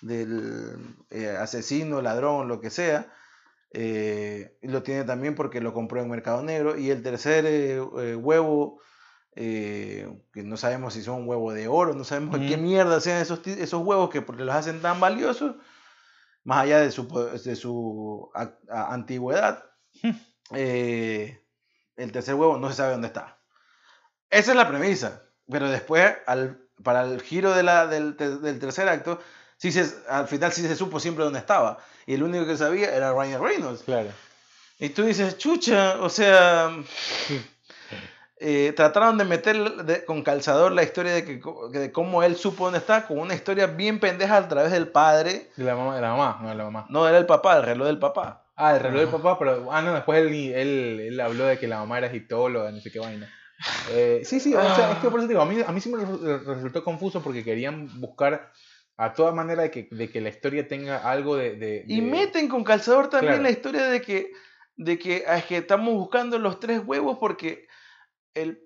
del, 0.00 0.76
eh, 1.10 1.28
asesino, 1.38 2.02
ladrón, 2.02 2.48
lo 2.48 2.60
que 2.60 2.70
sea. 2.70 3.12
Eh, 3.72 4.58
lo 4.62 4.82
tiene 4.82 5.04
también 5.04 5.34
porque 5.36 5.60
lo 5.60 5.72
compró 5.72 6.00
en 6.02 6.10
Mercado 6.10 6.42
Negro. 6.42 6.76
Y 6.76 6.90
el 6.90 7.02
tercer 7.04 7.46
eh, 7.46 7.76
eh, 7.98 8.16
huevo, 8.16 8.80
eh, 9.34 10.08
que 10.32 10.42
no 10.42 10.56
sabemos 10.56 10.94
si 10.94 11.02
son 11.02 11.26
huevos 11.28 11.54
de 11.54 11.68
oro, 11.68 11.94
no 11.94 12.04
sabemos 12.04 12.38
qué 12.38 12.54
Ujú. 12.54 12.62
mierda 12.62 13.00
sean 13.00 13.20
esos, 13.22 13.46
esos 13.46 13.82
huevos 13.82 14.10
que 14.10 14.22
porque 14.22 14.44
los 14.44 14.54
hacen 14.54 14.80
tan 14.82 15.00
valiosos, 15.00 15.56
más 16.44 16.62
allá 16.64 16.80
de 16.80 16.90
su, 16.90 17.06
de 17.44 17.56
su 17.56 18.30
a- 18.34 18.50
a- 18.70 18.92
antigüedad. 18.94 19.64
eh, 20.54 21.42
el 21.96 22.12
tercer 22.12 22.34
huevo 22.34 22.58
no 22.58 22.68
se 22.68 22.76
sabe 22.76 22.92
dónde 22.92 23.06
está. 23.08 23.38
Esa 24.30 24.50
es 24.52 24.56
la 24.56 24.68
premisa. 24.68 25.22
Pero 25.50 25.68
después, 25.70 26.14
al, 26.26 26.58
para 26.82 27.02
el 27.04 27.20
giro 27.20 27.52
de 27.52 27.62
la, 27.62 27.86
del, 27.86 28.16
del 28.16 28.58
tercer 28.58 28.88
acto, 28.88 29.20
sí 29.56 29.70
se, 29.72 29.92
al 30.08 30.26
final 30.28 30.52
sí 30.52 30.62
se 30.62 30.76
supo 30.76 30.98
siempre 31.00 31.24
dónde 31.24 31.38
estaba. 31.40 31.78
Y 32.06 32.14
el 32.14 32.22
único 32.22 32.46
que 32.46 32.56
sabía 32.56 32.94
era 32.94 33.12
Ryan 33.12 33.42
Reynolds. 33.42 33.82
Claro. 33.82 34.10
Y 34.78 34.88
tú 34.90 35.04
dices, 35.04 35.36
chucha, 35.38 36.00
o 36.00 36.08
sea, 36.08 36.70
eh, 38.42 38.72
trataron 38.74 39.16
de 39.18 39.24
meter 39.24 39.56
de- 39.84 40.04
con 40.04 40.22
calzador 40.22 40.72
la 40.72 40.82
historia 40.82 41.12
de, 41.14 41.24
que, 41.24 41.40
de 41.78 41.92
cómo 41.92 42.22
él 42.22 42.36
supo 42.36 42.64
dónde 42.64 42.78
está, 42.80 43.06
con 43.06 43.18
una 43.18 43.34
historia 43.34 43.66
bien 43.68 44.00
pendeja 44.00 44.36
a 44.36 44.48
través 44.48 44.72
del 44.72 44.88
padre. 44.88 45.48
De 45.56 45.64
la 45.64 45.74
mamá, 45.76 45.94
de 45.96 46.02
la 46.02 46.10
mamá, 46.10 46.38
no 46.42 46.48
de 46.48 46.54
la 46.56 46.64
mamá. 46.64 46.86
No 46.90 47.08
era 47.08 47.18
el 47.18 47.26
papá, 47.26 47.56
el 47.58 47.62
reloj 47.62 47.86
del 47.86 47.98
papá. 47.98 48.44
Ah, 48.56 48.74
el 48.76 48.80
reloj 48.80 49.00
del 49.00 49.08
papá, 49.08 49.38
pero. 49.38 49.72
Ah, 49.72 49.80
no, 49.82 49.94
después 49.94 50.20
él, 50.20 50.32
él, 50.54 51.00
él 51.00 51.20
habló 51.20 51.46
de 51.46 51.58
que 51.58 51.66
la 51.66 51.78
mamá 51.78 51.98
era 51.98 52.08
egiptóloga, 52.08 52.70
no 52.70 52.80
sé 52.80 52.90
qué 52.90 52.98
vaina. 52.98 53.30
Eh, 53.90 54.22
sí, 54.24 54.40
sí, 54.40 54.54
o 54.54 54.60
sea, 54.60 54.92
es 54.92 54.98
que 54.98 55.08
por 55.08 55.20
eso 55.20 55.28
digo, 55.28 55.40
a 55.40 55.46
mí, 55.46 55.56
a 55.64 55.70
mí 55.72 55.80
sí 55.80 55.88
me 55.90 56.02
resu- 56.02 56.44
resultó 56.44 56.82
confuso 56.84 57.22
porque 57.22 57.44
querían 57.44 57.88
buscar 58.00 58.50
a 58.96 59.14
toda 59.14 59.32
manera 59.32 59.62
de 59.62 59.70
que, 59.70 59.88
de 59.90 60.10
que 60.10 60.20
la 60.20 60.28
historia 60.28 60.66
tenga 60.68 60.98
algo 61.10 61.36
de. 61.36 61.54
de- 61.56 61.84
Y 61.88 62.02
meten 62.02 62.48
con 62.48 62.64
calzador 62.64 63.08
también 63.08 63.34
Claro. 63.34 63.42
la 63.44 63.50
historia 63.50 63.84
de 63.84 64.02
que, 64.02 64.32
de 64.76 64.98
que, 64.98 65.24
ah, 65.28 65.38
es 65.38 65.44
que 65.44 65.56
estamos 65.58 65.94
buscando 65.94 66.38
los 66.38 66.58
tres 66.60 66.82
huevos 66.84 67.18
porque 67.20 67.66
el 68.34 68.60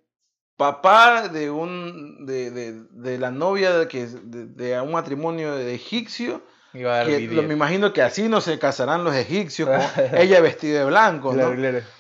papá 0.56 1.28
de 1.28 1.50
un 1.50 2.24
de, 2.26 2.50
de, 2.50 2.72
de 2.90 3.18
la 3.18 3.30
novia 3.30 3.76
de, 3.76 3.88
que, 3.88 4.06
de, 4.06 4.80
un 4.80 4.92
matrimonio 4.92 5.54
de 5.54 5.74
egipcio, 5.74 6.42
Iba 6.72 6.94
a 6.94 6.96
dar 6.98 7.06
que 7.06 7.26
BDF. 7.26 7.32
lo- 7.34 7.42
me 7.42 7.54
imagino 7.54 7.92
que 7.92 8.02
así 8.02 8.28
no 8.28 8.40
se 8.40 8.58
casarán 8.58 9.04
los 9.04 9.14
egipcios, 9.14 9.68
ella 10.12 10.40
vestida 10.40 10.80
de 10.80 10.84
blanco, 10.86 11.32
¿no? 11.34 11.54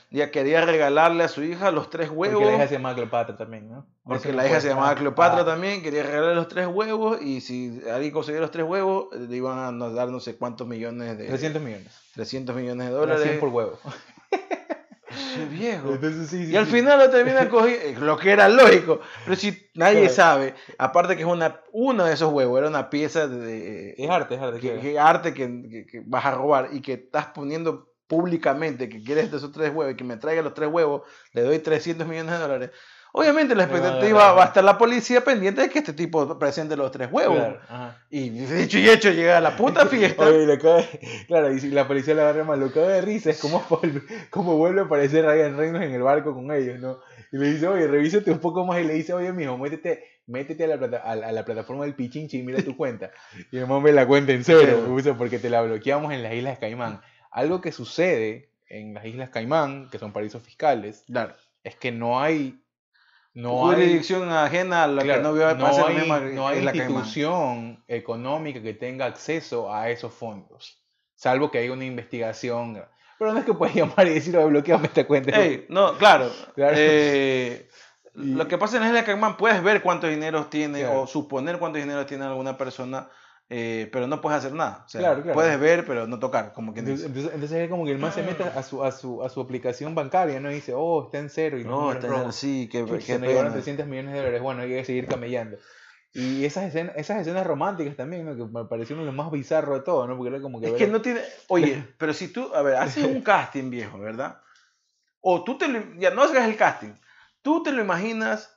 Ya 0.08 0.30
quería 0.30 0.64
regalarle 0.64 1.24
a 1.24 1.28
su 1.28 1.42
hija 1.42 1.72
los 1.72 1.90
tres 1.90 2.10
huevos. 2.10 2.36
Porque 2.38 2.50
la 2.52 2.56
hija 2.56 2.68
se 2.68 2.74
llama 2.76 2.94
Cleopatra 2.94 3.36
también, 3.36 3.68
¿no? 3.68 3.86
Porque 4.04 4.32
la 4.32 4.46
hija 4.46 4.60
se 4.60 4.68
llamaba 4.68 4.94
Cleopatra 4.94 5.40
ah, 5.40 5.44
también, 5.44 5.82
quería 5.82 6.04
regalarle 6.04 6.36
los 6.36 6.48
tres 6.48 6.68
huevos 6.68 7.20
y 7.20 7.40
si 7.40 7.82
alguien 7.92 8.12
conseguía 8.12 8.40
los 8.40 8.52
tres 8.52 8.64
huevos, 8.64 9.08
le 9.14 9.36
iban 9.36 9.58
a 9.82 9.88
dar 9.90 10.08
no 10.08 10.20
sé 10.20 10.36
cuántos 10.36 10.66
millones 10.68 11.18
de... 11.18 11.26
300 11.26 11.60
millones. 11.60 11.92
300 12.14 12.54
millones 12.54 12.86
de 12.86 12.92
Dólares. 12.94 13.18
dólares. 13.20 13.40
por 13.40 13.48
huevo. 13.50 13.78
Ese 15.16 15.46
viejo. 15.46 15.92
Entonces, 15.94 16.28
sí, 16.28 16.46
sí, 16.46 16.52
Y 16.52 16.56
al 16.56 16.66
sí. 16.66 16.72
final 16.72 16.98
lo 16.98 17.10
termina 17.10 17.48
cogiendo, 17.50 18.00
lo 18.04 18.16
que 18.18 18.30
era 18.30 18.48
lógico. 18.48 19.00
Pero 19.24 19.36
si 19.36 19.68
nadie 19.74 20.00
Claro. 20.00 20.14
sabe, 20.14 20.54
aparte 20.78 21.16
que 21.16 21.22
es 21.22 21.28
una, 21.28 21.60
uno 21.72 22.04
de 22.04 22.14
esos 22.14 22.32
huevos, 22.32 22.58
era 22.58 22.68
una 22.68 22.90
pieza 22.90 23.26
de, 23.28 23.94
Es 23.96 24.10
arte, 24.10 24.34
es 24.36 24.40
arte. 24.40 24.60
que 24.60 24.98
arte 24.98 25.34
que, 25.34 25.62
que- 25.70 25.86
que 25.86 26.02
vas 26.06 26.24
a 26.24 26.32
robar 26.32 26.68
y 26.72 26.80
que 26.80 26.92
estás 26.94 27.26
poniendo 27.26 27.92
públicamente 28.06 28.88
que 28.88 29.02
quieres 29.02 29.30
de 29.32 29.38
esos 29.38 29.50
tres 29.50 29.72
huevos 29.74 29.92
y 29.92 29.96
que 29.96 30.04
me 30.04 30.16
traiga 30.16 30.40
los 30.42 30.54
tres 30.54 30.68
huevos, 30.70 31.02
le 31.32 31.42
doy 31.42 31.58
300 31.58 32.06
millones 32.06 32.32
de 32.32 32.38
dólares. 32.38 32.70
Obviamente 33.18 33.54
la 33.54 33.66
Me 33.66 33.72
expectativa 33.72 34.32
va 34.34 34.42
a 34.42 34.46
estar 34.48 34.62
la 34.62 34.76
policía 34.76 35.24
pendiente 35.24 35.62
de 35.62 35.70
que 35.70 35.78
este 35.78 35.94
tipo 35.94 36.38
presente 36.38 36.76
los 36.76 36.92
tres 36.92 37.08
huevos. 37.10 37.38
Claro. 37.66 37.94
Y 38.10 38.28
dicho 38.28 38.78
y 38.78 38.90
hecho 38.90 39.10
llega 39.10 39.38
a 39.38 39.40
la 39.40 39.56
puta 39.56 39.86
fiesta. 39.86 40.24
Oye, 40.26 40.46
le 40.46 40.58
cae- 40.58 41.00
claro, 41.26 41.50
y 41.50 41.58
si 41.58 41.70
la 41.70 41.88
policía 41.88 42.12
le 42.14 42.20
agarra 42.20 42.44
mal, 42.44 42.60
lo 42.60 42.70
de 42.88 43.00
risa, 43.00 43.30
es 43.30 43.40
como, 43.40 43.66
como 44.28 44.58
vuelve 44.58 44.82
a 44.82 44.84
aparecer 44.84 45.24
Ryan 45.24 45.56
Reynolds 45.56 45.86
en 45.86 45.94
el 45.94 46.02
barco 46.02 46.34
con 46.34 46.52
ellos, 46.52 46.78
¿no? 46.78 46.98
Y 47.32 47.38
le 47.38 47.52
dice, 47.52 47.66
oye, 47.66 47.86
revísate 47.86 48.30
un 48.30 48.38
poco 48.38 48.66
más 48.66 48.80
y 48.80 48.84
le 48.84 48.92
dice, 48.92 49.14
oye, 49.14 49.32
mijo, 49.32 49.56
métete, 49.56 50.04
métete 50.26 50.64
a 50.64 50.66
la, 50.68 50.76
plata- 50.78 50.98
a, 51.02 51.16
la- 51.16 51.28
a 51.28 51.32
la 51.32 51.44
plataforma 51.46 51.84
del 51.84 51.94
Pichinchi 51.94 52.38
y 52.40 52.42
mira 52.42 52.62
tu 52.62 52.76
cuenta. 52.76 53.12
Y 53.50 53.56
el 53.56 53.66
ve 53.82 53.92
la 53.92 54.06
cuenta 54.06 54.32
en 54.32 54.44
cero, 54.44 54.84
porque 55.16 55.38
te 55.38 55.48
la 55.48 55.62
bloqueamos 55.62 56.12
en 56.12 56.22
las 56.22 56.34
Islas 56.34 56.58
Caimán. 56.58 57.00
Algo 57.30 57.62
que 57.62 57.72
sucede 57.72 58.50
en 58.68 58.92
las 58.92 59.06
Islas 59.06 59.30
Caimán, 59.30 59.88
que 59.90 59.98
son 59.98 60.12
paraísos 60.12 60.42
fiscales, 60.42 61.04
Claro. 61.06 61.34
es 61.64 61.76
que 61.76 61.92
no 61.92 62.20
hay 62.20 62.60
No 63.36 63.58
jurisdicción 63.58 64.30
ajena 64.32 64.84
a 64.84 64.86
la 64.88 65.02
Claro, 65.02 65.20
que 65.20 65.28
no 65.28 65.34
vio 65.34 65.54
no 65.54 65.66
hay, 65.86 65.94
mismo 65.94 66.16
no 66.18 66.48
hay 66.48 66.62
la 66.62 66.74
institución 66.74 67.84
económica 67.86 68.62
que 68.62 68.72
tenga 68.72 69.04
acceso 69.04 69.72
a 69.72 69.90
esos 69.90 70.14
fondos, 70.14 70.82
salvo 71.14 71.50
que 71.50 71.58
haya 71.58 71.70
una 71.72 71.84
investigación. 71.84 72.82
Pero 73.18 73.32
no 73.32 73.38
es 73.38 73.44
que 73.44 73.52
puedas 73.52 73.74
llamar 73.74 74.06
y 74.06 74.14
decir, 74.14 74.34
"Oye, 74.38 74.46
bloqueame 74.46 74.86
esta 74.86 75.06
cuenta. 75.06 75.38
Ey, 75.38 75.66
no, 75.68 75.96
claro. 75.98 76.30
Claro. 76.54 76.74
Eh, 76.78 77.68
Y- 78.14 78.32
Lo 78.32 78.48
que 78.48 78.56
pasa 78.56 78.78
en 78.78 78.94
la 78.94 79.04
Caimán, 79.04 79.36
puedes 79.36 79.62
ver 79.62 79.82
cuántos 79.82 80.08
dineros 80.08 80.48
tiene 80.48 80.80
Claro. 80.80 81.02
o 81.02 81.06
suponer 81.06 81.58
cuántos 81.58 81.82
dineros 81.82 82.06
tiene 82.06 82.24
alguna 82.24 82.56
persona, 82.56 83.10
eh, 83.48 83.88
pero 83.92 84.06
no 84.08 84.20
puedes 84.20 84.38
hacer 84.38 84.52
nada. 84.52 84.82
O 84.86 84.88
sea, 84.88 85.00
Claro, 85.00 85.22
claro. 85.22 85.34
puedes 85.34 85.60
ver, 85.60 85.84
pero 85.86 86.06
no 86.06 86.18
tocar, 86.18 86.52
como 86.52 86.72
quien 86.72 86.84
Entonces, 86.86 87.06
entonces, 87.06 87.32
entonces 87.34 87.58
es 87.58 87.70
como 87.70 87.84
que 87.84 87.92
el 87.92 87.98
man 87.98 88.12
se 88.12 88.22
mete 88.22 88.42
a 88.42 88.62
su, 88.62 88.82
a 88.84 88.90
su, 88.92 89.22
a 89.22 89.28
su 89.28 89.40
aplicación 89.40 89.94
bancaria, 89.94 90.40
¿no? 90.40 90.50
Y 90.50 90.54
dice, 90.56 90.72
oh, 90.74 91.04
está 91.04 91.18
en 91.18 91.30
cero 91.30 91.56
y 91.58 91.62
los 91.62 91.70
No, 91.70 91.80
números 91.82 92.04
está- 92.04 92.16
rojos. 92.16 92.34
sí, 92.36 92.68
Chuta, 92.70 92.94
qué 92.96 93.00
se 93.02 93.18
nos 93.18 93.28
llevaron 93.28 93.52
pena. 93.52 93.62
300 93.62 93.86
millones 93.86 94.12
de 94.14 94.18
dólares. 94.18 94.42
Bueno, 94.42 94.62
hay 94.62 94.68
que 94.70 94.84
seguir 94.84 95.06
camellando. 95.06 95.58
Y 96.12 96.44
esas 96.46 96.64
escenas, 96.64 96.96
esas 96.96 97.20
escenas 97.20 97.46
románticas 97.46 97.94
también, 97.94 98.24
¿no? 98.24 98.34
Que 98.34 98.44
me 98.50 98.64
parecieron 98.64 99.04
lo 99.04 99.12
más 99.12 99.30
bizarro 99.30 99.74
de 99.74 99.80
todo, 99.82 100.06
¿no? 100.08 100.16
Porque 100.16 100.30
era 100.34 100.42
como 100.42 100.60
que... 100.60 100.66
Es 100.66 100.72
ver- 100.72 100.78
que 100.80 100.86
no 100.88 101.02
tiene. 101.02 101.20
Oye, 101.48 101.84
pero 101.98 102.14
si 102.14 102.28
tú, 102.28 102.52
a 102.54 102.62
ver, 102.62 102.76
haces 102.76 103.04
un 103.04 103.20
casting 103.22 103.68
viejo, 103.70 103.98
¿verdad? 103.98 104.40
O 105.20 105.44
tú 105.44 105.58
te 105.58 105.68
lo. 105.68 105.80
Ya 105.98 106.10
no 106.12 106.22
hagas 106.22 106.48
el 106.48 106.56
casting. 106.56 106.94
Tú 107.42 107.62
te 107.62 107.70
lo 107.72 107.82
imaginas. 107.82 108.55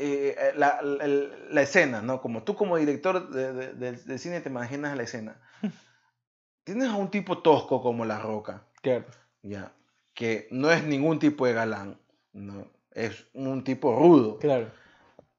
Eh, 0.00 0.34
eh, 0.38 0.52
la, 0.56 0.80
la- 0.82 1.06
la 1.06 1.62
escena, 1.62 2.00
¿no? 2.02 2.20
Como 2.20 2.42
tú, 2.42 2.54
como 2.56 2.76
director 2.76 3.30
de, 3.30 3.52
de- 3.52 3.72
de- 3.74 3.92
de 3.92 4.18
cine, 4.18 4.40
te 4.40 4.48
imaginas 4.48 4.96
la 4.96 5.02
escena. 5.04 5.36
Tienes 6.64 6.88
a 6.88 6.96
un 6.96 7.10
tipo 7.10 7.38
tosco 7.38 7.82
como 7.82 8.04
La 8.04 8.18
Roca, 8.18 8.64
Claro. 8.82 9.04
ya, 9.42 9.72
que 10.14 10.48
no 10.50 10.70
es 10.70 10.84
ningún 10.84 11.18
tipo 11.18 11.46
de 11.46 11.52
galán, 11.54 11.98
¿no? 12.32 12.66
Es 12.92 13.26
un 13.34 13.64
tipo 13.64 13.94
rudo. 13.96 14.38
Claro. 14.38 14.70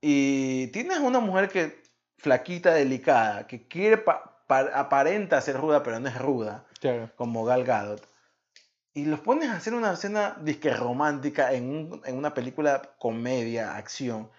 Y 0.01 0.67
tienes 0.67 0.99
una 0.99 1.19
mujer 1.19 1.49
que 1.49 1.81
flaquita, 2.17 2.73
delicada, 2.73 3.47
que 3.47 3.67
quiere 3.67 3.97
pa- 3.97 4.43
pa- 4.47 4.71
aparenta 4.73 5.39
ser 5.41 5.57
ruda, 5.57 5.83
pero 5.83 5.99
no 5.99 6.07
es 6.07 6.17
ruda, 6.17 6.65
Claro. 6.79 7.09
como 7.15 7.43
Gal 7.45 7.63
Gadot. 7.63 8.07
Y 8.93 9.05
los 9.05 9.19
pones 9.21 9.49
a 9.49 9.55
hacer 9.55 9.73
una 9.73 9.93
escena 9.93 10.37
disque 10.41 10.73
romántica 10.73 11.53
en, 11.53 11.69
un- 11.69 12.01
en 12.05 12.17
una 12.17 12.33
película 12.33 12.81
comedia, 12.99 13.75
acción. 13.77 14.29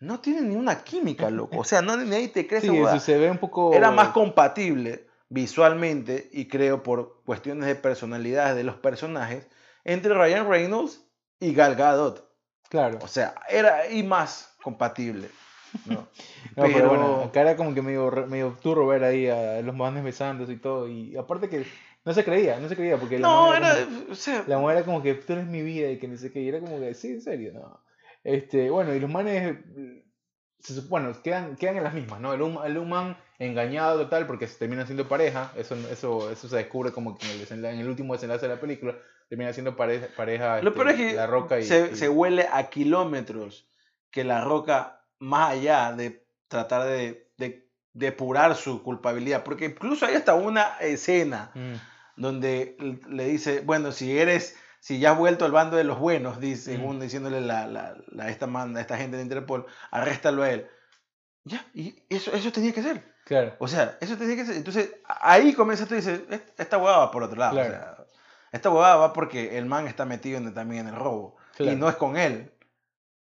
No 0.00 0.20
tienen 0.20 0.48
ni 0.48 0.56
una 0.56 0.82
química, 0.82 1.30
loco. 1.30 1.58
O 1.58 1.64
sea, 1.64 1.82
no, 1.82 1.96
nadie 1.96 2.28
te 2.28 2.46
cree 2.46 2.60
Sí, 2.62 2.68
eso 2.76 2.98
se 3.00 3.18
ve 3.18 3.30
un 3.30 3.38
poco... 3.38 3.74
Era 3.74 3.90
más 3.90 4.08
compatible 4.08 5.06
visualmente 5.28 6.28
y 6.32 6.46
creo 6.48 6.82
por 6.82 7.22
cuestiones 7.24 7.66
de 7.66 7.74
personalidades 7.74 8.56
de 8.56 8.64
los 8.64 8.76
personajes 8.76 9.46
entre 9.84 10.14
Ryan 10.14 10.48
Reynolds 10.48 11.04
y 11.38 11.52
Gal 11.54 11.76
Gadot. 11.76 12.28
Claro. 12.68 12.98
O 13.02 13.08
sea, 13.08 13.34
era 13.48 13.88
y 13.90 14.02
más 14.02 14.54
compatible. 14.62 15.28
¿no? 15.86 16.06
No, 16.56 16.64
pero, 16.64 16.74
Pero- 16.74 16.88
bueno, 16.88 17.22
acá 17.24 17.42
era 17.42 17.56
como 17.56 17.74
que 17.74 17.80
medio, 17.82 18.10
medio 18.26 18.56
turro 18.60 18.86
ver 18.88 19.04
ahí 19.04 19.28
a 19.28 19.60
los 19.62 19.74
manes 19.76 20.02
besándose 20.02 20.52
y 20.54 20.56
todo. 20.56 20.88
Y 20.88 21.16
aparte 21.16 21.48
que 21.48 21.64
no 22.04 22.12
se 22.12 22.24
creía, 22.24 22.58
no 22.58 22.68
se 22.68 22.74
creía. 22.74 22.96
Porque 22.98 23.18
la 23.20 23.28
No, 23.28 23.48
man 23.50 23.62
era. 23.62 23.84
como- 23.84 24.12
O 24.12 24.14
sea, 24.16 24.42
la 24.48 24.58
mujer 24.58 24.78
era 24.78 24.84
como 24.86 25.00
que 25.02 25.14
tú 25.14 25.32
eres 25.34 25.46
mi 25.46 25.62
vida 25.62 25.88
y 25.90 25.98
que 25.98 26.08
no 26.08 26.16
sé 26.16 26.32
qué. 26.32 26.40
Y 26.40 26.48
era 26.48 26.58
como 26.58 26.80
que, 26.80 26.92
sí, 26.94 27.08
en 27.08 27.20
serio, 27.22 27.52
no. 27.54 27.80
Este, 28.24 28.70
bueno, 28.70 28.94
y 28.94 29.00
los 29.00 29.10
manes, 29.10 29.56
eh, 29.76 30.04
se 30.58 30.80
bueno, 30.82 31.12
quedan, 31.22 31.56
quedan 31.56 31.78
en 31.78 31.84
las 31.84 31.94
mismas, 31.94 32.20
¿no? 32.20 32.32
El, 32.34 32.40
el 32.66 32.78
human 32.78 33.16
engañado 33.38 33.98
total 33.98 34.26
porque 34.26 34.46
se 34.46 34.58
terminan 34.58 34.86
siendo 34.86 35.08
pareja. 35.08 35.52
Eso, 35.56 35.74
eso, 35.90 36.30
eso 36.30 36.48
se 36.48 36.56
descubre 36.56 36.92
como 36.92 37.16
que 37.16 37.26
en 37.26 37.32
el, 37.32 37.40
desenla- 37.46 37.72
en 37.72 37.80
el 37.80 37.88
último 37.88 38.12
desenlace 38.14 38.46
de 38.46 38.54
la 38.54 38.60
película. 38.60 38.94
Termina 39.28 39.52
siendo 39.52 39.76
pareja, 39.76 40.08
pareja 40.16 40.60
lo 40.60 40.70
este, 40.70 40.82
peor 40.82 40.88
es 40.90 40.96
que 40.96 41.12
La 41.14 41.26
Roca 41.26 41.58
y... 41.60 41.62
se, 41.62 41.90
y- 41.92 41.96
se 41.96 42.08
huele 42.08 42.48
a 42.52 42.68
kilómetros 42.68 43.68
que 44.10 44.24
la 44.24 44.42
roca, 44.44 45.04
más 45.20 45.52
allá 45.52 45.92
de 45.92 46.26
tratar 46.48 46.88
de, 46.88 47.28
de 47.38 47.68
depurar 47.92 48.56
su 48.56 48.82
culpabilidad, 48.82 49.44
porque 49.44 49.66
incluso 49.66 50.04
hay 50.04 50.16
hasta 50.16 50.34
una 50.34 50.76
escena 50.80 51.52
Mm, 51.54 51.74
donde 52.16 52.76
le 53.08 53.24
dice, 53.26 53.60
bueno, 53.60 53.92
si 53.92 54.18
eres, 54.18 54.56
si 54.80 54.98
ya 54.98 55.12
has 55.12 55.18
vuelto 55.18 55.44
al 55.44 55.52
bando 55.52 55.76
de 55.76 55.84
los 55.84 55.98
buenos, 55.98 56.40
dice, 56.40 56.72
Mm. 56.72 56.76
según 56.76 57.00
diciéndole 57.00 57.40
la, 57.40 57.66
la, 57.66 57.96
la- 58.08 58.28
esta, 58.30 58.46
man- 58.46 58.76
esta 58.76 58.96
gente 58.96 59.16
de 59.16 59.22
Interpol, 59.22 59.66
arréstalo 59.90 60.42
a 60.42 60.50
él. 60.50 60.66
Ya, 61.44 61.64
y 61.74 62.02
eso, 62.08 62.32
eso 62.32 62.50
tenía 62.52 62.72
que 62.72 62.82
ser. 62.82 63.04
claro. 63.24 63.54
O 63.60 63.68
sea, 63.68 63.96
eso 64.00 64.16
tenía 64.16 64.36
que 64.36 64.44
ser. 64.44 64.56
Entonces, 64.56 64.90
ahí 65.06 65.52
comienza 65.54 65.86
tú 65.86 65.94
y 65.94 65.98
dices, 65.98 66.20
"Est- 66.30 66.58
esta 66.60 66.78
huevada 66.78 66.98
va 66.98 67.10
por 67.10 67.22
otro 67.22 67.38
lado. 67.38 67.52
o 67.52 67.54
Claro. 67.64 67.70
sea, 67.70 67.96
esta 68.52 68.70
huevada 68.70 68.96
va 68.96 69.12
porque 69.12 69.56
el 69.56 69.66
man 69.66 69.86
está 69.86 70.04
metido 70.04 70.38
en- 70.38 70.52
también 70.52 70.88
en 70.88 70.94
el 70.94 70.98
robo. 71.00 71.36
Claro. 71.56 71.72
Y 71.72 71.76
no 71.76 71.88
es 71.88 71.94
con 71.96 72.16
él. 72.16 72.50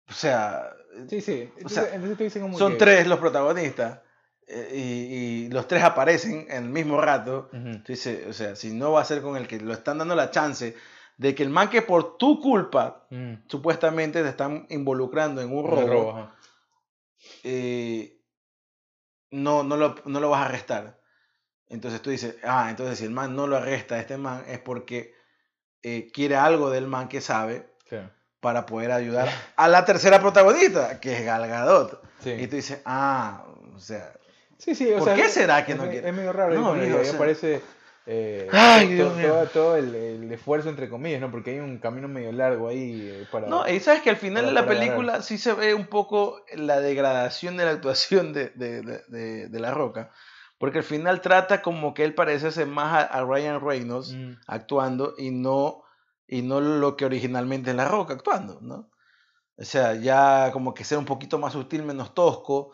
O 0.09 0.13
sea, 0.13 0.73
Sí, 1.07 1.21
sí. 1.21 1.49
O 1.55 1.57
Entonces, 1.57 1.83
sea, 1.85 1.95
entonces 1.95 2.17
te 2.17 2.23
dicen 2.25 2.41
como 2.41 2.57
son 2.57 2.73
que- 2.73 2.79
tres 2.79 3.07
los 3.07 3.17
protagonistas. 3.19 3.99
eh, 4.47 4.69
y, 4.73 5.45
y 5.45 5.49
los 5.49 5.65
tres 5.65 5.81
aparecen 5.83 6.47
en 6.49 6.63
el 6.65 6.69
mismo 6.69 6.99
rato. 6.99 7.49
Ujú. 7.53 7.77
Tú 7.83 7.93
dices, 7.93 8.27
o 8.27 8.33
sea, 8.33 8.57
si 8.57 8.73
no 8.73 8.91
va 8.91 8.99
a 9.01 9.05
ser 9.05 9.21
con 9.21 9.37
el 9.37 9.47
que 9.47 9.61
lo 9.61 9.71
están 9.71 9.99
dando 9.99 10.13
la 10.15 10.29
chance 10.31 10.75
de 11.21 11.35
que 11.35 11.43
el 11.43 11.49
man 11.51 11.69
que 11.69 11.83
por 11.83 12.17
tu 12.17 12.39
culpa 12.41 13.05
Mm. 13.11 13.33
supuestamente 13.47 14.23
te 14.23 14.29
están 14.29 14.65
involucrando 14.69 15.39
en 15.41 15.55
un 15.55 15.67
robo, 15.69 16.29
eh, 17.43 18.17
no, 19.31 19.63
no, 19.63 19.77
lo, 19.77 19.95
no 20.05 20.19
lo 20.19 20.29
vas 20.31 20.41
a 20.41 20.45
arrestar. 20.45 20.99
Entonces 21.69 22.01
tú 22.01 22.09
dices, 22.09 22.37
ah, 22.43 22.67
entonces 22.69 22.97
si 22.97 23.05
el 23.05 23.11
man 23.11 23.35
no 23.35 23.45
lo 23.47 23.57
arresta 23.57 23.95
a 23.95 23.99
este 23.99 24.17
man 24.17 24.43
es 24.47 24.59
porque 24.59 25.13
eh, 25.83 26.09
quiere 26.11 26.35
algo 26.35 26.69
del 26.71 26.87
man 26.87 27.07
que 27.07 27.21
sabe 27.21 27.69
para 28.39 28.65
poder 28.65 28.91
ayudar 28.91 29.29
a 29.55 29.67
la 29.67 29.85
tercera 29.85 30.19
protagonista, 30.19 30.99
que 30.99 31.15
es 31.17 31.23
Gal 31.25 31.47
Gadot. 31.47 32.01
Sí. 32.23 32.31
Y 32.31 32.47
tú 32.47 32.55
dices, 32.55 32.81
ah, 32.85 33.45
o 33.75 33.79
sea, 33.79 34.13
Sí, 34.57 34.73
sí, 34.75 34.91
o 34.93 34.97
¿Por 34.99 35.07
sea, 35.07 35.15
qué 35.15 35.27
será 35.29 35.65
que 35.65 35.71
es 35.73 35.77
no 35.77 35.87
quiere? 35.89 36.07
Es 36.09 36.13
medio 36.15 36.33
raro, 36.33 36.53
No, 36.55 36.71
o 36.71 37.03
sea- 37.03 37.13
aparece 37.15 37.61
eh, 38.13 38.47
Ay, 38.53 38.87
to- 38.87 38.93
Dios 38.95 39.15
mío. 39.17 39.27
todo, 39.31 39.47
todo 39.47 39.75
el, 39.77 39.95
el 39.95 40.31
esfuerzo 40.31 40.69
entre 40.69 40.89
comillas, 40.89 41.21
¿no? 41.21 41.31
Porque 41.31 41.51
hay 41.51 41.59
un 41.59 41.79
camino 41.79 42.07
medio 42.07 42.31
largo 42.31 42.67
ahí 42.67 43.07
eh, 43.09 43.25
para... 43.31 43.47
no, 43.47 43.67
y 43.67 43.79
sabes 43.79 44.01
que 44.01 44.09
al 44.09 44.17
final 44.17 44.45
de 44.45 44.51
la 44.51 44.61
agarrar. 44.61 44.79
película 44.79 45.21
sí 45.21 45.37
se 45.37 45.53
ve 45.53 45.73
un 45.73 45.87
poco 45.87 46.43
la 46.55 46.79
degradación 46.79 47.57
de 47.57 47.65
la 47.65 47.71
actuación 47.71 48.33
de, 48.33 48.49
de, 48.49 48.81
de- 48.81 49.47
de- 49.49 49.59
La 49.59 49.71
Roca, 49.71 50.11
porque 50.57 50.79
al 50.79 50.83
final 50.83 51.21
trata 51.21 51.61
como 51.61 51.93
que 51.93 52.03
él 52.03 52.13
parece 52.13 52.65
más 52.65 52.93
a, 52.93 53.01
a 53.19 53.23
Ryan 53.25 53.61
Reynolds 53.61 54.13
Mm, 54.13 54.33
actuando 54.47 55.13
y 55.17 55.31
no, 55.31 55.83
y 56.27 56.41
no 56.41 56.59
lo 56.61 56.95
que 56.97 57.05
originalmente 57.05 57.71
es 57.71 57.75
La 57.75 57.87
Roca 57.87 58.13
actuando, 58.13 58.59
¿no? 58.61 58.89
O 59.57 59.63
sea, 59.63 59.93
ya 59.95 60.49
como 60.51 60.73
que 60.73 60.83
ser 60.83 60.97
un 60.97 61.05
poquito 61.05 61.37
más 61.37 61.53
sutil, 61.53 61.83
menos 61.83 62.13
tosco, 62.13 62.71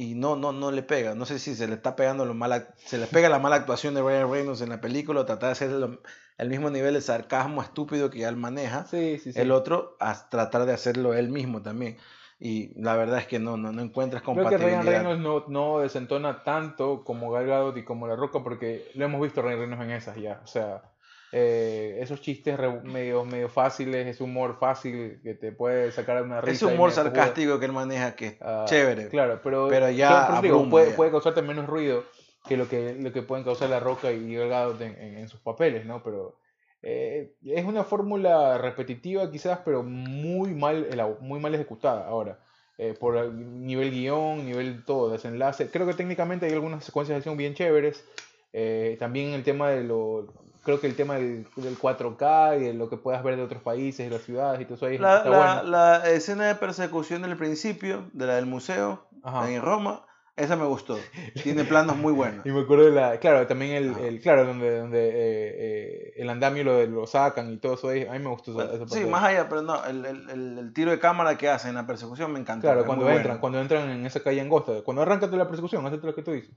y 0.00 0.14
no, 0.14 0.36
no, 0.36 0.52
no 0.52 0.70
le 0.70 0.82
pega. 0.84 1.14
No 1.16 1.26
sé 1.26 1.40
si 1.40 1.56
se 1.56 1.66
le 1.66 1.74
está 1.74 1.96
pegando 1.96 2.24
lo 2.24 2.32
mala, 2.32 2.68
se 2.76 2.98
le 2.98 3.06
pega 3.08 3.28
la 3.28 3.40
mala 3.40 3.56
actuación 3.56 3.94
de 3.94 4.02
Ryan 4.02 4.30
Reynolds 4.30 4.60
en 4.60 4.68
la 4.68 4.80
película, 4.80 5.20
o 5.20 5.24
tratar 5.26 5.48
de 5.48 5.52
hacer 5.52 5.70
lo- 5.72 6.00
el 6.38 6.48
mismo 6.48 6.70
nivel 6.70 6.94
de 6.94 7.00
sarcasmo 7.00 7.62
estúpido 7.62 8.08
que 8.08 8.20
ya 8.20 8.28
él 8.28 8.36
maneja, 8.36 8.84
sí, 8.86 9.18
sí, 9.18 9.32
sí. 9.32 9.40
el 9.40 9.50
otro 9.50 9.96
a 9.98 10.28
tratar 10.28 10.66
de 10.66 10.72
hacerlo 10.72 11.14
él 11.14 11.30
mismo 11.30 11.62
también. 11.62 11.96
Y 12.38 12.80
la 12.80 12.94
verdad 12.94 13.18
es 13.18 13.26
que 13.26 13.40
no, 13.40 13.56
no, 13.56 13.72
no 13.72 13.82
encuentras 13.82 14.22
Creo 14.22 14.36
que 14.36 14.42
compatibilidad. 14.42 14.82
Ryan 14.84 15.04
Reynolds 15.04 15.22
no, 15.22 15.44
no 15.48 15.80
desentona 15.80 16.44
tanto 16.44 17.02
como 17.02 17.32
Gal 17.32 17.48
Gadot 17.48 17.76
y 17.76 17.84
como 17.84 18.06
La 18.06 18.14
Roca 18.14 18.44
porque 18.44 18.88
lo 18.94 19.04
hemos 19.04 19.20
visto 19.20 19.40
a 19.40 19.42
Ryan 19.42 19.58
Reynolds 19.58 19.82
en 19.84 19.90
esas 19.90 20.16
ya. 20.16 20.40
O 20.44 20.46
sea, 20.46 20.82
eh, 21.30 21.98
esos 22.00 22.20
chistes 22.20 22.58
medio, 22.84 23.24
medio 23.24 23.48
fáciles, 23.48 24.06
ese 24.06 24.22
humor 24.22 24.56
fácil 24.58 25.20
que 25.22 25.34
te 25.34 25.52
puede 25.52 25.90
sacar 25.92 26.22
una 26.22 26.40
risa. 26.40 26.66
Ese 26.66 26.74
humor 26.74 26.90
sarcástico 26.92 27.58
que 27.58 27.66
él 27.66 27.72
maneja 27.72 28.14
que 28.16 28.26
es 28.28 28.36
Ah, 28.40 28.64
chévere. 28.66 29.08
Claro, 29.08 29.40
pero, 29.42 29.68
Pero 29.68 29.90
ya 29.90 30.26
claro, 30.26 30.42
digo, 30.42 30.68
puede, 30.70 30.90
ya. 30.90 30.96
puede 30.96 31.10
causarte 31.10 31.42
menos 31.42 31.66
ruido 31.66 32.04
que 32.48 32.56
lo 32.56 32.68
que, 32.68 32.94
lo 32.94 33.12
que 33.12 33.22
pueden 33.22 33.44
causar 33.44 33.68
La 33.68 33.80
Roca 33.80 34.10
y 34.10 34.34
Gal 34.34 34.48
Gadot 34.48 34.80
en, 34.80 34.96
en- 34.98 35.18
en 35.18 35.28
sus 35.28 35.40
papeles, 35.40 35.84
¿no? 35.84 36.02
Pero 36.02 36.36
eh, 36.82 37.34
es 37.44 37.64
una 37.64 37.84
fórmula 37.84 38.56
repetitiva 38.56 39.30
quizás, 39.30 39.58
pero 39.64 39.82
muy 39.82 40.54
mal, 40.54 40.86
muy 41.20 41.40
mal 41.40 41.54
ejecutada 41.54 42.06
ahora. 42.06 42.38
eh, 42.78 42.94
por 42.98 43.16
el 43.16 43.66
nivel 43.66 43.90
guion, 43.90 44.46
nivel 44.46 44.84
todo, 44.84 45.10
desenlace. 45.10 45.68
Creo 45.68 45.84
que 45.84 45.94
técnicamente 45.94 46.46
hay 46.46 46.52
algunas 46.52 46.84
secuencias 46.84 47.16
de 47.16 47.18
acción 47.18 47.36
bien 47.36 47.54
chéveres. 47.54 48.04
eh, 48.52 48.96
también 49.00 49.30
el 49.34 49.42
tema 49.42 49.68
de 49.70 49.82
lo... 49.84 50.32
Creo 50.68 50.80
que 50.82 50.86
el 50.86 50.96
tema 50.96 51.14
del, 51.14 51.46
del 51.56 51.78
4K 51.78 52.60
y 52.60 52.64
de 52.64 52.74
lo 52.74 52.90
que 52.90 52.98
puedas 52.98 53.22
ver 53.24 53.36
de 53.36 53.42
otros 53.42 53.62
países, 53.62 54.04
de 54.10 54.14
las 54.14 54.22
ciudades 54.26 54.60
y 54.60 54.66
todo 54.66 54.74
eso 54.74 54.84
ahí 54.84 54.98
La, 54.98 55.16
está 55.16 55.30
la- 55.30 55.38
bueno. 55.38 55.62
la 55.70 56.10
escena 56.10 56.46
de 56.46 56.56
persecución 56.56 57.22
del 57.22 57.38
principio, 57.38 58.10
de 58.12 58.26
la 58.26 58.34
del 58.36 58.44
museo, 58.44 59.08
Ajá. 59.22 59.50
en 59.50 59.62
Roma, 59.62 60.04
esa 60.36 60.56
me 60.56 60.66
gustó. 60.66 60.98
Tiene 61.42 61.64
planos 61.64 61.96
muy 61.96 62.12
buenos. 62.12 62.44
Y 62.44 62.50
me 62.50 62.60
acuerdo 62.60 62.84
de 62.84 62.90
la, 62.90 63.16
claro, 63.18 63.46
también 63.46 63.72
el, 63.76 63.96
el 63.98 64.20
claro, 64.20 64.44
donde, 64.44 64.78
donde 64.78 65.08
eh, 65.08 65.12
eh, 65.58 66.12
el 66.18 66.28
andamio 66.28 66.64
lo, 66.64 66.84
lo 66.86 67.06
sacan 67.06 67.50
y 67.50 67.56
todo 67.56 67.72
eso 67.72 67.88
ahí, 67.88 68.02
a 68.06 68.12
mí 68.12 68.18
me 68.18 68.28
gustó 68.28 68.52
esa, 68.62 68.74
esa 68.74 68.86
Sí, 68.88 69.06
más 69.06 69.24
allá, 69.24 69.48
pero 69.48 69.62
no, 69.62 69.82
el, 69.86 70.04
el- 70.04 70.28
el- 70.58 70.72
tiro 70.74 70.90
de 70.90 70.98
cámara 70.98 71.38
que 71.38 71.48
hacen 71.48 71.70
en 71.70 71.76
la 71.76 71.86
persecución 71.86 72.30
me 72.30 72.40
encantó. 72.40 72.66
Claro, 72.66 72.84
cuando 72.84 73.06
entran, 73.08 73.24
bueno. 73.26 73.40
cuando 73.40 73.58
entran 73.62 73.88
en 73.88 74.04
esa 74.04 74.20
calle 74.22 74.42
angosta, 74.42 74.82
cuando 74.84 75.00
arrancas 75.00 75.30
de 75.30 75.38
la 75.38 75.46
persecución, 75.46 75.86
hacete 75.86 76.06
lo 76.06 76.14
que 76.14 76.22
tú 76.22 76.32
dices. 76.32 76.54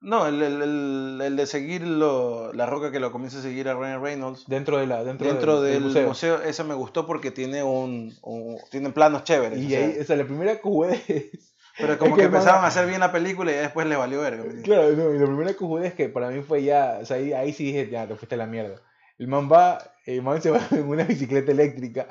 No, 0.00 0.26
el, 0.28 0.40
el, 0.42 0.62
el, 0.62 1.20
el 1.24 1.36
de 1.36 1.46
seguir 1.46 1.82
lo- 1.86 2.52
la 2.52 2.66
roca 2.66 2.92
que 2.92 3.00
lo 3.00 3.10
comienza 3.10 3.38
a 3.38 3.42
seguir 3.42 3.68
a 3.68 3.74
Ryan 3.74 4.00
Reynolds 4.00 4.44
Dentro 4.46 4.78
de 4.78 4.86
la 4.86 5.02
dentro, 5.02 5.26
dentro 5.26 5.60
del, 5.60 5.82
del, 5.84 5.94
del 5.94 6.06
museo. 6.06 6.40
ese 6.42 6.62
me 6.62 6.74
gustó 6.74 7.04
porque 7.06 7.32
tiene 7.32 7.64
un, 7.64 8.14
un- 8.22 8.58
planos 8.94 9.24
chéveres. 9.24 9.58
Y 9.58 9.66
o 9.66 9.68
sea, 9.70 9.78
ahí, 9.86 10.04
sea, 10.04 10.16
la 10.16 10.24
primera 10.24 10.54
que 10.54 10.62
jugué 10.62 11.02
es- 11.08 11.52
pero 11.78 11.98
como 11.98 12.10
es 12.10 12.14
que 12.14 12.20
que 12.20 12.24
el 12.26 12.30
man- 12.30 12.40
empezaron 12.40 12.64
a 12.64 12.68
hacer 12.68 12.86
bien 12.86 13.00
la 13.00 13.10
película 13.10 13.50
y 13.50 13.54
después 13.56 13.86
le 13.88 13.96
valió 13.96 14.20
verga. 14.20 14.44
Claro, 14.62 14.90
no, 14.92 15.12
y 15.14 15.18
la 15.18 15.26
primera 15.26 15.52
que 15.52 15.58
jugué 15.58 15.88
es 15.88 15.94
que 15.94 16.08
para 16.08 16.30
mí 16.30 16.42
fue 16.42 16.62
ya, 16.62 16.98
o 17.02 17.04
sea, 17.04 17.16
ahí, 17.16 17.32
ahí 17.32 17.52
sí 17.52 17.64
dije, 17.64 17.88
ya, 17.90 18.06
te 18.06 18.14
fuiste 18.14 18.36
a 18.36 18.38
la 18.38 18.46
mierda. 18.46 18.80
El 19.18 19.26
man 19.26 19.48
va, 19.50 19.78
el 20.06 20.22
man 20.22 20.40
se 20.40 20.50
va 20.52 20.60
en 20.70 20.86
una 20.88 21.02
bicicleta 21.02 21.50
eléctrica 21.50 22.06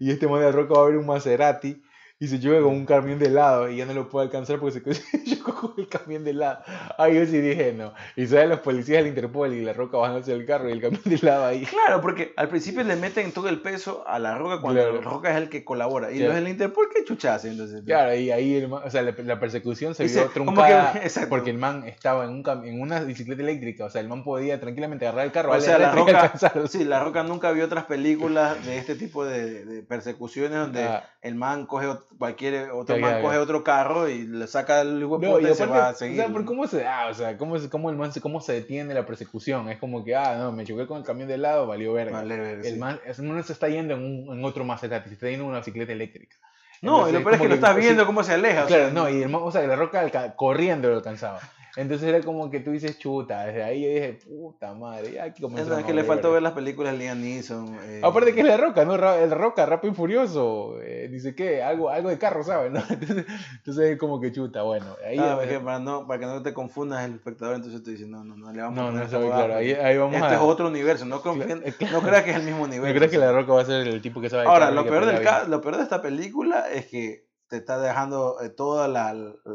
y 0.00 0.10
este 0.10 0.26
man 0.26 0.40
de 0.40 0.50
roca 0.50 0.74
va 0.74 0.82
a 0.82 0.86
ver 0.88 0.96
un 0.96 1.06
Maserati 1.06 1.80
y 2.20 2.26
se 2.26 2.40
choca 2.40 2.60
con 2.62 2.74
un 2.74 2.84
camión 2.84 3.18
de 3.20 3.26
helado 3.26 3.70
y 3.70 3.76
ya 3.76 3.86
no 3.86 3.94
lo 3.94 4.08
puede 4.08 4.26
alcanzar 4.26 4.58
porque 4.58 4.80
se 4.94 5.24
chocó 5.36 5.52
con 5.54 5.74
el 5.78 5.88
camión 5.88 6.24
de 6.24 6.30
helado. 6.32 6.58
Ahí 6.98 7.14
yo 7.14 7.24
sí 7.26 7.40
dije, 7.40 7.72
no. 7.72 7.92
Y 8.16 8.26
salen 8.26 8.48
los 8.48 8.58
policías 8.60 8.98
del 8.98 9.06
Interpol 9.08 9.54
y 9.54 9.62
la 9.62 9.72
roca 9.72 9.98
bajándose 9.98 10.32
del 10.32 10.44
carro 10.44 10.68
y 10.68 10.72
el 10.72 10.80
camión 10.80 11.00
de 11.04 11.14
helado 11.14 11.46
ahí. 11.46 11.64
Claro, 11.64 12.00
porque 12.00 12.32
al 12.36 12.48
principio 12.48 12.82
le 12.82 12.96
meten 12.96 13.30
todo 13.30 13.48
el 13.48 13.60
peso 13.60 14.02
a 14.06 14.18
la 14.18 14.36
roca 14.36 14.60
cuando 14.60 14.80
Claro. 14.80 14.96
la 14.96 15.00
roca 15.00 15.30
es 15.30 15.36
el 15.36 15.48
que 15.48 15.64
colabora. 15.64 16.10
Y 16.10 16.16
Claro. 16.16 16.32
los 16.32 16.42
del 16.42 16.48
Interpol, 16.50 16.86
¿qué 16.92 17.04
chuchas 17.04 17.44
entonces? 17.44 17.82
Claro, 17.84 18.14
y 18.16 18.32
ahí 18.32 18.56
el 18.56 18.68
man- 18.68 18.82
o 18.84 18.90
sea, 18.90 19.02
la, 19.02 19.14
la 19.16 19.38
persecución 19.38 19.94
se 19.94 20.04
vio 20.06 20.26
truncada 20.30 20.94
que- 20.94 21.08
porque 21.28 21.50
el 21.50 21.58
man 21.58 21.84
estaba 21.86 22.24
en, 22.24 22.30
un 22.30 22.42
cam- 22.42 22.66
en 22.66 22.80
una 22.80 23.00
bicicleta 23.00 23.42
eléctrica. 23.42 23.84
O 23.84 23.90
sea, 23.90 24.00
el 24.00 24.08
man 24.08 24.24
podía 24.24 24.58
tranquilamente 24.58 25.06
agarrar 25.06 25.26
el 25.26 25.32
carro, 25.32 25.52
O 25.52 25.60
sea, 25.60 25.78
la 25.78 25.92
roca, 25.94 26.32
sí, 26.68 26.84
la 26.84 26.98
roca 27.04 27.22
nunca 27.22 27.52
vio 27.52 27.64
otras 27.64 27.84
películas 27.84 28.64
de 28.66 28.76
este 28.78 28.96
tipo 28.96 29.24
de, 29.24 29.64
de 29.64 29.82
persecuciones 29.84 30.58
donde 30.58 30.82
Ah. 30.84 31.04
El 31.20 31.34
man 31.34 31.66
coge 31.66 31.86
ot- 31.88 32.04
cualquier 32.16 32.70
otro 32.70 32.96
man 32.98 33.20
coge 33.22 33.38
otro 33.38 33.64
carro 33.64 34.08
y 34.08 34.26
le 34.26 34.46
saca 34.46 34.82
el 34.82 35.00
de 35.00 35.06
No, 35.06 35.40
y 35.40 35.46
y 35.48 35.54
se 35.54 35.66
va 35.66 35.88
a 35.88 35.90
o 35.90 35.94
seguir. 35.94 36.16
sea, 36.16 36.28
¿por 36.28 36.44
cómo 36.44 36.66
se 36.68 36.82
da? 36.82 37.08
O 37.08 37.14
sea, 37.14 37.36
¿cómo, 37.36 37.56
cómo 37.70 37.90
el 37.90 37.96
man 37.96 38.12
se, 38.12 38.20
cómo 38.20 38.40
se 38.40 38.52
detiene 38.52 38.94
la 38.94 39.04
persecución? 39.04 39.68
Es 39.68 39.78
como 39.78 40.04
que, 40.04 40.14
ah, 40.14 40.36
no, 40.38 40.52
me 40.52 40.64
choqué 40.64 40.86
con 40.86 40.98
el 40.98 41.04
camión 41.04 41.28
de 41.28 41.36
lado, 41.38 41.66
valió 41.66 41.92
verga. 41.92 42.18
Vale, 42.18 42.36
verga, 42.38 42.66
el 42.68 42.74
sí. 42.74 42.78
man, 42.78 43.00
el 43.04 43.22
man 43.24 43.36
no 43.36 43.42
se 43.42 43.52
está 43.52 43.68
yendo 43.68 43.94
en, 43.94 44.00
un, 44.28 44.38
en 44.38 44.44
otro 44.44 44.64
Maserati, 44.64 45.08
se 45.08 45.14
está 45.14 45.28
yendo 45.28 45.44
en 45.44 45.50
una 45.50 45.58
bicicleta 45.58 45.92
eléctrica. 45.92 46.36
No, 46.82 47.08
y 47.08 47.12
lo 47.12 47.18
peor 47.24 47.34
es 47.34 47.40
que 47.40 47.46
como 47.46 47.48
lo 47.48 47.54
estás 47.56 47.74
sí, 47.74 47.80
viendo 47.80 48.06
cómo 48.06 48.22
se 48.22 48.34
aleja. 48.34 48.64
o 48.64 48.66
Claro, 48.68 48.84
sea, 48.84 48.92
no, 48.94 49.08
y 49.10 49.20
el 49.20 49.28
man, 49.28 49.40
o 49.44 49.50
sea, 49.50 49.66
la 49.66 49.74
roca 49.74 50.36
corriendo 50.36 50.88
lo 50.88 50.94
alcanzaba. 50.96 51.40
Entonces 51.80 52.08
era 52.08 52.20
como 52.22 52.50
que 52.50 52.58
tú 52.58 52.72
dices, 52.72 52.98
chuta, 52.98 53.44
desde 53.46 53.62
ahí 53.62 53.82
yo 53.82 53.88
dije, 53.88 54.18
puta 54.26 54.74
madre, 54.74 55.12
ya 55.12 55.22
aquí 55.24 55.36
es 55.36 55.42
comenzó 55.42 55.78
es 55.78 55.84
que 55.84 55.94
le 55.94 56.02
faltó 56.02 56.32
ver 56.32 56.42
las 56.42 56.52
películas 56.52 56.92
de 56.92 56.98
Liam 56.98 57.20
Neeson. 57.20 57.78
eh, 57.84 58.00
Aparte 58.02 58.34
que 58.34 58.40
es 58.40 58.46
la 58.46 58.56
roca, 58.56 58.84
¿no? 58.84 58.94
El 59.14 59.30
roca, 59.30 59.64
rápido 59.64 59.92
y 59.92 59.94
furioso, 59.96 60.80
eh, 60.82 61.08
dice 61.08 61.36
que 61.36 61.62
algo, 61.62 61.88
algo 61.88 62.08
de 62.08 62.18
carro, 62.18 62.42
¿sabes? 62.42 62.72
¿no? 62.72 62.80
Entonces, 62.90 63.24
entonces 63.58 63.90
es 63.92 63.96
como 63.98 64.20
que 64.20 64.32
chuta, 64.32 64.62
bueno. 64.64 64.96
Ahí 65.06 65.18
ah, 65.20 65.38
eh, 65.40 65.44
es 65.44 65.50
que 65.50 65.60
para, 65.60 65.78
no, 65.78 66.04
para 66.08 66.18
que 66.18 66.26
no 66.26 66.42
te 66.42 66.52
confundas 66.52 67.04
el 67.04 67.14
espectador, 67.14 67.54
entonces 67.54 67.80
te 67.84 67.92
dicen, 67.92 68.10
no, 68.10 68.24
no, 68.24 68.36
no 68.36 68.52
le 68.52 68.60
vamos 68.60 68.76
a 68.76 68.82
no, 68.82 68.88
poner 68.90 69.12
no 69.12 69.18
huevada, 69.20 69.44
claro. 69.46 69.60
Ahí, 69.60 69.72
ahí 69.72 69.96
vamos 69.98 70.14
Este 70.16 70.26
a. 70.26 70.34
es 70.34 70.40
otro 70.40 70.66
universo, 70.66 71.04
no, 71.04 71.22
confíen- 71.22 71.62
Claro, 71.76 72.00
no 72.00 72.02
creas 72.08 72.24
que 72.24 72.30
es 72.30 72.36
el 72.38 72.42
mismo 72.42 72.58
¿No 72.66 72.72
universo. 72.72 72.94
crees 72.96 73.10
que 73.12 73.18
la 73.18 73.30
roca 73.30 73.52
va 73.52 73.60
a 73.62 73.64
ser 73.66 73.86
el 73.86 74.02
tipo 74.02 74.20
que 74.20 74.28
sabe? 74.28 74.48
Ahora, 74.48 74.72
lo 74.72 74.84
peor, 74.84 75.06
del 75.06 75.22
ca- 75.22 75.44
lo 75.44 75.60
peor 75.60 75.76
de 75.76 75.84
esta 75.84 76.02
película 76.02 76.68
es 76.72 76.86
que 76.86 77.27
te 77.48 77.56
está 77.56 77.78
dejando 77.78 78.36
eh, 78.42 78.50
toda 78.50 78.88
la, 78.88 79.14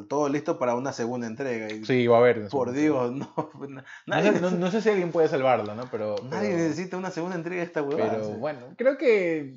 todo 0.10 0.28
listo 0.30 0.58
para 0.60 0.76
una 0.76 0.94
segunda 0.94 1.28
entrega. 1.28 1.72
Y, 1.72 1.86
Sí, 1.86 2.08
va 2.08 2.18
a 2.18 2.20
haber. 2.20 2.48
Por 2.50 2.72
Dios, 2.72 3.12
no. 3.12 3.32
No 3.68 3.82
Nadie, 4.08 4.34
sé, 4.34 4.42
no, 4.42 4.52
no 4.52 4.72
sé 4.72 4.82
si 4.82 4.90
alguien 4.90 5.12
puede 5.12 5.28
salvarla, 5.28 5.76
¿no? 5.76 5.88
Pero. 5.92 6.16
nadie 6.24 6.50
pero- 6.50 6.64
necesita 6.64 6.98
una 6.98 7.12
segunda 7.12 7.36
entrega 7.36 7.62
de 7.62 7.68
esta 7.68 7.82
huevada. 7.84 8.14
Pero 8.14 8.30
bueno, 8.32 8.60
creo 8.78 8.98
que. 8.98 9.56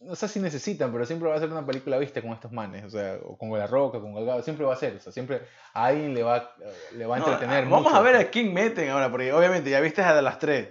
No 0.00 0.16
sé 0.16 0.26
si 0.26 0.40
necesitan, 0.40 0.90
pero 0.90 1.06
siempre 1.06 1.28
va 1.28 1.36
a 1.36 1.38
ser 1.38 1.48
una 1.48 1.64
película 1.64 1.96
vista 1.96 2.20
con 2.20 2.32
estos 2.32 2.50
manes. 2.50 2.84
O 2.84 2.90
sea, 2.90 3.18
o 3.24 3.38
con 3.38 3.56
La 3.56 3.68
Roca, 3.68 4.00
con 4.00 4.12
Galgado. 4.14 4.42
Siempre 4.42 4.66
va 4.66 4.74
a 4.74 4.76
ser. 4.76 4.96
O 4.96 5.00
sea, 5.00 5.12
siempre 5.12 5.42
a 5.74 5.84
alguien 5.86 6.12
le 6.12 6.24
va, 6.24 6.50
le 6.96 7.06
va 7.06 7.16
a 7.16 7.18
No, 7.20 7.26
entretener. 7.26 7.64
vamos 7.66 7.84
mucho. 7.84 7.94
a 7.96 8.00
ver 8.00 8.16
a 8.16 8.28
quién 8.28 8.52
meten 8.52 8.90
ahora, 8.90 9.10
porque 9.12 9.32
obviamente 9.32 9.70
ya 9.70 9.78
viste 9.80 10.02
a 10.02 10.20
las 10.20 10.38
tres. 10.40 10.70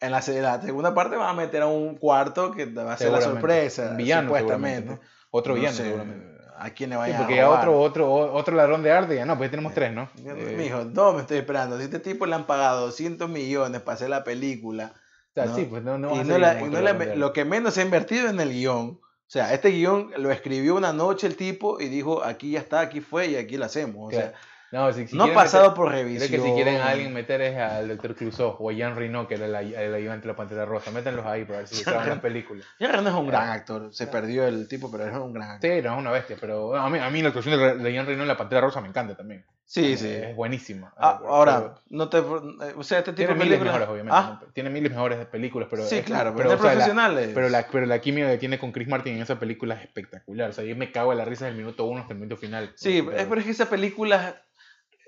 En 0.00 0.12
la, 0.12 0.22
se- 0.22 0.40
la 0.40 0.62
segunda 0.62 0.94
parte 0.94 1.16
van 1.16 1.28
a 1.30 1.32
meter 1.34 1.62
a 1.62 1.66
un 1.66 1.96
cuarto 1.96 2.52
que 2.52 2.64
va 2.66 2.92
a 2.92 2.96
ser 2.96 3.10
la 3.10 3.20
sorpresa. 3.20 3.88
Un 3.90 3.96
villano, 3.96 4.28
supuestamente. 4.28 4.90
¿no? 4.92 5.00
Otro 5.32 5.52
No 5.54 5.60
villano, 5.60 5.76
seguramente. 5.76 6.29
¿A 6.62 6.70
quién 6.70 6.90
le 6.90 6.96
Sí, 6.96 6.98
vayan 7.00 7.16
porque 7.18 7.34
a 7.34 7.36
ya 7.36 7.44
robar? 7.46 7.60
otro, 7.68 7.80
otro, 7.80 8.32
otro 8.34 8.54
ladrón 8.56 8.82
de 8.82 8.92
arte, 8.92 9.16
ya 9.16 9.24
no, 9.24 9.36
pues 9.38 9.48
ya 9.48 9.52
tenemos 9.52 9.72
tres, 9.74 9.92
¿no? 9.92 10.10
Eh, 10.24 10.54
Mijo, 10.58 10.84
dos 10.84 11.14
me 11.14 11.22
estoy 11.22 11.38
esperando. 11.38 11.78
Si 11.78 11.84
este 11.84 11.98
tipo 12.00 12.26
le 12.26 12.34
han 12.34 12.44
pagado 12.46 12.82
200 12.86 13.28
millones 13.30 13.80
para 13.80 13.94
hacer 13.94 14.10
la 14.10 14.22
película. 14.24 14.92
o 14.94 15.32
sea, 15.34 15.46
¿no? 15.46 15.54
sí, 15.56 15.64
pues 15.64 15.82
no, 15.82 15.96
no 15.96 16.14
y 16.14 16.24
no 16.24 16.38
la- 16.38 16.60
y 16.60 16.64
no 16.68 16.78
arte. 16.78 17.16
lo 17.16 17.32
que 17.32 17.44
menos 17.44 17.74
se 17.74 17.80
ha 17.80 17.84
invertido 17.84 18.28
en 18.28 18.40
el 18.40 18.50
guion. 18.52 19.00
O 19.00 19.32
sea, 19.32 19.54
este 19.54 19.68
guion 19.70 20.10
lo 20.16 20.30
escribió 20.32 20.74
una 20.74 20.92
noche 20.92 21.26
el 21.28 21.36
tipo 21.36 21.80
y 21.80 21.86
dijo, 21.88 22.24
aquí 22.24 22.50
ya 22.50 22.58
está, 22.58 22.80
aquí 22.80 23.00
fue 23.00 23.28
y 23.28 23.36
aquí 23.36 23.56
lo 23.56 23.64
hacemos. 23.64 24.08
O 24.08 24.10
sea, 24.16 24.32
No, 24.72 24.92
si, 24.92 25.06
si 25.08 25.16
no 25.16 25.32
pasado 25.34 25.64
meter- 25.70 25.74
por 25.76 25.88
Creo 25.90 26.02
revisión. 26.04 26.30
que 26.30 26.38
si 26.48 26.52
quieren 26.54 26.76
a 26.76 26.90
alguien 26.90 27.12
meter 27.12 27.40
es 27.40 27.56
al 27.58 27.88
Dr. 27.88 28.14
Clouseau 28.14 28.56
o 28.58 28.70
a 28.70 28.72
Jean 28.72 28.94
Reno, 28.94 29.26
que 29.26 29.34
era 29.34 29.46
el, 29.46 29.74
el 29.74 29.94
ayudante 29.94 30.22
de 30.22 30.32
la 30.32 30.36
Pantera 30.36 30.64
Rosa. 30.64 30.90
Métanlos 30.92 31.26
ahí 31.26 31.44
para 31.44 31.58
ver 31.58 31.66
si 31.68 31.84
la 31.84 32.02
Reno. 32.04 32.20
película. 32.20 32.62
Jean 32.78 32.92
Reno 32.92 33.08
es 33.08 33.14
un 33.16 33.26
gran 33.26 33.48
actor. 33.50 33.92
Se 33.92 34.06
perdió 34.06 34.46
el 34.46 34.68
tipo, 34.68 34.90
pero 34.90 35.06
es 35.06 35.14
un 35.16 35.32
gran 35.32 35.50
actor. 35.50 35.70
Sí, 35.70 35.82
no, 35.82 35.92
es 35.94 35.98
una 35.98 36.10
bestia, 36.12 36.36
pero 36.40 36.76
a, 36.76 36.88
mí, 36.88 36.98
a 36.98 37.10
mí 37.10 37.20
la 37.22 37.28
actuación 37.28 37.58
de, 37.58 37.74
de 37.82 37.92
Jean 37.92 38.06
Reno 38.06 38.22
en 38.22 38.28
la 38.28 38.36
Pantera 38.36 38.60
Rosa 38.60 38.80
me 38.80 38.88
encanta 38.88 39.16
también. 39.16 39.44
Sí, 39.64 39.92
Eh, 39.92 39.96
sí. 39.96 40.08
Es 40.08 40.34
buenísima. 40.36 40.92
Ah, 40.96 41.20
Eh, 41.22 41.26
ahora, 41.28 41.74
no 41.90 42.08
te, 42.08 42.18
o 42.18 42.82
sea, 42.82 42.98
este 42.98 43.12
tipo 43.12 43.28
Tiene 43.28 43.34
de 43.38 43.44
miles 43.44 43.60
mejores, 43.60 43.88
obviamente. 43.88 44.16
Ah. 44.16 44.40
Tiene 44.52 44.68
miles 44.70 44.90
mejores 44.90 45.24
películas, 45.26 45.68
pero. 45.70 45.84
sí, 45.84 45.98
es- 45.98 46.04
claro, 46.04 46.34
pero, 46.36 46.48
pero, 46.48 46.50
de 46.50 46.56
sea, 46.56 46.64
la- 46.66 46.72
profesionales. 46.74 47.30
pero, 47.34 47.48
la, 47.48 47.66
pero 47.70 47.86
la 47.86 48.00
química 48.00 48.28
que 48.30 48.38
tiene 48.38 48.58
con 48.58 48.72
Chris 48.72 48.88
Martin 48.88 49.14
en 49.14 49.22
esa 49.22 49.38
película 49.38 49.76
es 49.76 49.82
espectacular. 49.82 50.50
O 50.50 50.52
sea, 50.52 50.64
yo 50.64 50.74
me 50.76 50.90
cago 50.90 51.12
en 51.12 51.18
la 51.18 51.24
risa 51.24 51.46
del 51.46 51.54
minuto 51.54 51.84
uno 51.84 52.00
hasta 52.00 52.14
el 52.14 52.18
minuto 52.18 52.36
final. 52.36 52.72
Sí, 52.74 53.02
Pero- 53.02 53.16
es, 53.16 53.26
pero 53.26 53.40
es 53.40 53.44
que 53.46 53.52
esa 53.52 53.70
película, 53.70 54.42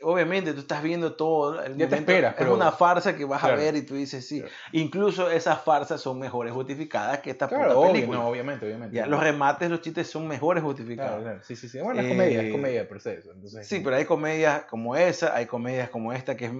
obviamente, 0.02 0.52
tú 0.52 0.60
estás 0.60 0.82
viendo 0.82 1.14
todo. 1.14 1.62
El 1.62 1.76
Ya 1.76 1.88
te 1.88 1.96
esperas, 1.96 2.34
pero- 2.36 2.50
Es 2.50 2.56
una 2.56 2.72
farsa 2.72 3.16
que 3.16 3.24
vas 3.24 3.40
Claro. 3.40 3.54
a 3.54 3.58
ver 3.58 3.76
y 3.76 3.82
tú 3.82 3.94
dices 3.94 4.26
sí. 4.26 4.40
Claro. 4.40 4.54
Incluso 4.72 5.30
esas 5.30 5.60
farsas 5.62 6.00
son 6.00 6.18
mejores 6.18 6.52
justificadas 6.52 7.18
que 7.20 7.30
esta 7.30 7.48
Claro, 7.48 7.64
puta 7.74 7.76
obvio, 7.78 7.92
película. 7.92 8.18
no, 8.18 8.28
obviamente, 8.28 8.66
obviamente. 8.66 8.96
Ya, 8.96 9.06
los 9.06 9.20
remates, 9.20 9.70
los 9.70 9.80
chistes 9.80 10.08
son 10.10 10.26
mejores 10.28 10.62
justificados. 10.62 11.44
Sí, 11.44 11.56
sí, 11.56 11.68
sí. 11.68 11.78
Bueno, 11.80 12.00
es 12.00 12.06
Eh, 12.06 12.08
comedia, 12.08 12.42
es 12.42 12.52
comedia 12.52 12.88
se. 12.88 13.14
eso, 13.14 13.32
Entonces, 13.32 13.66
Sí, 13.68 13.80
pero 13.80 13.96
hay 13.96 14.04
comedias 14.04 14.64
como 14.64 14.96
esa, 14.96 15.34
hay 15.34 15.46
comedias 15.46 15.88
como 15.90 16.12
esta 16.12 16.36
que 16.36 16.46
es- 16.46 16.52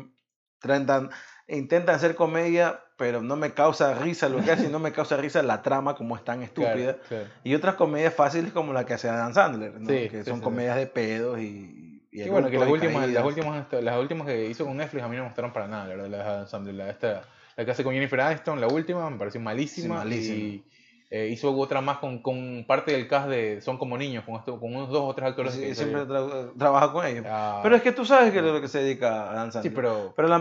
tratan, 0.60 1.10
intentan 1.48 1.96
hacer 1.96 2.14
comedia, 2.14 2.80
pero 2.96 3.20
no 3.20 3.34
me 3.34 3.52
causa 3.52 3.94
risa 3.94 4.28
lo 4.28 4.42
que 4.44 4.52
hacen, 4.52 4.70
no 4.70 4.78
me 4.78 4.92
causa 4.92 5.16
risa 5.16 5.42
la 5.42 5.60
trama 5.60 5.96
como 5.96 6.14
es 6.16 6.24
tan 6.24 6.40
estúpida. 6.42 6.98
Y 7.42 7.54
otras 7.56 7.74
comedias 7.74 8.14
fáciles 8.14 8.52
como 8.52 8.72
la 8.72 8.86
que 8.86 8.94
hace 8.94 9.08
Adam 9.08 9.34
Sandler, 9.34 9.72
¿no? 9.80 9.88
Sí, 9.88 10.08
que 10.08 10.22
sí, 10.22 10.30
son 10.30 10.38
sí, 10.38 10.44
comedias 10.44 10.76
de 10.76 10.86
pedos 10.86 11.40
y, 11.40 11.91
y 12.12 12.22
Sí, 12.22 12.28
bueno, 12.28 12.50
que 12.50 12.58
las 12.58 12.68
últimas, 12.68 13.08
las 13.08 13.24
últimas, 13.24 13.62
esto- 13.62 13.80
las 13.80 13.98
últimas 13.98 14.26
que 14.26 14.46
hizo 14.46 14.64
con 14.66 14.76
Netflix 14.76 15.02
a 15.02 15.08
mí 15.08 15.16
no 15.16 15.22
me 15.22 15.28
gustaron 15.28 15.52
para 15.52 15.66
nada, 15.66 15.84
la 15.88 15.94
verdad, 15.96 16.08
las 16.10 16.26
Adam 16.26 16.46
Sandler. 16.46 16.74
La, 16.74 16.90
esta, 16.90 17.22
la 17.56 17.64
que 17.64 17.70
hace 17.70 17.82
con 17.82 17.94
Jennifer 17.94 18.20
Aniston, 18.20 18.60
la 18.60 18.68
última, 18.68 19.08
me 19.10 19.18
pareció 19.18 19.40
malísima. 19.40 20.00
Sí, 20.02 20.04
malísima. 20.04 20.36
Y 20.36 20.64
eh, 21.10 21.28
hizo 21.28 21.54
otra 21.56 21.80
más 21.80 21.98
con, 21.98 22.22
con 22.22 22.64
parte 22.66 22.92
del 22.92 23.06
cast 23.08 23.28
de 23.28 23.60
Son 23.60 23.76
como 23.78 23.98
niños, 23.98 24.24
con, 24.24 24.36
esto, 24.36 24.58
con 24.60 24.74
unos 24.74 24.88
dos 24.90 25.02
o 25.04 25.14
tres 25.14 25.28
actores. 25.30 25.54
Sí, 25.54 25.60
que 25.60 25.74
siempre 25.74 26.02
tra- 26.06 26.52
trabaja 26.56 26.92
con 26.92 27.04
ellos. 27.06 27.24
Ah, 27.28 27.60
Pero 27.62 27.76
es 27.76 27.82
que 27.82 27.92
tú 27.92 28.04
sabes 28.04 28.30
que 28.32 28.38
es 28.38 28.44
lo 28.44 28.60
que 28.60 28.68
se 28.68 28.82
dedica 28.82 29.30
a 29.30 29.46
Sí, 29.46 29.52
Sandler. 29.52 29.74
pero... 29.74 30.12
Pero 30.16 30.28
la, 30.28 30.38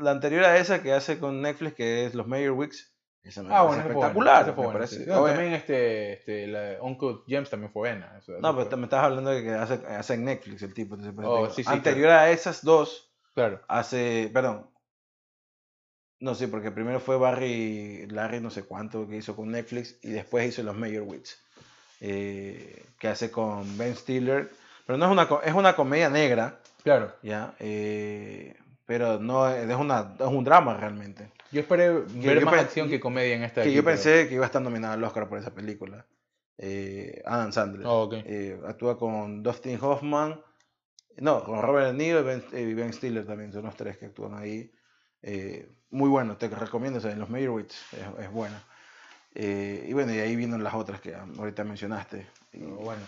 la 0.00 0.10
anterior 0.10 0.44
a 0.44 0.56
esa 0.58 0.82
que 0.82 0.92
hace 0.92 1.18
con 1.18 1.40
Netflix, 1.42 1.74
que 1.74 2.06
es 2.06 2.14
los 2.14 2.26
Mayor 2.26 2.52
Weeks, 2.52 2.92
esa 3.22 3.42
me 3.42 3.54
Ah, 3.54 3.62
bueno, 3.62 3.82
esa 3.82 3.92
fue 3.92 3.94
buena, 3.94 4.06
espectacular. 4.08 4.44
fue 4.44 4.50
me 4.52 4.56
buena, 4.56 4.72
parece. 4.72 4.96
sí. 4.96 5.04
No, 5.06 5.20
Obvia- 5.22 5.32
también 5.34 5.52
este, 5.54 6.12
este, 6.14 6.46
la 6.46 6.82
Uncle 6.82 7.16
James 7.28 7.50
también 7.50 7.72
fue 7.72 7.80
buena. 7.90 8.16
eso- 8.18 8.32
No, 8.40 8.56
pero 8.56 8.76
me 8.76 8.84
estás 8.84 9.04
hablando 9.04 9.30
de 9.30 9.42
que 9.42 9.50
hace, 9.52 9.74
hace 9.86 10.14
en 10.14 10.24
Netflix 10.24 10.62
el 10.62 10.72
tipo. 10.74 10.94
entonces, 10.96 11.14
Oh, 11.24 11.50
sí, 11.50 11.62
sí, 11.64 11.70
Anterior 11.70 12.10
a 12.10 12.30
esas 12.30 12.64
dos, 12.64 13.10
Claro. 13.34 13.60
hace, 13.68 14.30
perdón. 14.32 14.68
No, 16.20 16.34
sí, 16.34 16.46
porque 16.48 16.70
primero 16.70 17.00
fue 17.00 17.16
Barry, 17.16 18.06
Larry 18.08 18.40
no 18.40 18.50
sé 18.50 18.64
cuánto 18.64 19.08
que 19.08 19.16
hizo 19.16 19.34
con 19.34 19.50
Netflix 19.50 19.98
y 20.02 20.10
después 20.10 20.46
hizo 20.48 20.62
los 20.62 20.76
Mayor 20.76 21.04
Weeks, 21.04 21.42
eh, 22.00 22.84
que 22.98 23.08
hace 23.08 23.30
con 23.30 23.78
Ben 23.78 23.96
Stiller. 23.96 24.50
Pero 24.86 24.98
no 24.98 25.06
es 25.06 25.10
una, 25.12 25.28
es 25.44 25.54
una 25.54 25.76
comedia 25.76 26.10
negra, 26.10 26.58
Claro. 26.82 27.14
¿ya? 27.22 27.54
Eh, 27.58 28.54
pero 28.90 29.20
no 29.20 29.48
es, 29.48 29.72
una, 29.76 30.16
es 30.18 30.26
un 30.26 30.42
drama 30.42 30.76
realmente. 30.76 31.30
Yo 31.52 31.60
esperé 31.60 31.90
ver 31.92 32.40
yo 32.40 32.44
más 32.44 32.54
acción 32.58 32.88
que 32.88 32.98
comedia 32.98 33.36
en 33.36 33.44
esta. 33.44 33.62
Que 33.62 33.68
yo 33.72 33.78
aquí, 33.82 33.84
pero- 33.84 33.96
pensé 33.96 34.26
que 34.28 34.34
iba 34.34 34.42
a 34.44 34.46
estar 34.46 34.60
nominado 34.60 34.94
al 34.94 35.04
Oscar 35.04 35.28
por 35.28 35.38
esa 35.38 35.54
película. 35.54 36.04
Eh, 36.58 37.22
Adam 37.24 37.52
Sandler. 37.52 37.86
Oh. 37.86 38.10
Eh, 38.12 38.60
actúa 38.66 38.98
con 38.98 39.44
Dustin 39.44 39.78
Hoffman. 39.80 40.42
No, 41.18 41.44
con 41.44 41.62
Robert 41.62 41.86
De 41.86 41.92
Niro 41.92 42.18
y 42.18 42.24
Ben, 42.24 42.44
y 42.52 42.74
Ben 42.74 42.92
Stiller 42.92 43.24
también. 43.24 43.52
Son 43.52 43.62
los 43.62 43.76
tres 43.76 43.96
que 43.96 44.06
actúan 44.06 44.34
ahí. 44.34 44.72
Eh, 45.22 45.68
muy 45.90 46.08
bueno, 46.08 46.36
te 46.36 46.48
recomiendo. 46.48 46.98
o 46.98 47.00
sea, 47.00 47.12
en 47.12 47.20
los 47.20 47.30
Meyerowitz 47.30 47.76
es, 47.92 48.24
es 48.24 48.30
buena. 48.32 48.60
Eh, 49.36 49.86
y 49.88 49.92
bueno, 49.92 50.12
y 50.12 50.18
ahí 50.18 50.34
vienen 50.34 50.64
las 50.64 50.74
otras 50.74 51.00
que 51.00 51.14
ahorita 51.14 51.62
mencionaste. 51.62 52.26
Y- 52.52 52.58
Pero 52.58 52.74
bueno. 52.74 53.02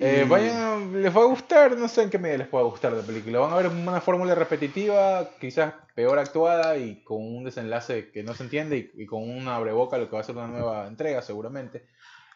Eh, 0.00 0.24
vayan, 0.28 1.02
les 1.02 1.14
va 1.16 1.22
a 1.22 1.24
gustar, 1.24 1.76
no 1.76 1.88
sé 1.88 2.02
en 2.04 2.10
qué 2.10 2.18
medida 2.18 2.38
les 2.38 2.46
pueda 2.46 2.64
gustar 2.64 2.92
la 2.92 3.02
película. 3.02 3.40
Van 3.40 3.52
a 3.52 3.56
ver 3.56 3.66
una 3.66 4.00
fórmula 4.00 4.34
repetitiva, 4.36 5.28
quizás 5.40 5.74
peor 5.96 6.18
actuada 6.20 6.76
y 6.76 7.02
con 7.02 7.18
un 7.20 7.42
desenlace 7.44 8.10
que 8.12 8.22
no 8.22 8.32
se 8.34 8.44
entiende 8.44 8.76
y, 8.94 9.02
y 9.02 9.06
con 9.06 9.28
una 9.28 9.56
abreboca 9.56 9.98
lo 9.98 10.08
que 10.08 10.14
va 10.14 10.20
a 10.20 10.24
ser 10.24 10.36
una 10.36 10.46
nueva 10.46 10.86
entrega 10.86 11.20
seguramente. 11.22 11.84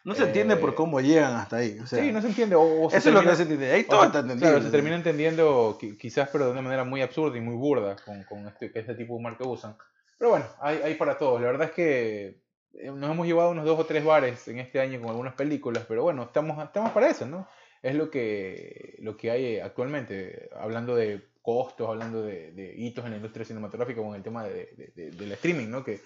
No 0.03 0.13
se 0.15 0.23
entiende 0.23 0.57
por 0.57 0.71
Eh, 0.71 0.75
cómo 0.75 0.99
llegan 0.99 1.33
hasta 1.35 1.55
ahí. 1.57 1.79
o 1.79 1.87
sea, 1.87 2.03
sí, 2.03 2.11
no 2.11 2.19
se 2.21 2.27
entiende. 2.27 2.55
O, 2.57 2.87
o 2.87 2.89
se 2.89 2.97
eso 2.97 3.07
es 3.07 3.13
lo 3.15 3.21
que 3.21 3.27
termina- 3.27 3.31
no 3.31 3.35
se 3.37 3.41
entiende. 3.43 3.71
Ahí 3.71 3.83
todo 3.85 4.03
está 4.03 4.19
entendible. 4.19 4.49
Claro, 4.51 4.65
se 4.65 4.69
termina 4.69 4.95
entendiendo 4.97 5.77
qui- 5.79 5.97
quizás, 5.97 6.27
pero 6.29 6.47
de 6.47 6.51
una 6.51 6.61
manera 6.61 6.83
muy 6.83 7.01
absurda 7.01 7.37
y 7.37 7.41
muy 7.41 7.55
burda 7.55 7.95
con, 8.03 8.21
con 8.25 8.45
este, 8.49 8.77
este 8.77 8.95
tipo 8.95 9.13
de 9.13 9.19
humor 9.19 9.37
que 9.37 9.43
usan. 9.45 9.77
Pero 10.17 10.31
bueno, 10.31 10.45
hay, 10.59 10.81
hay 10.83 10.95
para 10.95 11.17
todos. 11.17 11.39
La 11.39 11.47
verdad 11.47 11.67
es 11.69 11.73
que 11.73 12.27
eh, 12.27 12.42
nos 12.73 13.11
hemos 13.11 13.25
llevado 13.27 13.51
unos 13.51 13.65
dos 13.65 13.79
o 13.79 13.85
tres 13.85 14.03
bares 14.03 14.47
en 14.47 14.59
este 14.59 14.79
año 14.79 14.99
con 14.99 15.09
algunas 15.09 15.33
películas, 15.35 15.85
pero 15.87 16.03
bueno, 16.03 16.23
estamos, 16.23 16.63
estamos 16.63 16.91
para 16.91 17.09
eso, 17.09 17.25
¿no? 17.25 17.47
Es 17.81 17.95
lo 17.95 18.09
que, 18.09 18.95
lo 18.99 19.17
que 19.17 19.29
hay 19.31 19.59
actualmente, 19.59 20.49
hablando 20.55 20.95
de 20.95 21.21
costos, 21.41 21.87
hablando 21.89 22.21
de, 22.23 22.51
de 22.53 22.73
hitos 22.77 23.03
en 23.05 23.11
la 23.11 23.17
industria 23.17 23.45
cinematográfica 23.45 24.01
con 24.01 24.15
el 24.15 24.23
tema 24.23 24.43
de, 24.45 24.73
de- 24.77 24.91
de- 24.95 25.11
del 25.11 25.31
streaming, 25.33 25.67
¿no? 25.67 25.83
Que, 25.83 25.99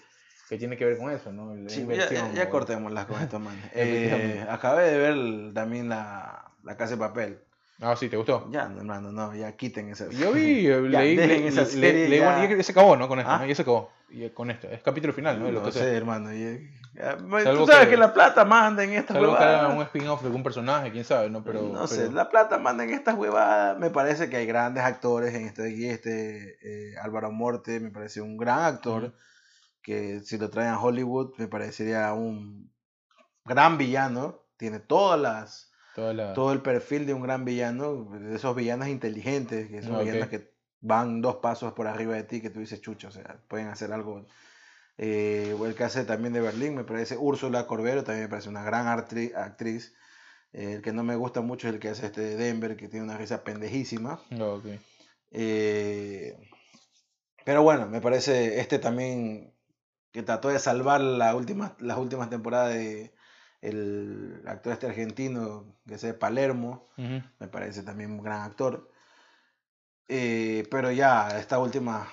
que 0.48 0.58
tiene 0.58 0.76
que 0.76 0.84
ver 0.84 0.98
con 0.98 1.10
eso, 1.12 1.32
¿no? 1.32 1.54
La 1.54 1.68
Sí, 1.68 1.80
ya, 1.88 2.08
ya, 2.14 2.32
ya 2.34 2.50
cortémoslas 2.50 3.06
con 3.06 3.22
esto, 3.22 3.38
man. 3.38 3.56
Eh, 3.74 4.44
acabé 4.48 4.90
de 4.90 4.98
ver 4.98 5.54
también 5.54 5.88
la, 5.88 6.50
la 6.64 6.76
Casa 6.76 6.94
de 6.94 6.98
Papel. 6.98 7.38
Ah, 7.80 7.94
sí, 7.94 8.08
¿te 8.08 8.16
gustó? 8.16 8.48
Ya, 8.50 8.68
no, 8.68 8.78
hermano, 8.78 9.12
no, 9.12 9.34
ya 9.36 9.52
quiten 9.56 9.88
esa. 9.90 10.08
Yo 10.10 10.32
vi, 10.32 10.62
Ya, 10.64 10.78
leí, 10.80 11.14
dejen 11.16 11.42
le- 11.42 11.48
esa 11.48 11.64
serie 11.64 12.08
leí- 12.08 12.18
ya. 12.18 12.56
ya 12.56 12.62
se 12.62 12.72
acabó, 12.72 12.96
¿no? 12.96 13.06
Con 13.06 13.20
esto, 13.20 13.30
¿Ah? 13.30 13.38
¿no? 13.38 13.46
Ya 13.46 13.54
se 13.54 13.62
acabó. 13.62 13.90
Y 14.10 14.28
con 14.30 14.50
esto. 14.50 14.66
Es 14.68 14.82
capítulo 14.82 15.12
final, 15.12 15.38
¿no? 15.40 15.50
No 15.52 15.62
que 15.64 15.72
sé, 15.72 15.94
hermano. 15.96 16.30
Salvo 16.32 17.60
tú 17.60 17.66
sabes 17.66 17.84
que- 17.84 17.90
que, 17.90 17.96
la 17.98 18.12
plata 18.12 18.44
manda 18.44 18.82
en 18.82 18.94
estas 18.94 19.14
Salvo 19.16 19.36
que 19.36 19.42
huevadas. 19.44 19.74
un 19.76 19.82
spin-off 19.82 20.20
de 20.22 20.26
algún 20.26 20.42
personaje, 20.42 20.90
quién 20.90 21.04
sabe, 21.04 21.30
¿no? 21.30 21.44
Pero, 21.44 21.62
no 21.62 21.86
sé, 21.86 21.98
pero- 22.02 22.12
la 22.12 22.28
plata 22.28 22.58
manda 22.58 22.82
en 22.84 22.90
estas 22.90 23.14
huevadas. 23.16 23.78
Me 23.78 23.90
parece 23.90 24.28
que 24.28 24.36
hay 24.38 24.46
grandes 24.46 24.82
actores 24.82 25.34
en 25.34 25.44
este 25.46 25.68
aquí. 25.70 25.86
Este 25.86 26.56
eh, 26.62 26.94
Álvaro 27.00 27.30
Morte 27.30 27.78
me 27.80 27.90
parece 27.90 28.20
un 28.20 28.36
gran 28.36 28.60
actor. 28.64 29.14
Que 29.82 30.20
si 30.20 30.36
lo 30.38 30.50
traen 30.50 30.70
a 30.70 30.80
Hollywood 30.80 31.34
me 31.38 31.46
parecería 31.46 32.12
un 32.12 32.72
gran 33.44 33.78
villano. 33.78 34.40
Tiene 34.56 34.80
todas 34.80 35.20
las 35.20 35.67
la... 36.12 36.32
todo 36.34 36.52
el 36.52 36.60
perfil 36.62 37.06
de 37.06 37.14
un 37.14 37.22
gran 37.22 37.44
villano, 37.44 38.04
de 38.18 38.36
esos 38.36 38.54
villanos 38.56 38.88
inteligentes, 38.88 39.68
que 39.68 39.82
son 39.82 39.94
Ah, 39.94 39.98
ok. 39.98 40.04
villanos 40.04 40.28
que 40.28 40.52
van 40.80 41.20
dos 41.20 41.36
pasos 41.36 41.72
por 41.72 41.86
arriba 41.86 42.14
de 42.14 42.22
ti, 42.24 42.40
que 42.40 42.50
tú 42.50 42.60
dices 42.60 42.80
chucho, 42.80 43.08
o 43.08 43.10
sea, 43.10 43.40
pueden 43.48 43.68
hacer 43.68 43.92
algo. 43.92 44.26
Eh, 44.96 45.54
o 45.58 45.66
el 45.66 45.74
que 45.74 45.84
hace 45.84 46.04
también 46.04 46.32
de 46.32 46.40
Berlín, 46.40 46.74
me 46.74 46.84
parece 46.84 47.16
Úrsula 47.16 47.66
Corbero, 47.66 48.04
también 48.04 48.24
me 48.24 48.28
parece 48.28 48.48
una 48.48 48.64
gran 48.64 48.86
actriz. 48.88 49.94
Eh, 50.52 50.74
el 50.74 50.82
que 50.82 50.92
no 50.92 51.04
me 51.04 51.14
gusta 51.16 51.40
mucho 51.40 51.68
es 51.68 51.74
el 51.74 51.80
que 51.80 51.88
hace 51.90 52.06
este 52.06 52.20
de 52.20 52.36
Denver, 52.36 52.76
que 52.76 52.88
tiene 52.88 53.04
una 53.04 53.18
risa 53.18 53.44
pendejísima. 53.44 54.20
Ah, 54.32 54.44
ok. 54.44 54.66
Eh, 55.30 56.36
pero 57.44 57.62
bueno, 57.62 57.86
me 57.86 58.00
parece 58.00 58.60
este 58.60 58.78
también 58.78 59.54
que 60.12 60.22
trató 60.22 60.48
de 60.48 60.58
salvar 60.58 61.00
la 61.00 61.34
última, 61.34 61.76
las 61.80 61.98
últimas 61.98 62.30
temporadas 62.30 62.74
de 62.74 63.12
el 63.60 64.42
actor 64.46 64.72
este 64.72 64.86
argentino 64.86 65.64
que 65.86 65.94
es 65.94 66.02
de 66.02 66.14
Palermo, 66.14 66.86
Ujú. 66.96 67.22
me 67.40 67.48
parece 67.48 67.82
también 67.82 68.12
un 68.12 68.22
gran 68.22 68.42
actor. 68.42 68.90
Eh, 70.08 70.66
pero 70.70 70.90
ya, 70.90 71.38
esta 71.38 71.58
última, 71.58 72.08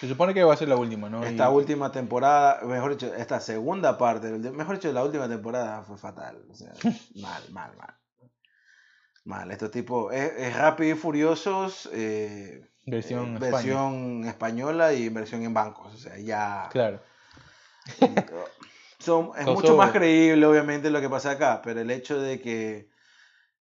Se 0.00 0.08
supone 0.08 0.34
que 0.34 0.42
va 0.44 0.54
a 0.54 0.56
ser 0.56 0.68
la 0.68 0.76
última, 0.76 1.08
¿no? 1.08 1.22
esta 1.24 1.50
Y- 1.50 1.54
última 1.54 1.92
temporada, 1.92 2.60
mejor 2.64 2.92
dicho, 2.92 3.14
esta 3.14 3.38
segunda 3.40 3.96
parte, 3.98 4.30
mejor 4.30 4.76
dicho, 4.76 4.92
la 4.92 5.04
última 5.04 5.28
temporada 5.28 5.82
fue 5.82 5.96
fatal. 5.98 6.42
O 6.50 6.54
sea, 6.54 6.72
mal, 7.16 7.42
mal, 7.50 7.76
mal. 7.76 7.94
Mal, 9.24 9.50
estos 9.50 9.70
tipos, 9.70 10.12
es, 10.14 10.32
es 10.38 10.56
rápido 10.56 10.96
y 10.96 10.98
furiosos, 10.98 11.88
eh, 11.92 12.64
Versión 12.86 13.36
eh, 13.36 13.38
versión 13.38 14.24
española 14.24 14.94
y 14.94 15.10
versión 15.10 15.42
en 15.42 15.52
bancos. 15.52 15.94
O 15.94 15.98
sea, 15.98 16.16
ya. 16.18 16.68
Claro. 16.70 17.00
Son, 18.98 19.30
es 19.38 19.46
mucho 19.46 19.76
más 19.76 19.92
creíble, 19.92 20.44
obviamente, 20.46 20.90
lo 20.90 21.00
que 21.00 21.08
pasa 21.08 21.32
acá, 21.32 21.62
pero 21.62 21.80
el 21.80 21.90
hecho 21.90 22.20
de 22.20 22.40
que 22.40 22.90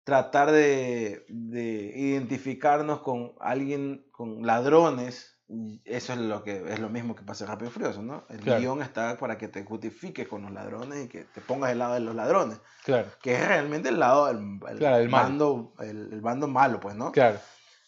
tratar 0.05 0.51
de, 0.51 1.24
de 1.28 1.93
identificarnos 1.95 3.01
con 3.01 3.32
alguien, 3.41 4.07
con 4.12 4.47
ladrones, 4.47 5.37
eso 5.84 6.12
es 6.14 6.18
lo 6.18 6.43
que 6.43 6.72
es 6.72 6.78
lo 6.80 6.89
mismo 6.89 7.14
que 7.14 7.22
pasa 7.22 7.45
en 7.45 7.51
Rápido 7.51 7.70
y 7.70 7.72
Furioso, 7.72 8.03
¿no? 8.03 8.24
El 8.30 8.41
Claro. 8.41 8.61
guion 8.61 8.82
está 8.82 9.16
para 9.16 9.37
que 9.37 9.49
te 9.49 9.64
justifiques 9.64 10.26
con 10.26 10.43
los 10.43 10.51
ladrones 10.53 11.05
y 11.05 11.09
que 11.09 11.24
te 11.24 11.41
pongas 11.41 11.70
del 11.70 11.78
lado 11.78 11.95
de 11.95 12.01
los 12.01 12.14
ladrones, 12.14 12.59
Claro. 12.84 13.09
que 13.22 13.34
es 13.34 13.47
realmente 13.47 13.91
el 13.91 13.99
lado 14.01 14.26
del 14.26 14.39
el 14.68 14.78
Claro, 14.78 14.97
el 14.97 15.09
bando, 15.09 15.74
el, 15.80 16.12
el 16.12 16.20
bando 16.20 16.49
malo, 16.49 16.80
pues, 16.80 16.97
¿no? 16.97 17.12
Claro. 17.12 17.39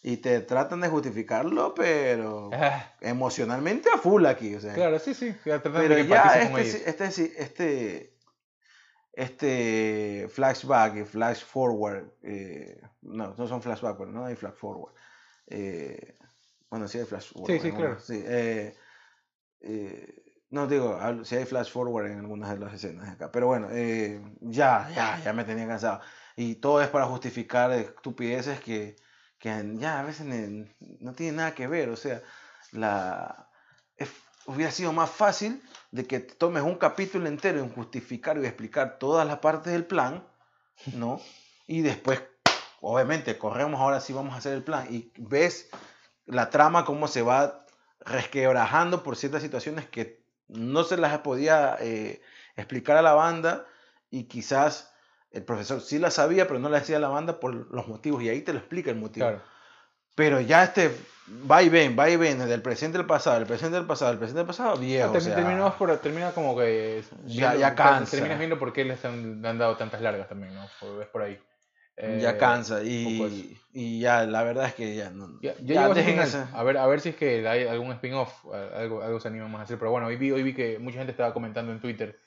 Y 0.01 0.17
te 0.17 0.39
tratan 0.41 0.81
de 0.81 0.87
justificarlo, 0.87 1.73
pero 1.73 2.49
Ah, 2.53 2.93
emocionalmente 3.01 3.89
a 3.93 3.97
full 3.97 4.25
aquí, 4.25 4.55
o 4.55 4.59
sea. 4.61 4.73
claro, 4.73 4.97
sí, 4.99 5.13
sí. 5.13 5.35
Pero 5.43 5.61
de 5.95 6.03
que 6.03 6.07
ya 6.07 6.39
este, 6.41 6.89
este, 6.89 7.11
sí- 7.11 7.33
este, 7.37 8.13
este 9.13 10.27
flashback 10.29 10.97
y 10.97 11.03
flash 11.03 11.43
forward, 11.43 12.11
eh, 12.23 12.81
no, 13.01 13.33
no 13.37 13.47
son 13.47 13.61
flashback, 13.61 13.97
pero 13.97 14.11
no 14.11 14.25
hay 14.25 14.35
flash 14.35 14.53
forward. 14.55 14.93
Eh, 15.47 16.17
bueno, 16.69 16.87
sí 16.87 16.99
hay 16.99 17.05
flash 17.05 17.33
forward. 17.33 17.51
Sí, 17.51 17.59
sí, 17.59 17.71
claro. 17.73 17.99
sí, 17.99 18.23
eh, 18.25 18.75
no 20.51 20.67
digo, 20.67 20.97
sí 21.25 21.35
hay 21.35 21.45
flash 21.45 21.71
forward 21.71 22.07
en 22.07 22.19
algunas 22.19 22.49
de 22.51 22.59
las 22.59 22.73
escenas 22.73 23.09
acá, 23.09 23.31
pero 23.31 23.47
bueno, 23.47 23.67
ya, 24.41 24.89
ya, 24.95 25.19
ya 25.23 25.33
me 25.33 25.43
tenía 25.43 25.67
cansado. 25.67 26.01
Y 26.35 26.55
todo 26.55 26.81
es 26.81 26.87
para 26.89 27.05
justificar 27.05 27.71
estupideces 27.71 28.59
que, 28.61 28.95
que 29.39 29.75
ya 29.75 29.99
a 29.99 30.03
veces 30.03 30.27
no 30.99 31.13
tienen 31.13 31.37
nada 31.37 31.55
que 31.55 31.67
ver, 31.67 31.89
o 31.89 31.95
sea, 31.95 32.21
la 32.71 33.49
es- 33.97 34.09
hubiera 34.45 34.71
sido 34.71 34.91
más 34.93 35.09
fácil 35.09 35.61
de 35.91 36.05
que 36.05 36.19
tomes 36.19 36.63
un 36.63 36.75
capítulo 36.75 37.27
entero 37.27 37.59
en 37.59 37.69
justificar 37.73 38.37
y 38.37 38.45
explicar 38.45 38.97
todas 38.99 39.25
las 39.25 39.39
partes 39.39 39.73
del 39.73 39.85
plan, 39.85 40.27
¿no? 40.93 41.19
Y 41.67 41.81
después, 41.83 42.19
obviamente, 42.81 43.37
corremos 43.37 43.79
ahora 43.79 44.01
sí 44.01 44.11
vamos 44.11 44.33
a 44.33 44.37
hacer 44.37 44.53
el 44.53 44.63
plan 44.63 44.87
y 44.89 45.11
ves 45.17 45.69
la 46.25 46.49
trama 46.49 46.83
cómo 46.83 47.07
se 47.07 47.21
va 47.21 47.63
resquebrajando 47.99 49.03
por 49.03 49.15
ciertas 49.15 49.43
situaciones 49.43 49.87
que 49.87 50.23
no 50.47 50.83
se 50.83 50.97
las 50.97 51.15
podía 51.19 51.77
eh, 51.79 52.23
explicar 52.55 52.97
a 52.97 53.03
la 53.03 53.13
banda 53.13 53.67
y 54.09 54.23
quizás 54.23 54.88
el 55.31 55.43
profesor 55.43 55.81
sí 55.81 55.99
la 55.99 56.11
sabía, 56.11 56.47
pero 56.47 56.59
no 56.59 56.69
la 56.69 56.79
decía 56.79 56.97
a 56.97 56.99
la 56.99 57.09
banda 57.09 57.39
por 57.39 57.53
los 57.73 57.87
motivos 57.87 58.21
y 58.23 58.29
ahí 58.29 58.41
te 58.41 58.53
lo 58.53 58.59
explica 58.59 58.89
el 58.89 58.97
motivo. 58.97 59.27
Claro. 59.27 59.41
Pero 60.15 60.41
ya 60.41 60.63
este 60.63 60.91
va 61.49 61.61
y 61.63 61.69
ven, 61.69 61.95
va 61.97 62.09
y 62.09 62.17
ven, 62.17 62.39
del 62.39 62.61
presente 62.61 62.97
al 62.97 63.05
pasado, 63.05 63.37
el 63.37 63.45
presente 63.45 63.77
al 63.77 63.85
pasado, 63.85 64.11
el 64.11 64.17
presente 64.17 64.41
al 64.41 64.47
pasado, 64.47 64.75
viejo. 64.77 65.13
Termi- 65.13 65.17
o 65.17 65.21
sea, 65.21 65.35
terminamos 65.35 65.73
por- 65.75 65.97
termina 65.97 66.31
como 66.31 66.57
que. 66.57 67.03
Ya- 67.25 67.51
viendo- 67.51 67.59
ya 67.59 67.75
cansa. 67.75 68.11
Terminas 68.11 68.37
viendo 68.39 68.59
por 68.59 68.73
qué 68.73 68.83
les 68.85 69.03
han, 69.05 69.41
le 69.41 69.47
han 69.47 69.57
dado 69.57 69.77
tantas 69.77 70.01
largas 70.01 70.27
también, 70.27 70.53
¿no? 70.55 70.67
Ves 70.97 71.07
por 71.07 71.21
ahí. 71.21 71.39
ya 72.19 72.31
Eh, 72.31 72.37
cansa 72.37 72.75
poco 72.75 72.85
y, 72.87 73.57
y 73.73 73.99
ya, 73.99 74.23
la 74.25 74.41
verdad 74.43 74.65
es 74.67 74.73
que 74.73 74.95
ya 74.95 75.09
no. 75.09 75.37
Ya, 75.41 75.53
ya 75.59 75.73
ya 75.75 75.89
dejen 75.89 76.19
esa- 76.19 76.49
A 76.53 76.63
ver, 76.63 76.77
a 76.77 76.87
ver 76.87 77.01
si 77.01 77.09
es 77.09 77.15
que 77.17 77.45
hay 77.47 77.67
algún 77.67 77.91
spin-off, 77.91 78.45
algo, 78.73 79.03
algo 79.03 79.19
se 79.19 79.27
animan 79.27 79.51
más 79.51 79.59
a 79.59 79.63
hacer. 79.65 79.77
Pero 79.77 79.91
bueno, 79.91 80.07
hoy 80.07 80.15
vi, 80.15 80.31
hoy 80.31 80.41
vi 80.43 80.53
que 80.53 80.79
mucha 80.79 80.97
gente 80.99 81.11
estaba 81.11 81.33
comentando 81.33 81.71
en 81.73 81.79
Twitter 81.81 82.17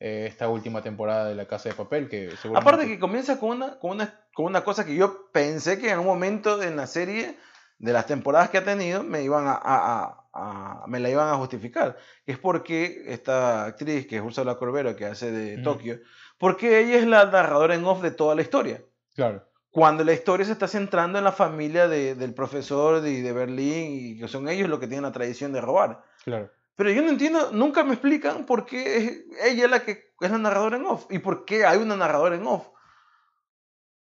eh, 0.00 0.26
esta 0.28 0.48
última 0.48 0.82
temporada 0.82 1.28
de 1.28 1.34
La 1.34 1.46
Casa 1.46 1.68
de 1.68 1.74
Papel. 1.74 2.08
que 2.08 2.30
seguramente- 2.36 2.58
Aparte 2.70 2.86
que 2.86 2.98
comienza 2.98 3.38
con 3.40 3.50
una, 3.50 3.78
con, 3.78 3.92
una, 3.92 4.14
con 4.34 4.46
una 4.46 4.62
cosa 4.64 4.84
que 4.86 4.94
yo 4.94 5.30
pensé 5.32 5.78
que 5.78 5.90
en 5.90 5.98
un 5.98 6.06
momento 6.06 6.62
en 6.62 6.76
la 6.76 6.86
serie, 6.86 7.36
de 7.80 7.92
las 7.92 8.06
temporadas 8.06 8.50
que 8.50 8.58
ha 8.58 8.64
tenido, 8.64 9.04
me, 9.04 9.22
iban 9.22 9.46
a, 9.46 9.52
a- 9.52 10.02
a- 10.02 10.24
a- 10.32 10.84
me 10.88 10.98
la 10.98 11.10
iban 11.10 11.28
a 11.28 11.36
justificar. 11.36 11.96
Es 12.26 12.36
porque 12.38 13.04
esta 13.06 13.64
actriz, 13.66 14.06
que 14.08 14.16
es 14.16 14.22
Úrsula 14.22 14.56
Corbero, 14.56 14.96
que 14.96 15.06
hace 15.06 15.30
de. 15.30 15.58
Tokio, 15.58 16.00
porque 16.38 16.80
ella 16.80 16.96
es 16.96 17.06
la 17.06 17.24
narradora 17.26 17.74
en 17.76 17.84
off 17.84 18.02
de 18.02 18.10
toda 18.10 18.34
la 18.34 18.42
historia. 18.42 18.82
Claro, 19.14 19.44
cuando 19.70 20.02
la 20.02 20.12
historia 20.12 20.44
se 20.46 20.52
está 20.52 20.66
centrando 20.66 21.18
en 21.18 21.24
la 21.24 21.30
familia 21.32 21.86
de- 21.88 22.14
del 22.16 22.34
profesor 22.34 23.06
y 23.06 23.20
de 23.20 23.32
Berlín 23.32 23.86
y 23.92 24.18
que 24.18 24.26
son 24.28 24.48
ellos 24.48 24.68
los 24.68 24.80
que 24.80 24.86
tienen 24.88 25.04
la 25.04 25.12
tradición 25.12 25.52
de 25.52 25.60
robar. 25.60 26.02
claro. 26.24 26.50
Pero 26.78 26.92
yo 26.92 27.02
no 27.02 27.10
entiendo, 27.10 27.50
nunca 27.50 27.82
me 27.82 27.94
explican 27.94 28.46
por 28.46 28.64
qué 28.64 28.98
es 28.98 29.24
ella 29.42 29.66
la 29.66 29.84
que 29.84 30.14
es 30.20 30.30
la 30.30 30.38
narradora 30.38 30.76
en 30.76 30.86
off 30.86 31.06
y 31.10 31.18
por 31.18 31.44
qué 31.44 31.66
hay 31.66 31.78
una 31.78 31.96
narradora 31.96 32.36
en 32.36 32.46
off. 32.46 32.68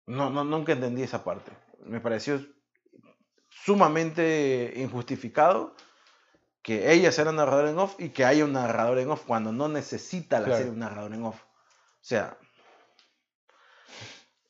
No, 0.07 0.29
no, 0.29 0.43
nunca 0.43 0.73
entendí 0.73 1.01
esa 1.01 1.23
parte. 1.23 1.53
Me 1.85 2.01
pareció 2.01 2.41
sumamente 3.47 4.73
injustificado 4.75 5.73
que 6.61 6.91
ella 6.91 7.13
sea 7.13 7.23
la 7.23 7.31
narradora 7.31 7.69
en 7.69 7.79
off 7.79 7.95
y 7.97 8.09
que 8.09 8.25
haya 8.25 8.43
un 8.43 8.51
narrador 8.51 8.97
en 8.99 9.09
off 9.09 9.23
cuando 9.25 9.53
no 9.53 9.69
necesita 9.69 10.39
la 10.39 10.45
Claro. 10.47 10.57
serie 10.57 10.73
un 10.73 10.79
narrador 10.79 11.13
en 11.13 11.23
off. 11.23 11.41
O 11.43 11.47
sea, 12.01 12.37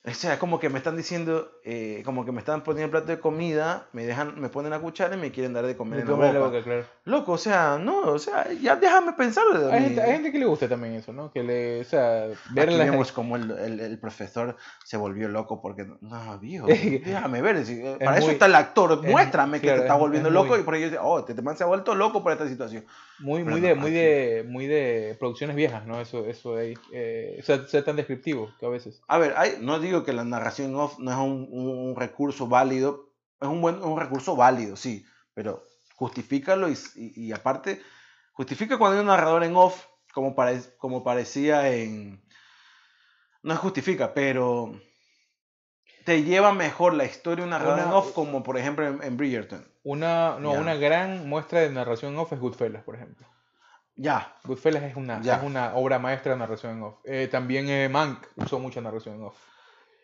O 0.07 0.13
sea, 0.13 0.33
es 0.33 0.39
como 0.39 0.59
que 0.59 0.69
me 0.69 0.77
están 0.77 0.95
diciendo, 0.95 1.51
eh, 1.63 2.01
como 2.05 2.25
que 2.25 2.31
me 2.31 2.39
están 2.39 2.63
poniendo 2.63 2.85
el 2.85 2.91
plato 2.91 3.07
de 3.07 3.19
comida, 3.19 3.87
me 3.91 4.05
dejan, 4.05 4.39
me 4.39 4.49
ponen 4.49 4.69
la 4.71 4.79
cuchara 4.79 5.15
y 5.15 5.17
me 5.17 5.31
quieren 5.31 5.53
dar 5.53 5.65
de 5.65 5.75
comer 5.75 6.01
en 6.01 6.07
la 6.07 6.13
boca. 6.13 6.39
boca, 6.39 6.63
claro. 6.63 6.85
Loco, 7.05 7.31
o 7.31 7.37
sea, 7.39 7.79
no, 7.81 8.01
o 8.01 8.19
sea, 8.19 8.51
ya 8.53 8.75
déjame 8.75 9.13
pensar. 9.13 9.43
Hay 9.71 9.81
gente, 9.85 10.01
hay 10.01 10.11
gente 10.13 10.31
que 10.31 10.37
le 10.39 10.45
gusta 10.45 10.67
también 10.69 10.93
eso, 10.93 11.11
¿no? 11.11 11.31
Que 11.31 11.41
le, 11.43 11.81
o 11.81 11.83
sea, 11.83 12.27
ver 12.51 12.69
Aquí 12.69 12.77
la 12.77 12.83
vemos 12.85 13.11
como 13.11 13.35
el, 13.35 13.49
el- 13.51 13.79
el 13.79 13.97
profesor 13.99 14.55
se 14.83 14.95
volvió 14.97 15.27
loco 15.27 15.59
porque, 15.61 15.87
no, 16.01 16.39
viejo, 16.39 16.67
déjame 17.03 17.41
ver, 17.41 17.57
eh, 17.67 17.97
para 18.03 18.17
eso 18.17 18.27
muy- 18.27 18.33
está 18.33 18.45
el 18.45 18.55
actor, 18.55 19.01
es- 19.03 19.11
muéstrame 19.11 19.59
que 19.59 19.67
claro, 19.67 19.79
te 19.81 19.85
está 19.87 19.95
es- 19.95 19.99
volviendo 19.99 20.29
es 20.29 20.33
loco 20.35 20.49
muy- 20.49 20.59
y 20.59 20.63
por 20.63 20.75
ello 20.75 20.85
dice, 20.85 20.99
oh, 21.01 21.19
este 21.27 21.41
man 21.41 21.57
se 21.57 21.63
ha 21.63 21.67
vuelto 21.67 21.95
loco 21.95 22.21
por 22.21 22.31
esta 22.31 22.47
situación. 22.47 22.85
muy, 23.17 23.39
Pero 23.43 23.51
muy 23.51 23.61
no, 23.61 23.67
de, 23.69 23.75
muy 23.75 23.91
de, 23.91 24.45
muy 24.47 24.67
de 24.67 25.15
producciones 25.19 25.55
viejas, 25.55 25.85
¿no? 25.87 25.99
Eso, 25.99 26.25
eso 26.25 26.57
ahí. 26.57 26.75
Eh, 26.91 27.37
o 27.39 27.43
sea, 27.43 27.65
ser 27.67 27.83
tan 27.83 27.95
descriptivo 27.95 28.51
que 28.59 28.65
a 28.65 28.69
veces. 28.69 29.01
A 29.07 29.17
ver, 29.17 29.33
hay, 29.37 29.57
no 29.61 29.79
digo 29.79 29.94
que 30.03 30.13
la 30.13 30.23
narración 30.23 30.75
off 30.75 30.99
no 30.99 31.11
es 31.11 31.17
un, 31.17 31.47
un- 31.51 31.89
un 31.89 31.95
recurso 31.95 32.47
válido, 32.47 33.11
es 33.39 33.47
un 33.47 33.61
buen 33.61 33.81
un 33.83 33.99
recurso 33.99 34.35
válido, 34.35 34.75
sí, 34.75 35.05
pero 35.33 35.63
justifícalo 35.95 36.69
y, 36.69 36.73
y- 36.95 37.27
y 37.27 37.31
aparte, 37.31 37.81
justifica 38.33 38.77
cuando 38.77 38.95
hay 38.97 39.01
un 39.01 39.07
narrador 39.07 39.43
en 39.43 39.55
off, 39.55 39.85
como, 40.13 40.35
pare- 40.35 40.75
como 40.77 41.03
parecía 41.03 41.69
en... 41.73 42.21
No 43.43 43.55
justifica, 43.57 44.13
pero 44.13 44.79
te 46.05 46.23
lleva 46.23 46.53
mejor 46.53 46.93
la 46.93 47.05
historia 47.05 47.43
un 47.43 47.51
narrador 47.51 47.79
en 47.79 47.85
Una- 47.87 47.95
off, 47.97 48.11
como 48.13 48.43
por 48.43 48.57
ejemplo 48.57 48.87
en, 48.87 49.03
en 49.03 49.17
Bridgerton. 49.17 49.65
Una, 49.83 50.37
no, 50.39 50.51
una 50.61 50.75
gran 50.75 51.27
muestra 51.29 51.59
de 51.61 51.69
narración 51.69 52.17
off 52.17 52.33
es 52.33 52.39
Goodfellas, 52.39 52.83
por 52.83 52.95
ejemplo. 52.95 53.27
Ya, 53.95 54.35
Goodfellas 54.43 54.83
es 54.83 54.95
una, 54.95 55.19
es 55.37 55.43
una 55.43 55.75
obra 55.75 55.99
maestra 55.99 56.33
de 56.33 56.39
narración 56.39 56.77
en 56.77 56.83
off. 56.83 56.95
Eh, 57.05 57.27
también 57.31 57.69
eh, 57.69 57.87
Mank 57.87 58.25
usó 58.35 58.59
mucha 58.59 58.81
narración 58.81 59.15
en 59.15 59.23
off. 59.23 59.37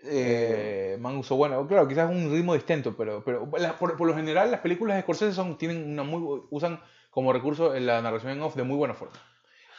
Eh, 0.04 0.98
Mank 1.00 1.20
usó, 1.20 1.36
bueno, 1.36 1.68
claro, 1.68 1.88
quizás 1.88 2.10
un 2.10 2.32
ritmo 2.32 2.54
distinto, 2.54 2.96
pero, 2.96 3.24
pero 3.24 3.48
la- 3.58 3.78
por, 3.78 3.96
por 3.98 4.08
lo 4.08 4.16
general 4.16 4.52
las 4.52 4.60
películas 4.62 4.96
de 4.98 5.04
Scorsese 5.04 5.34
son, 5.34 5.58
tienen 5.58 5.92
una 5.92 6.04
muy, 6.04 6.20
bu- 6.22 6.48
usan 6.50 6.82
como 7.10 7.34
recurso 7.34 7.74
la 7.80 8.02
narración 8.02 8.32
en 8.34 8.42
off 8.42 8.56
de 8.56 8.64
muy 8.64 8.78
buena 8.78 8.94
forma. 8.94 9.14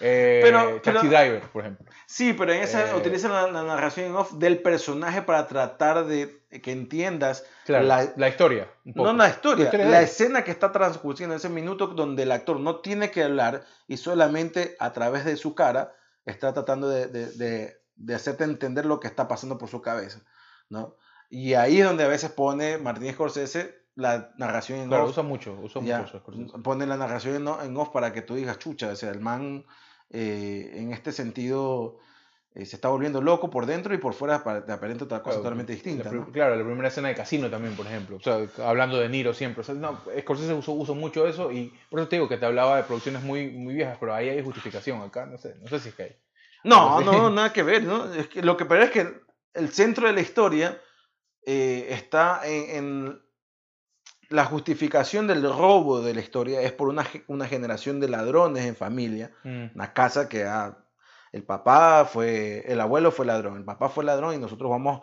Eh, 0.05 0.41
Pero- 0.43 0.81
Taxi 0.81 0.81
pero- 0.85 1.01
Driver, 1.03 1.41
por 1.43 1.63
ejemplo. 1.63 1.87
sí, 2.07 2.33
pero 2.33 2.53
en 2.53 2.63
esa 2.63 2.91
Eh, 2.91 2.95
utilizan 2.97 3.31
la, 3.33 3.47
la 3.51 3.63
narración 3.63 4.07
en 4.07 4.17
off 4.17 4.33
del 4.33 4.59
personaje 4.61 5.23
para 5.23 5.47
tratar 5.47 6.07
de 6.07 6.43
que 6.63 6.73
entiendas 6.73 7.45
Claro, 7.67 7.85
la- 7.87 8.13
la, 8.17 8.29
historia. 8.29 8.69
Un 8.85 8.95
poco. 8.95 9.13
No 9.13 9.17
la 9.17 9.29
historia, 9.29 9.65
La 9.67 9.71
historia 9.71 10.01
escena 10.03 10.43
que 10.45 10.51
está 10.51 10.73
transcurriendo, 10.73 11.37
ese 11.37 11.49
minuto 11.49 11.87
donde 11.89 12.25
el 12.25 12.33
actor 12.33 12.59
no 12.59 12.81
tiene 12.81 13.11
que 13.13 13.23
hablar 13.23 13.63
y 13.87 13.97
solamente 13.97 14.75
a 14.81 14.93
través 14.93 15.25
de 15.25 15.37
su 15.37 15.55
cara 15.55 15.95
está 16.27 16.53
tratando 16.53 16.89
de, 16.89 17.07
de- 17.07 17.31
de- 17.33 17.82
de 17.97 18.15
hacerte 18.15 18.45
entender 18.45 18.87
lo 18.87 19.01
que 19.01 19.09
está 19.09 19.29
pasando 19.29 19.59
por 19.59 19.69
su 19.69 19.81
cabeza, 19.83 20.21
¿no? 20.69 20.97
Y 21.31 21.55
ahí 21.55 21.81
es 21.81 21.87
donde 21.87 22.05
a 22.05 22.09
veces 22.09 22.31
pone 22.31 22.79
Martín 22.79 23.13
Scorsese 23.13 23.83
la 23.95 24.33
narración 24.39 24.81
en 24.81 24.89
Claro, 24.89 25.05
off. 25.05 25.11
usa 25.11 25.23
mucho, 25.23 25.59
usa 25.63 25.83
ya, 25.83 26.01
mucho 26.01 26.19
Scorsese. 26.19 26.59
pone 26.63 26.87
la 26.87 26.97
narración 26.97 27.37
en, 27.63 27.77
off 27.77 27.91
para 27.91 28.13
que 28.13 28.23
tú 28.23 28.35
digas, 28.35 28.59
chucha, 28.59 28.89
o 28.89 28.97
sea, 28.97 29.11
el 29.11 29.21
man 29.21 29.65
eh, 30.11 30.73
en 30.75 30.93
este 30.93 31.13
sentido 31.13 31.99
eh, 32.55 32.67
se 32.67 32.77
está 32.77 32.89
volviendo 32.89 33.23
loco 33.23 33.49
por 33.49 33.65
dentro 33.65 33.95
y 33.95 33.99
por 33.99 34.13
fuera 34.13 34.37
aparenta 34.37 35.05
otra 35.05 35.21
cosa 35.21 35.31
Claro, 35.31 35.43
totalmente 35.43 35.73
distinta, 35.73 36.05
la 36.05 36.13
¿no? 36.13 36.31
Claro, 36.33 36.55
la 36.57 36.65
primera 36.65 36.89
escena 36.89 37.09
de 37.09 37.15
Casino 37.15 37.49
también, 37.49 37.75
por 37.77 37.87
ejemplo. 37.87 38.17
O 38.19 38.21
sea, 38.21 38.47
hablando 38.69 38.99
de 38.99 39.09
Niro 39.09 39.33
siempre. 39.33 39.63
O 39.63 39.65
sea, 39.65 39.75
no, 39.75 40.03
Scorsese 40.21 40.53
usó, 40.53 40.73
usó 40.73 40.95
mucho 40.95 41.27
eso 41.27 41.51
y 41.51 41.73
por 41.89 42.01
eso 42.01 42.09
te 42.11 42.17
digo 42.17 42.29
que 42.29 42.37
te 42.37 42.45
hablaba 42.45 42.77
de 42.77 42.83
producciones 42.83 43.23
muy, 43.23 43.49
muy 43.51 43.73
viejas, 43.73 43.97
pero 43.99 44.13
ahí 44.13 44.29
hay 44.29 44.43
justificación. 44.45 45.01
Acá 45.01 45.25
no 45.25 45.39
sé, 45.39 45.55
no 45.63 45.69
sé 45.69 45.81
si 45.81 45.89
es 45.89 45.95
que 45.95 46.03
hay. 46.03 46.17
No, 46.65 47.01
no, 47.01 47.31
nada 47.31 47.53
que 47.53 47.63
ver, 47.63 47.83
¿no? 47.83 48.13
Es 48.15 48.29
que 48.29 48.43
lo 48.43 48.57
que 48.57 48.65
pero 48.67 48.83
es 48.85 48.91
que 48.91 49.21
el 49.55 49.69
centro 49.71 50.07
de 50.07 50.13
la 50.13 50.21
historia 50.21 50.81
eh, 51.45 51.89
está 51.91 52.41
en, 52.45 52.77
en 52.77 53.23
la 54.29 54.45
justificación 54.47 55.27
del 55.27 55.43
robo 55.43 56.01
de 56.01 56.15
la 56.15 56.21
historia 56.21 56.61
es 56.63 56.73
por 56.73 56.89
una, 56.89 57.05
una 57.27 57.47
generación 57.47 58.01
de 58.01 58.09
ladrones 58.09 58.65
en 58.65 58.77
familia, 58.77 59.33
Mm, 59.45 59.67
una 59.75 59.93
casa 59.93 60.29
que 60.29 60.45
ha- 60.45 60.79
el 61.33 61.43
papá 61.45 62.05
fue, 62.05 62.63
el 62.67 62.81
abuelo 62.81 63.11
fue 63.11 63.27
ladrón, 63.27 63.57
el 63.57 63.65
papá 63.65 63.89
fue 63.89 64.05
ladrón 64.05 64.35
y 64.35 64.39
nosotros 64.39 64.71
vamos 64.71 65.01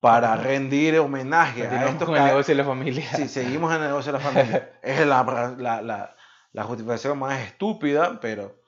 para 0.00 0.36
rendir 0.36 0.98
homenaje 0.98 1.62
a 1.62 1.70
Continuamos 1.70 1.92
estos 1.94 2.08
con 2.08 2.16
el 2.16 2.24
negocio 2.24 2.54
de 2.54 2.62
la 2.62 2.68
familia. 2.68 3.10
Sí, 3.16 3.28
seguimos 3.28 3.74
en 3.74 3.82
el 3.82 3.88
negocio 3.88 4.12
de 4.12 4.18
la 4.18 4.24
familia. 4.30 4.78
Es 4.82 5.06
la, 5.06 5.54
la, 5.58 5.80
la, 5.82 6.16
la 6.52 6.62
justificación 6.64 7.18
más 7.18 7.40
estúpida, 7.40 8.18
pero... 8.20 8.62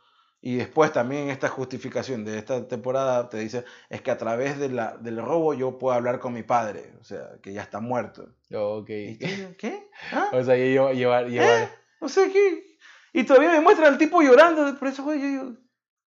Y 0.49 0.55
después 0.59 0.93
también 0.93 1.29
esta 1.29 1.49
justificación 1.49 2.25
de 2.25 2.39
esta 2.39 2.69
temporada 2.69 3.29
te 3.29 3.39
dice, 3.39 3.65
es 3.91 4.01
que 4.01 4.13
a 4.13 4.17
través 4.17 4.61
de 4.61 4.69
la, 4.69 4.97
del 4.97 5.21
robo 5.21 5.55
yo 5.55 5.77
puedo 5.77 5.97
hablar 5.97 6.21
con 6.21 6.33
mi 6.35 6.45
padre, 6.45 6.93
o 7.01 7.03
sea, 7.03 7.31
que 7.43 7.53
ya 7.53 7.63
está 7.63 7.81
muerto. 7.81 8.29
Ok. 8.55 8.89
¿Y 8.91 9.19
qué? 9.19 9.57
¿Qué? 9.59 9.91
¿Ah? 10.13 10.29
O 10.33 10.45
sea, 10.45 10.55
llevar, 10.55 10.95
llevar, 10.95 11.27
llevar. 11.27 11.69
No 12.01 12.09
sé 12.09 12.31
qué. 12.31 12.79
Y 13.13 13.25
todavía 13.25 13.51
me 13.51 13.61
muestran 13.61 13.93
al 13.93 13.99
tipo 13.99 14.23
llorando, 14.23 14.79
por 14.79 14.87
eso, 14.87 15.03
güey, 15.03 15.21
yo 15.21 15.27
digo, 15.27 15.57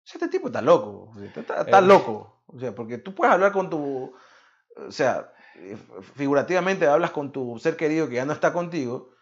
este 0.04 0.26
tipo 0.26 0.48
está 0.48 0.60
loco, 0.62 1.12
o 1.14 1.14
sea, 1.14 1.26
está, 1.26 1.60
está 1.60 1.78
Eh. 1.78 1.82
loco. 1.82 2.42
O 2.48 2.58
sea, 2.58 2.74
porque 2.74 2.98
tú 2.98 3.14
puedes 3.14 3.32
hablar 3.32 3.52
con 3.52 3.70
tu, 3.70 4.16
o 4.76 4.90
sea, 4.90 5.32
eh, 5.60 5.76
figurativamente 6.16 6.88
hablas 6.88 7.12
con 7.12 7.30
tu 7.30 7.56
ser 7.60 7.76
querido 7.76 8.08
que 8.08 8.16
ya 8.16 8.24
no 8.24 8.32
está 8.32 8.52
contigo, 8.52 9.12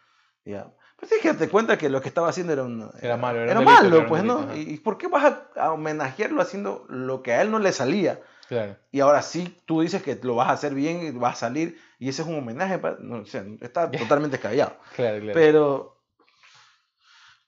ya. 0.46 0.72
Pero 1.02 1.08
tienes 1.08 1.22
que 1.22 1.28
darte 1.30 1.48
cuenta 1.48 1.76
que 1.76 1.88
lo 1.88 2.00
que 2.00 2.06
estaba 2.06 2.28
haciendo 2.28 2.52
era 2.52 2.62
un... 2.62 2.88
Era 3.00 3.16
malo, 3.16 3.40
era 3.40 3.50
Era, 3.50 3.60
un 3.60 3.66
delito, 3.66 3.82
malo, 3.82 3.96
era 3.96 4.04
un 4.04 4.08
pues, 4.08 4.22
¿no? 4.22 4.36
delito, 4.46 4.52
ajá. 4.52 4.70
¿Y 4.70 4.76
por 4.78 4.98
qué 4.98 5.08
vas 5.08 5.24
a, 5.24 5.60
a 5.60 5.72
homenajearlo 5.72 6.40
haciendo 6.40 6.86
lo 6.88 7.24
que 7.24 7.32
a 7.32 7.42
él 7.42 7.50
no 7.50 7.58
le 7.58 7.72
salía? 7.72 8.20
Claro. 8.46 8.76
Y 8.92 9.00
ahora 9.00 9.20
sí, 9.20 9.60
tú 9.66 9.80
dices 9.80 10.00
que 10.00 10.14
lo 10.22 10.36
vas 10.36 10.48
a 10.50 10.52
hacer 10.52 10.74
bien 10.74 11.02
y 11.02 11.10
vas 11.10 11.34
a 11.38 11.40
salir, 11.48 11.76
y 11.98 12.08
ese 12.08 12.22
es 12.22 12.28
un 12.28 12.38
homenaje, 12.38 12.78
para, 12.78 12.98
no, 13.00 13.22
o 13.22 13.26
sea, 13.26 13.44
está 13.60 13.90
totalmente 13.90 14.36
descabellado. 14.36 14.76
Claro, 14.94 15.18
claro. 15.18 15.34
Pero, 15.34 16.02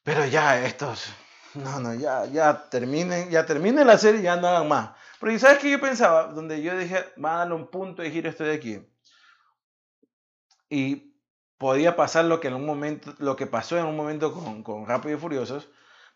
pero 0.02 0.26
ya 0.26 0.66
estos, 0.66 1.12
no, 1.54 1.78
no, 1.78 1.94
ya, 1.94 2.26
ya 2.26 2.68
terminen, 2.68 3.30
ya 3.30 3.46
terminen 3.46 3.86
la 3.86 3.98
serie 3.98 4.20
y 4.20 4.24
ya 4.24 4.34
no 4.34 4.48
hagan 4.48 4.66
más. 4.66 4.90
Pero 5.20 5.30
¿y 5.32 5.38
sabes 5.38 5.58
qué 5.58 5.70
yo 5.70 5.80
pensaba? 5.80 6.24
Donde 6.24 6.60
yo 6.60 6.76
dije, 6.76 7.04
va 7.24 7.36
a 7.36 7.38
darle 7.38 7.54
un 7.54 7.68
punto 7.68 8.02
de 8.02 8.10
giro 8.10 8.28
esto 8.28 8.42
de 8.42 8.54
aquí. 8.54 8.84
Y 10.68 11.13
podía 11.58 11.96
pasar 11.96 12.24
lo 12.24 12.40
que 12.40 12.48
en 12.48 12.54
un 12.54 12.66
momento, 12.66 13.14
lo 13.18 13.36
que 13.36 13.46
pasó 13.46 13.78
en 13.78 13.86
un 13.86 13.96
momento 13.96 14.32
con, 14.32 14.62
con 14.62 14.86
Rápido 14.86 15.16
y 15.16 15.20
Furiosos, 15.20 15.68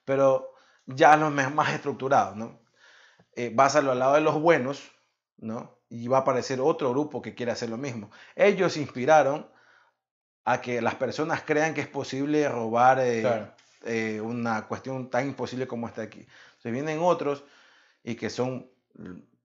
pero 0.04 0.52
ya 0.86 1.16
los 1.16 1.32
más 1.32 1.72
estructurados, 1.74 2.36
¿no? 2.36 2.60
Eh, 3.34 3.52
vas 3.54 3.76
a 3.76 3.78
al 3.78 3.98
lado 3.98 4.14
de 4.14 4.20
los 4.20 4.40
buenos, 4.40 4.90
¿no? 5.36 5.78
Y 5.88 6.08
va 6.08 6.18
a 6.18 6.20
aparecer 6.20 6.60
otro 6.60 6.90
grupo 6.90 7.22
que 7.22 7.34
quiere 7.34 7.52
hacer 7.52 7.70
lo 7.70 7.76
mismo. 7.76 8.10
Ellos 8.34 8.76
inspiraron 8.76 9.48
a 10.44 10.60
que 10.60 10.80
las 10.80 10.94
personas 10.94 11.42
crean 11.42 11.74
que 11.74 11.82
es 11.82 11.86
posible 11.86 12.48
robar 12.48 12.98
eh, 13.00 13.20
Claro. 13.20 13.52
eh, 13.84 14.20
una 14.20 14.66
cuestión 14.66 15.10
tan 15.10 15.28
imposible 15.28 15.66
como 15.66 15.86
esta 15.86 16.02
aquí. 16.02 16.26
Se 16.58 16.70
vienen 16.70 16.98
otros 17.00 17.44
y 18.02 18.16
que 18.16 18.30
son 18.30 18.70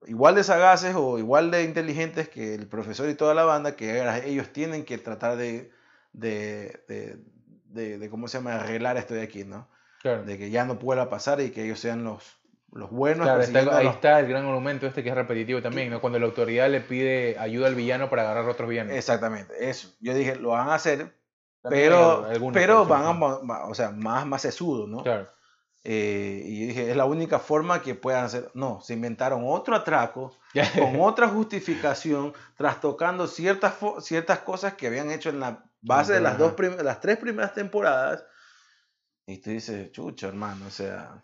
igual 0.08 0.36
de 0.36 0.44
sagaces 0.44 0.96
o 0.96 1.20
igual 1.20 1.52
de 1.52 1.64
inteligentes 1.64 2.30
que 2.30 2.56
el 2.56 2.68
profesor 2.68 3.10
y 3.10 3.16
toda 3.16 3.34
la 3.34 3.44
banda, 3.44 3.76
que 3.76 4.02
ellos 4.26 4.52
tienen 4.52 4.86
que 4.86 4.98
tratar 4.98 5.38
de, 5.38 5.72
de, 6.14 6.84
de, 6.88 7.18
de- 7.66 7.98
de, 7.98 8.10
¿cómo 8.10 8.28
se 8.28 8.38
llama?, 8.38 8.56
arreglar 8.56 8.98
esto 8.98 9.14
de 9.14 9.22
aquí, 9.24 9.44
¿no? 9.44 9.68
claro. 10.02 10.24
De 10.24 10.38
que 10.38 10.50
ya 10.50 10.66
no 10.66 10.80
pueda 10.80 11.10
pasar 11.10 11.40
y 11.42 11.52
que 11.52 11.64
ellos 11.66 11.80
sean 11.80 12.04
los, 12.04 12.38
los 12.72 12.90
buenos. 12.92 13.26
Claro, 13.26 13.42
está- 13.42 13.60
ahí 13.78 13.86
los- 13.86 13.96
está 13.96 14.20
el 14.20 14.28
gran 14.28 14.46
argumento 14.46 14.86
este 14.88 15.02
que 15.04 15.10
es 15.10 15.16
repetitivo 15.16 15.62
también, 15.62 15.90
¿no? 15.90 16.02
Cuando 16.02 16.20
la 16.20 16.26
autoridad 16.26 16.70
le 16.70 16.82
pide 16.82 17.38
ayuda 17.40 17.68
al 17.68 17.76
villano 17.76 18.10
para 18.10 18.24
agarrar 18.24 18.46
a 18.46 18.52
otros 18.52 18.68
villanos. 18.70 18.94
Exactamente, 18.96 19.54
eso. 19.70 19.90
Yo 20.02 20.14
dije, 20.14 20.36
lo 20.36 20.50
van 20.50 20.70
a 20.70 20.76
hacer, 20.76 21.16
También 21.62 21.84
pero, 21.86 22.26
algunos, 22.26 22.54
pero 22.54 22.86
van 22.86 23.06
a, 23.06 23.66
o 23.68 23.74
sea, 23.74 23.92
más, 23.92 24.26
más 24.26 24.42
sesudo, 24.42 24.88
¿no? 24.88 25.04
Claro. 25.04 25.30
Eh, 25.86 26.42
y 26.46 26.62
yo 26.62 26.68
dije, 26.68 26.92
es 26.92 26.96
la 26.98 27.06
única 27.06 27.40
forma 27.40 27.82
que 27.82 27.94
puedan 27.96 28.24
hacer. 28.26 28.50
No, 28.54 28.80
se 28.82 28.94
inventaron 28.94 29.42
otro 29.46 29.76
atraco 29.76 30.34
con 30.78 31.00
otra 31.02 31.28
justificación, 31.30 32.34
trastocando 32.56 33.28
ciertas, 33.28 33.76
ciertas 34.00 34.40
cosas 34.40 34.74
que 34.76 34.88
habían 34.88 35.12
hecho 35.12 35.30
en 35.30 35.40
la 35.40 35.64
base 35.84 36.14
de 36.14 36.22
las, 36.22 36.38
dos 36.38 36.54
las 36.84 37.00
tres 37.02 37.18
primeras 37.18 37.54
temporadas. 37.54 38.26
Y 39.26 39.38
tú 39.40 39.52
dices, 39.52 39.92
chucho, 39.92 40.28
hermano, 40.28 40.66
o 40.68 40.72
sea. 40.72 41.24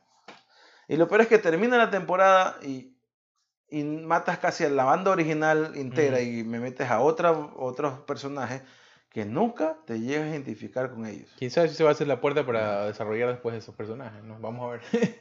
Y 0.87 0.95
lo 0.97 1.07
peor 1.07 1.21
es 1.21 1.27
que 1.27 1.37
termina 1.37 1.77
la 1.77 1.89
temporada 1.89 2.57
y, 2.61 2.97
y 3.69 3.83
matas 3.83 4.39
casi 4.39 4.63
a 4.63 4.69
la 4.69 4.83
banda 4.85 5.11
original 5.11 5.73
entera 5.75 6.21
y 6.21 6.43
me 6.43 6.59
metes 6.59 6.89
a 6.89 7.01
otra, 7.01 7.31
otros 7.31 7.99
personajes 8.01 8.61
que 9.09 9.25
nunca 9.25 9.77
te 9.85 9.99
llegas 9.99 10.27
a 10.27 10.29
identificar 10.29 10.91
con 10.91 11.05
ellos. 11.05 11.29
¿Quién 11.37 11.51
sabe 11.51 11.67
si 11.69 11.75
se 11.75 11.83
va 11.83 11.89
a 11.89 11.93
hacer 11.93 12.07
la 12.07 12.21
puerta 12.21 12.45
para 12.45 12.85
desarrollar 12.85 13.29
después 13.29 13.55
esos 13.55 13.75
personajes? 13.75 14.23
¿no? 14.23 14.39
Vamos 14.39 14.67
a 14.67 14.71
ver. 14.71 14.81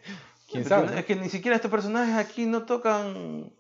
¿Quién 0.51 0.65
sabe? 0.65 0.99
Es 0.99 1.05
que 1.05 1.17
ni 1.17 1.29
siquiera 1.29 1.57
estos 1.57 1.71
personajes 1.71 2.15
aquí 2.17 2.47
no 2.47 2.65
tocan. 2.65 3.53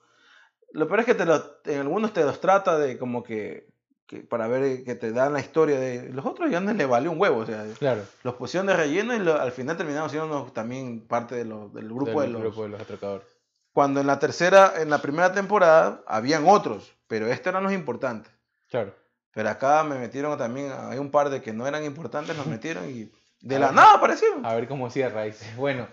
Lo 0.73 0.87
peor 0.87 1.01
es 1.01 1.07
que 1.07 1.15
te 1.15 1.25
lo- 1.27 1.61
en 1.65 1.81
algunos 1.81 2.13
te 2.13 2.25
los 2.25 2.41
trata 2.41 2.79
de 2.79 2.99
como 2.99 3.23
que, 3.23 3.69
que 4.09 4.21
para 4.21 4.49
ver 4.49 4.83
que 4.85 4.95
te 4.97 5.13
dan 5.13 5.33
la 5.35 5.41
historia 5.41 5.79
de. 5.79 6.09
Los 6.13 6.25
otros 6.27 6.51
ya 6.51 6.59
no 6.61 6.73
les 6.73 6.89
valió 6.89 7.13
un 7.13 7.21
huevo. 7.21 7.37
O 7.39 7.47
sea, 7.47 7.65
Claro. 7.79 8.03
los 8.25 8.35
pusieron 8.35 8.67
de 8.67 8.75
relleno 8.75 9.15
y 9.15 9.19
lo- 9.21 9.39
al 9.41 9.53
final 9.53 9.77
terminaron 9.77 10.09
siendo 10.11 10.27
unos- 10.27 10.53
también 10.55 11.07
parte 11.07 11.37
de 11.37 11.45
los- 11.45 11.73
del 11.75 11.89
grupo 11.93 12.23
del 12.23 12.33
de 12.33 12.39
los. 12.39 12.43
grupo 12.43 12.63
de 12.65 12.69
los 12.71 12.81
atracadores. 12.81 13.27
Cuando 13.73 14.01
en 14.01 14.07
la 14.09 14.19
tercera, 14.19 14.73
en 14.79 14.91
la 14.91 14.99
primera 15.03 15.33
temporada, 15.33 16.03
habían 16.07 16.45
otros. 16.49 16.93
pero 17.07 17.27
estos 17.29 17.47
eran 17.53 17.63
los 17.63 17.73
importantes. 17.73 18.31
Claro. 18.69 18.95
Pero 19.33 19.49
acá 19.51 19.83
me 19.85 19.99
metieron 19.99 20.37
también, 20.37 20.73
hay 20.91 20.99
un 20.99 21.11
par 21.11 21.31
de 21.31 21.41
que 21.41 21.53
no 21.55 21.67
eran 21.67 21.85
importantes, 21.85 22.37
los 22.37 22.47
metieron 22.61 22.85
y 22.91 23.11
de 23.41 23.57
A 23.57 23.59
la 23.59 23.67
ver. 23.67 23.77
nada 23.77 23.95
aparecieron. 23.95 24.45
A 24.45 24.55
ver 24.55 24.67
cómo 24.69 24.91
cierra, 24.91 25.23
dice. 25.25 25.47
Bueno, 25.57 25.87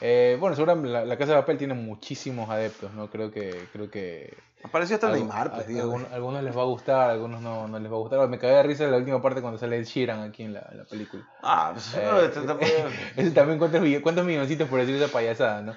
eh, 0.00 0.36
bueno, 0.40 0.56
seguramente 0.56 0.90
la, 0.90 1.04
la 1.04 1.16
Casa 1.16 1.32
de 1.32 1.40
Papel 1.40 1.58
tiene 1.58 1.74
muchísimos 1.74 2.48
adeptos, 2.50 2.92
¿no? 2.94 3.08
Creo 3.10 3.30
que, 3.30 3.68
creo 3.72 3.90
que 3.90 4.36
Apareció 4.64 4.96
hasta 4.96 5.08
Neymar, 5.10 5.52
pues, 5.54 5.68
algún- 5.68 6.06
algunos 6.12 6.42
les 6.42 6.56
va 6.56 6.62
a 6.62 6.64
gustar, 6.64 7.10
algunos 7.10 7.40
no, 7.40 7.68
no 7.68 7.78
les 7.78 7.90
va 7.90 7.94
a 7.94 8.00
gustar. 8.00 8.28
Me 8.28 8.40
cagué 8.40 8.54
de 8.54 8.62
risa 8.64 8.84
en 8.84 8.90
la 8.90 8.96
última 8.96 9.22
parte 9.22 9.40
cuando 9.40 9.56
sale 9.56 9.76
el 9.78 9.84
Sheeran 9.84 10.20
aquí 10.22 10.42
en 10.42 10.54
la, 10.54 10.68
película. 10.90 11.22
Ah, 11.42 11.70
pues, 11.72 11.94
Eh, 11.94 12.02
no, 12.04 12.20
este 12.20 12.40
tampoco- 12.40 12.72
Ese 13.16 13.30
también 13.30 13.58
cuántos, 13.60 13.80
cuántos 14.02 14.24
milloncitos 14.26 14.68
por 14.68 14.80
decir 14.80 14.96
esa 15.00 15.12
payasada, 15.12 15.62
¿no? 15.62 15.74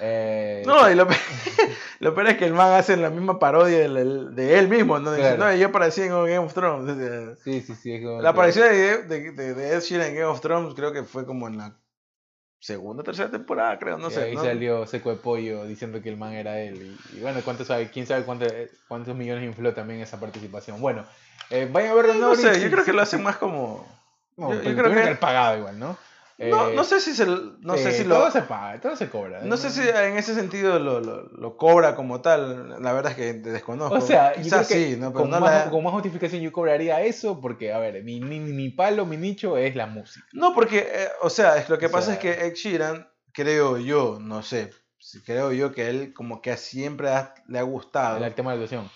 Eh, 0.00 0.62
No, 0.66 0.90
y 0.90 0.94
lo, 0.94 1.06
lo 2.00 2.14
peor 2.14 2.28
es 2.28 2.36
que 2.36 2.44
el 2.44 2.54
man 2.54 2.72
hace 2.72 2.96
la 2.96 3.10
misma 3.10 3.38
parodia 3.38 3.78
de, 3.78 4.58
él 4.58 4.68
mismo, 4.68 4.98
¿no? 4.98 5.10
Dice, 5.12 5.34
Claro. 5.34 5.52
no, 5.52 5.56
yo 5.56 5.68
aparecí 5.68 6.02
en 6.02 6.10
Game 6.10 6.38
of 6.38 6.54
Thrones. 6.54 6.96
Dice, 6.96 7.36
Sí, 7.42 7.60
sí, 7.60 7.74
sí. 7.74 7.94
es 7.94 8.04
como 8.04 8.22
La 8.22 8.30
aparición 8.30 8.68
de, 8.68 9.32
de, 9.32 9.72
Ed 9.74 9.80
Sheeran 9.80 10.08
en 10.08 10.14
Game 10.14 10.26
of 10.26 10.40
Thrones 10.40 10.74
creo 10.74 10.92
que 10.92 11.02
fue 11.04 11.26
como 11.26 11.48
en 11.48 11.58
la 11.58 11.76
segunda 12.60 13.02
o 13.02 13.04
tercera 13.04 13.30
temporada, 13.30 13.78
creo, 13.78 13.98
no 13.98 14.08
y 14.08 14.12
sé. 14.12 14.22
ahí 14.24 14.34
¿no? 14.34 14.42
salió 14.42 14.86
Seco 14.86 15.10
de 15.10 15.16
Pollo 15.16 15.64
diciendo 15.64 16.02
que 16.02 16.08
el 16.08 16.16
man 16.16 16.32
era 16.32 16.58
él. 16.60 16.96
Y, 17.12 17.16
y 17.16 17.20
bueno, 17.20 17.40
¿cuánto 17.44 17.64
sabe? 17.64 17.88
¿quién 17.90 18.06
sabe 18.06 18.24
cuánto- 18.24 18.46
cuántos 18.88 19.14
millones 19.16 19.44
infló 19.44 19.74
también 19.74 20.00
esa 20.00 20.18
participación? 20.18 20.80
Bueno, 20.80 21.04
eh, 21.50 21.68
vayan 21.70 21.92
a 21.92 21.94
verlo 21.94 22.14
No 22.14 22.30
Netflix, 22.30 22.56
sé, 22.56 22.60
yo 22.62 22.70
creo 22.70 22.84
que 22.84 22.92
lo 22.92 23.02
hacen 23.02 23.22
más 23.22 23.36
como... 23.36 23.86
No, 24.36 24.52
yo- 24.54 24.76
creo 24.76 24.92
que- 24.92 25.14
pagado 25.16 25.58
igual, 25.58 25.78
¿no? 25.78 25.96
No, 26.38 26.68
Eh, 26.68 26.74
no 26.76 26.84
sé 26.84 27.00
si 27.00 27.16
se, 27.16 27.26
no 27.26 27.76
sé 27.76 27.90
sí, 27.90 27.98
si 27.98 28.04
lo... 28.04 28.14
Todo 28.16 28.30
se 28.30 28.42
paga, 28.42 28.80
todo 28.80 28.94
se 28.94 29.10
cobra. 29.10 29.40
No 29.42 29.56
sé 29.56 29.70
si 29.70 29.80
en 29.80 30.16
ese 30.16 30.36
sentido 30.36 30.78
lo, 30.78 31.00
lo, 31.00 31.24
lo 31.30 31.56
cobra 31.56 31.96
como 31.96 32.20
tal, 32.20 32.80
la 32.80 32.92
verdad 32.92 33.10
es 33.10 33.16
que 33.18 33.34
te 33.34 33.50
desconozco. 33.50 33.96
O 33.96 34.00
sea, 34.00 34.32
quizás 34.34 34.68
sí, 34.68 34.96
¿no? 34.98 35.08
Pero 35.12 35.22
con, 35.24 35.30
no, 35.30 35.40
más, 35.40 35.64
la- 35.66 35.70
con 35.72 35.82
más 35.82 35.92
justificación 35.94 36.40
yo 36.40 36.52
cobraría 36.52 37.00
eso 37.02 37.40
porque, 37.40 37.72
a 37.72 37.78
ver, 37.80 38.04
mi, 38.04 38.20
mi, 38.20 38.38
mi 38.38 38.68
palo, 38.68 39.04
mi 39.04 39.16
nicho 39.16 39.56
es 39.56 39.74
la 39.74 39.86
música. 39.86 40.24
no, 40.32 40.54
porque, 40.54 40.78
eh, 40.88 41.08
o 41.22 41.28
sea, 41.30 41.56
es, 41.56 41.68
lo 41.68 41.76
que 41.76 41.86
O 41.86 41.90
pasa 41.90 42.12
es 42.14 42.20
sea- 42.20 42.36
que 42.36 42.46
Ed 42.46 42.54
Sheeran, 42.54 43.08
creo 43.32 43.76
yo, 43.78 44.18
no 44.20 44.44
sé, 44.44 44.70
creo 45.26 45.50
yo 45.52 45.72
que 45.72 45.88
él 45.90 46.12
como 46.14 46.40
que 46.40 46.56
siempre 46.56 47.08
ha- 47.10 47.34
le 47.48 47.58
ha 47.58 47.62
gustado, 47.62 48.24
El 48.24 48.34
tema 48.34 48.52
de 48.52 48.58
la 48.58 48.62
actuación. 48.64 48.88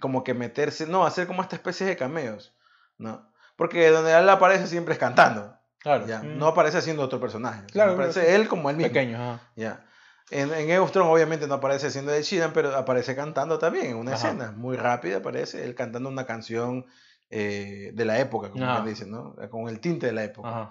como 0.00 0.24
que 0.24 0.32
meterse, 0.32 0.86
no, 0.86 1.04
hacer 1.04 1.26
como 1.26 1.42
esta 1.42 1.56
especie 1.56 1.86
de 1.86 1.98
cameos, 1.98 2.54
¿no? 2.96 3.30
Porque 3.56 3.90
donde 3.90 4.16
él 4.16 4.26
aparece 4.30 4.66
siempre 4.68 4.94
es 4.94 4.98
cantando, 5.00 5.54
Claro. 5.80 6.06
ya, 6.06 6.22
Mm. 6.22 6.38
no 6.38 6.46
aparece 6.48 6.78
haciendo 6.78 7.02
otro 7.02 7.20
personaje, 7.20 7.64
Claro, 7.72 7.92
aparece 7.92 8.34
él 8.34 8.48
como 8.48 8.68
él 8.70 8.76
mismo. 8.76 8.92
Pequeño, 8.92 9.16
ajá. 9.16 9.40
Ya. 9.56 9.84
En, 10.30 10.52
en 10.52 10.66
Thrones 10.90 11.10
obviamente 11.12 11.46
no 11.46 11.54
aparece 11.54 11.90
siendo 11.90 12.12
Ed 12.12 12.22
Sheeran, 12.22 12.52
pero 12.52 12.76
aparece 12.76 13.16
cantando 13.16 13.58
también 13.58 13.86
en 13.86 13.96
una 13.96 14.12
Ajá. 14.14 14.28
escena 14.28 14.52
muy 14.52 14.76
rápida, 14.76 15.18
aparece 15.18 15.64
él 15.64 15.74
cantando 15.74 16.08
una 16.08 16.26
canción 16.26 16.84
eh, 17.30 17.92
de 17.94 18.04
la 18.04 18.18
época, 18.18 18.50
como 18.50 18.64
Ajá. 18.64 18.74
quien 18.82 18.86
dice, 18.94 19.06
¿no? 19.06 19.34
Con 19.50 19.68
el 19.68 19.80
tinte 19.80 20.06
de 20.06 20.12
la 20.12 20.24
época. 20.24 20.48
Ajá. 20.48 20.70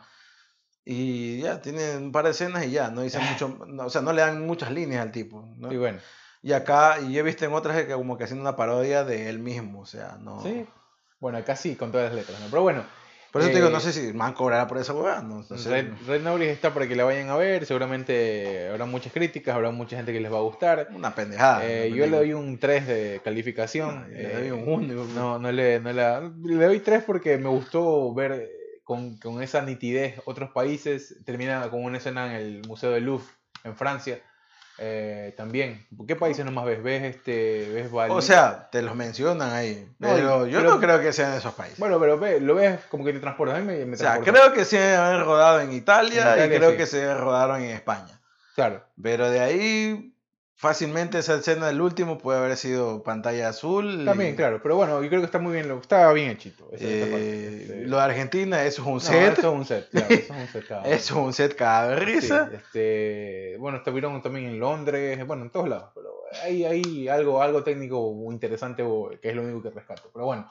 Y 0.86 1.40
ya, 1.42 1.62
tiene 1.62 1.98
un 1.98 2.12
par 2.12 2.26
de 2.26 2.32
escenas 2.32 2.66
y 2.66 2.72
ya, 2.72 2.90
no 2.90 3.02
dice 3.02 3.20
mucho, 3.20 3.58
no, 3.68 3.86
o 3.86 3.90
sea, 3.90 4.02
no 4.02 4.14
le 4.14 4.22
dan 4.22 4.46
muchas 4.46 4.72
líneas 4.72 5.02
al 5.02 5.12
tipo, 5.12 5.54
¿no? 5.58 5.72
Y 5.72 5.78
bueno, 5.78 6.00
Y 6.42 6.54
acá, 6.54 7.00
y 7.02 7.12
yo 7.14 7.20
he 7.20 7.24
visto 7.24 7.46
en 7.46 7.54
otras 7.54 7.84
que 7.84 7.94
como 7.94 8.18
que 8.18 8.24
haciendo 8.26 8.42
una 8.44 8.56
parodia 8.56 9.04
de 9.04 9.30
él 9.30 9.40
mismo, 9.40 9.82
o 9.82 9.86
sea, 9.86 10.18
no... 10.20 10.42
sí. 10.44 10.66
Bueno, 11.20 11.40
acá 11.40 11.56
sí, 11.56 11.76
con 11.76 11.92
todas 11.92 12.08
las 12.08 12.16
letras, 12.16 12.40
¿no? 12.40 12.46
Pero 12.48 12.62
bueno, 12.62 12.84
Por 13.38 13.44
eso 13.44 13.52
te 13.52 13.56
digo, 13.58 13.70
Eh, 13.70 13.72
no 13.72 13.80
sé 13.80 13.94
si 13.94 14.14
man 14.14 14.34
cobrará 14.34 14.68
por 14.68 14.78
esa 14.78 14.94
hueá, 14.94 15.22
no, 15.22 15.46
no 15.48 15.58
sé. 15.58 15.70
Red, 15.70 15.94
Red 16.08 16.42
está 16.42 16.74
para 16.74 16.88
que 16.88 16.96
la 16.96 17.04
vayan 17.04 17.30
a 17.30 17.38
ver. 17.38 17.66
Seguramente 17.66 18.68
habrá 18.70 18.86
muchas 18.86 19.14
críticas, 19.14 19.56
habrá 19.56 19.70
mucha 19.72 19.96
gente 19.96 20.12
que 20.12 20.20
les 20.20 20.32
va 20.32 20.38
a 20.38 20.42
gustar. 20.42 20.88
Una 20.94 21.14
pendejada. 21.14 21.66
Eh, 21.66 21.90
la 21.90 21.96
yo 21.96 22.08
le 22.08 22.18
doy 22.18 22.34
un 22.34 22.58
3 22.58 22.88
de 22.88 23.22
calificación. 23.24 24.06
Ah, 24.06 24.08
yo 24.10 24.16
le 24.16 24.34
doy 24.34 24.48
eh, 24.48 24.54
un 24.54 24.68
uno, 24.68 24.88
digo, 24.88 25.08
no, 25.14 25.38
no 25.38 25.52
le, 25.52 25.80
no 25.80 25.94
la, 25.94 26.22
le 26.22 26.66
doy 26.66 26.80
3 26.80 27.04
porque 27.04 27.38
me 27.38 27.50
gustó 27.50 28.14
ver 28.14 28.32
eh, 28.32 28.50
con, 28.84 29.18
con 29.18 29.44
esa 29.44 29.62
nitidez 29.62 30.20
otros 30.26 30.50
países. 30.50 31.18
Termina 31.24 31.70
con 31.70 31.84
una 31.84 31.98
escena 31.98 32.26
en 32.26 32.42
el 32.42 32.68
Museo 32.68 32.92
del 32.92 33.06
Louvre, 33.06 33.28
en 33.64 33.76
Francia. 33.76 34.20
Eh, 34.80 35.34
también. 35.36 35.86
¿Qué 36.08 36.16
países 36.16 36.46
nomás 36.46 36.66
ves? 36.66 36.84
¿Ves 36.84 37.04
este 37.16 37.68
ves 37.74 37.92
Bali? 37.92 38.14
O 38.14 38.22
sea, 38.22 38.70
te 38.72 38.82
los 38.84 38.96
mencionan 38.96 39.52
ahí, 39.52 39.88
No, 39.98 40.10
pero 40.14 40.46
y- 40.48 40.52
yo 40.52 40.60
pero- 40.60 40.70
no 40.76 40.80
creo 40.80 41.00
que 41.02 41.12
sean 41.14 41.34
esos 41.34 41.54
países. 41.56 41.80
Bueno, 41.80 42.00
pero 42.00 42.20
ve, 42.20 42.40
lo 42.40 42.54
ves 42.56 42.80
como 42.90 43.04
que 43.04 43.12
te 43.14 43.20
transporta. 43.20 43.56
A 43.56 43.60
mí 43.60 43.66
me, 43.66 43.86
me 43.86 43.96
o 43.96 43.98
sea, 43.98 44.20
creo 44.20 44.54
que 44.54 44.66
sí 44.66 44.78
han 44.78 45.24
rodado 45.26 45.62
en 45.62 45.72
Italia, 45.74 46.22
En 46.22 46.28
Italia, 46.28 46.46
y 46.46 46.58
creo 46.60 46.72
sí. 46.72 46.78
que 46.78 46.86
se 46.86 47.14
rodaron 47.16 47.62
en 47.64 47.72
España. 47.72 48.20
Claro. 48.56 48.84
Pero 49.02 49.30
de 49.32 49.40
ahí, 49.40 50.14
fácilmente 50.60 51.20
esa 51.20 51.36
escena 51.36 51.68
del 51.68 51.80
último 51.82 52.18
puede 52.18 52.40
haber 52.40 52.58
sido 52.58 53.04
pantalla 53.04 53.50
azul. 53.50 54.04
También, 54.06 54.34
y- 54.34 54.36
claro. 54.36 54.60
Pero 54.62 54.76
bueno, 54.76 55.02
yo 55.02 55.08
creo 55.08 55.22
que 55.22 55.26
está 55.28 55.38
muy 55.40 55.54
bien, 55.54 55.70
está 55.80 56.12
bien 56.14 56.32
hechito. 56.32 56.68
esa- 56.74 56.84
parte. 56.84 57.16
eh, 57.16 57.58
Este, 57.62 57.88
Lo 57.88 57.98
de 57.98 58.04
Argentina, 58.04 58.64
eso 58.64 58.82
es 58.82 58.88
un 58.88 58.94
no, 58.96 59.00
set. 59.00 59.38
eso 59.38 59.48
es 59.54 59.54
un 59.60 59.66
set, 59.66 59.90
claro. 59.90 60.08
Eso 60.10 60.24
es 60.34 60.40
un 60.42 60.48
set. 60.48 60.68
cada- 60.68 60.84
Eso 60.84 60.90
es 61.20 61.26
un 61.26 61.34
set 61.34 61.56
cada 61.56 61.98
Sí, 62.00 62.06
risa. 62.06 62.50
este, 62.54 63.56
bueno, 63.60 63.78
estuvieron 63.78 64.22
también 64.22 64.48
en 64.48 64.60
Londres, 64.60 65.26
bueno, 65.28 65.44
en 65.44 65.52
todos 65.52 65.70
lados, 65.70 65.92
pero 65.94 66.10
hay, 66.44 66.66
hay 66.66 67.08
algo, 67.08 67.42
algo 67.42 67.64
técnico 67.64 68.14
interesante 68.32 68.84
que 69.22 69.30
es 69.30 69.36
lo 69.36 69.44
único 69.44 69.62
que 69.64 69.70
rescato. 69.70 70.10
Pero 70.12 70.26
bueno, 70.26 70.50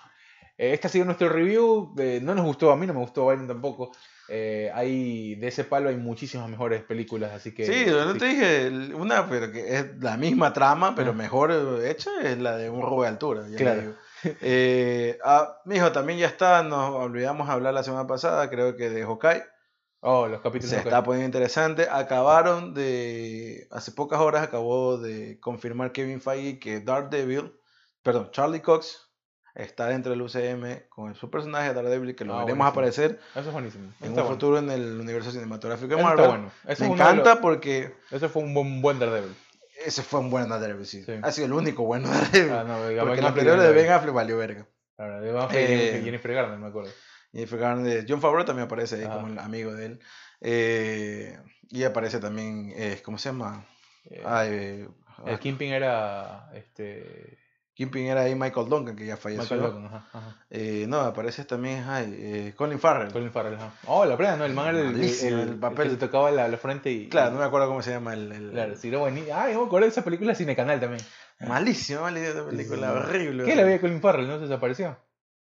eh, 0.57 0.73
este 0.73 0.87
ha 0.87 0.91
sido 0.91 1.05
nuestro 1.05 1.29
review. 1.29 1.95
eh, 1.99 2.21
no 2.23 2.35
nos 2.35 2.45
gustó, 2.47 2.71
a 2.71 2.77
mí 2.77 2.87
no 2.87 2.95
me 2.95 3.01
gustó 3.01 3.27
Byron 3.27 3.47
tampoco. 3.49 3.93
Eh, 4.29 4.71
hay, 4.75 5.37
de 5.37 5.49
ese 5.49 5.65
palo 5.65 5.89
hay 5.89 5.97
muchísimas 5.97 6.49
mejores 6.49 6.83
películas, 6.83 7.33
así 7.33 7.55
que... 7.55 7.65
Sí, 7.65 7.85
yo 7.87 8.13
sí. 8.13 8.19
te 8.19 8.25
dije 8.27 8.95
una, 8.95 9.29
pero 9.29 9.53
que 9.53 9.77
es 9.77 9.87
la 10.01 10.17
misma 10.17 10.53
trama, 10.53 10.95
pero 10.97 11.11
Ah. 11.11 11.15
mejor 11.15 11.53
hecha, 11.85 12.11
es 12.23 12.39
la 12.39 12.57
de 12.57 12.69
un 12.71 12.83
robo 12.83 13.03
de 13.03 13.09
altura. 13.09 13.47
ya 13.49 13.57
Claro. 13.57 13.81
digo. 13.83 13.93
Eh, 14.41 15.19
ah, 15.25 15.59
mijo, 15.65 15.93
también 15.93 16.19
ya 16.19 16.27
está, 16.27 16.63
nos 16.65 16.91
olvidamos 16.91 17.49
hablar 17.49 17.73
la 17.75 17.85
semana 17.85 18.07
pasada, 18.09 18.51
creo 18.51 18.77
que 18.77 18.91
de 18.91 19.05
Hawkeye. 19.05 19.45
Oh, 20.01 20.27
los 20.27 20.41
capítulos. 20.41 20.71
Se 20.71 20.79
está 20.79 21.03
poniendo 21.03 21.27
interesante. 21.27 21.89
Acabaron 21.91 22.75
de, 22.75 23.67
hace 23.71 23.93
pocas 23.93 24.21
horas 24.21 24.43
acabó 24.43 24.99
de 24.99 25.39
confirmar 25.41 25.93
Kevin 25.93 26.21
Feige 26.21 26.59
que 26.59 26.81
Daredevil, 26.81 27.53
perdón, 28.03 28.31
Charlie 28.33 28.61
Cox 28.61 29.06
está 29.57 29.87
dentro 29.89 30.13
del 30.13 30.23
UCM 30.23 30.89
con 30.89 31.15
su 31.15 31.31
personaje 31.31 31.73
Daredevil 31.75 32.15
que 32.15 32.25
lo 32.25 32.35
Ah, 32.35 32.45
veremos 32.45 32.73
buenísimo. 32.73 33.09
aparecer 33.09 33.21
Eso 33.35 33.41
es 33.49 33.53
buenísimo. 33.53 33.85
Eso 33.89 33.97
en 34.01 34.05
un 34.05 34.09
está 34.11 34.23
bueno. 34.23 34.35
futuro 34.37 34.59
en 34.59 34.71
el 34.71 35.01
universo 35.01 35.31
cinematográfico 35.33 35.97
de 35.97 36.03
Marvel. 36.03 36.29
bueno. 36.29 36.51
Eso 36.69 36.83
Me 36.85 36.89
de 36.89 36.95
encanta 36.95 37.41
porque 37.41 37.95
Eso 38.11 38.29
fue 38.29 38.43
un 38.43 38.55
buen, 38.55 38.83
buen 38.83 38.99
Daredevil. 38.99 39.35
ese 39.85 40.03
fue 40.03 40.21
un 40.21 40.31
buen 40.31 40.49
Daredevil, 40.49 40.87
sí. 40.87 41.03
Sí. 41.05 41.13
Ha 41.23 41.33
sido 41.33 41.47
el 41.47 41.53
único 41.55 41.85
bueno 41.85 42.09
Daredevil. 42.09 42.53
Ah, 42.53 42.65
no, 42.65 42.77
porque 43.05 43.19
el 43.21 43.27
anterior 43.27 43.59
de. 43.61 43.73
Ben 43.73 43.91
Affleck 43.91 44.15
valió 44.15 44.37
verga. 44.39 44.67
Claro, 44.97 45.21
de 45.21 45.33
Ben 45.33 45.43
Affleck 45.43 45.61
y 45.61 45.65
Eh, 45.65 45.77
Jennifer- 45.77 46.05
Jennifer 46.05 46.35
Garner, 46.35 46.59
me 46.59 46.67
acuerdo. 46.69 46.91
Fue 47.49 47.59
grande. 47.59 48.07
John 48.09 48.21
Favreau 48.23 48.45
también 48.47 48.65
aparece 48.67 48.97
ahí 48.97 49.05
como 49.09 49.27
el 49.27 49.39
amigo 49.39 49.75
de 49.75 49.87
él. 49.87 50.01
Eh, 50.41 51.39
y 51.69 51.85
aparece 51.85 52.19
también, 52.19 52.73
eh, 52.77 53.01
¿cómo 53.05 53.19
se 53.19 53.29
llama? 53.31 53.67
Ay, 54.25 54.87
el 55.27 55.39
Kingpin 55.39 55.73
era 55.73 56.49
este 56.55 57.39
Kingpin 57.77 58.07
era 58.07 58.23
ahí 58.23 58.35
Michael 58.35 58.69
Duncan, 58.71 58.97
que 58.97 59.05
ya 59.05 59.17
falleció. 59.19 59.43
Michael 59.55 59.61
Duncan, 59.75 59.87
ajá, 59.95 60.09
ajá. 60.13 60.37
Eh, 60.49 60.87
no, 60.89 61.01
aparece 61.01 61.45
también 61.45 61.85
ay, 61.87 62.17
eh, 62.19 62.55
Colin 62.57 62.79
Farrell. 62.81 63.13
Colin 63.13 63.31
Farrell, 63.31 63.55
ajá. 63.57 63.75
Oh, 63.87 64.05
la 64.07 64.17
plena, 64.17 64.37
¿no? 64.37 64.45
El 64.47 64.55
man 64.55 64.75
era 64.75 64.89
el, 64.89 64.99
el, 64.99 65.59
papel. 65.59 65.85
que 65.85 65.91
se 65.91 65.97
tocaba 65.99 66.31
la, 66.31 66.49
la 66.49 66.57
frente 66.57 66.91
y... 66.91 67.09
Claro, 67.11 67.33
no 67.33 67.39
me 67.41 67.45
acuerdo 67.45 67.69
cómo 67.69 67.83
se 67.83 67.91
llama 67.91 68.15
el... 68.15 68.33
el- 68.33 68.51
Claro, 68.53 68.75
sí, 68.77 68.89
era 68.89 68.99
buenísimo. 68.99 69.37
Ah, 69.37 69.51
yo 69.51 69.61
me 69.61 69.67
acuerdo 69.67 69.85
de 69.85 69.91
esa 69.91 70.03
película 70.03 70.31
de 70.31 70.37
Cinecanal 70.37 70.81
también. 70.81 71.03
Malísimo, 71.47 72.01
malísimo 72.01 72.31
esa 72.33 72.47
película, 72.49 72.91
Sí. 72.93 72.97
horrible. 72.99 73.45
¿Qué 73.45 73.55
vi 73.65 73.71
de 73.73 73.81
Colin 73.81 74.01
Farrell? 74.01 74.27
¿No 74.27 74.37
se 74.37 74.43
desapareció? 74.45 74.97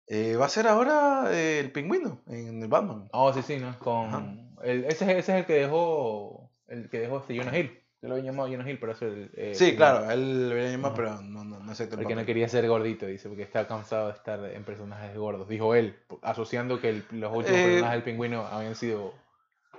Eh, 0.07 0.35
va 0.37 0.47
a 0.47 0.49
ser 0.49 0.67
ahora 0.69 1.29
el 1.33 1.71
pingüino 1.71 2.23
en 2.29 2.63
el 2.63 2.69
Batman. 2.69 3.09
Oh, 3.13 3.33
sí, 3.35 3.43
sí, 3.43 3.59
¿no? 3.59 3.79
Con... 3.79 4.57
Ese, 4.65 4.87
es- 4.89 5.03
ese 5.03 5.13
es 5.19 5.29
el 5.29 5.45
que 5.45 5.53
dejó... 5.55 6.51
El 6.67 6.89
que 6.89 6.99
dejó 7.01 7.19
este 7.19 7.37
Jonah 7.37 7.59
Hill. 7.59 7.79
Yo 8.03 8.09
lo 8.09 8.15
había 8.17 8.33
llamado 8.33 8.49
Jonah 8.49 8.69
Hill 8.69 8.81
para 8.81 8.95
hacer 8.95 9.09
el... 9.09 9.31
eh, 9.37 9.55
sí, 9.55 9.71
el- 9.71 9.77
claro, 9.77 10.11
él 10.11 10.49
lo 10.49 10.55
había 10.57 10.71
llamado, 10.73 10.93
Ajá. 10.95 10.97
pero 10.97 11.23
no, 11.23 11.45
no, 11.45 11.61
no 11.61 11.73
el 11.73 11.89
Porque 11.89 12.17
no 12.17 12.27
quería 12.27 12.49
ser 12.49 12.67
gordito, 12.67 13.07
dice, 13.07 13.29
porque 13.29 13.45
estaba 13.45 13.69
cansado 13.69 14.09
de 14.09 14.15
estar 14.15 14.45
en 14.45 14.65
personajes 14.65 15.17
gordos. 15.17 15.49
Dijo 15.49 15.75
él, 15.77 15.97
asociando 16.23 16.81
que 16.81 16.89
el- 16.89 17.05
los 17.13 17.33
últimos 17.33 17.61
Eh, 17.61 17.63
personajes 17.65 17.93
del 17.95 18.03
pingüino 18.03 18.45
habían 18.47 18.75
sido 18.75 19.15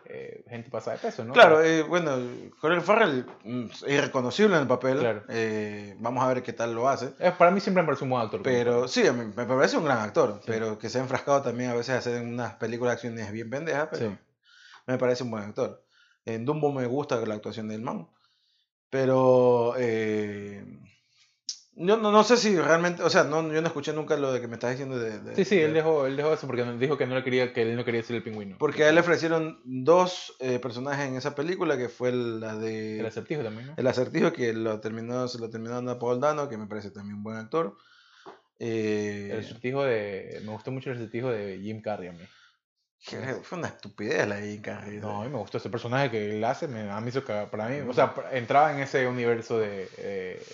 eh, 0.05 0.43
gente 0.49 0.69
pasada 0.69 0.97
de 0.97 1.01
peso, 1.01 1.23
¿no? 1.23 1.33
Claro, 1.33 1.61
eh, 1.63 1.81
bueno, 1.81 2.11
Colin 2.59 2.81
Farrell 2.81 3.25
mm, 3.45 3.65
es 3.71 3.81
irreconocible 3.83 4.55
en 4.55 4.61
el 4.61 4.67
papel. 4.67 4.99
Claro. 4.99 5.23
Eh, 5.29 5.95
vamos 5.99 6.23
a 6.23 6.27
ver 6.27 6.43
qué 6.43 6.51
tal 6.53 6.73
lo 6.75 6.87
hace. 6.89 7.07
Para 7.37 7.51
mí 7.51 7.59
siempre 7.61 7.83
me 7.83 7.87
parece 7.87 8.03
un 8.05 8.09
buen 8.09 8.21
actor. 8.23 8.41
Pero 8.43 8.87
sí, 8.89 9.05
a 9.07 9.13
mí 9.13 9.31
me 9.35 9.45
parece 9.45 9.77
un 9.77 9.85
gran 9.85 9.99
actor, 9.99 10.35
Sí. 10.41 10.45
pero 10.47 10.77
que 10.77 10.89
se 10.89 10.97
ha 10.99 11.01
enfrascado 11.01 11.41
también 11.41 11.69
a 11.71 11.73
veces 11.73 11.95
a 11.95 11.97
hacer 11.99 12.21
unas 12.21 12.53
películas 12.55 12.91
de 12.91 12.95
acciones 12.95 13.31
bien 13.33 13.49
pendejas, 13.49 13.87
pero 13.91 14.09
Sí. 14.11 14.17
me 14.87 14.97
parece 14.97 15.23
un 15.23 15.31
buen 15.31 15.43
actor. 15.43 15.83
En 16.25 16.45
Dumbo 16.45 16.71
me 16.73 16.85
gusta 16.85 17.17
la 17.25 17.35
actuación 17.35 17.67
del 17.69 17.81
man, 17.81 18.07
pero 18.93 19.73
eh, 19.79 20.63
yo 21.75 21.97
no, 21.97 22.11
no 22.11 22.23
sé 22.23 22.37
si 22.37 22.55
realmente, 22.55 23.01
o 23.01 23.09
sea, 23.09 23.23
no, 23.23 23.51
yo 23.51 23.59
no 23.59 23.67
escuché 23.67 23.91
nunca 23.91 24.15
lo 24.17 24.31
de 24.31 24.39
que 24.39 24.47
me 24.47 24.53
estás 24.53 24.69
diciendo 24.69 24.99
de... 24.99 25.17
de- 25.19 25.35
Sí, 25.35 25.45
sí, 25.45 25.55
él 25.59 25.69
de- 25.69 25.77
dejó, 25.79 26.05
él 26.05 26.15
dejó 26.15 26.31
eso 26.31 26.45
porque 26.45 26.63
dijo 26.73 26.95
que 26.95 27.07
no 27.07 27.15
le 27.15 27.23
quería, 27.23 27.51
que 27.53 27.63
él 27.63 27.75
no 27.75 27.83
quería 27.83 28.03
ser 28.03 28.17
el 28.17 28.23
pingüino. 28.23 28.55
Porque 28.59 28.83
a 28.83 28.89
él 28.89 28.93
le 28.95 29.01
ofrecieron 29.01 29.59
dos 29.65 30.35
eh, 30.39 30.59
personajes 30.59 31.07
en 31.07 31.15
esa 31.15 31.33
película, 31.33 31.75
que 31.75 31.89
fue 31.89 32.11
la 32.11 32.55
de... 32.55 32.99
El 32.99 33.05
acertijo 33.07 33.41
también, 33.41 33.65
¿no? 33.65 33.73
El 33.75 33.87
acertijo 33.87 34.31
que 34.31 34.53
lo 34.53 34.79
terminó, 34.79 35.27
se 35.27 35.39
lo 35.39 35.49
terminó 35.49 35.73
dando 35.73 35.91
a 35.93 35.97
Paul 35.97 36.19
Dano, 36.19 36.47
que 36.47 36.57
me 36.57 36.67
parece 36.67 36.91
también 36.91 37.15
un 37.17 37.23
buen 37.23 37.37
actor. 37.37 37.75
Eh, 38.59 39.29
El 39.31 39.39
acertijo 39.39 39.83
de. 39.83 40.39
Me 40.45 40.51
gustó 40.51 40.69
mucho 40.71 40.91
el 40.91 40.97
acertijo 40.97 41.29
de 41.31 41.57
Jim 41.59 41.81
Carrey 41.81 42.09
a 42.09 42.11
mí. 42.13 42.23
fue 43.43 43.57
una 43.57 43.67
estupidez 43.67 44.27
la 44.27 44.35
de 44.35 44.61
Carrey. 44.61 44.99
No, 44.99 45.21
a 45.21 45.25
mí 45.25 45.29
me 45.29 45.37
gustó 45.37 45.57
ese 45.57 45.69
personaje 45.69 46.09
que 46.11 46.35
él 46.37 46.43
hace, 46.43 46.67
me, 46.67 46.89
a 46.89 46.99
mí 47.01 47.09
hizo 47.09 47.23
cagar. 47.23 47.49
Para 47.49 47.67
mí, 47.67 47.79
o 47.87 47.93
sea, 47.93 48.13
entraba 48.31 48.73
en 48.73 48.79
ese 48.79 49.07
universo 49.07 49.59
de, 49.59 49.89
eh, 49.97 50.45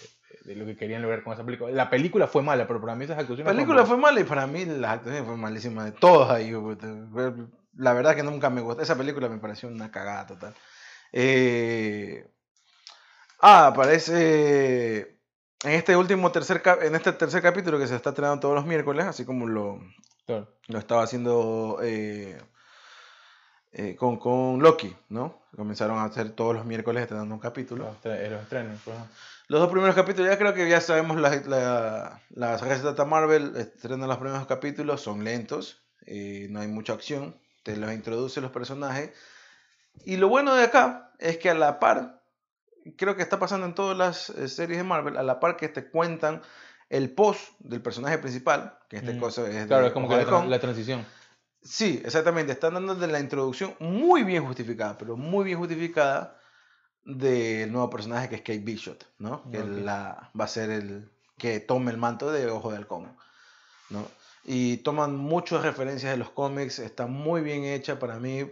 de 0.45 0.55
lo 0.55 0.65
que 0.65 0.75
querían 0.75 1.01
lograr 1.01 1.23
con 1.23 1.33
esa 1.33 1.43
película. 1.45 1.71
La 1.71 1.89
película 1.89 2.27
fue 2.27 2.41
mala, 2.41 2.67
pero 2.67 2.81
para 2.81 2.95
mí 2.95 3.05
esas 3.05 3.17
La 3.17 3.21
actuaciones. 3.21 3.53
película 3.53 3.85
fueron 3.85 4.01
fue 4.01 4.09
mala 4.11 4.19
y 4.19 4.23
para 4.23 4.47
mí 4.47 4.65
las 4.65 4.91
actuaciones 4.93 5.23
fueron 5.23 5.39
malísimas 5.41 5.85
de 5.85 5.91
todos 5.91 6.29
ahí. 6.29 6.51
La 7.75 7.93
verdad 7.93 8.15
que 8.15 8.23
nunca 8.23 8.49
me 8.49 8.61
gustó. 8.61 8.81
Esa 8.81 8.97
película 8.97 9.29
me 9.29 9.37
pareció 9.37 9.69
una 9.69 9.91
cagada 9.91 10.27
total. 10.27 10.55
Eh, 11.11 12.25
Ah, 13.41 13.67
aparece 13.67 15.17
en 15.63 15.71
este 15.71 15.95
último 15.95 16.29
tercer 16.31 16.61
en 16.81 16.93
este 16.95 17.13
tercer 17.13 17.41
capítulo 17.41 17.79
que 17.79 17.87
se 17.87 17.95
está 17.95 18.09
estrenando 18.09 18.41
todos 18.41 18.55
los 18.55 18.65
miércoles, 18.65 19.05
así 19.05 19.23
como 19.23 19.47
lo, 19.47 19.79
Claro. 20.29 20.47
lo 20.67 20.77
estaba 20.77 21.01
haciendo 21.01 21.79
eh, 21.81 22.39
eh, 23.71 23.95
con, 23.95 24.17
con 24.17 24.59
Loki, 24.59 24.95
¿no? 25.09 25.41
Comenzaron 25.55 25.97
a 25.97 26.03
hacer 26.03 26.33
todos 26.33 26.53
los 26.53 26.65
miércoles 26.65 27.01
estrenando 27.01 27.33
un 27.33 27.41
capítulo. 27.41 27.85
Los, 27.85 27.95
estrenos. 28.05 28.79
pues. 28.85 28.95
Los 29.47 29.59
dos 29.59 29.71
primeros 29.71 29.95
capítulos, 29.95 30.29
ya 30.29 30.37
creo 30.37 30.53
que 30.53 30.69
ya 30.69 30.81
sabemos 30.81 31.19
la, 31.19 31.35
la, 31.47 32.21
las 32.29 32.61
recetas 32.61 32.95
de 32.95 33.05
Marvel, 33.05 33.55
estrenan 33.55 34.07
los 34.07 34.19
primeros 34.19 34.45
capítulos, 34.45 35.01
son 35.01 35.23
lentos, 35.23 35.81
eh, 36.05 36.45
no 36.51 36.59
hay 36.59 36.67
mucha 36.67 36.93
acción, 36.93 37.35
te 37.63 37.75
los 37.75 37.91
introduce 37.91 38.39
los 38.39 38.51
personajes. 38.51 39.09
Y 40.05 40.17
lo 40.17 40.29
bueno 40.29 40.53
de 40.53 40.65
acá 40.65 41.11
es 41.17 41.39
que 41.39 41.49
a 41.49 41.55
la 41.55 41.79
par, 41.79 42.21
creo 42.97 43.15
que 43.15 43.23
está 43.23 43.39
pasando 43.39 43.65
en 43.65 43.73
todas 43.73 43.97
las 43.97 44.29
eh, 44.29 44.47
series 44.47 44.77
de 44.77 44.83
Marvel, 44.83 45.17
a 45.17 45.23
la 45.23 45.39
par 45.39 45.57
que 45.57 45.69
te 45.69 45.89
cuentan 45.89 46.43
el 46.89 47.11
post 47.11 47.51
del 47.59 47.81
personaje 47.81 48.17
principal, 48.17 48.77
que 48.89 48.97
en 48.97 49.05
este 49.05 49.17
Mm. 49.17 49.21
caso 49.23 49.45
es 49.47 49.67
Claro, 49.67 49.83
de 49.83 49.87
es 49.89 49.93
como 49.93 50.07
que 50.09 50.15
la, 50.15 50.21
Halcón. 50.21 50.49
la 50.49 50.59
transición. 50.59 51.05
Sí, 51.61 52.01
exactamente. 52.03 52.51
Están 52.53 52.73
dando 52.73 52.95
de 52.95 53.07
la 53.07 53.19
introducción 53.19 53.75
muy 53.79 54.23
bien 54.23 54.45
justificada, 54.45 54.97
pero 54.97 55.15
muy 55.17 55.43
bien 55.45 55.57
justificada 55.59 56.39
del 57.03 57.71
nuevo 57.71 57.89
personaje 57.89 58.29
que 58.29 58.35
es 58.35 58.41
Kate 58.41 58.59
Bishop, 58.59 58.97
¿no? 59.17 59.49
Que 59.51 59.59
Ok. 59.61 59.67
la, 59.83 60.31
va 60.39 60.45
a 60.45 60.47
ser 60.47 60.69
el 60.69 61.09
que 61.37 61.59
tome 61.59 61.91
el 61.91 61.97
manto 61.97 62.31
de 62.31 62.47
Ojo 62.49 62.71
de 62.71 62.77
Halcón, 62.77 63.15
¿no? 63.89 64.07
Y 64.45 64.77
toman 64.77 65.15
muchas 65.15 65.61
referencias 65.63 66.11
de 66.11 66.17
los 66.17 66.29
cómics, 66.31 66.79
está 66.79 67.07
muy 67.07 67.41
bien 67.41 67.63
hecha 67.65 67.99
para 67.99 68.19
mí. 68.19 68.49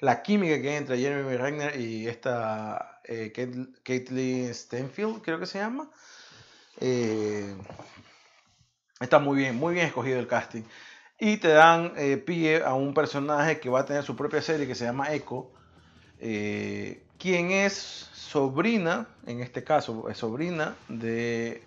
La 0.00 0.22
química 0.22 0.60
que 0.62 0.70
hay 0.70 0.76
entre 0.76 0.98
Jeremy 0.98 1.36
Renner 1.36 1.78
y 1.78 2.08
esta 2.08 3.00
eh, 3.04 3.32
Kate- 3.34 3.68
Caitlin 3.82 4.54
Stenfield, 4.54 5.20
creo 5.22 5.38
que 5.38 5.46
se 5.46 5.58
llama. 5.58 5.90
Eh, 6.80 7.54
está 9.00 9.18
muy 9.18 9.36
bien, 9.36 9.56
muy 9.56 9.74
bien 9.74 9.86
escogido 9.86 10.18
el 10.18 10.26
casting. 10.26 10.62
Y 11.18 11.36
te 11.36 11.48
dan 11.48 11.92
eh, 11.96 12.16
pie 12.16 12.62
a 12.64 12.74
un 12.74 12.94
personaje 12.94 13.60
que 13.60 13.68
va 13.68 13.80
a 13.80 13.84
tener 13.84 14.02
su 14.02 14.16
propia 14.16 14.40
serie 14.40 14.66
que 14.66 14.74
se 14.74 14.84
llama 14.84 15.12
Echo, 15.12 15.50
eh, 16.18 17.02
quien 17.18 17.50
es 17.50 17.74
sobrina, 18.14 19.08
en 19.26 19.40
este 19.40 19.62
caso, 19.62 20.08
es 20.08 20.16
sobrina 20.16 20.76
de. 20.88 21.62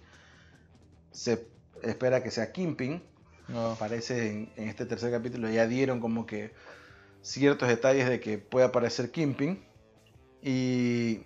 Se 1.11 1.47
espera 1.83 2.23
que 2.23 2.31
sea 2.31 2.51
Kimping. 2.51 3.03
No. 3.47 3.71
Aparece 3.71 4.49
en, 4.55 4.69
este 4.69 4.85
tercer 4.85 5.11
capítulo, 5.11 5.49
ya 5.49 5.67
dieron 5.67 5.99
como 5.99 6.25
que 6.25 6.53
ciertos 7.21 7.67
detalles 7.67 8.09
de 8.09 8.19
que 8.19 8.39
puede 8.39 8.65
aparecer 8.65 9.11
Kimping. 9.11 9.63
Y 10.41 11.21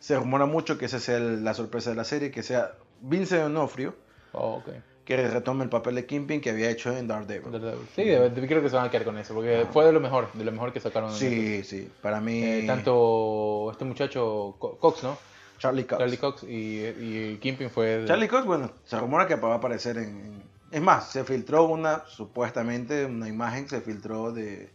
se 0.00 0.16
rumora 0.16 0.46
mucho 0.46 0.78
que 0.78 0.86
esa 0.86 0.98
sea 0.98 1.20
la 1.20 1.54
sorpresa 1.54 1.90
de 1.90 1.96
la 1.96 2.04
serie, 2.04 2.32
que 2.32 2.42
sea 2.42 2.76
Vincent 3.02 3.42
D'Onofrio, 3.42 3.94
Oh, 4.32 4.54
ok. 4.54 4.68
que 5.04 5.28
retome 5.28 5.64
el 5.64 5.70
papel 5.70 5.96
de 5.96 6.06
Kimping 6.06 6.40
que 6.40 6.50
había 6.50 6.70
hecho 6.70 6.96
en 6.96 7.06
Daredevil. 7.08 7.50
Daredevil. 7.52 7.86
Sí, 7.94 8.04
de- 8.04 8.46
creo 8.46 8.62
que 8.62 8.70
se 8.70 8.76
van 8.76 8.86
a 8.86 8.90
quedar 8.90 9.04
con 9.04 9.18
eso, 9.18 9.34
porque 9.34 9.66
fue 9.72 9.84
de 9.84 9.92
lo 9.92 10.00
mejor, 10.00 10.32
de 10.32 10.44
lo 10.44 10.52
mejor 10.52 10.72
que 10.72 10.80
sacaron. 10.80 11.12
Sí, 11.12 11.62
sí, 11.64 11.90
para 12.00 12.20
mí. 12.20 12.42
Eh, 12.42 12.64
tanto 12.66 13.68
este 13.72 13.84
muchacho 13.84 14.54
Co- 14.58 14.78
Cox, 14.78 15.02
¿no? 15.02 15.18
Charlie 15.58 15.84
Cox. 15.84 15.98
Charlie 15.98 16.16
Cox 16.18 16.42
y, 16.44 16.84
y 16.86 17.38
Kingpin 17.40 17.70
fue. 17.70 17.98
de- 17.98 18.06
Charlie 18.08 18.28
Cox, 18.28 18.46
bueno, 18.46 18.70
se 18.84 18.98
rumora 18.98 19.26
que 19.26 19.34
va 19.36 19.52
a 19.52 19.56
aparecer 19.56 19.98
en- 19.98 20.42
Es 20.70 20.80
más, 20.80 21.10
se 21.10 21.22
filtró 21.24 21.64
una, 21.64 22.04
supuestamente, 22.06 23.04
una 23.04 23.28
imagen, 23.28 23.68
se 23.68 23.80
filtró 23.82 24.32
de, 24.32 24.70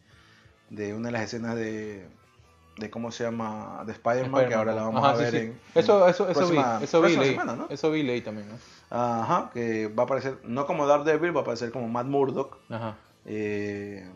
de 0.70 0.94
una 0.94 1.08
de 1.08 1.12
las 1.14 1.24
escenas 1.24 1.56
de, 1.56 2.06
de 2.78 2.90
¿cómo 2.90 3.12
se 3.12 3.24
llama? 3.24 3.84
De 3.86 3.92
Spider-Man, 3.94 4.32
que 4.48 4.54
Spider-Man. 4.54 4.60
ahora 4.60 4.74
la 4.76 4.84
vamos 4.84 5.04
Ajá, 5.04 5.14
a 5.14 5.16
sí, 5.18 5.22
ver 5.24 5.32
sí. 5.32 5.38
en... 5.38 5.60
Eso, 5.76 6.08
eso, 6.08 6.30
eso 6.30 6.40
próxima- 6.40 6.78
vi, 6.80 6.84
eso 6.86 7.02
vi, 7.02 7.16
leí. 7.18 7.30
semana, 7.32 7.56
¿no? 7.56 7.68
Eso 7.70 7.90
vi, 7.92 8.04
leí 8.04 8.22
también, 8.22 8.48
¿no? 8.50 8.56
Ajá, 8.90 9.50
que 9.54 9.88
va 9.88 10.04
a 10.04 10.06
aparecer, 10.06 10.38
no 10.44 10.66
como 10.66 10.86
Daredevil, 10.88 11.36
va 11.36 11.40
a 11.40 11.44
aparecer 11.44 11.72
como 11.72 11.88
Matt 11.88 12.06
Murdock. 12.08 12.58
Ajá. 12.70 12.96
eh, 13.26 14.08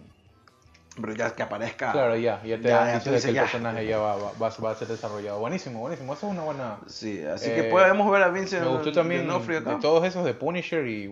pero 1.01 1.14
ya 1.16 1.34
que 1.34 1.41
aparezca... 1.41 1.93
Claro, 1.93 2.18
ya, 2.18 2.43
ya 2.43 2.57
te 2.57 2.64
Ya, 2.68 2.78
dan 2.86 2.88
ya 2.88 3.12
dices, 3.12 3.24
que 3.24 3.30
el 3.30 3.36
ya. 3.36 3.41
personaje 3.43 3.88
ya 3.88 3.97
va, 3.97 4.18
va, 4.18 4.32
va- 4.62 4.72
a 4.72 4.76
ser 4.76 4.89
desarrollado. 4.89 5.39
Buenísimo, 5.39 5.80
buenísimo. 5.80 6.14
Eso 6.14 6.28
es 6.28 6.34
una 6.34 6.43
buena. 6.43 6.78
Sí, 6.88 7.24
así 7.24 7.49
Eh, 7.49 7.55
que 7.55 7.64
podemos 7.64 8.12
ver 8.12 8.22
a 8.24 8.28
Vincent 8.28 8.64
Me 8.66 8.72
gustó 8.72 8.91
también 8.91 9.26
D'Onofrio 9.26 9.59
acá. 9.59 9.70
de 9.76 9.76
todos 9.78 10.03
esos 10.05 10.26
de 10.26 10.34
Punisher 10.34 10.86
y 10.86 11.09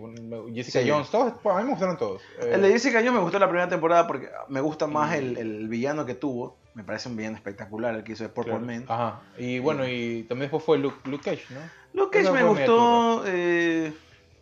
Jessica 0.54 0.82
Sí. 0.82 0.90
Jones. 0.90 1.10
Todos, 1.10 1.32
a 1.46 1.58
mí 1.60 1.64
me 1.64 1.70
gustaron 1.72 1.98
todos. 1.98 2.22
Eh, 2.42 2.52
El 2.56 2.62
de 2.62 2.72
Jessica 2.74 3.00
Jones 3.00 3.14
me 3.14 3.20
gustó 3.22 3.40
la 3.40 3.48
primera 3.48 3.70
temporada 3.70 4.06
porque 4.06 4.30
me 4.50 4.60
gusta 4.60 4.86
más 4.86 5.16
Y- 5.16 5.20
el, 5.20 5.38
el 5.38 5.68
villano 5.70 6.06
que 6.06 6.14
tuvo. 6.14 6.58
Me 6.80 6.86
parece 6.86 7.10
un 7.10 7.18
villano 7.18 7.36
espectacular 7.36 7.94
el 7.94 8.06
que 8.06 8.14
hizo 8.14 8.24
de 8.24 8.30
Purple 8.30 8.54
claro. 8.54 8.66
Man. 8.66 8.86
Ajá. 8.88 9.20
Y 9.38 9.60
bueno, 9.60 9.86
y 9.86 10.24
también 10.30 10.44
después 10.50 10.64
fue 10.64 10.78
Luke, 10.78 10.96
Luke 11.10 11.26
Cage, 11.30 11.44
¿no? 11.94 12.10
Que 12.10 12.20
Esa 12.22 12.32
me 12.32 12.42
gustó. 12.44 13.24
eh, 13.28 13.92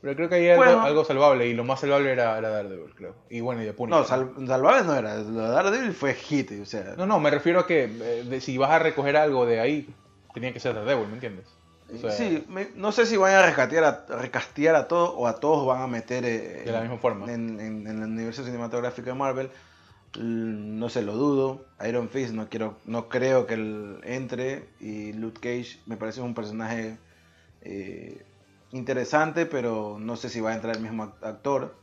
Pero 0.01 0.15
creo 0.15 0.29
que 0.29 0.35
ahí 0.35 0.55
Bueno. 0.55 0.73
algo, 0.73 0.81
algo 0.83 1.03
salvable 1.05 1.47
y 1.47 1.55
lo 1.55 1.63
más 1.63 1.79
salvable 1.79 2.11
era, 2.11 2.37
era 2.37 2.49
Daredevil, 2.49 2.93
creo. 2.93 3.15
Y 3.31 3.41
bueno, 3.41 3.63
y 3.63 3.65
de 3.65 3.73
Punisher. 3.73 4.01
no, 4.01 4.07
sal- 4.07 4.33
salvable 4.45 4.83
no 4.83 4.93
era. 4.93 5.15
Lo 5.17 5.41
de 5.41 5.49
Daredevil 5.49 5.93
fue 5.93 6.13
hit. 6.13 6.51
O 6.61 6.65
sea, 6.65 6.93
No, 6.95 7.07
no, 7.07 7.19
me 7.19 7.31
refiero 7.31 7.61
a 7.61 7.65
que 7.65 7.85
eh, 7.85 8.23
de- 8.29 8.39
si 8.39 8.55
vas 8.59 8.69
a 8.69 8.77
recoger 8.77 9.17
algo 9.17 9.47
de 9.47 9.59
ahí, 9.59 9.89
tenía 10.35 10.53
que 10.53 10.59
ser 10.59 10.75
Daredevil, 10.75 11.07
¿me 11.07 11.15
entiendes? 11.15 11.47
O 11.91 11.97
sea, 11.97 12.11
sí, 12.11 12.45
me- 12.49 12.67
no 12.75 12.91
sé 12.91 13.07
si 13.07 13.17
van 13.17 13.33
a 13.33 13.41
recastear 13.47 13.83
a, 13.83 14.05
recastear 14.19 14.75
a 14.75 14.87
todos 14.87 15.11
o 15.15 15.25
a 15.25 15.39
todos 15.39 15.65
van 15.65 15.81
a 15.81 15.87
meter 15.87 16.23
eh, 16.25 16.61
De 16.63 16.71
la 16.71 16.81
misma 16.81 16.99
forma. 16.99 17.25
En, 17.33 17.59
en- 17.59 17.87
en 17.87 17.97
el 18.03 18.09
universo 18.09 18.43
cinematográfico 18.43 19.07
de 19.09 19.15
Marvel. 19.15 19.49
No 20.15 20.89
se 20.89 21.01
lo 21.01 21.13
dudo. 21.13 21.65
Iron 21.87 22.09
Fist 22.09 22.33
no 22.33 22.49
quiero, 22.49 22.77
no 22.85 23.09
creo 23.09 23.45
que 23.45 23.53
él 23.55 23.99
entre. 24.03 24.69
Y 24.79 25.13
Luke 25.13 25.39
Cage 25.41 25.79
me 25.85 25.97
parece 25.97 26.21
un 26.21 26.33
personaje 26.33 26.97
eh, 27.61 28.25
interesante, 28.71 29.45
pero 29.45 29.97
no 29.99 30.15
sé 30.15 30.29
si 30.29 30.39
va 30.39 30.51
a 30.51 30.55
entrar 30.55 30.75
el 30.77 30.81
mismo 30.81 31.03
act- 31.03 31.23
actor 31.25 31.75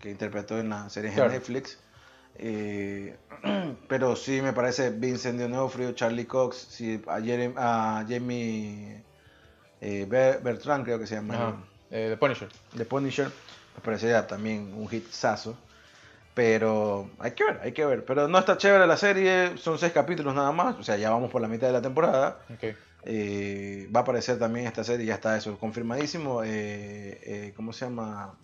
que 0.00 0.10
interpretó 0.10 0.58
en 0.58 0.68
las 0.70 0.92
series 0.92 1.14
Claro. 1.14 1.30
de 1.30 1.36
Netflix. 1.38 1.78
Eh, 2.36 3.16
pero 3.88 4.16
sí 4.16 4.40
me 4.42 4.52
parece 4.52 4.90
Vincent 4.90 5.38
D'Onofrio, 5.38 5.92
Charlie 5.92 6.26
Cox, 6.26 6.56
sí, 6.56 7.02
a, 7.06 7.18
Jerem- 7.20 7.54
a 7.56 8.04
Jamie 8.08 9.02
eh, 9.80 10.06
Ber- 10.08 10.40
Bertrand 10.42 10.84
creo 10.84 10.98
que 10.98 11.06
se 11.06 11.16
llama, 11.16 11.34
Ajá. 11.34 11.56
The 11.90 12.16
Punisher. 12.16 12.48
de 12.72 12.84
Punisher, 12.86 13.26
me 13.76 13.82
parecería 13.82 14.26
también 14.26 14.72
un 14.74 14.88
hitazo. 14.90 15.56
Pero 16.34 17.10
hay 17.20 17.30
que 17.32 17.44
ver, 17.44 17.60
hay 17.62 17.72
que 17.72 17.84
ver. 17.86 18.04
Pero 18.04 18.26
no 18.26 18.38
está 18.38 18.56
chévere 18.56 18.86
la 18.86 18.96
serie, 18.96 19.56
son 19.56 19.78
seis 19.78 19.92
capítulos 19.92 20.34
nada 20.34 20.50
más, 20.52 20.76
o 20.76 20.82
sea, 20.82 20.96
ya 20.96 21.10
vamos 21.10 21.30
por 21.30 21.40
la 21.40 21.46
mitad 21.48 21.68
de 21.68 21.72
la 21.72 21.82
temporada. 21.82 22.40
Eh, 23.06 23.88
va 23.94 24.00
a 24.00 24.02
aparecer 24.02 24.38
también 24.38 24.66
esta 24.66 24.82
serie, 24.82 25.06
ya 25.06 25.14
está 25.14 25.36
eso 25.36 25.56
confirmadísimo. 25.58 26.42
eh, 26.42 27.20
eh, 27.22 27.52
¿Cómo 27.54 27.72
se 27.72 27.84
llama? 27.84 28.34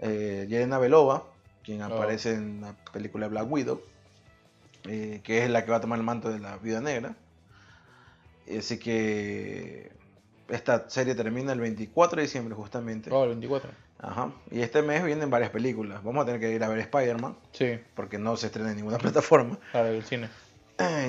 Yelena 0.00 0.78
Belova, 0.78 1.24
quien 1.62 1.82
Oh. 1.82 1.86
aparece 1.86 2.32
en 2.34 2.60
la 2.62 2.74
película 2.92 3.28
Black 3.28 3.50
Widow, 3.50 3.80
que 4.82 5.20
es 5.44 5.50
la 5.50 5.64
que 5.64 5.70
va 5.70 5.76
a 5.76 5.80
tomar 5.80 5.98
el 5.98 6.04
manto 6.04 6.30
de 6.30 6.38
la 6.38 6.56
Viuda 6.56 6.80
Negra. 6.80 7.14
Así 8.58 8.78
que 8.78 9.90
esta 10.48 10.88
serie 10.90 11.14
termina 11.14 11.52
el 11.52 11.60
24 11.60 12.16
de 12.16 12.22
diciembre, 12.22 12.54
justamente. 12.54 13.10
Oh, 13.12 13.22
el 13.24 13.30
24. 13.30 13.70
Ajá. 14.02 14.30
Y 14.50 14.60
este 14.62 14.80
mes 14.82 15.04
vienen 15.04 15.28
varias 15.30 15.50
películas. 15.50 16.02
Vamos 16.02 16.22
a 16.22 16.26
tener 16.26 16.40
que 16.40 16.50
ir 16.50 16.64
a 16.64 16.68
ver 16.68 16.78
Spider-Man, 16.78 17.36
Sí, 17.52 17.78
porque 17.94 18.18
no 18.18 18.36
se 18.36 18.46
estrena 18.46 18.70
en 18.70 18.76
ninguna 18.76 18.98
plataforma. 18.98 19.58
claro, 19.72 19.88
el 19.88 20.04
cine. 20.04 20.28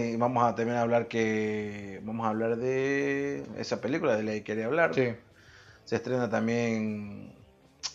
Y 0.02 0.18
vamos 0.18 0.44
a 0.44 0.54
también 0.56 0.78
hablar 0.78 1.08
que 1.08 2.02
vamos 2.04 2.26
a 2.26 2.30
hablar 2.30 2.58
de 2.58 3.46
esa 3.58 3.80
película 3.80 4.18
de 4.18 4.24
la 4.24 4.32
que 4.34 4.44
quería 4.44 4.66
hablar. 4.66 4.94
Sí. 4.94 5.14
Se 5.86 5.96
estrena 5.96 6.30
también 6.30 7.34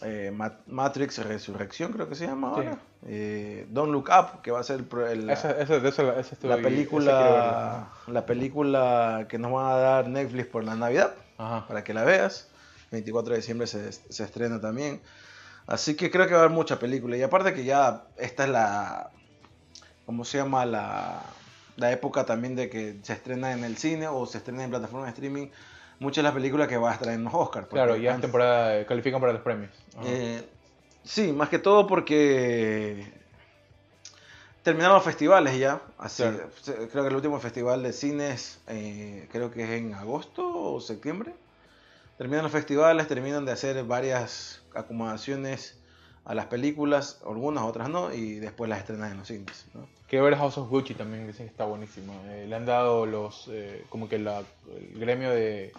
eh, 0.03 0.33
Ma- 0.35 0.59
Matrix 0.67 1.19
Resurrección, 1.19 1.93
creo 1.93 2.09
que 2.09 2.15
se 2.15 2.27
llama 2.27 2.49
ahora. 2.49 2.73
Sí. 2.73 2.79
Eh, 3.09 3.67
Don't 3.69 3.93
Look 3.93 4.09
Up, 4.09 4.41
que 4.41 4.51
va 4.51 4.61
a 4.61 4.63
ser 4.63 4.85
el 5.11 5.27
la, 5.27 5.35
Esa, 5.35 5.51
esa, 5.61 5.77
esa, 5.77 6.21
estuve- 6.21 6.49
la 6.49 6.57
película 6.57 7.89
la 8.07 8.25
película 8.25 9.27
que 9.29 9.39
nos 9.39 9.53
van 9.53 9.67
a 9.67 9.77
dar 9.77 10.09
Netflix 10.09 10.47
por 10.47 10.65
la 10.65 10.75
Navidad. 10.77 11.13
Ajá. 11.39 11.67
para 11.69 11.85
que 11.85 11.93
la 11.93 12.05
veas. 12.05 12.49
24 12.97 13.33
de 13.33 13.39
diciembre 13.39 13.67
se, 13.67 13.93
se 13.93 14.25
estrena 14.25 14.61
también. 14.61 15.01
Así 15.67 15.95
que 15.97 16.11
creo 16.11 16.27
que 16.27 16.33
va 16.35 16.41
a 16.41 16.43
haber 16.45 16.55
mucha 16.55 16.79
película. 16.79 17.17
Y 17.17 17.23
aparte 17.23 17.53
que 17.55 17.65
ya 17.65 18.05
esta 18.17 18.45
es 18.45 18.51
la... 18.51 19.11
¿Cómo 20.05 20.25
se 20.25 20.39
llama? 20.39 20.65
La, 20.65 21.23
la 21.77 21.91
época 21.91 22.25
también 22.25 22.55
de 22.55 22.71
que 22.71 22.99
se 23.03 23.13
estrena 23.15 23.53
en 23.53 23.65
el 23.65 23.77
cine 23.77 24.07
o 24.09 24.25
se 24.27 24.39
estrena 24.39 24.63
en 24.65 24.71
plataforma 24.71 25.07
de 25.07 25.13
streaming 25.13 25.49
muchas 25.99 26.19
de 26.19 26.23
las 26.25 26.35
películas 26.35 26.69
que 26.69 26.77
va 26.77 26.91
a 26.91 26.95
estar 26.95 27.09
en 27.09 27.25
los 27.25 27.35
Oscars. 27.35 27.67
Claro, 27.69 27.97
ya 27.97 28.11
antes- 28.11 28.23
temporada, 28.23 28.87
califican 28.87 29.21
para 29.21 29.33
los 29.33 29.43
premios. 29.43 29.73
Eh, 30.05 30.47
sí, 31.05 31.33
más 31.33 31.49
que 31.49 31.59
todo 31.59 31.87
porque 31.89 33.13
terminaron 34.63 34.95
los 34.97 35.05
festivales 35.05 35.59
ya. 35.59 35.81
Así, 35.99 36.23
Claro. 36.23 36.51
se- 36.63 36.89
Creo 36.89 37.03
que 37.03 37.09
el 37.09 37.17
último 37.17 37.41
festival 37.41 37.83
de 37.83 37.93
cines, 37.93 38.61
eh, 38.69 39.29
creo 39.33 39.51
que 39.51 39.65
es 39.65 39.71
en 39.71 39.95
agosto 39.95 40.47
o 40.75 40.81
septiembre. 40.81 41.35
Terminan 42.19 42.45
los 42.45 42.53
festivales, 42.53 43.09
terminan 43.09 43.45
de 43.45 43.53
hacer 43.53 43.85
varias 43.85 44.63
acomodaciones 44.75 45.79
a 46.25 46.35
las 46.35 46.47
películas, 46.47 47.21
algunas, 47.27 47.65
otras 47.65 47.89
no, 47.89 48.13
y 48.13 48.37
después 48.37 48.69
las 48.69 48.81
estrenan 48.81 49.13
en 49.13 49.19
los 49.19 49.29
cines. 49.29 49.67
¿no? 49.75 49.87
Quiero 50.09 50.25
ver 50.25 50.37
House 50.37 50.59
of 50.59 50.69
Gucci 50.69 50.95
también, 50.95 51.27
dicen 51.27 51.47
que 51.47 51.51
está 51.51 51.65
buenísimo. 51.67 52.13
Eh, 52.29 52.47
le 52.49 52.57
han 52.57 52.67
dado 52.67 53.07
los, 53.07 53.49
eh, 53.53 53.85
como 53.91 54.09
que 54.09 54.19
la- 54.19 54.43
el 54.77 54.99
gremio 54.99 55.31
de, 55.31 55.73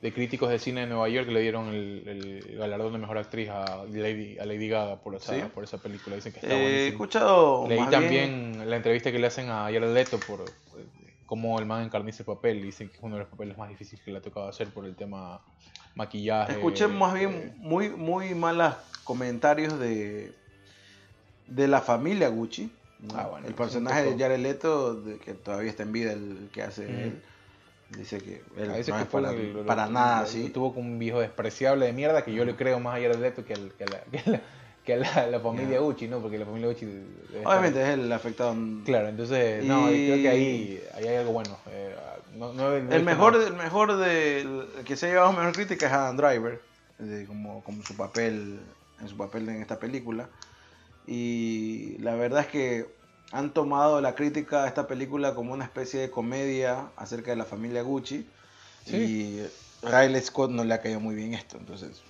de 0.00 0.12
críticos 0.14 0.48
de 0.48 0.58
cine 0.58 0.82
de 0.82 0.86
Nueva 0.86 1.08
York 1.08 1.28
le 1.28 1.40
dieron 1.40 1.68
el, 1.68 2.04
el 2.08 2.56
galardón 2.56 2.92
de 2.94 2.98
mejor 2.98 3.18
actriz 3.18 3.50
a 3.50 3.84
Lady, 3.90 4.38
a 4.38 4.46
Lady 4.46 4.68
Gaga 4.68 4.96
por 4.96 5.14
esa, 5.16 5.34
¿Sí? 5.34 5.42
por 5.54 5.64
esa 5.64 5.78
película. 5.78 6.16
Dicen 6.16 6.32
que 6.32 6.38
está 6.38 6.54
Eh, 6.54 6.56
he 6.58 6.62
buenísimo. 6.62 6.92
escuchado 6.92 7.66
Leí 7.68 7.84
también 7.90 8.10
bien- 8.54 8.70
la 8.70 8.76
entrevista 8.76 9.12
que 9.12 9.18
le 9.18 9.26
hacen 9.26 9.50
a 9.50 9.64
Jared 9.64 9.92
Leto 9.92 10.18
por 10.20 10.40
eh, 10.40 10.84
cómo 11.30 11.60
el 11.60 11.64
man 11.64 11.84
encarniza 11.84 12.24
el 12.24 12.26
papel. 12.26 12.60
Dicen 12.60 12.88
que 12.88 12.96
es 12.96 13.02
uno 13.04 13.14
de 13.14 13.20
los 13.20 13.28
papeles 13.28 13.56
más 13.56 13.68
difíciles 13.68 14.04
que 14.04 14.10
le 14.10 14.18
ha 14.18 14.20
tocado 14.20 14.48
hacer 14.48 14.66
por 14.70 14.84
el 14.84 14.96
tema 14.96 15.40
maquillaje. 15.94 16.54
Escuché 16.54 16.88
más 16.88 17.14
eh, 17.14 17.18
bien 17.20 17.54
muy, 17.58 17.88
muy 17.90 18.34
malos 18.34 18.74
comentarios 19.04 19.78
de, 19.78 20.32
de 21.46 21.68
la 21.68 21.80
familia 21.80 22.28
Gucci. 22.28 22.72
Ah, 23.14 23.28
bueno, 23.30 23.46
el 23.46 23.54
personaje 23.54 24.02
de 24.02 24.18
Jared 24.18 24.40
Leto, 24.40 24.94
de 25.00 25.18
que 25.18 25.32
todavía 25.34 25.70
está 25.70 25.84
en 25.84 25.92
vida, 25.92 26.12
el 26.12 26.50
que 26.52 26.62
hace 26.62 26.84
él, 26.84 27.22
dice 27.96 28.18
que 28.18 28.42
él 28.56 28.70
A 28.70 28.74
veces 28.74 28.88
no 28.88 28.96
que 28.96 29.02
es 29.04 29.64
para, 29.64 29.86
nada 29.86 30.20
así. 30.20 30.48
Tuvo 30.50 30.74
como 30.74 30.90
un 30.90 30.98
viejo 30.98 31.20
despreciable 31.20 31.86
de 31.86 31.92
mierda 31.92 32.24
que 32.24 32.34
yo 32.34 32.44
le 32.44 32.56
creo 32.56 32.80
más 32.80 32.98
a 32.98 33.00
Jared 33.00 33.20
Leto 33.20 33.44
que, 33.44 33.54
al- 33.54 33.72
que, 33.72 33.84
a 33.84 33.86
la, 33.86 34.00
que, 34.00 34.18
a 34.18 34.30
la, 34.32 34.40
que 34.84 34.96
la- 34.96 35.26
la 35.26 35.40
familia 35.40 35.72
Ya. 35.74 35.78
Gucci, 35.80 36.08
¿no? 36.08 36.20
Porque 36.20 36.38
la 36.38 36.46
familia 36.46 36.68
Gucci... 36.68 36.86
Obviamente 37.44 37.82
es 37.82 37.88
el 37.90 38.10
afectado. 38.12 38.54
Claro, 38.84 39.08
entonces, 39.08 39.64
no, 39.64 39.90
Y- 39.90 40.06
creo 40.06 40.22
que 40.22 40.28
ahí, 40.28 40.82
ahí 40.94 41.06
hay 41.08 41.16
algo 41.16 41.32
bueno. 41.32 41.56
Eh, 41.70 41.94
no, 42.36 42.52
no, 42.52 42.78
no 42.78 42.92
El 42.94 43.02
mejor, 43.04 43.36
el 43.36 43.54
mejor 43.54 43.96
de, 43.96 44.40
el 44.42 44.84
que 44.84 44.96
se 44.96 45.06
ha 45.06 45.08
llevado 45.10 45.32
mejor 45.32 45.52
crítica 45.52 45.86
es 45.86 45.92
Adam 45.92 46.16
Driver, 46.16 46.60
de 46.98 47.26
como, 47.26 47.62
como 47.64 47.82
su 47.84 47.96
papel, 47.96 48.60
en 49.00 49.08
su 49.08 49.16
papel 49.16 49.48
en 49.48 49.60
esta 49.62 49.78
película. 49.78 50.28
Y 51.06 51.96
la 51.98 52.14
verdad 52.14 52.40
es 52.40 52.46
que 52.46 52.86
han 53.32 53.52
tomado 53.52 54.00
la 54.00 54.14
crítica 54.14 54.64
a 54.64 54.68
esta 54.68 54.86
película 54.86 55.34
como 55.34 55.52
una 55.52 55.64
especie 55.64 56.00
de 56.00 56.10
comedia 56.10 56.86
acerca 56.96 57.30
de 57.30 57.36
la 57.36 57.44
familia 57.44 57.82
Gucci. 57.82 58.26
Sí. 58.86 58.96
Y 58.96 59.86
Riley 59.86 60.20
Scott 60.20 60.50
no 60.50 60.64
le 60.64 60.74
ha 60.74 60.80
caído 60.80 61.00
muy 61.00 61.14
bien 61.14 61.34
esto, 61.34 61.56
entonces 61.58 62.02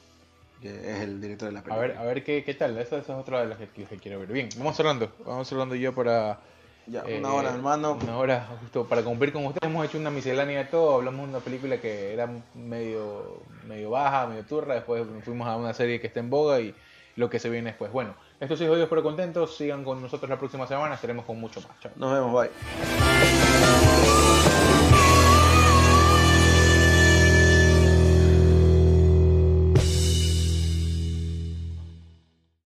que 0.61 0.69
es 0.93 1.01
el 1.01 1.21
director 1.21 1.49
de 1.49 1.53
la 1.55 1.61
A 1.61 1.63
película. 1.63 1.87
ver, 1.89 1.97
a 1.99 2.03
ver 2.05 2.23
qué, 2.25 2.45
qué 2.45 2.55
tal. 2.55 2.77
Esa, 2.79 2.99
esa 2.99 3.13
es 3.15 3.19
otra 3.19 3.41
de 3.41 3.47
las 3.49 3.59
que, 3.59 3.67
que 3.69 3.97
quiero 3.97 4.19
ver. 4.21 4.29
Bien, 4.33 4.49
vamos 4.59 4.79
hablando. 4.81 5.11
Vamos 5.25 5.51
hablando 5.53 5.75
yo 5.75 5.95
para. 5.95 6.39
ya, 6.87 7.03
eh, 7.07 7.19
una 7.19 7.33
hora, 7.33 7.51
hermano. 7.51 7.99
Una 8.03 8.17
hora, 8.19 8.47
justo 8.61 8.87
para 8.87 9.03
cumplir 9.03 9.33
con 9.33 9.45
ustedes. 9.47 9.69
Hemos 9.71 9.85
hecho 9.87 9.99
una 9.99 10.11
miscelánea 10.11 10.59
de 10.59 10.65
todo. 10.67 10.97
Hablamos 10.97 11.23
de 11.23 11.29
una 11.31 11.41
película 11.41 11.81
que 11.81 12.13
era 12.13 12.29
medio, 12.55 13.43
medio 13.67 13.91
baja, 13.91 14.27
medio 14.27 14.45
turra. 14.45 14.75
Después 14.75 15.05
fuimos 15.25 15.49
a 15.49 15.57
una 15.57 15.73
serie 15.75 16.01
que 16.01 16.07
está 16.07 16.21
en 16.21 16.31
boga 16.31 16.61
y 16.61 16.75
lo 17.17 17.29
que 17.29 17.39
se 17.39 17.51
viene 17.51 17.71
después. 17.71 17.91
Bueno, 17.93 18.15
estos 18.39 18.61
hijos 18.61 18.79
espero 18.79 19.03
contentos. 19.03 19.57
Sigan 19.57 19.85
con 19.85 20.01
nosotros 20.01 20.31
la 20.31 20.39
próxima 20.39 20.67
semana. 20.67 20.95
Estaremos 20.95 21.25
con 21.25 21.39
mucho 21.41 21.61
más. 21.61 21.79
Chao. 21.81 21.93
Nos 21.97 22.13
vemos, 22.13 22.33
bye. 22.33 22.51